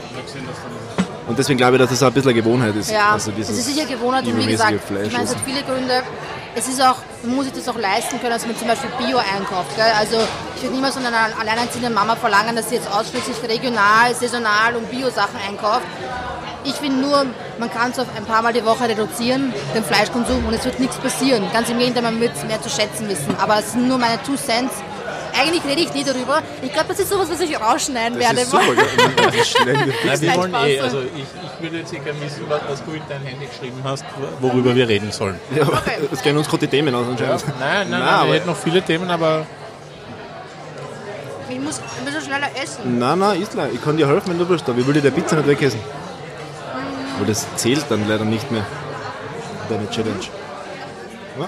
Und 1.27 1.39
deswegen 1.39 1.57
glaube 1.57 1.75
ich, 1.75 1.81
dass 1.81 1.89
das 1.89 2.03
auch 2.03 2.07
ein 2.07 2.13
bisschen 2.13 2.31
eine 2.31 2.41
Gewohnheit 2.41 2.75
ist. 2.75 2.91
Ja, 2.91 3.11
also 3.13 3.31
es 3.37 3.49
ist 3.49 3.65
sicher 3.65 3.85
Gewohnheit 3.87 4.25
und 4.25 4.37
wie 4.37 4.45
gesagt, 4.45 4.79
Fleisch 4.85 5.07
ich 5.07 5.13
meine, 5.13 5.25
es 5.25 5.31
hat 5.31 5.41
viele 5.45 5.63
Gründe. 5.63 6.03
Es 6.57 6.69
ist 6.69 6.81
auch, 6.81 6.97
man 7.23 7.35
muss 7.35 7.45
sich 7.45 7.53
das 7.53 7.67
auch 7.67 7.77
leisten 7.77 8.19
können, 8.19 8.31
dass 8.31 8.45
man 8.45 8.55
zum 8.55 8.67
Beispiel 8.67 8.89
Bio 8.97 9.17
einkauft. 9.17 9.75
Gell? 9.75 9.91
Also 9.99 10.17
ich 10.55 10.61
würde 10.61 10.75
niemals 10.75 10.95
von 10.95 11.05
einer 11.05 11.27
alleinerziehenden 11.37 11.93
Mama 11.93 12.15
verlangen, 12.15 12.55
dass 12.55 12.69
sie 12.69 12.75
jetzt 12.75 12.89
ausschließlich 12.89 13.37
regional, 13.49 14.13
saisonal 14.13 14.75
und 14.77 14.89
Bio-Sachen 14.89 15.37
einkauft. 15.45 15.83
Ich 16.63 16.75
finde 16.75 17.01
nur, 17.01 17.25
man 17.59 17.69
kann 17.69 17.91
es 17.91 17.99
auf 17.99 18.07
ein 18.15 18.25
paar 18.25 18.41
Mal 18.41 18.53
die 18.53 18.63
Woche 18.65 18.87
reduzieren, 18.87 19.53
den 19.75 19.83
Fleischkonsum, 19.83 20.45
und 20.45 20.53
es 20.53 20.63
wird 20.65 20.79
nichts 20.79 20.95
passieren. 20.97 21.43
Ganz 21.53 21.69
im 21.69 21.77
Gegenteil, 21.77 22.03
man 22.03 22.19
wird 22.19 22.35
es 22.35 22.43
mehr 22.43 22.61
zu 22.61 22.69
schätzen 22.69 23.07
wissen. 23.09 23.35
Aber 23.39 23.59
es 23.59 23.73
sind 23.73 23.87
nur 23.87 23.97
meine 23.97 24.21
Two 24.23 24.35
Cents. 24.35 24.73
Eigentlich 25.39 25.63
rede 25.65 25.81
ich 25.81 25.93
nie 25.93 26.03
darüber. 26.03 26.41
Ich 26.61 26.71
glaube, 26.71 26.87
das 26.89 26.99
ist 26.99 27.09
sowas, 27.09 27.27
was 27.29 27.39
ich 27.41 27.59
rausschneiden 27.59 28.17
Das 28.19 28.27
werde. 28.27 28.41
ist 28.41 28.51
super, 28.51 28.75
gell? 28.75 28.85
Das 29.25 29.35
ist 29.35 29.49
schnell. 29.57 29.73
Nein, 29.75 30.21
wir 30.21 30.29
Nein, 30.29 30.37
wollen 30.39 30.53
eh, 30.53 30.79
also 30.79 30.99
ich, 31.01 31.23
ich 31.23 31.61
würde 31.63 31.77
jetzt 31.79 31.93
eh 31.93 31.99
gerne 31.99 32.21
wissen, 32.21 32.43
was, 32.47 32.83
du 32.83 32.91
in 32.91 33.01
dein 33.09 33.21
Handy 33.23 33.45
geschrieben 33.45 33.79
hast, 33.83 34.05
worüber 34.39 34.75
wir 34.75 34.87
reden 34.87 35.11
sollen. 35.11 35.39
Ja, 35.55 35.63
aber 35.63 35.81
das 36.09 36.21
gehen 36.21 36.37
uns 36.37 36.47
gerade 36.47 36.67
die 36.67 36.67
Themen 36.67 36.95
aus 36.95 37.05
anscheinend. 37.07 37.43
Nein, 37.59 37.89
nein, 37.89 37.99
nein, 37.99 38.01
aber, 38.01 38.27
wir 38.27 38.33
hätten 38.35 38.47
noch 38.47 38.57
viele 38.57 38.81
Themen, 38.81 39.09
aber 39.09 39.45
Ich 41.49 41.59
muss 41.59 41.79
ein 41.79 42.05
bisschen 42.05 42.21
schneller 42.21 42.49
essen. 42.61 42.97
nein, 42.99 43.19
nein, 43.19 43.41
ist 43.41 43.51
klar. 43.51 43.67
Ich 43.73 43.83
kann 43.83 43.97
dir 43.97 44.07
helfen, 44.07 44.29
wenn 44.29 44.39
du 44.39 44.47
willst. 44.49 44.67
Aber 44.69 44.79
ich 44.79 44.87
will 44.87 44.93
dir 44.93 45.01
die 45.01 45.11
Pizza 45.11 45.35
nicht 45.35 45.47
wegessen. 45.47 45.79
Aber 47.17 47.25
das 47.27 47.45
zählt 47.55 47.85
dann 47.89 48.07
leider 48.07 48.25
nicht 48.25 48.51
mehr. 48.51 48.65
Deine 49.69 49.89
Challenge. 49.89 50.15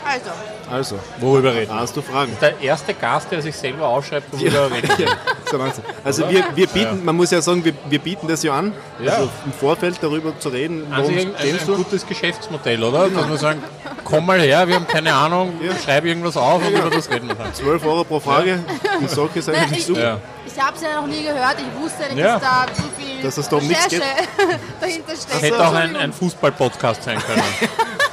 Also, 0.03 0.31
Also, 0.69 0.99
worüber 1.19 1.53
reden? 1.55 1.73
hast 1.73 1.95
du 1.95 2.01
Fragen? 2.01 2.35
Der 2.41 2.59
erste 2.61 2.93
Gast, 2.93 3.31
der 3.31 3.41
sich 3.41 3.55
selber 3.55 3.87
ausschreibt, 3.87 4.31
worüber 4.33 4.69
reden 4.71 4.89
wir. 4.97 5.05
Ja, 5.05 5.11
das 5.25 5.37
ist 5.45 5.51
der 5.53 5.59
Wahnsinn. 5.59 5.83
Also 6.03 6.29
wir, 6.29 6.43
wir 6.55 6.67
bieten, 6.67 7.05
man 7.05 7.15
muss 7.15 7.31
ja 7.31 7.41
sagen, 7.41 7.63
wir, 7.63 7.73
wir 7.89 7.99
bieten 7.99 8.27
das 8.27 8.43
ja 8.43 8.53
an, 8.53 8.73
Ja. 9.01 9.13
also 9.13 9.29
im 9.45 9.53
Vorfeld 9.53 9.97
darüber 10.01 10.37
zu 10.39 10.49
reden, 10.49 10.85
Also 10.91 11.09
ein, 11.11 11.15
denkst 11.17 11.61
ein 11.61 11.67
du? 11.67 11.75
gutes 11.77 12.05
Geschäftsmodell, 12.05 12.83
oder? 12.83 13.09
Dass 13.09 13.29
wir 13.29 13.37
sagen, 13.37 13.63
komm 14.03 14.25
mal 14.25 14.41
her, 14.41 14.67
wir 14.67 14.75
haben 14.75 14.87
keine 14.87 15.13
Ahnung, 15.13 15.53
schreib 15.85 16.03
irgendwas 16.05 16.35
auf 16.35 16.61
und 16.65 16.73
über 16.73 16.89
das 16.89 17.09
reden 17.09 17.27
wir 17.29 17.35
dann. 17.35 17.53
12 17.53 17.85
Euro 17.85 18.03
pro 18.03 18.19
Frage, 18.19 18.59
die 19.01 19.07
Sache 19.07 19.29
ist 19.35 19.47
Na, 19.47 19.53
eigentlich 19.59 19.79
ich, 19.79 19.85
super. 19.85 19.99
Ja. 20.01 20.19
ich 20.45 20.61
habe 20.61 20.75
es 20.75 20.81
ja 20.83 20.99
noch 20.99 21.07
nie 21.07 21.23
gehört. 21.23 21.55
Ich 21.59 21.81
wusste 21.81 22.03
nicht, 22.13 22.17
Ja. 22.17 22.39
dass 22.39 22.41
da 22.41 22.65
so 22.73 22.83
viel 22.97 23.23
Dass 23.23 23.37
es 23.37 23.47
da 23.49 23.55
um 23.55 23.67
nichts 23.67 23.85
Recherche 23.85 24.03
dahinter 24.81 25.11
steckt. 25.15 25.33
Das 25.33 25.41
hätte 25.41 25.65
auch 25.67 25.73
ein, 25.73 25.95
ein 25.95 26.11
Fußball-Podcast 26.11 27.03
sein 27.03 27.19
können. 27.19 27.41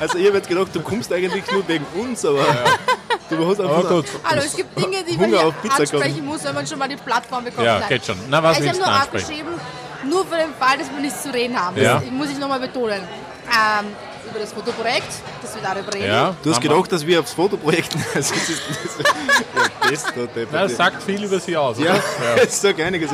Also 0.00 0.18
ich 0.18 0.26
habe 0.26 0.36
jetzt 0.36 0.48
gedacht, 0.48 0.68
du 0.74 0.80
kommst 0.80 1.12
eigentlich 1.12 1.50
nur 1.50 1.66
wegen 1.68 1.86
uns, 1.94 2.24
aber 2.24 2.44
du 3.30 3.48
hast 3.48 3.60
einfach 3.60 3.88
gut. 3.88 4.04
Hallo, 4.24 4.42
es 4.44 4.54
gibt 4.56 4.78
Dinge, 4.78 4.98
die 5.08 5.16
Hunger 5.16 5.28
man 5.44 5.54
hier 5.62 5.72
ansprechen 5.72 6.14
kommen. 6.16 6.24
muss, 6.26 6.44
wenn 6.44 6.54
man 6.54 6.66
schon 6.66 6.78
mal 6.78 6.88
die 6.88 6.96
Plattform 6.96 7.44
bekommt. 7.44 7.66
Ja, 7.66 7.80
geht 7.88 8.04
schon. 8.04 8.16
Na, 8.28 8.42
was 8.42 8.58
ich 8.60 8.68
habe 8.68 8.78
nur 8.78 8.86
ansprechen? 8.86 9.24
aufgeschrieben, 9.24 9.52
nur 10.10 10.26
für 10.26 10.36
den 10.36 10.54
Fall, 10.58 10.78
dass 10.78 10.90
wir 10.90 11.00
nichts 11.00 11.22
zu 11.22 11.32
reden 11.32 11.58
haben. 11.58 11.76
Ja. 11.80 11.94
Das 12.00 12.10
muss 12.10 12.28
ich 12.30 12.38
nochmal 12.38 12.60
betonen. 12.60 13.00
Ähm, 13.48 13.86
über 14.28 14.40
das 14.40 14.52
Fotoprojekt, 14.52 15.06
dass 15.40 15.54
wir 15.54 15.62
darüber 15.62 15.94
reden. 15.94 16.08
Ja, 16.08 16.34
Du 16.42 16.50
hast 16.50 16.60
gedacht, 16.60 16.90
dass 16.92 17.06
wir 17.06 17.20
aufs 17.20 17.32
Fotoprojekt. 17.32 17.94
Also 18.14 18.34
das 18.34 18.48
ist, 18.48 18.62
das, 19.82 20.02
ja, 20.14 20.26
das, 20.34 20.50
Das 20.50 20.76
sagt 20.76 21.02
viel 21.04 21.22
über 21.22 21.38
sie 21.38 21.56
aus, 21.56 21.78
ja, 21.78 21.92
oder? 21.92 22.42
es 22.42 22.60
sagt 22.60 22.80
einiges. 22.80 23.10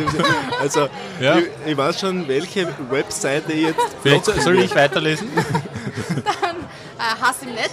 Also, 0.58 0.88
Ja. 1.20 1.36
ich, 1.38 1.44
ich 1.66 1.76
weiß 1.76 2.00
schon, 2.00 2.26
welche 2.26 2.66
Webseite 2.90 3.52
ich 3.52 3.66
jetzt. 3.66 3.80
Vielleicht 4.02 4.24
soll 4.24 4.58
ich 4.58 4.74
weiterlesen? 4.74 5.28
Äh, 6.98 7.22
Hass 7.22 7.36
im 7.42 7.54
Netz. 7.54 7.70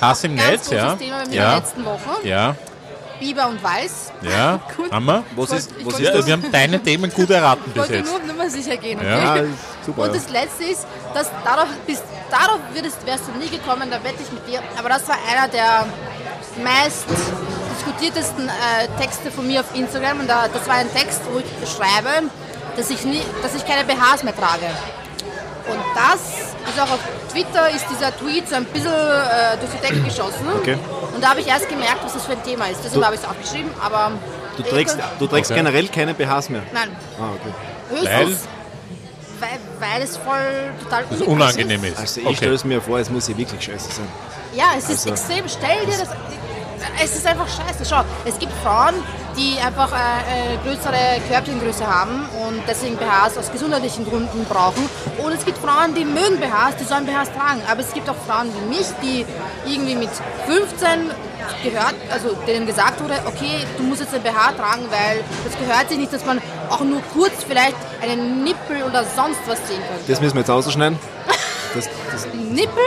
Hass 0.00 0.24
im 0.24 0.36
Ganz 0.36 0.48
Netz, 0.50 0.70
ja. 0.70 0.94
Thema 0.96 1.18
bei 1.18 1.18
mir 1.18 1.22
in 1.24 1.30
der 1.30 1.40
Ja, 1.42 1.54
letzten 1.56 1.84
Woche. 1.84 2.00
ja, 2.26 2.56
Biber 3.20 3.46
und 3.48 3.62
Weiß. 3.62 4.12
ja. 4.22 4.58
Gut. 4.76 4.90
Wir? 4.90 5.24
Was 5.36 5.50
Ich 5.52 5.56
ist, 5.58 5.70
wollte- 5.74 5.86
was 5.86 5.94
ich 5.94 6.00
ist 6.00 6.06
wollte 6.06 6.18
das? 6.18 6.26
Wir 6.26 6.32
haben 6.32 6.50
deine 6.52 6.82
Themen 6.82 7.10
gut 7.12 7.30
erraten 7.30 7.62
Ich 7.66 7.72
bis 7.72 7.80
wollte 7.82 7.94
jetzt. 7.94 8.06
nur 8.10 8.16
auf 8.16 8.26
Nummer 8.26 8.50
sicher 8.50 8.76
gehen. 8.78 8.98
Okay? 8.98 9.08
Ja. 9.08 9.36
Ja, 9.36 9.44
super. 9.86 10.02
Und 10.02 10.16
das 10.16 10.28
Letzte 10.30 10.64
ist, 10.64 10.86
dass 11.14 11.30
darauf, 11.44 11.68
bis 11.86 12.02
darauf 12.30 12.58
würdest, 12.72 13.06
wärst 13.06 13.24
du 13.28 13.38
nie 13.38 13.48
gekommen, 13.50 13.88
da 13.90 14.02
wette 14.02 14.22
ich 14.22 14.32
mit 14.32 14.48
dir. 14.48 14.60
Aber 14.78 14.88
das 14.88 15.06
war 15.08 15.16
einer 15.30 15.46
der 15.48 15.86
meist 16.64 17.04
diskutiertesten 17.76 18.48
äh, 18.48 18.88
Texte 19.00 19.30
von 19.30 19.46
mir 19.46 19.60
auf 19.60 19.74
Instagram. 19.74 20.20
Und 20.20 20.28
da, 20.28 20.48
das 20.48 20.66
war 20.66 20.74
ein 20.76 20.92
Text, 20.92 21.20
wo 21.32 21.38
ich 21.38 21.44
beschreibe, 21.56 22.28
dass 22.76 22.90
ich, 22.90 23.04
nie, 23.04 23.22
dass 23.42 23.54
ich 23.54 23.64
keine 23.66 23.84
BHs 23.84 24.24
mehr 24.24 24.34
trage. 24.36 24.66
Und 25.68 25.78
das 25.94 26.20
ist 26.68 26.80
auch 26.80 26.90
auf 26.90 26.98
Twitter, 27.30 27.70
ist 27.70 27.84
dieser 27.90 28.16
Tweet 28.16 28.48
so 28.48 28.56
ein 28.56 28.64
bisschen 28.64 28.92
äh, 28.92 29.56
durch 29.58 29.70
die 29.72 29.78
Decke 29.86 30.00
geschossen. 30.00 30.46
Okay. 30.58 30.76
Und 31.14 31.22
da 31.22 31.30
habe 31.30 31.40
ich 31.40 31.46
erst 31.46 31.68
gemerkt, 31.68 32.04
was 32.04 32.14
das 32.14 32.24
für 32.24 32.32
ein 32.32 32.42
Thema 32.42 32.66
ist. 32.66 32.80
Deshalb 32.84 33.04
habe 33.04 33.14
ich 33.14 33.20
es 33.20 33.28
aufgeschrieben, 33.28 33.70
aber... 33.80 34.12
Du 34.56 34.62
trägst, 34.64 34.98
du 35.18 35.26
trägst 35.26 35.50
Okay. 35.50 35.60
generell 35.60 35.88
keine 35.88 36.14
BHs 36.14 36.50
mehr. 36.50 36.62
Nein, 36.74 36.90
Ah, 37.18 37.30
okay. 37.34 38.00
höchstens, 38.00 38.40
weil, 39.40 39.58
weil 39.88 40.02
es 40.02 40.16
voll 40.18 40.72
total 40.82 41.04
Das 41.08 41.20
unangenehm 41.22 41.84
ist. 41.84 41.98
Also 41.98 42.20
ich 42.20 42.26
Okay. 42.26 42.36
stelle 42.36 42.54
es 42.54 42.64
mir 42.64 42.80
vor, 42.82 42.98
es 42.98 43.08
muss 43.10 43.28
ja 43.28 43.36
wirklich 43.38 43.62
scheiße 43.64 43.92
sein. 43.92 44.08
Ja, 44.54 44.66
es 44.76 44.84
ist 44.90 45.08
Also- 45.08 45.10
extrem. 45.10 45.48
Stell 45.48 45.86
dir 45.86 45.98
das. 45.98 46.08
Es 47.02 47.16
ist 47.16 47.26
einfach 47.26 47.48
scheiße. 47.48 47.84
Schau, 47.88 48.02
es 48.24 48.38
gibt 48.38 48.52
Frauen, 48.62 48.94
die 49.36 49.58
einfach 49.60 49.90
äh, 49.92 50.54
äh, 50.54 50.58
größere 50.64 51.20
Körbchengröße 51.28 51.86
haben 51.86 52.26
und 52.46 52.62
deswegen 52.68 52.96
BHs 52.96 53.38
aus 53.38 53.50
gesundheitlichen 53.50 54.04
Gründen 54.08 54.44
brauchen. 54.44 54.88
Und 55.22 55.32
es 55.32 55.44
gibt 55.44 55.58
Frauen, 55.58 55.94
die 55.94 56.04
mögen 56.04 56.38
BHs, 56.38 56.76
die 56.80 56.84
sollen 56.84 57.06
BHs 57.06 57.32
tragen. 57.32 57.62
Aber 57.70 57.80
es 57.80 57.92
gibt 57.92 58.08
auch 58.08 58.16
Frauen 58.26 58.48
wie 58.54 58.76
mich, 58.76 58.86
die 59.02 59.26
irgendwie 59.66 59.94
mit 59.94 60.10
15 60.46 61.10
gehört, 61.62 61.94
also 62.10 62.36
denen 62.46 62.66
gesagt 62.66 63.02
wurde, 63.02 63.14
okay, 63.26 63.66
du 63.76 63.82
musst 63.84 64.00
jetzt 64.00 64.14
ein 64.14 64.22
BH 64.22 64.52
tragen, 64.52 64.84
weil 64.90 65.24
das 65.44 65.58
gehört 65.58 65.88
sich 65.88 65.98
nicht, 65.98 66.12
dass 66.12 66.24
man 66.24 66.40
auch 66.70 66.80
nur 66.80 67.02
kurz 67.12 67.44
vielleicht 67.46 67.76
einen 68.00 68.44
Nippel 68.44 68.82
oder 68.84 69.04
sonst 69.04 69.40
was 69.46 69.58
sehen 69.68 69.80
könnte. 69.88 70.04
Das 70.06 70.20
müssen 70.20 70.34
wir 70.34 70.40
jetzt 70.40 70.50
ausschneiden. 70.50 70.98
Das, 71.74 71.88
das, 72.10 72.26
Nippel? 72.34 72.82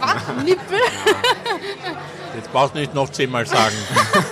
Was? 0.00 0.44
Nippel? 0.44 0.78
Jetzt 2.34 2.52
brauchst 2.52 2.74
du 2.74 2.78
nicht 2.78 2.94
noch 2.94 3.10
zehnmal 3.10 3.46
sagen. 3.46 3.74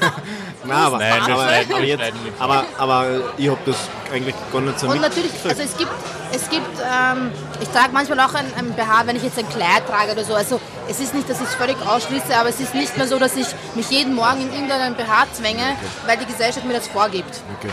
nein, 0.65 0.77
aber, 0.77 0.99
Nein, 0.99 1.23
aber, 1.23 1.43
aber, 1.43 1.85
jetzt, 1.85 2.13
aber, 2.39 2.65
aber 2.79 3.07
ich 3.37 3.49
habe 3.49 3.61
das 3.67 3.77
eigentlich 4.13 4.35
gar 4.53 4.61
nicht 4.61 4.79
so 4.79 4.89
Und 4.89 5.01
natürlich, 5.01 5.33
also 5.45 5.63
es 5.63 5.77
gibt, 5.77 5.91
es 6.33 6.49
gibt, 6.51 6.67
ähm, 6.81 7.31
ich 7.61 7.69
trage 7.69 7.91
manchmal 7.93 8.21
auch 8.21 8.35
ein, 8.35 8.47
ein 8.57 8.73
BH, 8.75 9.07
wenn 9.07 9.17
ich 9.17 9.23
jetzt 9.23 9.39
ein 9.39 9.49
Kleid 9.49 9.87
trage 9.89 10.13
oder 10.13 10.25
so. 10.25 10.35
Also 10.35 10.61
es 10.89 11.01
ist 11.01 11.15
nicht, 11.15 11.29
dass 11.29 11.41
ich 11.41 11.49
es 11.49 11.55
völlig 11.55 11.77
ausschließe, 11.87 12.37
aber 12.37 12.49
es 12.49 12.61
ist 12.61 12.75
nicht 12.75 12.97
mehr 12.97 13.07
so, 13.07 13.19
dass 13.19 13.37
ich 13.37 13.47
mich 13.75 13.91
jeden 13.91 14.15
Morgen 14.15 14.43
in 14.43 14.53
irgendeinen 14.53 14.95
BH 14.95 15.27
zwänge, 15.33 15.77
weil 16.07 16.17
die 16.17 16.27
Gesellschaft 16.27 16.67
mir 16.67 16.75
das 16.75 16.89
vorgibt. 16.89 17.41
Okay. 17.59 17.73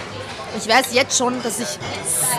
Ich 0.57 0.69
weiß 0.69 0.93
jetzt 0.93 1.17
schon, 1.17 1.41
dass 1.43 1.59
ich, 1.59 1.67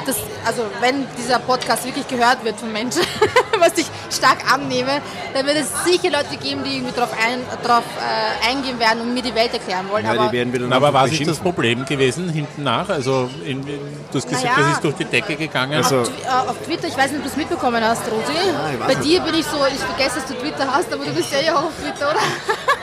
das, 0.07 0.17
also 0.47 0.63
wenn 0.81 1.07
dieser 1.19 1.39
Podcast 1.39 1.85
wirklich 1.85 2.09
gehört 2.09 2.43
wird 2.45 2.59
von 2.59 2.73
Menschen, 2.73 3.03
was 3.59 3.77
ich 3.77 3.87
stark 4.11 4.39
annehme, 4.51 5.03
dann 5.35 5.45
wird 5.45 5.57
es 5.57 5.85
sicher 5.85 6.11
Leute 6.11 6.37
geben, 6.43 6.63
die 6.65 6.77
irgendwie 6.77 6.95
darauf 6.95 7.13
ein, 7.13 7.41
drauf, 7.63 7.85
äh, 7.99 8.51
eingehen 8.51 8.79
werden 8.79 9.03
und 9.03 9.13
mir 9.13 9.23
die 9.23 9.35
Welt 9.35 9.53
erklären 9.53 9.87
wollen. 9.91 10.07
Ja, 10.07 10.13
aber 10.13 10.29
die 10.29 10.33
werden 10.33 10.53
wieder 10.53 10.75
Aber 10.75 10.95
was 10.95 11.13
ist 11.13 11.27
das. 11.27 11.37
Problem 11.39 11.85
gewesen 11.85 12.31
hinten 12.31 12.63
nach? 12.63 12.89
Also 12.89 13.29
in, 13.45 13.67
in, 13.67 13.86
du 14.13 14.19
hast 14.19 14.29
gesagt, 14.29 14.45
Naja. 14.45 14.57
das 14.59 14.73
ist 14.77 14.85
durch 14.85 14.95
die 14.97 15.05
Decke 15.05 15.37
gegangen. 15.37 15.75
Also- 15.75 16.01
auf, 16.03 16.09
äh, 16.09 16.29
auf 16.51 16.57
Twitter, 16.65 16.87
ich 16.89 16.97
weiß 16.97 17.11
nicht, 17.11 17.19
ob 17.19 17.25
du 17.25 17.31
es 17.31 17.37
mitbekommen 17.37 17.83
hast, 17.85 18.03
Rosi. 18.11 18.33
weiß 18.33 18.79
Bei 18.81 18.87
nicht. 18.95 19.05
dir 19.05 19.21
bin 19.21 19.35
ich 19.35 19.47
so, 19.47 19.57
ich 19.67 19.79
vergesse, 19.79 20.17
dass 20.21 20.27
du 20.27 20.35
Twitter 20.35 20.67
hast, 20.73 20.93
aber 20.93 21.05
du 21.05 21.13
bist 21.13 21.33
ja 21.33 21.41
ja 21.41 21.55
auch 21.57 21.65
auf 21.65 21.73
Twitter, 21.83 22.11
oder? 22.11 22.21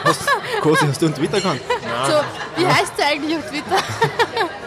Hast, 0.06 0.22
Kosi, 0.62 0.86
hast 0.88 1.01
du 1.01 1.06
einen 1.08 1.16
Twitter-Account? 1.16 1.62
So, 2.08 2.62
wie 2.62 2.68
heißt 2.68 2.93
der 2.97 3.08
eigentlich 3.08 3.38
auf 3.38 3.49
Twitter? 3.49 3.78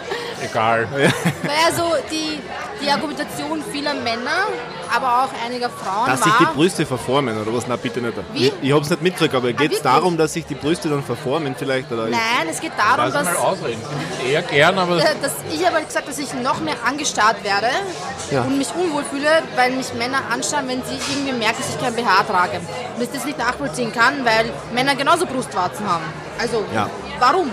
Egal. 0.50 0.88
Naja, 0.92 1.74
so 1.76 1.92
die, 2.10 2.40
die 2.82 2.90
Argumentation 2.90 3.62
vieler 3.72 3.94
Männer, 3.94 4.46
aber 4.94 5.24
auch 5.24 5.44
einiger 5.46 5.68
Frauen 5.70 6.06
Dass 6.08 6.22
sich 6.22 6.32
die 6.38 6.44
Brüste 6.46 6.86
verformen, 6.86 7.40
oder 7.40 7.52
was? 7.54 7.66
Nein, 7.66 7.78
bitte 7.82 8.00
nicht. 8.00 8.14
Wie? 8.32 8.46
Ich, 8.46 8.52
ich 8.62 8.72
habe 8.72 8.82
es 8.82 8.90
nicht 8.90 9.02
mitgekriegt, 9.02 9.34
aber 9.34 9.52
geht 9.52 9.72
es 9.72 9.82
darum, 9.82 10.16
dass 10.16 10.32
sich 10.32 10.46
die 10.46 10.54
Brüste 10.54 10.88
dann 10.88 11.02
verformen 11.02 11.54
vielleicht? 11.58 11.90
Oder 11.90 12.06
nein, 12.08 12.20
es 12.50 12.60
geht 12.60 12.72
darum, 12.76 13.12
dass, 13.12 13.24
mal 13.24 13.36
ausreden. 13.36 13.82
Eher 14.26 14.42
gern, 14.42 14.78
aber 14.78 14.96
dass 14.98 15.32
ich 15.52 15.66
habe 15.66 15.84
gesagt, 15.84 16.08
dass 16.08 16.18
ich 16.18 16.32
noch 16.34 16.60
mehr 16.60 16.76
angestarrt 16.86 17.42
werde 17.44 17.68
Ja. 18.30 18.42
und 18.42 18.58
mich 18.58 18.68
unwohl 18.74 19.04
fühle, 19.04 19.42
weil 19.56 19.72
mich 19.72 19.92
Männer 19.94 20.18
anstarren, 20.32 20.68
wenn 20.68 20.82
sie 20.84 20.98
irgendwie 21.12 21.32
merken, 21.32 21.56
dass 21.58 21.74
ich 21.74 21.80
kein 21.80 21.94
BH 21.94 22.24
trage. 22.24 22.60
Und 22.96 23.02
ich 23.02 23.10
das 23.10 23.24
nicht 23.24 23.38
nachvollziehen 23.38 23.92
kann, 23.92 24.24
weil 24.24 24.50
Männer 24.74 24.94
genauso 24.94 25.26
Brustwarzen 25.26 25.86
haben. 25.88 26.04
Also, 26.38 26.64
Ja. 26.74 26.88
warum? 27.18 27.50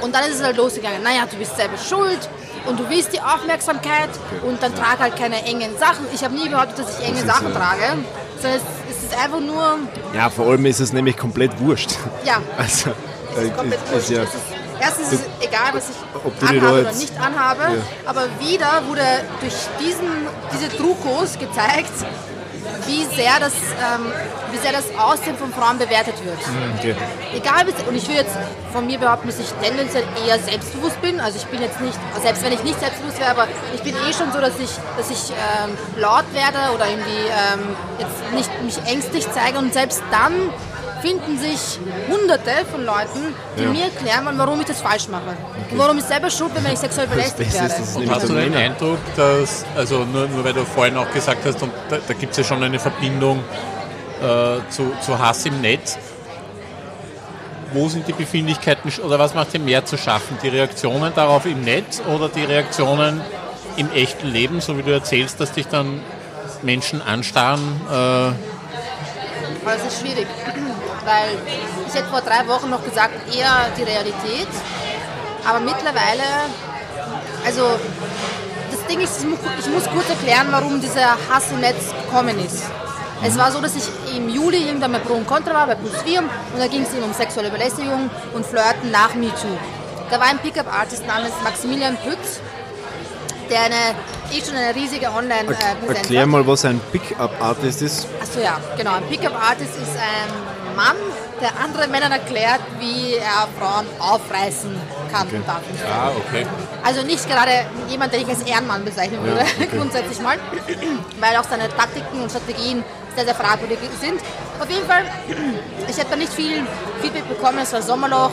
Und 0.00 0.14
dann 0.14 0.24
ist 0.24 0.36
es 0.36 0.42
halt 0.42 0.56
losgegangen. 0.56 1.02
Naja, 1.02 1.24
du 1.30 1.36
bist 1.36 1.56
selber 1.56 1.76
schuld 1.76 2.28
und 2.66 2.78
du 2.78 2.88
willst 2.88 3.12
die 3.12 3.20
Aufmerksamkeit 3.20 4.08
und 4.46 4.62
dann 4.62 4.74
trag 4.74 4.98
halt 5.00 5.16
keine 5.16 5.44
engen 5.44 5.76
Sachen. 5.78 6.06
Ich 6.14 6.22
habe 6.24 6.34
nie 6.34 6.48
behauptet, 6.48 6.78
dass 6.86 6.98
ich 6.98 7.06
enge 7.06 7.18
ist, 7.20 7.26
Sachen 7.26 7.50
äh, 7.50 7.54
trage, 7.54 7.96
sondern 8.40 8.60
es, 8.88 8.96
es 8.96 9.02
ist 9.04 9.18
einfach 9.22 9.40
nur, 9.40 9.78
Ja, 10.14 10.30
vor 10.30 10.46
allem 10.46 10.66
ist 10.66 10.80
es 10.80 10.92
nämlich 10.92 11.16
komplett 11.16 11.58
wurscht. 11.60 11.90
ja, 12.24 12.36
Also, 12.58 12.90
es 13.32 13.38
äh, 13.38 13.46
ist 13.46 13.56
komplett 13.56 13.80
ist, 13.82 13.92
wurscht. 13.92 14.02
ist 14.04 14.10
ja, 14.10 14.22
ist, 14.22 14.32
erstens 14.80 15.12
ist 15.12 15.20
es 15.40 15.46
egal, 15.48 15.70
was 15.72 15.84
ich 15.90 16.48
anhabe 16.48 16.80
oder 16.80 16.92
nicht 16.92 17.20
anhabe, 17.20 17.62
Ja. 17.62 17.82
aber 18.06 18.22
wieder 18.40 18.82
wurde 18.86 19.02
durch 19.40 19.54
diesen, 19.80 20.08
diese 20.52 20.68
Trukos 20.76 21.38
gezeigt, 21.38 21.92
wie 22.88 23.04
sehr, 23.04 23.38
das, 23.38 23.52
ähm, 23.52 24.10
wie 24.50 24.56
sehr 24.56 24.72
das 24.72 24.86
Aussehen 24.98 25.36
von 25.36 25.52
Frauen 25.52 25.78
bewertet 25.78 26.14
wird. 26.24 26.38
okay. 26.78 26.96
Egal, 27.34 27.66
und 27.86 27.94
ich 27.94 28.08
will 28.08 28.16
jetzt 28.16 28.36
von 28.72 28.86
mir 28.86 28.98
behaupten, 28.98 29.28
dass 29.28 29.38
ich 29.38 29.50
tendenziell 29.62 30.04
eher 30.26 30.38
selbstbewusst 30.38 31.00
bin. 31.02 31.20
Also 31.20 31.38
ich 31.38 31.46
bin 31.46 31.60
jetzt 31.60 31.80
nicht, 31.80 31.98
selbst 32.20 32.42
wenn 32.42 32.52
ich 32.52 32.64
nicht 32.64 32.80
selbstbewusst 32.80 33.20
wäre, 33.20 33.30
aber 33.30 33.46
ich 33.74 33.82
bin 33.82 33.94
eh 33.94 34.12
schon 34.12 34.32
so, 34.32 34.40
dass 34.40 34.58
ich, 34.58 34.70
dass 34.96 35.10
ich 35.10 35.30
ähm, 35.30 35.76
laut 36.00 36.24
werde 36.32 36.74
oder 36.74 36.88
irgendwie 36.88 37.28
ähm, 37.28 37.76
jetzt 37.98 38.32
nicht 38.32 38.62
mich 38.62 38.78
ängstlich 38.90 39.26
zeige. 39.32 39.58
Und 39.58 39.72
selbst 39.74 40.02
dann 40.10 40.50
finden 41.00 41.38
sich 41.38 41.78
hunderte 42.08 42.50
von 42.70 42.84
Leuten, 42.84 43.34
die 43.56 43.62
Ja. 43.62 43.70
mir 43.70 43.84
erklären 43.84 44.26
wollen, 44.26 44.38
warum 44.38 44.60
ich 44.60 44.66
das 44.66 44.80
falsch 44.80 45.08
mache. 45.08 45.36
Und 45.70 45.78
warum 45.78 45.98
ich 45.98 46.04
selber 46.04 46.30
schuld 46.30 46.54
bin, 46.54 46.64
wenn 46.64 46.72
ich 46.72 46.78
sexuell 46.78 47.06
belästigt 47.06 47.48
ist, 47.52 47.54
werde. 47.54 47.74
Und 47.94 48.10
hast 48.10 48.28
du 48.28 48.34
den 48.34 48.54
Eindruck, 48.54 48.98
dass, 49.16 49.64
also 49.76 50.04
nur, 50.04 50.26
nur 50.28 50.44
weil 50.44 50.52
du 50.54 50.64
vorhin 50.64 50.96
auch 50.96 51.10
gesagt 51.12 51.44
hast, 51.44 51.62
und 51.62 51.72
da, 51.88 51.98
da 52.06 52.14
gibt 52.14 52.32
es 52.32 52.38
ja 52.38 52.44
schon 52.44 52.62
eine 52.62 52.78
Verbindung 52.78 53.38
äh, 54.20 54.24
zu, 54.70 54.92
zu 55.04 55.18
Hass 55.18 55.46
im 55.46 55.60
Netz, 55.60 55.96
wo 57.72 57.88
sind 57.88 58.08
die 58.08 58.14
Befindlichkeiten 58.14 58.90
oder 59.04 59.18
was 59.18 59.34
macht 59.34 59.52
dir 59.52 59.58
mehr 59.60 59.84
zu 59.84 59.98
schaffen? 59.98 60.38
Die 60.42 60.48
Reaktionen 60.48 61.12
darauf 61.14 61.44
im 61.44 61.60
Netz 61.60 62.00
oder 62.08 62.28
die 62.28 62.44
Reaktionen 62.44 63.20
im 63.76 63.92
echten 63.92 64.26
Leben, 64.28 64.60
so 64.60 64.78
wie 64.78 64.82
du 64.82 64.90
erzählst, 64.92 65.38
dass 65.38 65.52
dich 65.52 65.68
dann 65.68 66.00
Menschen 66.62 67.02
anstarren? 67.02 67.60
Äh, 67.88 67.92
Aber 67.92 68.34
das 69.64 69.86
ist 69.92 70.00
schwierig, 70.00 70.26
weil 71.04 71.38
ich 71.86 71.94
hätte 71.94 72.08
vor 72.08 72.20
drei 72.20 72.46
Wochen 72.46 72.70
noch 72.70 72.84
gesagt, 72.84 73.14
eher 73.34 73.68
die 73.76 73.82
Realität. 73.82 74.48
Aber 75.48 75.60
mittlerweile, 75.60 76.24
also 77.44 77.62
das 78.70 78.86
Ding 78.86 79.00
ist, 79.00 79.24
ich 79.58 79.70
muss, 79.70 79.84
kurz 79.90 80.08
erklären, 80.08 80.48
warum 80.50 80.80
dieser 80.80 81.16
Hass 81.30 81.50
im 81.50 81.60
Netz 81.60 81.90
gekommen 82.04 82.38
ist. 82.44 82.62
Es 83.24 83.36
war 83.36 83.50
so, 83.50 83.60
dass 83.60 83.74
ich 83.74 84.16
im 84.16 84.28
Juli 84.28 84.66
irgendwann 84.66 84.92
bei 84.92 84.98
Pro 85.00 85.14
und 85.14 85.26
Contra 85.26 85.52
war, 85.52 85.66
bei 85.66 85.74
Plus 85.74 86.02
4 86.04 86.20
und 86.20 86.30
da 86.58 86.66
ging 86.68 86.82
es 86.82 86.94
eben 86.94 87.02
um 87.02 87.12
sexuelle 87.12 87.50
Belästigung 87.50 88.10
und 88.32 88.46
Flirten 88.46 88.90
nach 88.92 89.14
MeToo. 89.14 89.58
Da 90.10 90.20
war 90.20 90.28
ein 90.28 90.38
Pickup-Artist 90.38 91.06
namens 91.06 91.32
Maximilian 91.42 91.96
Pütz, 91.96 92.40
der 93.50 93.62
eine, 93.62 93.74
eh 94.32 94.44
schon 94.44 94.54
eine 94.54 94.74
riesige 94.74 95.10
Online-Präsenz 95.10 95.88
Erklär 95.88 96.22
hat. 96.22 96.28
mal, 96.28 96.46
was 96.46 96.64
ein 96.64 96.80
Pickup-Artist 96.92 97.82
ist. 97.82 98.06
Achso, 98.22 98.40
ja, 98.40 98.58
genau. 98.76 98.94
Ein 98.94 99.06
Pickup-Artist 99.08 99.74
ist 99.76 99.96
ein 99.96 100.67
Mann, 100.78 100.96
der 101.40 101.50
anderen 101.58 101.90
Männern 101.90 102.12
erklärt, 102.12 102.60
wie 102.78 103.14
er 103.14 103.48
Frauen 103.58 103.84
aufreißen 103.98 104.70
kann. 105.10 105.26
und 105.26 105.48
darf. 105.48 105.62
ah, 105.90 106.12
okay. 106.16 106.46
Also 106.84 107.02
nicht 107.02 107.28
gerade 107.28 107.66
jemand, 107.88 108.12
den 108.12 108.20
ich 108.22 108.28
als 108.28 108.42
Ehrenmann 108.42 108.84
bezeichnen 108.84 109.20
würde, 109.24 109.44
grundsätzlich 109.76 110.20
mal, 110.20 110.38
weil 111.18 111.36
auch 111.36 111.48
seine 111.50 111.68
Taktiken 111.68 112.22
und 112.22 112.30
Strategien 112.30 112.84
sehr, 113.16 113.24
sehr 113.24 113.34
fragwürdig 113.34 113.78
sind. 114.00 114.20
Auf 114.60 114.70
jeden 114.70 114.86
Fall, 114.86 115.02
ich 115.88 115.98
habe 115.98 116.10
da 116.10 116.16
nicht 116.16 116.32
viel 116.32 116.64
Feedback 117.02 117.28
bekommen, 117.28 117.58
es 117.60 117.72
war 117.72 117.82
Sommerloch, 117.82 118.30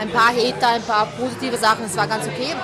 ein 0.00 0.10
paar 0.10 0.28
Hater, 0.28 0.68
ein 0.68 0.82
paar 0.82 1.06
positive 1.18 1.56
Sachen, 1.56 1.84
es 1.84 1.96
war 1.96 2.06
ganz 2.06 2.28
okay. 2.28 2.54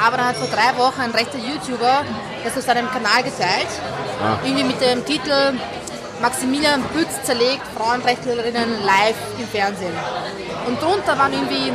Aber 0.00 0.18
dann 0.18 0.26
hat 0.26 0.36
vor 0.36 0.48
drei 0.48 0.78
Wochen 0.78 1.00
ein 1.00 1.10
rechter 1.10 1.38
YouTuber 1.38 2.04
das 2.44 2.56
auf 2.56 2.62
seinem 2.62 2.88
Kanal 2.90 3.24
geteilt, 3.24 3.66
irgendwie 4.44 4.62
mit 4.62 4.80
dem 4.80 5.04
Titel 5.04 5.58
Maximilian 6.20 6.82
Bütz 6.94 7.22
zerlegt 7.24 7.62
Frauenrechtlerinnen 7.76 8.82
live 8.84 9.16
im 9.38 9.46
Fernsehen. 9.46 9.94
Und 10.66 10.80
drunter 10.80 11.18
waren 11.18 11.32
irgendwie 11.32 11.72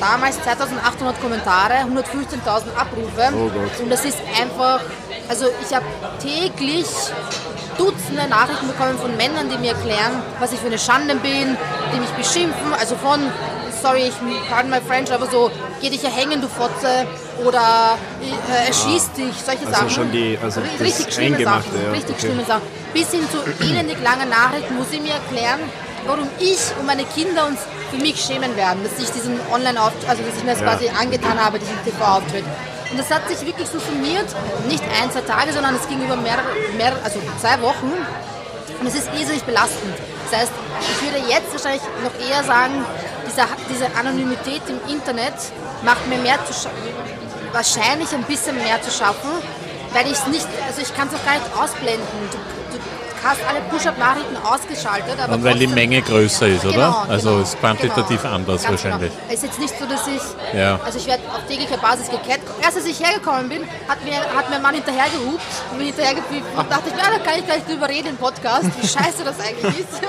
damals 0.00 0.40
2800 0.42 1.20
Kommentare, 1.20 1.74
115.000 1.74 2.74
Abrufe. 2.76 3.32
Oh. 3.34 3.82
Und 3.82 3.90
das 3.90 4.04
ist 4.04 4.18
einfach, 4.40 4.80
also 5.28 5.46
ich 5.66 5.74
habe 5.74 5.86
täglich 6.20 6.86
Dutzende 7.78 8.28
Nachrichten 8.28 8.68
bekommen 8.68 8.98
von 8.98 9.16
Männern, 9.16 9.48
die 9.48 9.56
mir 9.56 9.72
erklären, 9.72 10.22
was 10.38 10.52
ich 10.52 10.60
für 10.60 10.66
eine 10.66 10.78
Schande 10.78 11.14
bin, 11.16 11.56
die 11.94 12.00
mich 12.00 12.10
beschimpfen, 12.10 12.74
also 12.78 12.96
von, 12.96 13.20
sorry, 13.82 14.04
ich 14.08 14.14
pardon 14.50 14.70
my 14.70 14.80
French, 14.80 15.12
aber 15.12 15.26
so, 15.30 15.50
geh 15.80 15.90
dich 15.90 16.02
ja 16.02 16.08
hängen, 16.10 16.40
du 16.40 16.48
Fotze, 16.48 17.06
oder 17.44 17.98
äh, 18.22 18.68
erschieß 18.68 19.10
dich, 19.12 19.34
solche 19.44 19.66
Also 19.66 19.72
Sachen. 19.78 19.90
schon 19.90 20.12
die- 20.12 20.38
also 20.42 20.60
richtig 20.80 21.12
schlimme 21.12 21.42
Sachen, 21.42 21.72
ja, 21.84 21.90
richtig 21.90 22.16
okay. 22.16 22.26
schlimme 22.26 22.44
Sachen. 22.44 22.62
Bis 22.94 23.10
hin 23.10 23.26
zu 23.30 23.38
elendig 23.64 23.98
langen 24.02 24.28
Nachrichten, 24.28 24.78
wo 24.78 24.84
sie 24.84 25.00
mir 25.00 25.14
erklären, 25.14 25.60
warum 26.06 26.28
ich 26.38 26.58
und 26.78 26.86
meine 26.86 27.04
Kinder 27.04 27.46
uns 27.46 27.60
für 27.90 27.96
mich 27.96 28.20
schämen 28.20 28.54
werden, 28.56 28.80
dass 28.84 29.02
ich 29.02 29.10
diesen 29.12 29.38
online 29.52 29.80
auf, 29.82 29.92
also 30.08 30.22
dass 30.22 30.36
ich 30.36 30.44
mir 30.44 30.52
das 30.52 30.60
Ja. 30.60 30.66
quasi 30.68 30.88
angetan 30.88 31.42
habe, 31.42 31.58
diesen 31.58 31.76
TV-Auftritt. 31.84 32.44
Und 32.90 32.98
das 32.98 33.10
hat 33.10 33.26
sich 33.28 33.40
wirklich 33.46 33.68
so 33.68 33.78
summiert, 33.78 34.26
nicht 34.68 34.84
ein, 35.00 35.10
zwei 35.10 35.22
Tage, 35.22 35.52
sondern 35.52 35.74
es 35.76 35.88
ging 35.88 36.02
über 36.04 36.16
mehrere, 36.16 36.44
mehrere 36.76 37.00
also 37.02 37.18
zwei 37.40 37.60
Wochen. 37.62 37.90
Und 38.80 38.86
es 38.86 38.94
ist 38.94 39.08
irrsinnig 39.18 39.42
belastend. 39.44 39.94
Das 40.30 40.40
heißt, 40.40 40.52
ich 40.80 41.02
würde 41.02 41.26
jetzt 41.30 41.50
wahrscheinlich 41.52 41.82
noch 42.04 42.12
eher 42.28 42.42
sagen, 42.44 42.84
diese, 43.32 43.46
diese 43.70 43.96
Anonymität 43.96 44.62
im 44.68 44.80
Internet 44.94 45.34
macht 45.82 46.06
mir 46.08 46.18
mehr 46.18 46.38
zu 46.46 46.68
wahrscheinlich 47.52 48.10
ein 48.14 48.22
bisschen 48.24 48.56
mehr 48.56 48.80
zu 48.80 48.90
schaffen, 48.90 49.30
weil 49.92 50.06
ich 50.06 50.12
es 50.12 50.26
nicht, 50.26 50.46
also 50.66 50.80
ich 50.80 50.94
kann 50.96 51.08
es 51.08 51.14
auch 51.14 51.24
gar 51.24 51.34
nicht 51.34 51.46
ausblenden. 51.54 52.06
Du, 52.30 52.38
du 52.78 52.82
hast 53.22 53.40
alle 53.46 53.60
Push-Up-Nachrichten 53.70 54.36
ausgeschaltet, 54.42 55.20
aber 55.20 55.34
Und 55.34 55.44
weil 55.44 55.58
die 55.58 55.66
Menge 55.66 56.00
größer 56.00 56.48
ist, 56.48 56.64
oder? 56.64 56.72
Genau, 56.72 57.04
also 57.08 57.30
genau, 57.30 57.42
ist 57.42 57.60
quantitativ 57.60 58.22
genau. 58.22 58.34
anders 58.34 58.62
Ganz 58.62 58.82
wahrscheinlich. 58.82 59.12
Genau. 59.12 59.24
Es 59.28 59.34
ist 59.34 59.42
jetzt 59.44 59.58
nicht 59.60 59.78
so, 59.78 59.84
dass 59.84 60.06
ich, 60.06 60.58
Ja. 60.58 60.80
also 60.82 60.98
ich 60.98 61.06
werde 61.06 61.22
auf 61.28 61.46
täglicher 61.46 61.76
Basis 61.76 62.08
gekehrt. 62.08 62.40
Erst 62.62 62.78
als 62.78 62.86
ich 62.86 62.98
hergekommen 62.98 63.50
bin, 63.50 63.62
hat 63.86 64.02
mir, 64.02 64.16
hat 64.34 64.48
mir 64.48 64.56
ein 64.56 64.62
Mann 64.62 64.74
hinterhergehupt 64.74 65.42
und 65.72 65.78
mir 65.78 65.84
hinterhergepiept 65.84 66.46
und 66.56 66.70
dachte 66.72 66.84
ich, 66.88 66.96
ja, 66.96 67.10
da 67.12 67.18
kann 67.22 67.38
ich 67.38 67.44
gleich 67.44 67.64
drüber 67.66 67.88
reden 67.88 68.08
im 68.08 68.16
Podcast, 68.16 68.64
wie 68.80 68.88
scheiße 68.88 69.24
das 69.24 69.38
eigentlich 69.40 69.80
ist. 69.80 70.00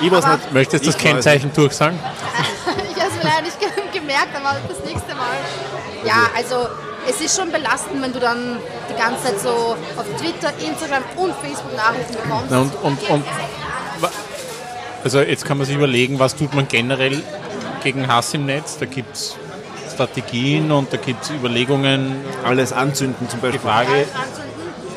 Ich 0.00 0.10
weiß 0.10 0.24
Aber- 0.24 0.36
nicht. 0.36 0.52
Möchtest 0.52 0.84
du 0.84 0.90
das 0.90 0.98
Kennzeichen 0.98 1.52
durchsagen? 1.52 1.98
ich 2.96 3.02
habe 3.02 3.10
es 3.10 3.16
mir 3.24 3.30
leider 3.30 3.42
nicht 3.42 3.58
ge- 3.60 3.68
gemerkt, 4.00 4.34
aber 4.34 4.56
das 4.68 4.78
nächste 4.84 5.14
Mal. 5.14 5.36
Ja, 6.04 6.28
also 6.36 6.68
es 7.08 7.20
ist 7.20 7.36
schon 7.36 7.50
belastend, 7.50 8.00
wenn 8.02 8.12
du 8.12 8.20
dann 8.20 8.58
die 8.90 8.94
ganze 9.00 9.24
Zeit 9.24 9.40
so 9.40 9.48
auf 9.96 10.04
Twitter, 10.20 10.52
Instagram 10.64 11.02
und 11.16 11.34
Facebook 11.42 11.74
Nachrichten 11.76 12.14
bekommst. 12.14 12.46
Na, 12.50 12.60
Und, 12.60 12.74
und, 12.82 13.10
und 13.10 13.24
also 15.04 15.20
jetzt 15.20 15.44
kann 15.44 15.58
man 15.58 15.66
sich 15.66 15.76
überlegen, 15.76 16.18
was 16.18 16.34
tut 16.36 16.54
man 16.54 16.66
generell 16.68 17.22
gegen 17.82 18.08
Hass 18.08 18.34
im 18.34 18.46
Netz. 18.46 18.78
Da 18.78 18.86
gibt 18.86 19.14
es 19.16 19.36
Strategien 19.92 20.70
und 20.72 20.92
da 20.92 20.96
gibt 20.96 21.24
es 21.24 21.30
Überlegungen. 21.30 22.16
Alles 22.44 22.72
anzünden 22.72 23.28
zum 23.28 23.40
Die 23.40 23.46
Beispiel. 23.46 23.60
Frage, 23.60 24.06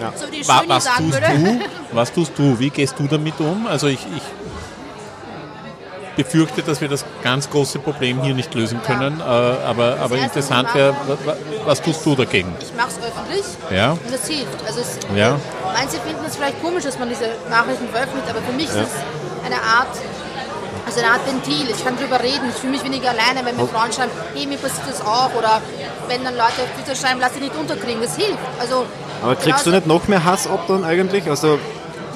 Ja. 0.02 0.12
So 0.16 0.28
wie 0.32 0.41
die 0.41 0.47
wa, 0.47 0.58
Schöni 0.60 0.70
was 0.70 0.86
tust 0.86 1.22
du? 1.22 1.60
Was 1.93 2.14
tust 2.14 2.32
du? 2.38 2.60
Wie 2.60 2.70
gehst 2.72 2.95
du 2.97 3.08
damit 3.08 3.39
um? 3.39 3.68
Also 3.68 3.88
ich, 3.88 3.99
ich 4.16 4.24
befürchte, 6.16 6.62
dass 6.64 6.82
wir 6.82 6.88
das 6.89 7.05
ganz 7.24 7.49
große 7.49 7.80
Problem 7.80 8.22
hier 8.22 8.34
nicht 8.34 8.53
lösen 8.53 8.82
können. 8.84 9.20
Äh, 9.20 9.24
aber 9.24 9.97
aber 9.99 10.18
erste, 10.18 10.39
interessant 10.39 10.68
was 10.70 10.76
wäre, 10.76 10.95
was 11.66 11.82
tust 11.82 12.05
du 12.05 12.16
dagegen? 12.16 12.53
Ich 12.62 12.74
mache 12.76 12.89
es 12.89 12.97
öffentlich 12.97 13.45
Ja. 13.70 13.91
und 13.91 14.14
es 14.14 14.28
hilft. 14.28 14.66
Also 14.68 14.82
es, 14.82 14.97
Ja. 15.16 15.38
Manche 15.74 15.99
finden 16.01 16.24
es 16.28 16.36
vielleicht 16.36 16.62
komisch, 16.62 16.84
dass 16.84 16.99
man 16.99 17.09
diese 17.09 17.26
Nachrichten 17.49 17.88
veröffentlicht, 17.89 18.30
aber 18.30 18.41
für 18.41 18.51
mich 18.53 18.66
ist 18.68 18.76
es 18.76 19.45
eine 19.45 19.55
Art, 19.55 19.88
also 20.86 20.99
eine 20.99 21.09
Art 21.12 21.26
Ventil. 21.26 21.70
Ich 21.70 21.84
kann 21.84 21.95
drüber 21.97 22.20
reden. 22.22 22.49
Ich 22.49 22.55
fühle 22.59 22.74
mich 22.74 22.84
weniger 22.84 23.09
alleine, 23.09 23.45
wenn 23.45 23.55
mir 23.55 23.68
Frauen 23.68 23.91
schreiben, 23.93 24.12
hey, 24.36 24.45
mir 24.45 24.57
passiert 24.57 24.89
das 24.89 25.01
auch. 25.01 25.34
Oder 25.38 25.62
wenn 26.09 26.24
dann 26.24 26.34
Leute 26.36 26.59
auf 26.64 26.70
Twitter 26.76 26.95
schreiben, 26.99 27.20
lass 27.22 27.32
dich 27.34 27.41
nicht 27.43 27.55
unterkriegen. 27.55 28.01
Das 28.01 28.16
hilft. 28.18 28.38
Also, 28.59 28.86
Aber 29.24 29.36
kriegst 29.36 29.66
du 29.66 29.72
genauso- 29.72 29.72
nicht 29.72 29.88
noch 29.88 30.07
mehr 30.09 30.24
Hass 30.26 30.45
ab 30.47 30.66
dann 30.68 30.84
eigentlich? 30.84 31.30
Also, 31.30 31.57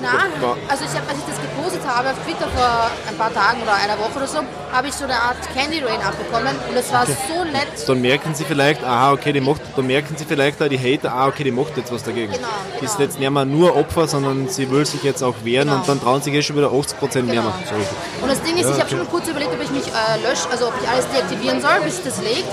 Nein, 0.06 0.32
Wa- 0.42 0.56
also 0.70 0.84
ich 0.86 0.92
hab, 0.98 1.08
als 1.10 1.18
ich 1.20 1.26
das 1.26 1.42
gepostet 1.42 1.82
habe 1.88 2.10
auf 2.12 2.18
Twitter 2.26 2.48
vor 2.56 2.92
ein 3.10 3.18
paar 3.18 3.34
Tagen 3.34 3.62
oder 3.64 3.74
einer 3.74 3.98
Woche 4.00 4.18
oder 4.18 4.28
so, 4.28 4.40
habe 4.72 4.88
ich 4.88 4.94
so 4.94 5.06
eine 5.06 5.16
Art 5.16 5.38
Candy 5.54 5.80
Rain 5.80 6.02
abbekommen 6.02 6.56
und 6.70 6.76
es 6.78 6.92
war 6.92 7.06
so 7.06 7.44
nett. 7.46 7.68
dann 7.88 8.02
merken 8.02 8.34
sie 8.36 8.44
vielleicht, 8.46 8.84
aha, 8.84 9.14
okay, 9.14 9.32
die 9.34 9.42
macht, 9.42 9.62
dann 9.76 9.88
merken 9.88 10.16
sie 10.18 10.26
vielleicht 10.26 10.62
auch 10.62 10.68
die 10.68 10.78
Hater, 10.80 11.14
ah, 11.14 11.28
okay, 11.28 11.44
die 11.44 11.52
macht 11.52 11.78
jetzt 11.78 11.92
was 11.92 12.04
dagegen. 12.04 12.32
Genau, 12.34 12.48
Die 12.80 12.86
ist 12.86 12.94
genau. 12.98 13.04
jetzt 13.10 13.20
nicht 13.20 13.30
mehr 13.30 13.46
nur 13.46 13.76
Opfer, 13.76 14.08
sondern 14.08 14.50
sie 14.50 14.70
will 14.70 14.86
sich 14.86 15.04
jetzt 15.04 15.24
auch 15.24 15.36
wehren 15.44 15.68
Genau. 15.68 15.80
und 15.80 15.88
dann 15.88 16.02
trauen 16.02 16.22
sich 16.22 16.34
eh 16.34 16.42
schon 16.42 16.56
wieder 16.58 16.72
80% 16.72 17.24
mehr 17.24 17.36
Genau. 17.36 17.48
machen. 17.50 17.64
Sorry. 17.68 17.86
Und 18.22 18.30
das 18.30 18.42
Ding 18.44 18.58
ist, 18.58 18.70
ich 18.70 18.80
habe 18.80 18.90
schon 18.90 19.08
kurz 19.10 19.28
überlegt, 19.28 19.52
ob 19.54 19.62
ich 19.64 19.72
mich 19.72 19.88
äh, 19.88 20.18
lösche, 20.28 20.50
also 20.52 20.68
ob 20.68 20.74
ich 20.82 20.88
alles 20.90 21.08
deaktivieren 21.10 21.62
soll, 21.62 21.80
bis 21.84 22.02
das 22.04 22.22
legt. 22.22 22.46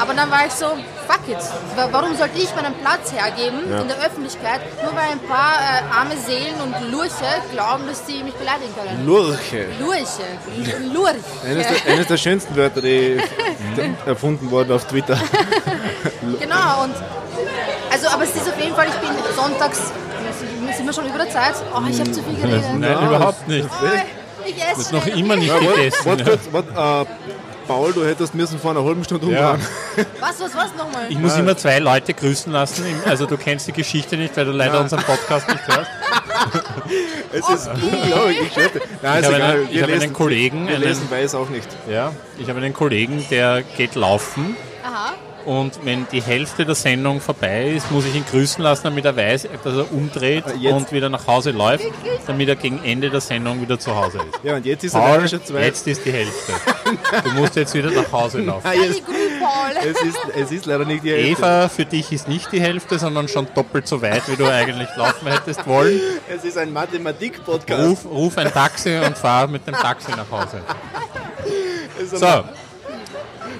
Aber 0.00 0.14
dann 0.14 0.30
war 0.30 0.46
ich 0.46 0.52
so, 0.52 0.66
fuck 1.06 1.28
it. 1.28 1.38
Wa- 1.76 1.88
Warum 1.92 2.16
sollte 2.16 2.38
ich 2.38 2.54
meinen 2.54 2.74
Platz 2.82 3.12
hergeben 3.12 3.60
Ja. 3.70 3.80
in 3.80 3.88
der 3.88 3.98
Öffentlichkeit, 3.98 4.60
nur 4.82 4.92
weil 4.94 5.10
ein 5.12 5.20
paar 5.20 5.54
äh, 5.58 5.96
arme 5.98 6.16
Seelen 6.16 6.60
und 6.62 6.90
Lurche 6.98 7.42
glauben, 7.52 7.86
dass 7.86 8.06
sie 8.06 8.24
mich 8.24 8.34
beleidigen 8.34 8.74
können? 8.74 9.06
Lurche. 9.06 9.66
Lurche. 9.78 10.26
Lurche. 10.92 11.14
Eines 11.46 11.66
der, 11.68 11.92
eines 11.94 12.06
der 12.08 12.16
schönsten 12.16 12.56
Wörter, 12.56 12.80
die 12.82 13.18
erfunden 14.06 14.50
wurden 14.50 14.72
auf 14.72 14.84
Twitter. 14.86 15.18
Genau, 16.40 16.84
und 16.84 16.94
also, 17.90 18.08
aber 18.08 18.24
es 18.24 18.34
ist 18.34 18.48
auf 18.48 18.60
jeden 18.60 18.74
Fall, 18.74 18.86
ich 18.88 18.94
bin 18.94 19.10
sonntags, 19.34 19.92
sind 20.76 20.86
wir 20.86 20.92
schon 20.92 21.06
über 21.06 21.18
der 21.18 21.30
Zeit? 21.30 21.54
Oh, 21.74 21.80
ich 21.88 21.98
habe 21.98 22.12
zu 22.12 22.22
viel 22.22 22.36
geredet. 22.36 22.64
Nein, 22.76 23.06
überhaupt 23.06 23.48
nicht. 23.48 23.66
Ich 24.44 24.56
esse 24.56 24.66
Das 24.70 24.78
ist 24.78 24.92
noch 24.92 25.06
immer 25.06 25.36
nicht 25.36 25.52
gegessen. 25.58 26.04
warte 26.04 26.24
kurz, 26.24 26.40
warte, 26.52 27.06
äh, 27.06 27.47
Paul, 27.68 27.92
du 27.92 28.04
hättest 28.04 28.34
müssen 28.34 28.58
vor 28.58 28.70
einer 28.72 28.82
halben 28.82 29.04
Stunde 29.04 29.26
Ja. 29.30 29.52
umfahren. 29.52 29.60
Was, 30.20 30.40
was, 30.40 30.54
was 30.56 30.74
nochmal? 30.76 31.06
Ich 31.10 31.18
muss 31.18 31.36
immer 31.36 31.56
zwei 31.56 31.78
Leute 31.78 32.14
grüßen 32.14 32.50
lassen. 32.52 32.84
Also 33.04 33.26
du 33.26 33.36
kennst 33.36 33.68
die 33.68 33.72
Geschichte 33.72 34.16
nicht, 34.16 34.36
weil 34.36 34.46
du 34.46 34.52
leider 34.52 34.80
unseren 34.80 35.02
Podcast 35.04 35.46
nicht 35.48 35.66
hörst. 35.68 35.90
Es 37.30 37.48
ist 37.50 37.68
unglaublich, 37.68 38.40
ich. 38.40 38.56
Nein, 39.02 39.20
Ich 39.20 39.20
ist 39.20 39.26
habe 39.26 39.36
egal. 39.36 39.50
einen, 39.52 39.64
ich 39.68 39.74
Wir 39.74 39.82
habe 39.82 39.92
einen 39.92 40.00
lesen- 40.00 40.12
Kollegen, 40.14 40.66
Wir 40.68 40.74
einen, 40.76 40.84
lesen 40.84 41.10
weiß 41.10 41.34
auch 41.34 41.48
nicht. 41.50 41.68
ja, 41.90 42.12
ich 42.38 42.48
habe 42.48 42.58
einen 42.60 42.72
Kollegen, 42.72 43.24
der 43.30 43.62
geht 43.76 43.94
laufen 43.94 44.56
Aha. 44.84 45.12
Und 45.48 45.82
wenn 45.82 46.06
die 46.12 46.20
Hälfte 46.20 46.66
der 46.66 46.74
Sendung 46.74 47.22
vorbei 47.22 47.70
ist, 47.70 47.90
muss 47.90 48.04
ich 48.04 48.14
ihn 48.14 48.24
grüßen 48.30 48.62
lassen, 48.62 48.82
damit 48.84 49.06
er 49.06 49.16
weiß, 49.16 49.48
dass 49.64 49.74
er 49.74 49.90
umdreht 49.90 50.44
jetzt- 50.60 50.74
und 50.74 50.92
wieder 50.92 51.08
nach 51.08 51.26
Hause 51.26 51.52
läuft, 51.52 51.86
damit 52.26 52.50
er 52.50 52.56
gegen 52.56 52.84
Ende 52.84 53.08
der 53.08 53.22
Sendung 53.22 53.58
wieder 53.62 53.78
zu 53.78 53.96
Hause 53.96 54.18
ist. 54.18 54.44
Ja, 54.44 54.56
und 54.56 54.66
jetzt 54.66 54.84
ist 54.84 54.92
er 54.92 55.00
Paul, 55.00 55.10
leider 55.16 55.28
schon 55.28 55.44
zwei. 55.46 55.64
jetzt 55.64 55.86
ist 55.86 56.04
die 56.04 56.12
Hälfte. 56.12 56.52
Du 57.24 57.30
musst 57.32 57.56
jetzt 57.56 57.74
wieder 57.74 57.90
nach 57.90 58.10
Hause 58.12 58.40
laufen. 58.40 58.66
Ja, 58.66 58.72
jetzt, 58.74 59.02
es, 59.84 60.02
ist, 60.02 60.18
es 60.34 60.52
ist 60.52 60.66
leider 60.66 60.84
nicht 60.84 61.04
die 61.04 61.12
Hälfte. 61.12 61.42
Eva, 61.42 61.68
für 61.68 61.84
dich 61.84 62.12
ist 62.12 62.28
nicht 62.28 62.52
die 62.52 62.60
Hälfte, 62.60 62.98
sondern 62.98 63.28
schon 63.28 63.46
doppelt 63.54 63.86
so 63.88 64.00
weit, 64.02 64.22
wie 64.28 64.36
du 64.36 64.46
eigentlich 64.46 64.88
laufen 64.96 65.28
hättest 65.28 65.66
wollen. 65.66 66.00
Es 66.28 66.44
ist 66.44 66.58
ein 66.58 66.72
Mathematik-Podcast. 66.72 67.82
Ruf, 67.82 68.04
ruf 68.04 68.38
ein 68.38 68.52
Taxi 68.52 68.96
und 68.98 69.16
fahr 69.16 69.46
mit 69.46 69.66
dem 69.66 69.74
Taxi 69.74 70.10
nach 70.12 70.30
Hause. 70.30 70.60
So, 72.10 72.44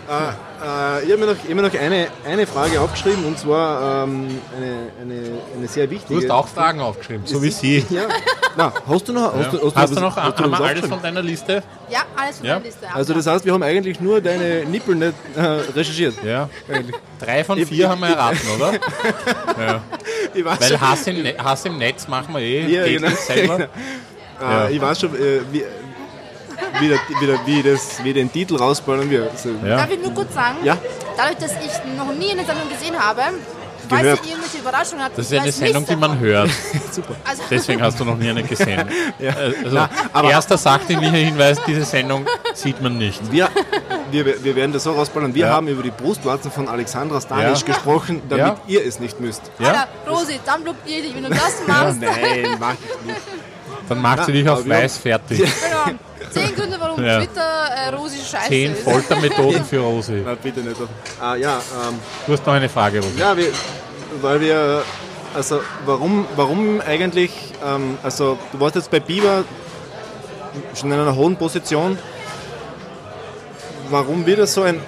ein- 0.08 0.34
Äh, 0.60 1.04
ich 1.04 1.12
habe 1.12 1.18
mir 1.20 1.26
noch, 1.26 1.34
ich 1.34 1.48
hab 1.50 1.54
mir 1.54 1.62
noch 1.62 1.74
eine, 1.74 2.08
eine 2.26 2.46
Frage 2.46 2.80
aufgeschrieben 2.80 3.24
und 3.24 3.38
zwar 3.38 4.04
ähm, 4.04 4.40
eine, 4.56 4.88
eine, 5.00 5.22
eine 5.56 5.68
sehr 5.68 5.88
wichtige. 5.88 6.20
du 6.20 6.26
hast 6.26 6.30
auch 6.32 6.48
Fragen 6.48 6.80
aufgeschrieben, 6.80 7.24
so 7.26 7.40
wie 7.42 7.50
sie. 7.50 7.84
Ja. 7.90 8.02
Na, 8.56 8.72
hast 8.88 9.06
du 9.06 9.12
noch? 9.12 9.32
Hast, 9.34 9.52
du, 9.52 9.58
hast, 9.66 9.76
Hast 9.76 9.90
du 9.92 9.96
was- 9.96 10.02
noch, 10.02 10.16
hast 10.16 10.40
du 10.40 10.44
alles 10.52 10.86
von 10.88 11.00
deiner 11.00 11.22
Liste? 11.22 11.62
Ja, 11.88 12.00
alles 12.16 12.38
von 12.38 12.46
Ja. 12.46 12.54
der 12.56 12.64
Liste. 12.64 12.86
Also 12.92 13.14
das 13.14 13.26
heißt, 13.28 13.44
wir 13.44 13.52
haben 13.52 13.62
eigentlich 13.62 14.00
nur 14.00 14.20
deine 14.20 14.64
Nippel 14.64 14.96
nicht 14.96 15.14
äh, 15.36 15.40
recherchiert. 15.76 16.14
Ja. 16.24 16.48
Eigentlich. 16.68 16.96
Drei 17.20 17.44
von 17.44 17.56
vier 17.64 17.84
ich- 17.84 17.86
haben 17.86 18.00
wir 18.00 18.08
erraten, 18.08 18.48
oder? 18.56 18.72
Ja. 19.64 19.80
Ich 20.34 20.44
weiß 20.44 20.58
Weil 20.60 20.80
Hass 20.80 21.06
im, 21.06 21.22
Ne- 21.22 21.34
Hass 21.38 21.64
im 21.66 21.78
Netz 21.78 22.08
machen 22.08 22.34
wir 22.34 22.40
eh 22.40 22.66
Ja, 22.66 22.84
genau. 22.84 23.14
selber. 23.14 23.68
äh, 24.42 24.72
ich 24.74 24.80
weiß 24.80 25.00
schon 25.00 25.14
äh, 25.14 25.40
wie, 25.52 25.62
wie, 26.80 26.88
der, 26.88 26.98
wie, 27.20 27.26
der, 27.26 27.46
wie, 27.46 27.62
das, 27.62 28.02
wie 28.04 28.12
den 28.12 28.30
Titel 28.32 28.56
rausballen 28.56 29.10
wir. 29.10 29.30
Also, 29.30 29.50
Ja. 29.64 29.76
Darf 29.76 29.90
ich 29.90 30.00
nur 30.02 30.12
kurz 30.14 30.34
sagen? 30.34 30.56
Ja. 30.64 30.76
Dadurch, 31.16 31.36
dass 31.38 31.52
ich 31.52 31.96
noch 31.96 32.12
nie 32.14 32.30
eine 32.32 32.44
Sendung 32.44 32.68
gesehen 32.68 32.98
habe, 32.98 33.22
falls 33.88 34.02
Gehört. 34.02 34.20
ihr 34.24 34.30
irgendwelche 34.32 34.58
Überraschungen 34.58 35.04
habt, 35.04 35.16
Das 35.18 35.26
ist 35.26 35.32
ich 35.32 35.40
eine 35.40 35.52
Sendung, 35.52 35.86
die 35.86 35.96
man 35.96 36.18
hört. 36.18 36.50
Also, 37.24 37.42
Deswegen 37.50 37.80
hast 37.82 38.00
du 38.00 38.04
noch 38.04 38.16
nie 38.16 38.28
eine 38.28 38.42
gesehen. 38.42 38.88
Ja. 39.18 39.32
Also, 39.34 39.54
Na, 39.70 39.88
aber- 40.12 40.30
erster 40.30 40.58
sachdienlicher 40.58 41.16
Hinweis, 41.16 41.58
diese 41.66 41.84
Sendung 41.84 42.26
sieht 42.54 42.80
man 42.82 42.98
nicht. 42.98 43.20
Wir, 43.30 43.48
wir, 44.10 44.42
wir 44.44 44.56
werden 44.56 44.72
das 44.72 44.82
so 44.84 44.92
rausballen. 44.92 45.34
Wir 45.34 45.46
Ja. 45.46 45.52
haben 45.52 45.68
über 45.68 45.82
die 45.82 45.90
Brustwarzen 45.92 46.50
von 46.50 46.68
Alexandra 46.68 47.20
Stanisch 47.20 47.60
Ja. 47.60 47.66
gesprochen, 47.66 48.22
damit 48.28 48.46
Ja. 48.46 48.56
ihr 48.66 48.84
es 48.86 48.98
nicht 48.98 49.20
müsst. 49.20 49.42
Ja? 49.58 49.68
Alter, 49.68 49.88
Rosi, 50.08 50.40
dann 50.44 50.62
blockiere 50.64 50.98
ich 50.98 51.06
dich, 51.06 51.14
wenn 51.14 51.22
du 51.24 51.30
das 51.30 51.62
machst. 51.66 52.00
Nein, 52.00 52.56
mach 52.58 52.72
ich 52.74 53.06
nicht. 53.06 53.20
Dann 53.88 54.02
macht 54.02 54.24
sie 54.26 54.32
Na, 54.32 54.38
dich 54.38 54.48
auf 54.48 54.68
weiß 54.68 54.98
fertig. 54.98 55.38
Genau. 55.38 55.98
Zehn 56.30 56.54
Gründe, 56.54 56.76
warum 56.80 57.04
Ja. 57.04 57.18
Twitter 57.18 57.40
äh, 57.42 57.94
Rosi 57.94 58.18
scheiße 58.18 58.48
Zehn 58.48 58.72
ist. 58.72 58.82
Foltermethoden 58.82 59.64
für 59.64 59.80
Rosi. 59.80 60.22
Na, 60.24 60.34
bitte 60.34 60.60
nicht. 60.60 60.76
Ah, 61.20 61.34
ja, 61.36 61.56
ähm, 61.88 61.98
Du 62.26 62.32
hast 62.32 62.46
noch 62.46 62.54
eine 62.54 62.68
Frage, 62.68 62.98
Rosi. 63.00 63.18
ja 63.18 63.36
wir, 63.36 63.46
weil 64.22 64.40
wir, 64.40 64.82
also 65.34 65.60
warum, 65.84 66.26
warum 66.36 66.80
eigentlich, 66.80 67.30
ähm, 67.64 67.98
also 68.02 68.38
du 68.52 68.60
warst 68.60 68.76
jetzt 68.76 68.90
bei 68.90 69.00
Biber 69.00 69.44
schon 70.74 70.90
in 70.92 70.98
einer 70.98 71.14
hohen 71.14 71.36
Position. 71.36 71.98
Warum 73.90 74.26
wieder 74.26 74.46
so 74.46 74.62
ein 74.62 74.80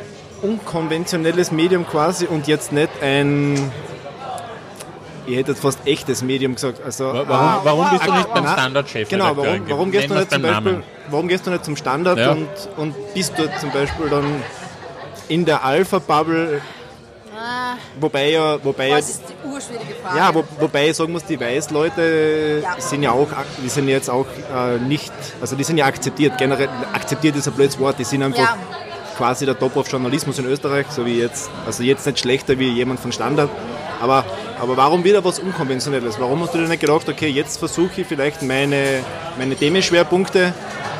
unkonventionelles 0.42 1.52
Medium 1.52 1.86
quasi 1.86 2.26
und 2.26 2.46
jetzt 2.48 2.72
nicht 2.72 2.90
ein, 3.02 3.70
ich 5.32 5.38
hätte 5.38 5.52
jetzt 5.52 5.60
fast 5.62 5.78
echtes 5.86 6.22
Medium 6.22 6.54
gesagt. 6.54 6.80
Also, 6.84 7.06
Wa- 7.06 7.24
Warum, 7.26 7.64
warum 7.64 7.90
bist 7.90 8.06
du 8.06 8.12
nicht 8.12 8.34
beim 8.34 8.46
Standard-Chef? 8.46 9.08
Genau, 9.08 9.36
warum, 9.36 9.60
warum, 9.68 9.90
gehst 9.90 10.10
du 10.10 10.14
nicht 10.14 10.30
zum 10.30 10.42
Beispiel, 10.42 10.82
warum 11.10 11.28
gehst 11.28 11.46
du 11.46 11.50
nicht 11.50 11.64
zum 11.64 11.76
Standard 11.76 12.18
Ja. 12.18 12.32
und, 12.32 12.48
und 12.76 12.94
bist 13.14 13.32
dort 13.36 13.58
zum 13.60 13.70
Beispiel 13.70 14.08
dann 14.08 14.24
in 15.28 15.44
der 15.44 15.64
Alpha-Bubble, 15.64 16.60
Ah, 17.42 17.76
wobei 17.98 18.32
ja, 18.32 18.58
wobei 18.62 18.88
ja, 18.88 18.96
das 18.96 19.08
ist 19.10 19.22
die 19.28 19.48
urschwierige 19.48 19.94
Frage. 20.02 20.18
ja, 20.18 20.34
wo, 20.34 20.44
wobei 20.58 20.90
ich 20.90 20.96
sagen 20.96 21.12
muss, 21.12 21.24
die 21.24 21.40
Weiß-Leute 21.40 22.60
Ja. 22.62 22.74
sind 22.78 23.02
ja 23.02 23.12
auch, 23.12 23.28
die 23.64 23.68
sind 23.70 23.88
jetzt 23.88 24.10
auch 24.10 24.26
äh, 24.54 24.76
nicht, 24.78 25.12
also 25.40 25.56
die 25.56 25.64
sind 25.64 25.78
ja 25.78 25.86
akzeptiert, 25.86 26.36
generell, 26.36 26.68
akzeptiert 26.92 27.36
ist 27.36 27.46
ein 27.48 27.54
blödes 27.54 27.78
Wort, 27.78 27.98
die 27.98 28.04
sind 28.04 28.22
einfach 28.22 28.38
Ja. 28.40 28.56
quasi 29.16 29.46
der 29.46 29.58
Top 29.58 29.74
of 29.76 29.88
Journalismus 29.90 30.38
in 30.38 30.46
Österreich, 30.46 30.86
so 30.90 31.06
wie 31.06 31.18
jetzt, 31.18 31.48
also 31.64 31.82
jetzt 31.82 32.04
nicht 32.06 32.18
schlechter 32.18 32.58
wie 32.58 32.68
jemand 32.72 33.00
von 33.00 33.10
Standard, 33.10 33.48
aber, 34.00 34.24
aber 34.60 34.76
warum 34.76 35.04
wieder 35.04 35.24
was 35.24 35.38
Unkonventionelles? 35.38 36.18
Warum 36.18 36.42
hast 36.42 36.54
du 36.54 36.58
dir 36.58 36.68
nicht 36.68 36.80
gedacht, 36.80 37.08
okay, 37.08 37.28
jetzt 37.28 37.58
versuche 37.58 38.00
ich 38.02 38.06
vielleicht 38.06 38.42
meine, 38.42 39.02
meine 39.38 39.54
Themenschwerpunkte 39.56 40.52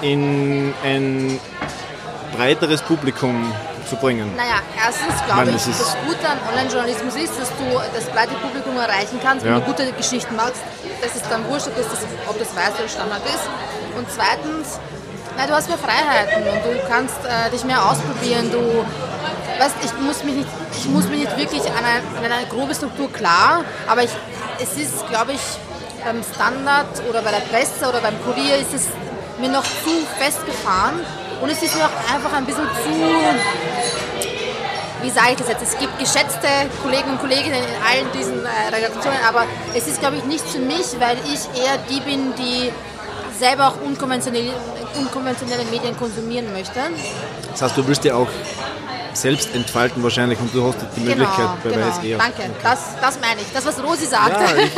in 0.03 0.73
ein 0.85 1.39
breiteres 2.37 2.83
Publikum 2.83 3.53
zu 3.89 3.97
bringen? 3.97 4.31
Naja, 4.37 4.61
erstens 4.77 5.15
glaube 5.27 5.51
ich, 5.51 5.57
ist- 5.57 5.81
das 5.81 5.97
Gute 6.07 6.29
an 6.29 6.39
Online-Journalismus 6.51 7.15
ist, 7.17 7.33
dass 7.41 7.49
du 7.49 7.65
das 7.95 8.05
breite 8.07 8.35
Publikum 8.43 8.77
erreichen 8.77 9.19
kannst, 9.23 9.45
wenn 9.45 9.53
Ja. 9.53 9.61
du 9.61 9.67
gute 9.67 9.91
Geschichten 9.93 10.37
machst. 10.37 10.63
Das 11.03 11.17
ist 11.17 11.25
dann 11.31 11.47
wurscht, 11.49 11.67
ob 11.69 11.77
das, 11.77 11.87
ob 12.29 12.39
das 12.39 12.55
weiß 12.55 12.79
oder 12.79 12.89
Standard 12.89 13.23
ist. 13.27 13.49
Und 13.97 14.07
zweitens, 14.11 14.79
na, 15.37 15.47
du 15.47 15.55
hast 15.55 15.69
mehr 15.69 15.79
Freiheiten 15.79 16.43
und 16.43 16.61
du 16.65 16.79
kannst 16.89 17.17
äh, 17.25 17.51
dich 17.51 17.65
mehr 17.65 17.85
ausprobieren. 17.85 18.51
Du 18.53 18.85
weißt, 19.61 19.77
ich 19.85 19.93
muss 20.01 20.25
mich 20.25 20.35
nicht, 20.37 20.49
ich 20.79 20.87
muss 20.87 21.07
mich 21.09 21.21
nicht 21.21 21.37
wirklich 21.37 21.63
an 21.63 21.85
eine, 21.85 22.27
an 22.27 22.33
eine 22.33 22.47
grobe 22.47 22.75
Struktur 22.75 23.13
klar, 23.13 23.65
aber 23.87 24.03
ich, 24.03 24.11
es 24.59 24.77
ist, 24.77 25.07
glaube 25.09 25.33
ich, 25.33 25.41
beim 26.05 26.23
Standard 26.35 26.89
oder 27.09 27.21
bei 27.21 27.31
der 27.31 27.41
Presse 27.41 27.87
oder 27.87 28.01
beim 28.01 28.15
Kurier 28.25 28.57
ist 28.57 28.73
es 28.73 28.87
mir 29.39 29.51
noch 29.51 29.65
zu 29.65 29.93
festgefahren 30.19 31.01
und 31.43 31.51
es 31.51 31.63
ist 31.63 31.75
mir 31.77 31.85
auch 31.85 32.15
einfach 32.15 32.33
ein 32.33 32.47
bisschen 32.47 32.65
zu 32.65 32.91
wie 35.03 35.11
sage 35.11 35.31
ich 35.31 35.37
das 35.37 35.49
jetzt? 35.49 35.63
Es 35.63 35.79
gibt 35.79 35.99
geschätzte 35.99 36.47
Kollegen 36.83 37.11
und 37.11 37.21
Kolleginnen 37.21 37.57
in 37.57 37.83
allen 37.83 38.13
diesen 38.13 38.45
äh, 38.45 38.75
Redaktionen, 38.75 39.19
aber 39.27 39.45
es 39.75 39.87
ist, 39.87 39.99
glaube 40.01 40.17
ich, 40.17 40.25
nichts 40.25 40.53
für 40.53 40.59
mich, 40.59 40.95
weil 40.99 41.17
ich 41.25 41.49
eher 41.59 41.79
die 41.89 42.01
bin, 42.01 42.35
die 42.37 42.71
selber 43.39 43.69
auch 43.69 43.81
unkonventionelle, 43.81 44.53
unkonventionelle 44.99 45.65
Medien 45.71 45.97
konsumieren 45.97 46.53
möchte. 46.53 46.81
Das 47.51 47.63
heißt, 47.63 47.79
du 47.79 47.87
willst 47.87 48.05
dir 48.05 48.15
auch 48.15 48.29
selbst 49.13 49.55
entfalten 49.55 50.03
wahrscheinlich 50.03 50.39
und 50.39 50.55
du 50.55 50.67
hast 50.67 50.79
die 50.97 51.01
Möglichkeit 51.01 51.49
bei 51.63 51.71
genau. 51.71 51.87
Weiß 51.87 52.05
eher. 52.05 52.19
Danke, 52.19 52.43
das, 52.63 52.79
das 53.01 53.21
meine 53.21 53.41
ich. 53.41 53.47
Das, 53.53 53.65
was 53.67 53.83
Rosi 53.83 54.07
sagt. 54.07 54.41
Ja, 54.41 54.57
ich, 54.57 54.71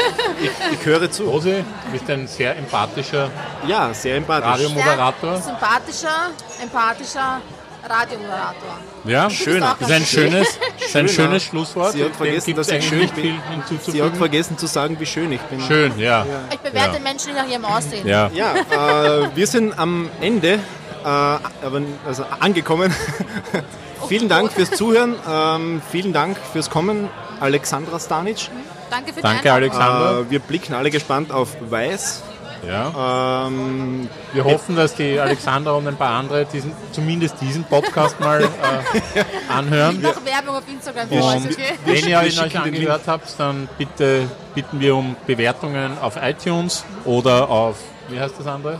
ich, 0.43 0.79
ich 0.81 0.87
höre 0.87 1.11
zu. 1.11 1.25
Rosi, 1.25 1.65
du 1.87 1.93
bist 1.93 2.09
ein 2.11 2.27
sehr 2.27 2.57
empathischer 2.57 3.31
Ja, 3.67 3.93
sehr 3.93 4.17
empathisch. 4.17 4.47
Radiomoderator. 4.51 5.37
Sehr 5.37 5.43
sympathischer, 5.43 6.31
empathischer 6.63 7.41
Radiomoderator. 7.89 8.79
Ja, 9.05 9.29
Schöner. 9.29 9.77
Das 9.79 9.89
ist 9.89 9.95
ein 9.95 10.07
schönes, 10.07 10.49
ist 10.49 10.97
ein 10.97 11.09
Schöner. 11.09 11.29
schönes 11.29 11.43
Schlusswort. 11.45 11.93
Sie 11.93 12.05
hat 12.05 12.15
vergessen, 12.15 12.55
dass 12.55 12.69
ich 12.69 12.87
schön 12.87 13.09
bin. 13.11 13.41
Sie 13.87 14.03
hat 14.03 14.17
vergessen 14.17 14.57
zu 14.57 14.67
sagen, 14.67 14.99
wie 15.01 15.07
schön 15.07 15.33
ich 15.33 15.41
bin. 15.43 15.61
Schön, 15.61 15.99
ja. 15.99 16.25
Ich 16.53 16.59
bewerte 16.61 16.97
Ja. 16.97 17.01
Menschen 17.03 17.35
nach 17.35 17.49
ihrem 17.49 17.65
Aussehen. 17.65 18.07
Ja. 18.07 18.31
Ja, 18.33 18.55
äh, 18.55 19.29
wir 19.35 19.47
sind 19.47 19.77
am 19.79 20.09
Ende 20.21 20.61
äh, 21.05 21.07
aber, 21.07 21.83
also 22.07 22.25
angekommen. 22.39 22.95
vielen 24.13 24.29
Dank 24.29 24.53
fürs 24.53 24.71
Zuhören, 24.73 25.15
ähm, 25.27 25.81
vielen 25.91 26.13
Dank 26.13 26.37
fürs 26.53 26.69
Kommen, 26.69 27.09
Alexandra 27.41 27.99
Stanic. 27.99 28.51
Danke 28.91 29.09
für 29.09 29.17
die 29.17 29.23
Danke, 29.23 29.51
Einladung. 29.51 29.81
Alexander. 29.81 30.21
Äh, 30.21 30.31
wir 30.31 30.39
blicken 30.41 30.75
alle 30.75 30.91
gespannt 30.91 31.33
auf 31.33 31.57
Weiß. 31.71 32.23
Ja. 32.69 33.47
Ähm, 33.47 34.11
Wir 34.35 34.45
hoffen, 34.45 34.77
dass 34.77 34.95
die 34.97 35.19
Alexander 35.19 35.75
und 35.77 35.89
ein 35.89 35.97
paar 35.97 36.11
andere 36.11 36.45
diesen, 36.45 36.73
zumindest 36.93 37.41
diesen 37.41 37.65
Podcast 37.65 38.21
mal 38.21 38.43
äh, 38.43 38.47
anhören. 39.49 40.03
Noch 40.03 40.23
Werbung 40.27 40.57
auf 40.57 40.69
Instagram 40.71 41.09
für 41.09 41.15
euch, 41.15 41.45
okay? 41.47 41.79
wenn 41.87 42.07
ihr 42.07 42.23
ihn 42.23 42.39
euch 42.39 42.59
angehört 42.59 43.03
habt, 43.07 43.35
dann 43.39 43.67
bitte 43.79 44.29
bitten 44.55 44.79
wir 44.79 44.95
um 44.95 45.17
Bewertungen 45.27 45.97
auf 46.03 46.19
iTunes 46.23 46.85
oder 47.07 47.49
auf, 47.49 47.77
wie 48.09 48.21
heißt 48.21 48.35
das 48.39 48.47
andere? 48.47 48.79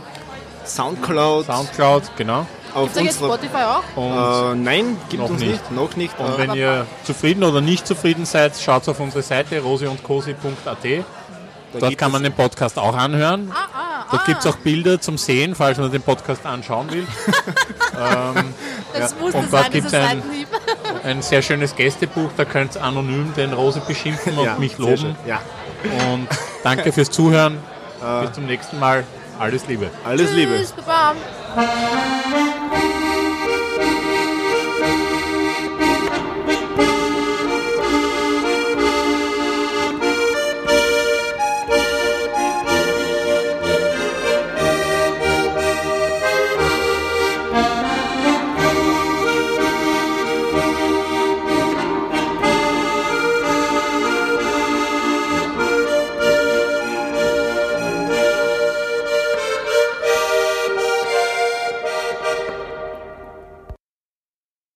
Soundcloud 0.63 1.47
Soundcloud, 1.47 2.03
genau. 2.15 2.45
Auf 2.73 2.93
Gibt's 2.93 2.95
da 2.95 3.01
jetzt 3.01 3.21
unserer. 3.21 3.37
Spotify 3.37 3.63
auch? 3.63 3.83
Und, 3.97 4.61
Äh, 4.61 4.63
nein, 4.63 4.97
gibt 5.09 5.21
Noch 5.23 5.29
uns 5.29 5.39
nicht. 5.41 5.51
nicht. 5.51 5.71
Noch 5.71 5.95
nicht. 5.95 6.19
und 6.19 6.27
äh, 6.33 6.37
wenn 6.37 6.53
ihr 6.55 6.85
zufrieden 7.03 7.43
oder 7.43 7.61
nicht 7.61 7.85
zufrieden 7.87 8.25
seid, 8.25 8.53
schaut 8.59 8.87
auf 8.89 8.99
unsere 8.99 9.21
Seite 9.23 9.59
rosi-und-cosi.at. 9.61 10.43
Dort 10.65 11.89
gibt 11.89 11.97
kann 11.97 12.07
es- 12.09 12.13
man 12.13 12.23
den 12.23 12.33
Podcast 12.33 12.77
auch 12.77 12.95
anhören. 12.95 13.51
Ah, 13.53 13.57
ah, 13.73 14.05
Dort 14.11 14.21
ah. 14.21 14.25
gibt 14.27 14.39
es 14.41 14.45
auch 14.45 14.57
Bilder 14.57 15.01
zum 15.01 15.17
Sehen, 15.17 15.55
falls 15.55 15.77
man 15.79 15.91
den 15.91 16.01
Podcast 16.03 16.45
anschauen 16.45 16.91
will. 16.91 17.07
Das 18.93 19.15
musste 19.19 19.39
Und 19.39 19.51
dort 19.51 19.73
dieser 19.73 19.89
gibt's 19.89 19.93
ein-. 19.93 20.23
Ein 21.03 21.21
sehr 21.21 21.41
schönes 21.41 21.75
Gästebuch, 21.75 22.29
da 22.37 22.45
könnt 22.45 22.75
ihr 22.75 22.83
anonym 22.83 23.33
den 23.35 23.51
Rosi 23.53 23.81
beschimpfen 23.85 24.37
und 24.37 24.45
ja, 24.45 24.55
mich 24.55 24.77
loben. 24.77 25.15
Ja, 25.27 25.41
Und 26.13 26.27
danke 26.63 26.93
fürs 26.93 27.09
Zuhören. 27.09 27.57
Bis 28.21 28.31
zum 28.33 28.45
nächsten 28.45 28.79
Mal. 28.79 29.03
Alles 29.39 29.67
Liebe. 29.67 29.89
alles 30.05 30.31
Liebe. 30.33 30.55
Tschüss, 30.57 30.71
Baba. 30.73 31.15
Thank 32.73 33.03
you. 33.07 33.12